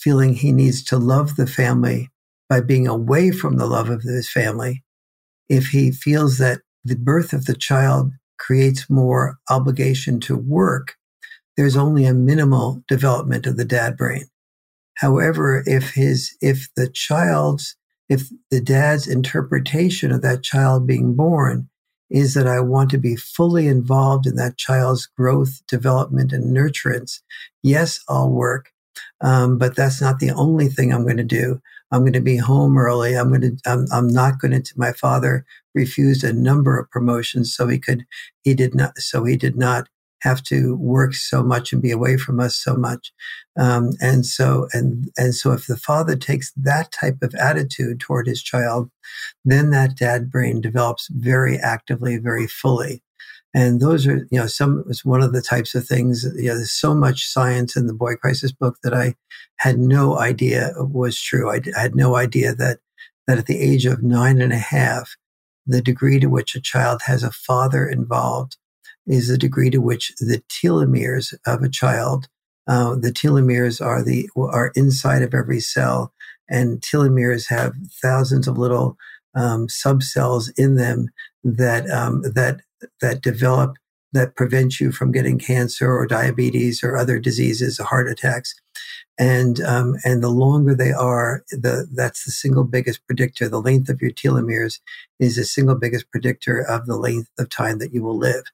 feeling 0.00 0.34
he 0.34 0.52
needs 0.52 0.84
to 0.84 0.98
love 0.98 1.36
the 1.36 1.46
family 1.46 2.10
by 2.48 2.60
being 2.60 2.86
away 2.86 3.30
from 3.30 3.56
the 3.56 3.66
love 3.66 3.88
of 3.88 4.02
his 4.02 4.30
family. 4.30 4.82
If 5.48 5.68
he 5.68 5.90
feels 5.90 6.38
that 6.38 6.60
the 6.84 6.96
birth 6.96 7.32
of 7.32 7.46
the 7.46 7.54
child 7.54 8.12
creates 8.38 8.90
more 8.90 9.38
obligation 9.48 10.20
to 10.20 10.36
work, 10.36 10.96
there's 11.56 11.76
only 11.76 12.04
a 12.04 12.12
minimal 12.12 12.82
development 12.88 13.46
of 13.46 13.56
the 13.56 13.64
dad 13.64 13.96
brain. 13.96 14.26
However, 14.96 15.62
if 15.66 15.90
his, 15.90 16.36
if 16.40 16.68
the 16.76 16.88
child's, 16.88 17.76
if 18.08 18.28
the 18.50 18.60
dad's 18.60 19.06
interpretation 19.06 20.12
of 20.12 20.22
that 20.22 20.42
child 20.42 20.86
being 20.86 21.14
born 21.14 21.68
is 22.10 22.34
that 22.34 22.46
I 22.46 22.60
want 22.60 22.90
to 22.90 22.98
be 22.98 23.16
fully 23.16 23.66
involved 23.66 24.26
in 24.26 24.36
that 24.36 24.56
child's 24.56 25.06
growth, 25.06 25.62
development, 25.66 26.32
and 26.32 26.54
nurturance, 26.56 27.20
yes, 27.62 28.00
I'll 28.08 28.30
work. 28.30 28.70
Um, 29.20 29.58
but 29.58 29.74
that's 29.74 30.00
not 30.00 30.20
the 30.20 30.30
only 30.30 30.68
thing 30.68 30.92
I'm 30.92 31.04
going 31.04 31.16
to 31.16 31.24
do. 31.24 31.60
I'm 31.90 32.00
going 32.00 32.12
to 32.12 32.20
be 32.20 32.36
home 32.36 32.76
early. 32.76 33.14
I'm 33.14 33.28
going 33.28 33.40
to, 33.40 33.56
I'm, 33.66 33.86
I'm 33.92 34.08
not 34.08 34.38
going 34.38 34.62
to, 34.62 34.74
my 34.76 34.92
father 34.92 35.44
refused 35.74 36.24
a 36.24 36.32
number 36.32 36.78
of 36.78 36.90
promotions. 36.90 37.54
So 37.54 37.68
he 37.68 37.78
could, 37.78 38.04
he 38.42 38.54
did 38.54 38.74
not, 38.74 38.98
so 38.98 39.24
he 39.24 39.36
did 39.36 39.56
not 39.56 39.88
have 40.24 40.42
to 40.42 40.74
work 40.76 41.14
so 41.14 41.42
much 41.42 41.72
and 41.72 41.82
be 41.82 41.90
away 41.90 42.16
from 42.16 42.40
us 42.40 42.56
so 42.56 42.74
much. 42.74 43.12
Um, 43.58 43.90
and 44.00 44.24
so, 44.24 44.68
and, 44.72 45.10
and 45.16 45.34
so 45.34 45.52
if 45.52 45.66
the 45.66 45.76
father 45.76 46.16
takes 46.16 46.50
that 46.56 46.90
type 46.90 47.18
of 47.22 47.34
attitude 47.34 48.00
toward 48.00 48.26
his 48.26 48.42
child, 48.42 48.90
then 49.44 49.70
that 49.70 49.96
dad 49.96 50.30
brain 50.30 50.60
develops 50.62 51.08
very 51.08 51.58
actively, 51.58 52.16
very 52.16 52.46
fully. 52.46 53.02
And 53.56 53.80
those 53.80 54.06
are, 54.06 54.26
you 54.32 54.40
know, 54.40 54.46
some, 54.46 54.82
it's 54.88 55.04
one 55.04 55.22
of 55.22 55.32
the 55.32 55.42
types 55.42 55.74
of 55.76 55.86
things, 55.86 56.24
you 56.36 56.48
know, 56.48 56.56
there's 56.56 56.72
so 56.72 56.94
much 56.94 57.28
science 57.28 57.76
in 57.76 57.86
the 57.86 57.94
boy 57.94 58.16
crisis 58.16 58.50
book 58.50 58.78
that 58.82 58.94
I 58.94 59.14
had 59.56 59.78
no 59.78 60.18
idea 60.18 60.72
was 60.76 61.20
true. 61.20 61.52
I, 61.52 61.60
I 61.76 61.80
had 61.82 61.94
no 61.94 62.16
idea 62.16 62.54
that, 62.56 62.78
that 63.28 63.38
at 63.38 63.46
the 63.46 63.60
age 63.60 63.86
of 63.86 64.02
nine 64.02 64.40
and 64.40 64.52
a 64.52 64.58
half, 64.58 65.16
the 65.66 65.80
degree 65.80 66.18
to 66.18 66.26
which 66.26 66.56
a 66.56 66.60
child 66.60 67.02
has 67.02 67.22
a 67.22 67.30
father 67.30 67.86
involved 67.86 68.56
is 69.06 69.28
the 69.28 69.38
degree 69.38 69.70
to 69.70 69.78
which 69.78 70.12
the 70.18 70.42
telomeres 70.48 71.34
of 71.46 71.62
a 71.62 71.68
child, 71.68 72.28
uh, 72.66 72.94
the 72.94 73.12
telomeres 73.12 73.84
are 73.84 74.02
the 74.02 74.28
are 74.36 74.72
inside 74.74 75.22
of 75.22 75.34
every 75.34 75.60
cell, 75.60 76.12
and 76.48 76.80
telomeres 76.80 77.48
have 77.48 77.74
thousands 78.02 78.48
of 78.48 78.58
little 78.58 78.96
um, 79.34 79.66
subcells 79.66 80.50
in 80.56 80.76
them 80.76 81.08
that 81.42 81.88
um, 81.90 82.22
that 82.22 82.60
that 83.00 83.22
develop 83.22 83.76
that 84.12 84.36
prevent 84.36 84.78
you 84.78 84.92
from 84.92 85.10
getting 85.10 85.38
cancer 85.38 85.92
or 85.92 86.06
diabetes 86.06 86.84
or 86.84 86.96
other 86.96 87.18
diseases, 87.18 87.78
heart 87.78 88.08
attacks. 88.08 88.54
And 89.18 89.60
um, 89.60 89.96
and 90.04 90.22
the 90.22 90.30
longer 90.30 90.74
they 90.74 90.92
are, 90.92 91.44
the 91.50 91.86
that's 91.94 92.24
the 92.24 92.32
single 92.32 92.64
biggest 92.64 93.06
predictor. 93.06 93.48
The 93.48 93.60
length 93.60 93.88
of 93.88 94.00
your 94.00 94.10
telomeres 94.10 94.80
is 95.20 95.36
the 95.36 95.44
single 95.44 95.76
biggest 95.76 96.10
predictor 96.10 96.60
of 96.60 96.86
the 96.86 96.96
length 96.96 97.28
of 97.38 97.50
time 97.50 97.78
that 97.78 97.92
you 97.92 98.02
will 98.02 98.16
live 98.16 98.44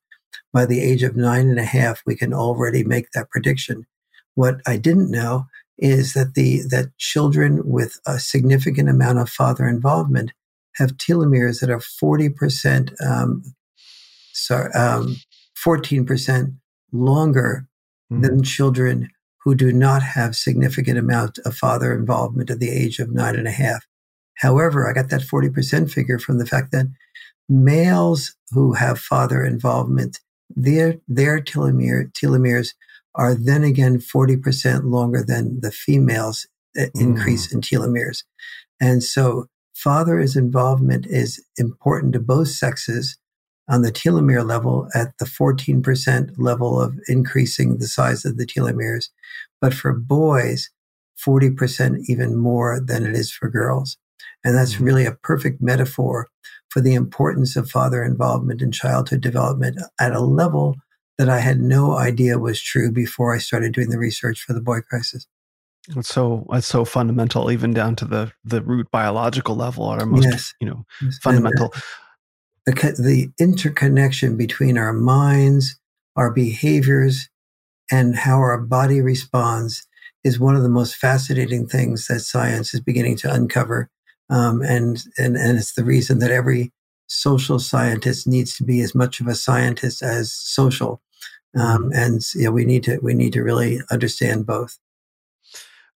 by 0.52 0.66
the 0.66 0.80
age 0.80 1.02
of 1.02 1.16
nine 1.16 1.48
and 1.48 1.58
a 1.58 1.64
half, 1.64 2.02
we 2.06 2.16
can 2.16 2.32
already 2.32 2.84
make 2.84 3.10
that 3.12 3.30
prediction. 3.30 3.86
What 4.34 4.60
I 4.66 4.76
didn't 4.76 5.10
know 5.10 5.46
is 5.78 6.12
that 6.12 6.34
the 6.34 6.62
that 6.70 6.96
children 6.98 7.62
with 7.64 7.98
a 8.06 8.18
significant 8.18 8.88
amount 8.88 9.18
of 9.18 9.30
father 9.30 9.66
involvement 9.66 10.32
have 10.76 10.96
telomeres 10.96 11.60
that 11.60 11.70
are 11.70 11.80
forty 11.80 12.28
percent, 12.28 12.92
um, 13.04 13.42
sorry, 14.32 14.72
um, 14.72 15.16
fourteen 15.54 16.04
percent 16.04 16.50
longer 16.92 17.66
mm-hmm. 18.12 18.22
than 18.22 18.42
children 18.42 19.10
who 19.42 19.54
do 19.54 19.72
not 19.72 20.02
have 20.02 20.36
significant 20.36 20.98
amount 20.98 21.38
of 21.46 21.56
father 21.56 21.94
involvement 21.94 22.50
at 22.50 22.60
the 22.60 22.70
age 22.70 22.98
of 22.98 23.10
nine 23.10 23.34
and 23.34 23.48
a 23.48 23.52
half. 23.52 23.86
However, 24.36 24.88
I 24.88 24.92
got 24.92 25.08
that 25.10 25.22
forty 25.22 25.48
percent 25.48 25.90
figure 25.90 26.18
from 26.18 26.38
the 26.38 26.46
fact 26.46 26.72
that 26.72 26.86
males 27.50 28.34
who 28.52 28.72
have 28.74 28.98
father 28.98 29.44
involvement 29.44 30.20
their 30.56 30.96
their 31.06 31.40
telomere, 31.40 32.12
telomeres 32.12 32.74
are 33.14 33.34
then 33.34 33.64
again 33.64 33.98
40% 33.98 34.84
longer 34.84 35.22
than 35.22 35.60
the 35.60 35.72
females 35.72 36.46
uh, 36.78 36.86
increase 36.94 37.48
mm. 37.48 37.54
in 37.54 37.60
telomeres. 37.60 38.22
And 38.80 39.02
so 39.02 39.46
father's 39.74 40.36
involvement 40.36 41.06
is 41.06 41.44
important 41.56 42.12
to 42.12 42.20
both 42.20 42.48
sexes 42.48 43.18
on 43.68 43.82
the 43.82 43.92
telomere 43.92 44.46
level 44.46 44.88
at 44.94 45.16
the 45.18 45.24
14% 45.24 46.34
level 46.38 46.80
of 46.80 46.98
increasing 47.08 47.78
the 47.78 47.88
size 47.88 48.24
of 48.24 48.36
the 48.36 48.46
telomeres. 48.46 49.08
But 49.60 49.74
for 49.74 49.92
boys, 49.92 50.70
40% 51.24 52.04
even 52.08 52.36
more 52.36 52.80
than 52.80 53.04
it 53.04 53.14
is 53.14 53.30
for 53.30 53.48
girls. 53.48 53.96
And 54.44 54.56
that's 54.56 54.76
mm. 54.76 54.86
really 54.86 55.06
a 55.06 55.12
perfect 55.12 55.60
metaphor 55.60 56.28
for 56.70 56.80
the 56.80 56.94
importance 56.94 57.56
of 57.56 57.70
father 57.70 58.02
involvement 58.02 58.62
in 58.62 58.72
childhood 58.72 59.20
development 59.20 59.78
at 60.00 60.12
a 60.12 60.20
level 60.20 60.76
that 61.18 61.28
I 61.28 61.40
had 61.40 61.60
no 61.60 61.98
idea 61.98 62.38
was 62.38 62.62
true 62.62 62.90
before 62.90 63.34
I 63.34 63.38
started 63.38 63.72
doing 63.72 63.90
the 63.90 63.98
research 63.98 64.40
for 64.40 64.54
the 64.54 64.62
boy 64.62 64.80
crisis. 64.80 65.26
It's 65.96 66.08
so 66.08 66.46
it's 66.52 66.66
so 66.66 66.84
fundamental, 66.84 67.50
even 67.50 67.74
down 67.74 67.96
to 67.96 68.04
the 68.04 68.32
the 68.44 68.62
root 68.62 68.90
biological 68.90 69.56
level, 69.56 69.92
at 69.92 70.00
our 70.00 70.06
most 70.06 70.24
yes. 70.24 70.54
you 70.60 70.68
know 70.68 70.84
yes. 71.02 71.18
fundamental. 71.18 71.74
The, 72.66 72.94
the 72.98 73.30
interconnection 73.42 74.36
between 74.36 74.78
our 74.78 74.92
minds, 74.92 75.78
our 76.16 76.30
behaviors, 76.30 77.28
and 77.90 78.14
how 78.14 78.36
our 78.36 78.58
body 78.58 79.00
responds 79.00 79.86
is 80.22 80.38
one 80.38 80.54
of 80.54 80.62
the 80.62 80.68
most 80.68 80.96
fascinating 80.96 81.66
things 81.66 82.06
that 82.06 82.20
science 82.20 82.74
is 82.74 82.80
beginning 82.80 83.16
to 83.16 83.32
uncover 83.32 83.90
um, 84.30 84.62
and, 84.62 85.02
and, 85.18 85.36
and 85.36 85.58
it's 85.58 85.74
the 85.74 85.84
reason 85.84 86.18
that 86.20 86.30
every 86.30 86.72
social 87.06 87.58
scientist 87.58 88.26
needs 88.26 88.56
to 88.56 88.64
be 88.64 88.80
as 88.80 88.94
much 88.94 89.20
of 89.20 89.26
a 89.26 89.34
scientist 89.34 90.02
as 90.02 90.32
social. 90.32 91.02
Um, 91.58 91.90
and 91.92 92.22
you 92.34 92.44
know, 92.44 92.52
we 92.52 92.64
need 92.64 92.84
to, 92.84 92.98
we 93.02 93.14
need 93.14 93.32
to 93.32 93.42
really 93.42 93.80
understand 93.90 94.46
both. 94.46 94.78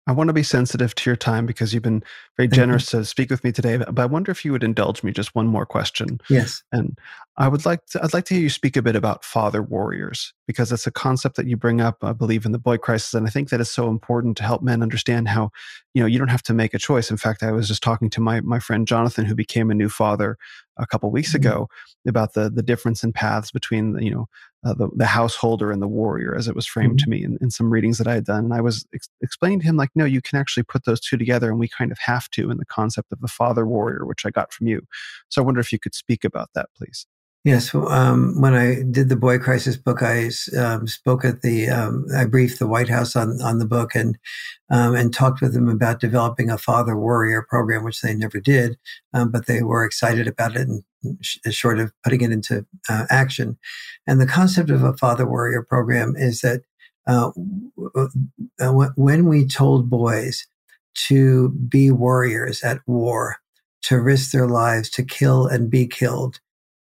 I 0.06 0.12
want 0.12 0.28
to 0.28 0.34
be 0.34 0.42
sensitive 0.42 0.94
to 0.96 1.10
your 1.10 1.16
time 1.16 1.46
because 1.46 1.72
you've 1.72 1.82
been 1.82 2.02
very 2.36 2.48
mm-hmm. 2.48 2.56
generous 2.56 2.86
to 2.86 3.04
speak 3.04 3.30
with 3.30 3.44
me 3.44 3.52
today. 3.52 3.76
But 3.76 3.98
I 3.98 4.06
wonder 4.06 4.32
if 4.32 4.44
you 4.44 4.52
would 4.52 4.64
indulge 4.64 5.02
me 5.02 5.12
just 5.12 5.34
one 5.34 5.46
more 5.46 5.64
question. 5.64 6.20
Yes. 6.28 6.62
And 6.72 6.98
I 7.36 7.48
would 7.48 7.64
like 7.64 7.86
to, 7.86 8.02
I'd 8.02 8.12
like 8.12 8.24
to 8.26 8.34
hear 8.34 8.42
you 8.42 8.50
speak 8.50 8.76
a 8.76 8.82
bit 8.82 8.96
about 8.96 9.24
father 9.24 9.62
warriors 9.62 10.34
because 10.46 10.72
it's 10.72 10.86
a 10.86 10.90
concept 10.90 11.36
that 11.36 11.46
you 11.46 11.56
bring 11.56 11.80
up, 11.80 12.02
I 12.02 12.12
believe, 12.12 12.44
in 12.44 12.52
the 12.52 12.58
boy 12.58 12.78
crisis, 12.78 13.14
and 13.14 13.26
I 13.26 13.30
think 13.30 13.48
that 13.50 13.60
is 13.60 13.70
so 13.70 13.88
important 13.88 14.36
to 14.38 14.42
help 14.42 14.62
men 14.62 14.82
understand 14.82 15.28
how, 15.28 15.50
you 15.94 16.02
know, 16.02 16.06
you 16.06 16.18
don't 16.18 16.28
have 16.28 16.42
to 16.44 16.54
make 16.54 16.74
a 16.74 16.78
choice. 16.78 17.10
In 17.10 17.16
fact, 17.16 17.42
I 17.42 17.52
was 17.52 17.68
just 17.68 17.82
talking 17.82 18.10
to 18.10 18.20
my 18.20 18.40
my 18.40 18.58
friend 18.58 18.86
Jonathan, 18.86 19.24
who 19.24 19.34
became 19.34 19.70
a 19.70 19.74
new 19.74 19.88
father 19.88 20.36
a 20.78 20.86
couple 20.86 21.10
weeks 21.10 21.30
mm-hmm. 21.30 21.48
ago, 21.48 21.68
about 22.06 22.34
the 22.34 22.50
the 22.50 22.62
difference 22.62 23.04
in 23.04 23.12
paths 23.12 23.50
between 23.50 23.98
you 23.98 24.10
know 24.10 24.26
uh, 24.64 24.74
the, 24.74 24.88
the 24.94 25.06
householder 25.06 25.72
and 25.72 25.82
the 25.82 25.88
warrior 25.88 26.36
as 26.36 26.46
it 26.46 26.54
was 26.54 26.66
framed 26.66 26.98
mm-hmm. 26.98 27.04
to 27.04 27.10
me 27.10 27.24
in, 27.24 27.36
in, 27.40 27.50
some 27.50 27.70
readings 27.70 27.98
that 27.98 28.06
I 28.06 28.14
had 28.14 28.24
done. 28.24 28.44
And 28.44 28.54
I 28.54 28.60
was 28.60 28.86
ex- 28.94 29.08
explaining 29.20 29.58
to 29.60 29.66
him, 29.66 29.76
like, 29.76 29.90
no, 29.96 30.04
you 30.04 30.22
can 30.22 30.38
actually 30.38 30.62
put 30.62 30.84
those 30.84 31.00
two 31.00 31.16
together, 31.16 31.50
and 31.50 31.58
we 31.58 31.68
kind 31.68 31.90
of 31.90 31.98
have 31.98 32.30
to 32.30 32.50
in 32.50 32.58
the 32.58 32.64
concept 32.64 33.10
of 33.12 33.20
the 33.20 33.28
father 33.28 33.66
warrior, 33.66 34.06
which 34.06 34.24
I 34.24 34.30
got 34.30 34.52
from 34.52 34.68
you. 34.68 34.82
So 35.28 35.42
I 35.42 35.44
wonder 35.44 35.60
if 35.60 35.72
you 35.72 35.78
could 35.78 35.94
speak 35.94 36.24
about 36.24 36.50
that, 36.54 36.68
please. 36.76 37.06
Yes, 37.44 37.74
um, 37.74 38.40
when 38.40 38.54
I 38.54 38.82
did 38.88 39.08
the 39.08 39.16
Boy 39.16 39.36
Crisis 39.36 39.76
book, 39.76 40.00
I 40.00 40.30
um, 40.56 40.86
spoke 40.86 41.24
at 41.24 41.42
the, 41.42 41.68
um, 41.68 42.06
I 42.16 42.24
briefed 42.24 42.60
the 42.60 42.68
White 42.68 42.88
House 42.88 43.16
on, 43.16 43.42
on 43.42 43.58
the 43.58 43.66
book 43.66 43.96
and 43.96 44.16
um, 44.70 44.94
and 44.94 45.12
talked 45.12 45.40
with 45.40 45.52
them 45.52 45.68
about 45.68 46.00
developing 46.00 46.50
a 46.50 46.56
father 46.56 46.96
warrior 46.96 47.42
program, 47.42 47.82
which 47.82 48.00
they 48.00 48.14
never 48.14 48.38
did, 48.38 48.78
um, 49.12 49.30
but 49.32 49.46
they 49.46 49.62
were 49.62 49.84
excited 49.84 50.28
about 50.28 50.56
it 50.56 50.68
and 50.68 50.84
short 51.50 51.80
of 51.80 51.92
putting 52.04 52.22
it 52.22 52.30
into 52.30 52.64
uh, 52.88 53.06
action. 53.10 53.58
And 54.06 54.20
the 54.20 54.26
concept 54.26 54.70
of 54.70 54.84
a 54.84 54.96
father 54.96 55.26
warrior 55.26 55.62
program 55.62 56.14
is 56.16 56.42
that 56.42 56.62
uh, 57.08 57.32
uh 58.60 58.70
when 58.94 59.26
we 59.26 59.46
told 59.46 59.90
boys 59.90 60.46
to 61.08 61.48
be 61.48 61.90
warriors 61.90 62.62
at 62.62 62.78
war, 62.86 63.38
to 63.82 64.00
risk 64.00 64.30
their 64.30 64.46
lives 64.46 64.88
to 64.90 65.02
kill 65.02 65.46
and 65.46 65.68
be 65.68 65.86
killed. 65.86 66.40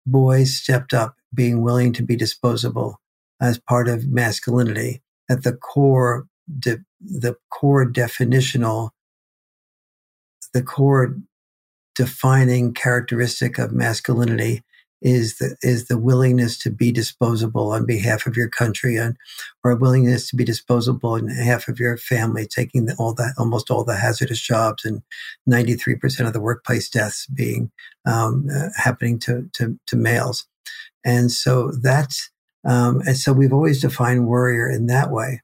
Boys 0.06 0.56
stepped 0.56 0.94
up, 0.94 1.16
being 1.34 1.62
willing 1.62 1.94
to 1.94 2.04
be 2.04 2.16
disposable 2.16 3.00
as 3.42 3.60
part 3.60 3.88
of 3.88 4.08
masculinity. 4.08 5.02
At 5.30 5.44
the 5.44 5.54
core, 5.54 6.28
de- 6.60 6.84
the 7.02 7.36
core 7.50 7.86
definitional, 7.86 8.92
the 10.54 10.62
core 10.64 11.18
defining 11.96 12.74
characteristic 12.74 13.58
of 13.58 13.72
masculinity 13.72 14.64
is 15.04 15.38
the 15.38 15.56
is 15.62 15.88
the 15.88 15.98
willingness 15.98 16.58
to 16.58 16.72
be 16.72 16.92
disposable 16.92 17.72
on 17.72 17.86
behalf 17.86 18.26
of 18.26 18.38
your 18.38 18.50
country 18.50 18.96
and 18.96 19.18
or 19.64 19.72
a 19.72 19.76
willingness 19.76 20.30
to 20.30 20.36
be 20.36 20.46
disposable 20.46 21.12
on 21.12 21.28
behalf 21.28 21.68
of 21.68 21.80
your 21.80 21.98
family, 21.98 22.48
taking 22.48 22.86
the, 22.86 22.96
all 22.96 23.14
that 23.14 23.34
almost 23.38 23.70
all 23.70 23.84
the 23.84 23.96
hazardous 23.96 24.42
jobs 24.42 24.86
and 24.86 25.02
93% 25.50 26.26
of 26.26 26.34
the 26.34 26.42
workplace 26.42 26.90
deaths 26.90 27.28
being 27.28 27.70
um, 28.06 28.48
uh, 28.54 28.70
happening 28.78 29.20
to, 29.20 29.50
to, 29.54 29.78
to 29.88 29.96
males. 29.96 30.48
And 31.06 31.32
so 31.32 31.72
that's 31.72 32.32
um, 32.66 33.02
and 33.06 33.18
so 33.18 33.34
we've 33.34 33.54
always 33.54 33.82
defined 33.82 34.26
warrior 34.26 34.70
in 34.70 34.88
that 34.88 35.12
way. 35.12 35.42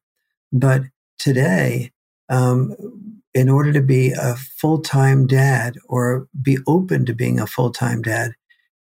But 0.54 0.84
today, 1.18 1.92
um, 2.30 2.76
in 3.34 3.50
order 3.50 3.74
to 3.74 3.82
be 3.82 4.12
a 4.12 4.36
full 4.36 4.82
time 4.82 5.28
dad 5.28 5.78
or 5.88 6.28
be 6.42 6.58
open 6.68 7.06
to 7.06 7.14
being 7.14 7.40
a 7.40 7.48
full 7.48 7.72
time 7.72 8.02
dad, 8.02 8.32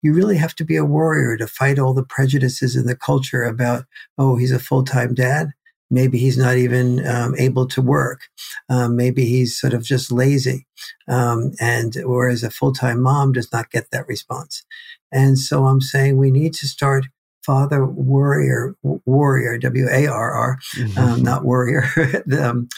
you 0.01 0.13
really 0.13 0.37
have 0.37 0.55
to 0.55 0.65
be 0.65 0.75
a 0.75 0.85
warrior 0.85 1.37
to 1.37 1.47
fight 1.47 1.79
all 1.79 1.93
the 1.93 2.03
prejudices 2.03 2.75
in 2.75 2.85
the 2.85 2.95
culture 2.95 3.43
about, 3.43 3.85
oh, 4.17 4.35
he's 4.37 4.51
a 4.51 4.59
full 4.59 4.83
time 4.83 5.13
dad. 5.13 5.51
Maybe 5.91 6.19
he's 6.19 6.37
not 6.37 6.55
even 6.55 7.05
um, 7.07 7.35
able 7.37 7.67
to 7.67 7.81
work. 7.81 8.21
Um, 8.69 8.95
maybe 8.95 9.25
he's 9.25 9.59
sort 9.59 9.73
of 9.73 9.83
just 9.83 10.11
lazy. 10.11 10.67
Um, 11.07 11.53
and 11.59 11.95
whereas 12.03 12.43
a 12.43 12.51
full 12.51 12.73
time 12.73 13.01
mom 13.01 13.31
does 13.31 13.51
not 13.51 13.71
get 13.71 13.89
that 13.91 14.07
response. 14.07 14.63
And 15.11 15.39
so 15.39 15.65
I'm 15.65 15.81
saying 15.81 16.17
we 16.17 16.29
need 16.29 16.53
to 16.55 16.67
start 16.67 17.07
father 17.43 17.85
warrior, 17.85 18.75
warrior, 18.83 19.57
W 19.57 19.87
A 19.89 20.05
R 20.05 20.31
R, 20.31 20.59
mm-hmm. 20.75 20.99
um, 20.99 21.23
not 21.23 21.43
warrior, 21.43 21.89
the, 22.25 22.47
um, 22.47 22.69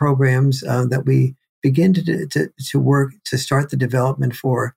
programs 0.00 0.62
uh, 0.62 0.86
that 0.86 1.04
we 1.04 1.34
begin 1.62 1.92
to, 1.92 2.26
to, 2.26 2.48
to 2.58 2.78
work 2.78 3.12
to 3.26 3.36
start 3.36 3.70
the 3.70 3.76
development 3.76 4.34
for 4.34 4.74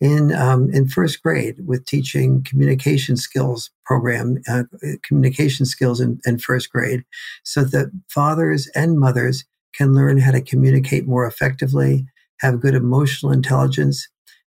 in 0.00 0.32
um, 0.34 0.70
in 0.72 0.88
first 0.88 1.22
grade 1.22 1.56
with 1.66 1.86
teaching 1.86 2.44
communication 2.44 3.16
skills 3.16 3.70
program 3.84 4.42
uh, 4.48 4.64
communication 5.02 5.64
skills 5.64 6.00
in, 6.00 6.20
in 6.26 6.38
first 6.38 6.70
grade 6.70 7.02
so 7.44 7.64
that 7.64 7.90
fathers 8.08 8.68
and 8.74 8.98
mothers 8.98 9.44
can 9.74 9.94
learn 9.94 10.18
how 10.18 10.30
to 10.30 10.40
communicate 10.40 11.06
more 11.06 11.26
effectively 11.26 12.06
have 12.40 12.60
good 12.60 12.74
emotional 12.74 13.32
intelligence 13.32 14.06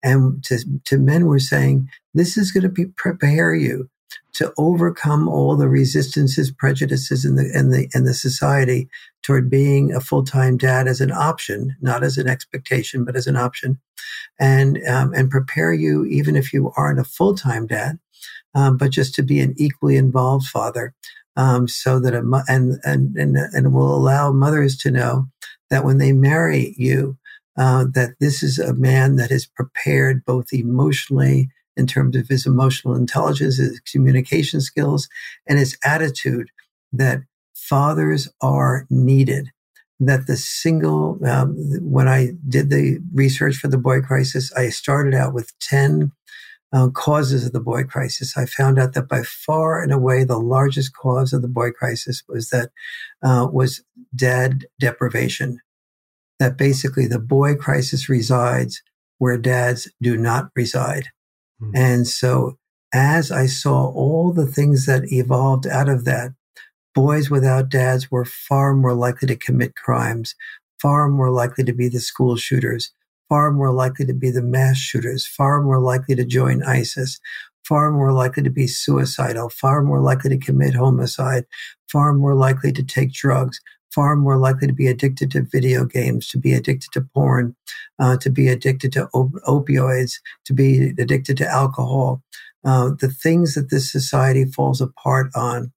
and 0.04 0.42
to, 0.44 0.58
to 0.84 0.98
men 0.98 1.26
we're 1.26 1.40
saying 1.40 1.88
this 2.14 2.36
is 2.36 2.52
going 2.52 2.62
to 2.62 2.68
be 2.68 2.86
prepare 2.96 3.54
you 3.54 3.88
to 4.34 4.52
overcome 4.56 5.28
all 5.28 5.56
the 5.56 5.68
resistances, 5.68 6.50
prejudices 6.50 7.24
in 7.24 7.36
the 7.36 7.50
in 7.54 7.70
the 7.70 7.88
in 7.94 8.04
the 8.04 8.14
society 8.14 8.88
toward 9.22 9.50
being 9.50 9.92
a 9.92 10.00
full 10.00 10.24
time 10.24 10.56
dad 10.56 10.88
as 10.88 11.00
an 11.00 11.12
option, 11.12 11.76
not 11.80 12.02
as 12.02 12.18
an 12.18 12.28
expectation, 12.28 13.04
but 13.04 13.16
as 13.16 13.26
an 13.26 13.36
option, 13.36 13.78
and 14.40 14.78
um, 14.88 15.12
and 15.14 15.30
prepare 15.30 15.72
you 15.72 16.04
even 16.06 16.36
if 16.36 16.52
you 16.52 16.72
aren't 16.76 17.00
a 17.00 17.04
full 17.04 17.34
time 17.34 17.66
dad, 17.66 17.98
um, 18.54 18.76
but 18.76 18.90
just 18.90 19.14
to 19.14 19.22
be 19.22 19.40
an 19.40 19.54
equally 19.58 19.96
involved 19.96 20.46
father, 20.46 20.94
um, 21.36 21.68
so 21.68 22.00
that 22.00 22.14
a 22.14 22.44
and 22.48 22.78
and 22.84 23.16
and 23.16 23.36
and 23.36 23.74
will 23.74 23.94
allow 23.94 24.32
mothers 24.32 24.76
to 24.78 24.90
know 24.90 25.28
that 25.70 25.84
when 25.84 25.98
they 25.98 26.12
marry 26.12 26.74
you. 26.76 27.16
Uh, 27.58 27.84
that 27.92 28.14
this 28.18 28.42
is 28.42 28.58
a 28.58 28.72
man 28.72 29.16
that 29.16 29.30
is 29.30 29.44
prepared 29.44 30.24
both 30.24 30.54
emotionally 30.54 31.50
in 31.76 31.86
terms 31.86 32.16
of 32.16 32.28
his 32.28 32.46
emotional 32.46 32.94
intelligence, 32.94 33.56
his 33.56 33.80
communication 33.80 34.60
skills, 34.60 35.08
and 35.46 35.58
his 35.58 35.76
attitude 35.84 36.50
that 36.92 37.20
fathers 37.54 38.28
are 38.40 38.86
needed. 38.90 39.50
That 40.00 40.26
the 40.26 40.36
single, 40.36 41.18
um, 41.24 41.54
when 41.80 42.08
I 42.08 42.32
did 42.48 42.70
the 42.70 42.98
research 43.14 43.54
for 43.54 43.68
the 43.68 43.78
boy 43.78 44.00
crisis, 44.00 44.52
I 44.54 44.68
started 44.70 45.14
out 45.14 45.32
with 45.32 45.52
10 45.60 46.10
uh, 46.72 46.88
causes 46.88 47.46
of 47.46 47.52
the 47.52 47.60
boy 47.60 47.84
crisis. 47.84 48.36
I 48.36 48.46
found 48.46 48.78
out 48.78 48.94
that 48.94 49.08
by 49.08 49.22
far 49.22 49.82
and 49.82 49.92
away 49.92 50.24
the 50.24 50.38
largest 50.38 50.96
cause 50.96 51.32
of 51.32 51.42
the 51.42 51.48
boy 51.48 51.70
crisis 51.70 52.22
was 52.28 52.48
that 52.48 52.70
uh, 53.22 53.46
was 53.52 53.84
dad 54.14 54.66
deprivation. 54.80 55.60
That 56.38 56.56
basically 56.56 57.06
the 57.06 57.20
boy 57.20 57.54
crisis 57.54 58.08
resides 58.08 58.82
where 59.18 59.38
dads 59.38 59.88
do 60.00 60.16
not 60.16 60.50
reside. 60.56 61.08
Mm-hmm. 61.62 61.76
And 61.76 62.06
so 62.06 62.58
as 62.92 63.30
I 63.30 63.46
saw 63.46 63.90
all 63.90 64.32
the 64.32 64.46
things 64.46 64.86
that 64.86 65.10
evolved 65.12 65.66
out 65.66 65.88
of 65.88 66.04
that, 66.04 66.32
boys 66.94 67.30
without 67.30 67.70
dads 67.70 68.10
were 68.10 68.24
far 68.24 68.74
more 68.74 68.94
likely 68.94 69.28
to 69.28 69.36
commit 69.36 69.74
crimes, 69.76 70.34
far 70.80 71.08
more 71.08 71.30
likely 71.30 71.64
to 71.64 71.72
be 71.72 71.88
the 71.88 72.00
school 72.00 72.36
shooters, 72.36 72.92
far 73.28 73.50
more 73.50 73.72
likely 73.72 74.04
to 74.04 74.12
be 74.12 74.30
the 74.30 74.42
mass 74.42 74.76
shooters, 74.76 75.26
far 75.26 75.62
more 75.62 75.80
likely 75.80 76.14
to 76.14 76.24
join 76.24 76.62
ISIS, 76.64 77.18
far 77.66 77.90
more 77.90 78.12
likely 78.12 78.42
to 78.42 78.50
be 78.50 78.66
suicidal, 78.66 79.48
far 79.48 79.82
more 79.82 80.00
likely 80.00 80.30
to 80.30 80.44
commit 80.44 80.74
homicide, 80.74 81.46
far 81.90 82.12
more 82.12 82.34
likely 82.34 82.72
to 82.72 82.82
take 82.82 83.12
drugs, 83.12 83.60
far 83.94 84.16
more 84.16 84.38
likely 84.38 84.66
to 84.66 84.72
be 84.72 84.86
addicted 84.86 85.30
to 85.30 85.42
video 85.42 85.84
games, 85.84 86.28
to 86.28 86.38
be 86.38 86.54
addicted 86.54 86.90
to 86.92 87.00
porn, 87.14 87.54
uh, 87.98 88.16
to 88.18 88.30
be 88.30 88.48
addicted 88.48 88.92
to 88.92 89.08
op- 89.14 89.32
opioids, 89.46 90.14
to 90.44 90.52
be 90.52 90.94
addicted 90.98 91.36
to 91.36 91.46
alcohol. 91.46 92.22
Uh, 92.64 92.90
the 93.00 93.08
things 93.08 93.54
that 93.54 93.70
this 93.70 93.90
society 93.90 94.44
falls 94.44 94.80
apart 94.80 95.30
on 95.34 95.72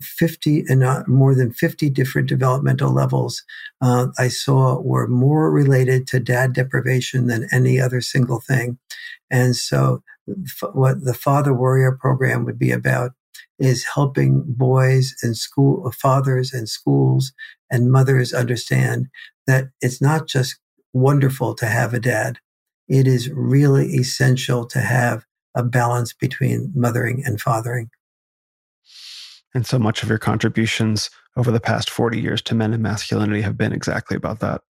50 0.00 0.64
and 0.68 0.80
not 0.80 1.08
more 1.08 1.34
than 1.34 1.52
50 1.52 1.90
different 1.90 2.28
developmental 2.28 2.90
levels 2.90 3.42
uh, 3.82 4.06
I 4.18 4.28
saw 4.28 4.80
were 4.80 5.06
more 5.06 5.50
related 5.50 6.06
to 6.08 6.20
dad 6.20 6.52
deprivation 6.52 7.26
than 7.26 7.48
any 7.52 7.80
other 7.80 8.00
single 8.00 8.40
thing. 8.40 8.78
And 9.30 9.56
so, 9.56 10.02
f- 10.28 10.70
what 10.72 11.04
the 11.04 11.14
Father 11.14 11.52
Warrior 11.52 11.92
program 11.92 12.44
would 12.44 12.58
be 12.58 12.70
about 12.70 13.12
is 13.58 13.84
helping 13.94 14.44
boys 14.46 15.14
and 15.22 15.36
school 15.36 15.90
fathers 15.92 16.52
and 16.52 16.68
schools 16.68 17.32
and 17.70 17.92
mothers 17.92 18.32
understand 18.32 19.08
that 19.46 19.68
it's 19.80 20.00
not 20.00 20.26
just 20.26 20.58
wonderful 20.92 21.54
to 21.54 21.66
have 21.66 21.94
a 21.94 22.00
dad. 22.00 22.38
It 22.88 23.06
is 23.06 23.30
really 23.30 23.94
essential 23.94 24.66
to 24.66 24.80
have 24.80 25.24
a 25.54 25.62
balance 25.62 26.12
between 26.12 26.72
mothering 26.74 27.22
and 27.24 27.40
fathering. 27.40 27.90
And 29.54 29.66
so 29.66 29.78
much 29.78 30.02
of 30.02 30.08
your 30.08 30.18
contributions 30.18 31.10
over 31.36 31.50
the 31.50 31.60
past 31.60 31.90
40 31.90 32.20
years 32.20 32.42
to 32.42 32.54
men 32.54 32.72
and 32.72 32.82
masculinity 32.82 33.42
have 33.42 33.56
been 33.56 33.72
exactly 33.72 34.16
about 34.16 34.40
that. 34.40 34.62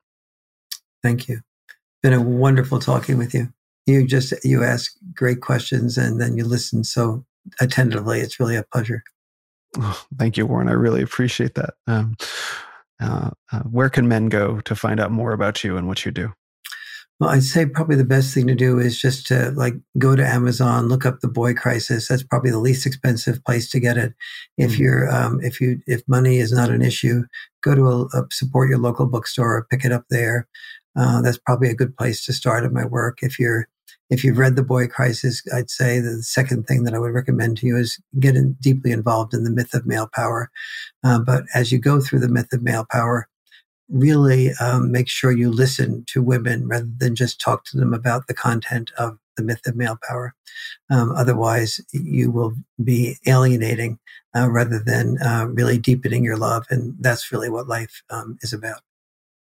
Thank 1.02 1.28
you. 1.28 1.40
Been 2.02 2.12
a 2.12 2.20
wonderful 2.20 2.78
talking 2.78 3.18
with 3.18 3.34
you. 3.34 3.52
You 3.86 4.06
just 4.06 4.32
you 4.44 4.62
ask 4.62 4.92
great 5.14 5.40
questions 5.40 5.98
and 5.98 6.20
then 6.20 6.36
you 6.36 6.44
listen 6.44 6.84
so 6.84 7.24
attentively. 7.60 8.20
It's 8.20 8.39
really 8.39 8.56
a 8.56 8.64
pleasure. 8.72 9.02
Oh, 9.78 10.05
thank 10.18 10.36
you, 10.36 10.47
Warren. 10.47 10.68
I 10.68 10.72
really 10.72 11.02
appreciate 11.02 11.55
that. 11.55 11.74
Um, 11.86 12.16
uh, 13.01 13.31
uh, 13.52 13.60
where 13.60 13.89
can 13.89 14.09
men 14.09 14.28
go 14.28 14.60
to 14.60 14.74
find 14.74 15.01
out 15.01 15.10
more 15.10 15.32
about 15.32 15.64
you 15.64 15.77
and 15.77 15.86
what 15.86 16.05
you 16.05 16.12
do? 16.12 16.32
Well, 17.18 17.31
I'd 17.31 17.43
say 17.43 17.66
probably 17.66 17.97
the 17.97 18.05
best 18.05 18.32
thing 18.32 18.47
to 18.47 18.55
do 18.55 18.78
is 18.78 18.98
just 18.98 19.27
to 19.27 19.51
like 19.51 19.74
go 19.98 20.16
to 20.16 20.27
Amazon, 20.27 20.89
look 20.89 21.05
up 21.05 21.20
the 21.20 21.28
Boy 21.28 21.52
Crisis. 21.52 22.09
That's 22.09 22.22
probably 22.22 22.51
the 22.51 22.59
least 22.59 22.86
expensive 22.86 23.44
place 23.44 23.68
to 23.70 23.81
get 23.81 23.98
it. 23.98 24.14
If 24.56 24.72
mm-hmm. 24.72 24.82
you're, 24.82 25.14
um, 25.14 25.39
if 25.43 25.60
you, 25.60 25.81
if 25.86 26.02
money 26.09 26.39
is 26.39 26.51
not 26.51 26.70
an 26.70 26.81
issue, 26.81 27.24
go 27.62 27.74
to 27.74 27.89
a, 27.89 28.05
a 28.18 28.27
support 28.32 28.70
your 28.70 28.78
local 28.78 29.06
bookstore 29.06 29.55
or 29.55 29.66
pick 29.70 29.85
it 29.85 29.93
up 29.93 30.05
there. 30.09 30.48
Uh, 30.97 31.20
that's 31.20 31.39
probably 31.39 31.68
a 31.68 31.74
good 31.74 31.94
place 31.97 32.24
to 32.24 32.32
start 32.32 32.64
in 32.64 32.72
my 32.72 32.86
work. 32.86 33.18
If 33.22 33.39
you're 33.39 33.68
if 34.11 34.24
you've 34.24 34.39
read 34.39 34.57
The 34.57 34.62
Boy 34.62 34.89
Crisis, 34.89 35.43
I'd 35.55 35.70
say 35.70 36.01
the 36.01 36.23
second 36.23 36.66
thing 36.66 36.82
that 36.85 36.95
I 36.95 36.99
would 36.99 37.15
recommend 37.15 37.59
to 37.59 37.66
you 37.66 37.77
is 37.77 37.99
get 38.19 38.37
in, 38.37 38.57
deeply 38.61 38.91
involved 38.91 39.32
in 39.32 39.45
the 39.45 39.51
myth 39.51 39.73
of 39.73 39.87
male 39.87 40.09
power. 40.12 40.51
Uh, 41.05 41.20
but 41.20 41.45
as 41.55 41.70
you 41.70 41.78
go 41.78 42.01
through 42.01 42.19
the 42.19 42.28
myth 42.28 42.53
of 42.53 42.62
male 42.62 42.87
power, 42.91 43.28
really 43.89 44.51
um, 44.61 44.91
make 44.93 45.09
sure 45.09 45.32
you 45.32 45.51
listen 45.51 46.05
to 46.09 46.23
women 46.23 46.66
rather 46.66 46.91
than 46.99 47.15
just 47.15 47.41
talk 47.41 47.65
to 47.65 47.77
them 47.77 47.95
about 47.95 48.27
the 48.27 48.35
content 48.35 48.91
of 48.99 49.19
the 49.37 49.43
myth 49.43 49.66
of 49.66 49.77
male 49.77 49.99
power. 50.09 50.35
Um, 50.91 51.12
otherwise, 51.12 51.81
you 51.93 52.31
will 52.31 52.55
be 52.82 53.16
alienating 53.27 53.99
uh, 54.37 54.51
rather 54.51 54.78
than 54.78 55.19
uh, 55.23 55.47
really 55.49 55.78
deepening 55.78 56.24
your 56.24 56.37
love. 56.37 56.66
And 56.70 56.95
that's 57.01 57.32
really 57.32 57.49
what 57.49 57.69
life 57.69 58.03
um, 58.11 58.39
is 58.43 58.53
about. 58.53 58.81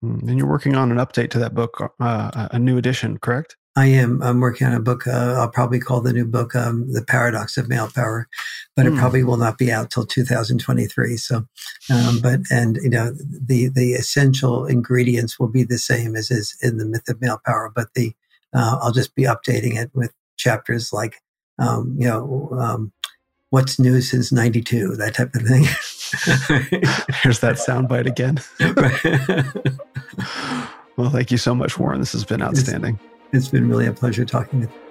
Hmm. 0.00 0.28
And 0.28 0.38
you're 0.38 0.48
working 0.48 0.76
on 0.76 0.90
an 0.90 0.98
update 0.98 1.30
to 1.30 1.38
that 1.40 1.54
book, 1.54 1.94
uh, 2.00 2.48
a 2.50 2.58
new 2.58 2.78
edition, 2.78 3.18
correct? 3.18 3.56
I 3.76 3.86
am. 3.86 4.20
I'm 4.22 4.40
working 4.40 4.66
on 4.66 4.74
a 4.74 4.80
book. 4.80 5.06
Uh, 5.06 5.36
I'll 5.38 5.48
probably 5.48 5.78
call 5.78 6.00
the 6.00 6.12
new 6.12 6.24
book 6.24 6.56
um, 6.56 6.92
"The 6.92 7.02
Paradox 7.02 7.56
of 7.56 7.68
Male 7.68 7.90
Power," 7.94 8.28
but 8.74 8.84
mm. 8.84 8.88
it 8.88 8.92
hmm. 8.92 8.98
probably 8.98 9.22
will 9.22 9.36
not 9.36 9.58
be 9.58 9.70
out 9.70 9.90
till 9.90 10.04
2023. 10.04 11.16
So, 11.16 11.46
um, 11.92 12.18
but 12.20 12.40
and 12.50 12.78
you 12.82 12.90
know 12.90 13.12
the 13.12 13.68
the 13.68 13.92
essential 13.92 14.66
ingredients 14.66 15.38
will 15.38 15.48
be 15.48 15.62
the 15.62 15.78
same 15.78 16.16
as 16.16 16.30
is 16.30 16.56
in 16.60 16.78
the 16.78 16.84
myth 16.84 17.08
of 17.08 17.20
male 17.20 17.40
power, 17.46 17.70
but 17.74 17.94
the 17.94 18.12
uh, 18.52 18.78
I'll 18.82 18.92
just 18.92 19.14
be 19.14 19.22
updating 19.22 19.76
it 19.76 19.90
with 19.94 20.12
chapters 20.36 20.92
like, 20.92 21.22
um, 21.58 21.96
you 21.98 22.08
know, 22.08 22.50
um, 22.58 22.92
what's 23.50 23.78
new 23.78 24.00
since 24.00 24.32
92, 24.32 24.96
that 24.96 25.14
type 25.14 25.34
of 25.34 25.42
thing. 25.42 25.62
Here's 27.22 27.40
that 27.40 27.56
soundbite 27.56 28.06
again. 28.06 28.38
well, 30.96 31.10
thank 31.10 31.30
you 31.30 31.38
so 31.38 31.54
much, 31.54 31.78
Warren. 31.78 32.00
This 32.00 32.12
has 32.12 32.24
been 32.24 32.42
outstanding. 32.42 32.94
it's, 32.94 33.09
it's 33.32 33.48
been 33.48 33.68
really 33.68 33.86
a 33.86 33.92
pleasure 33.92 34.24
talking 34.24 34.60
with 34.60 34.70
you. 34.70 34.90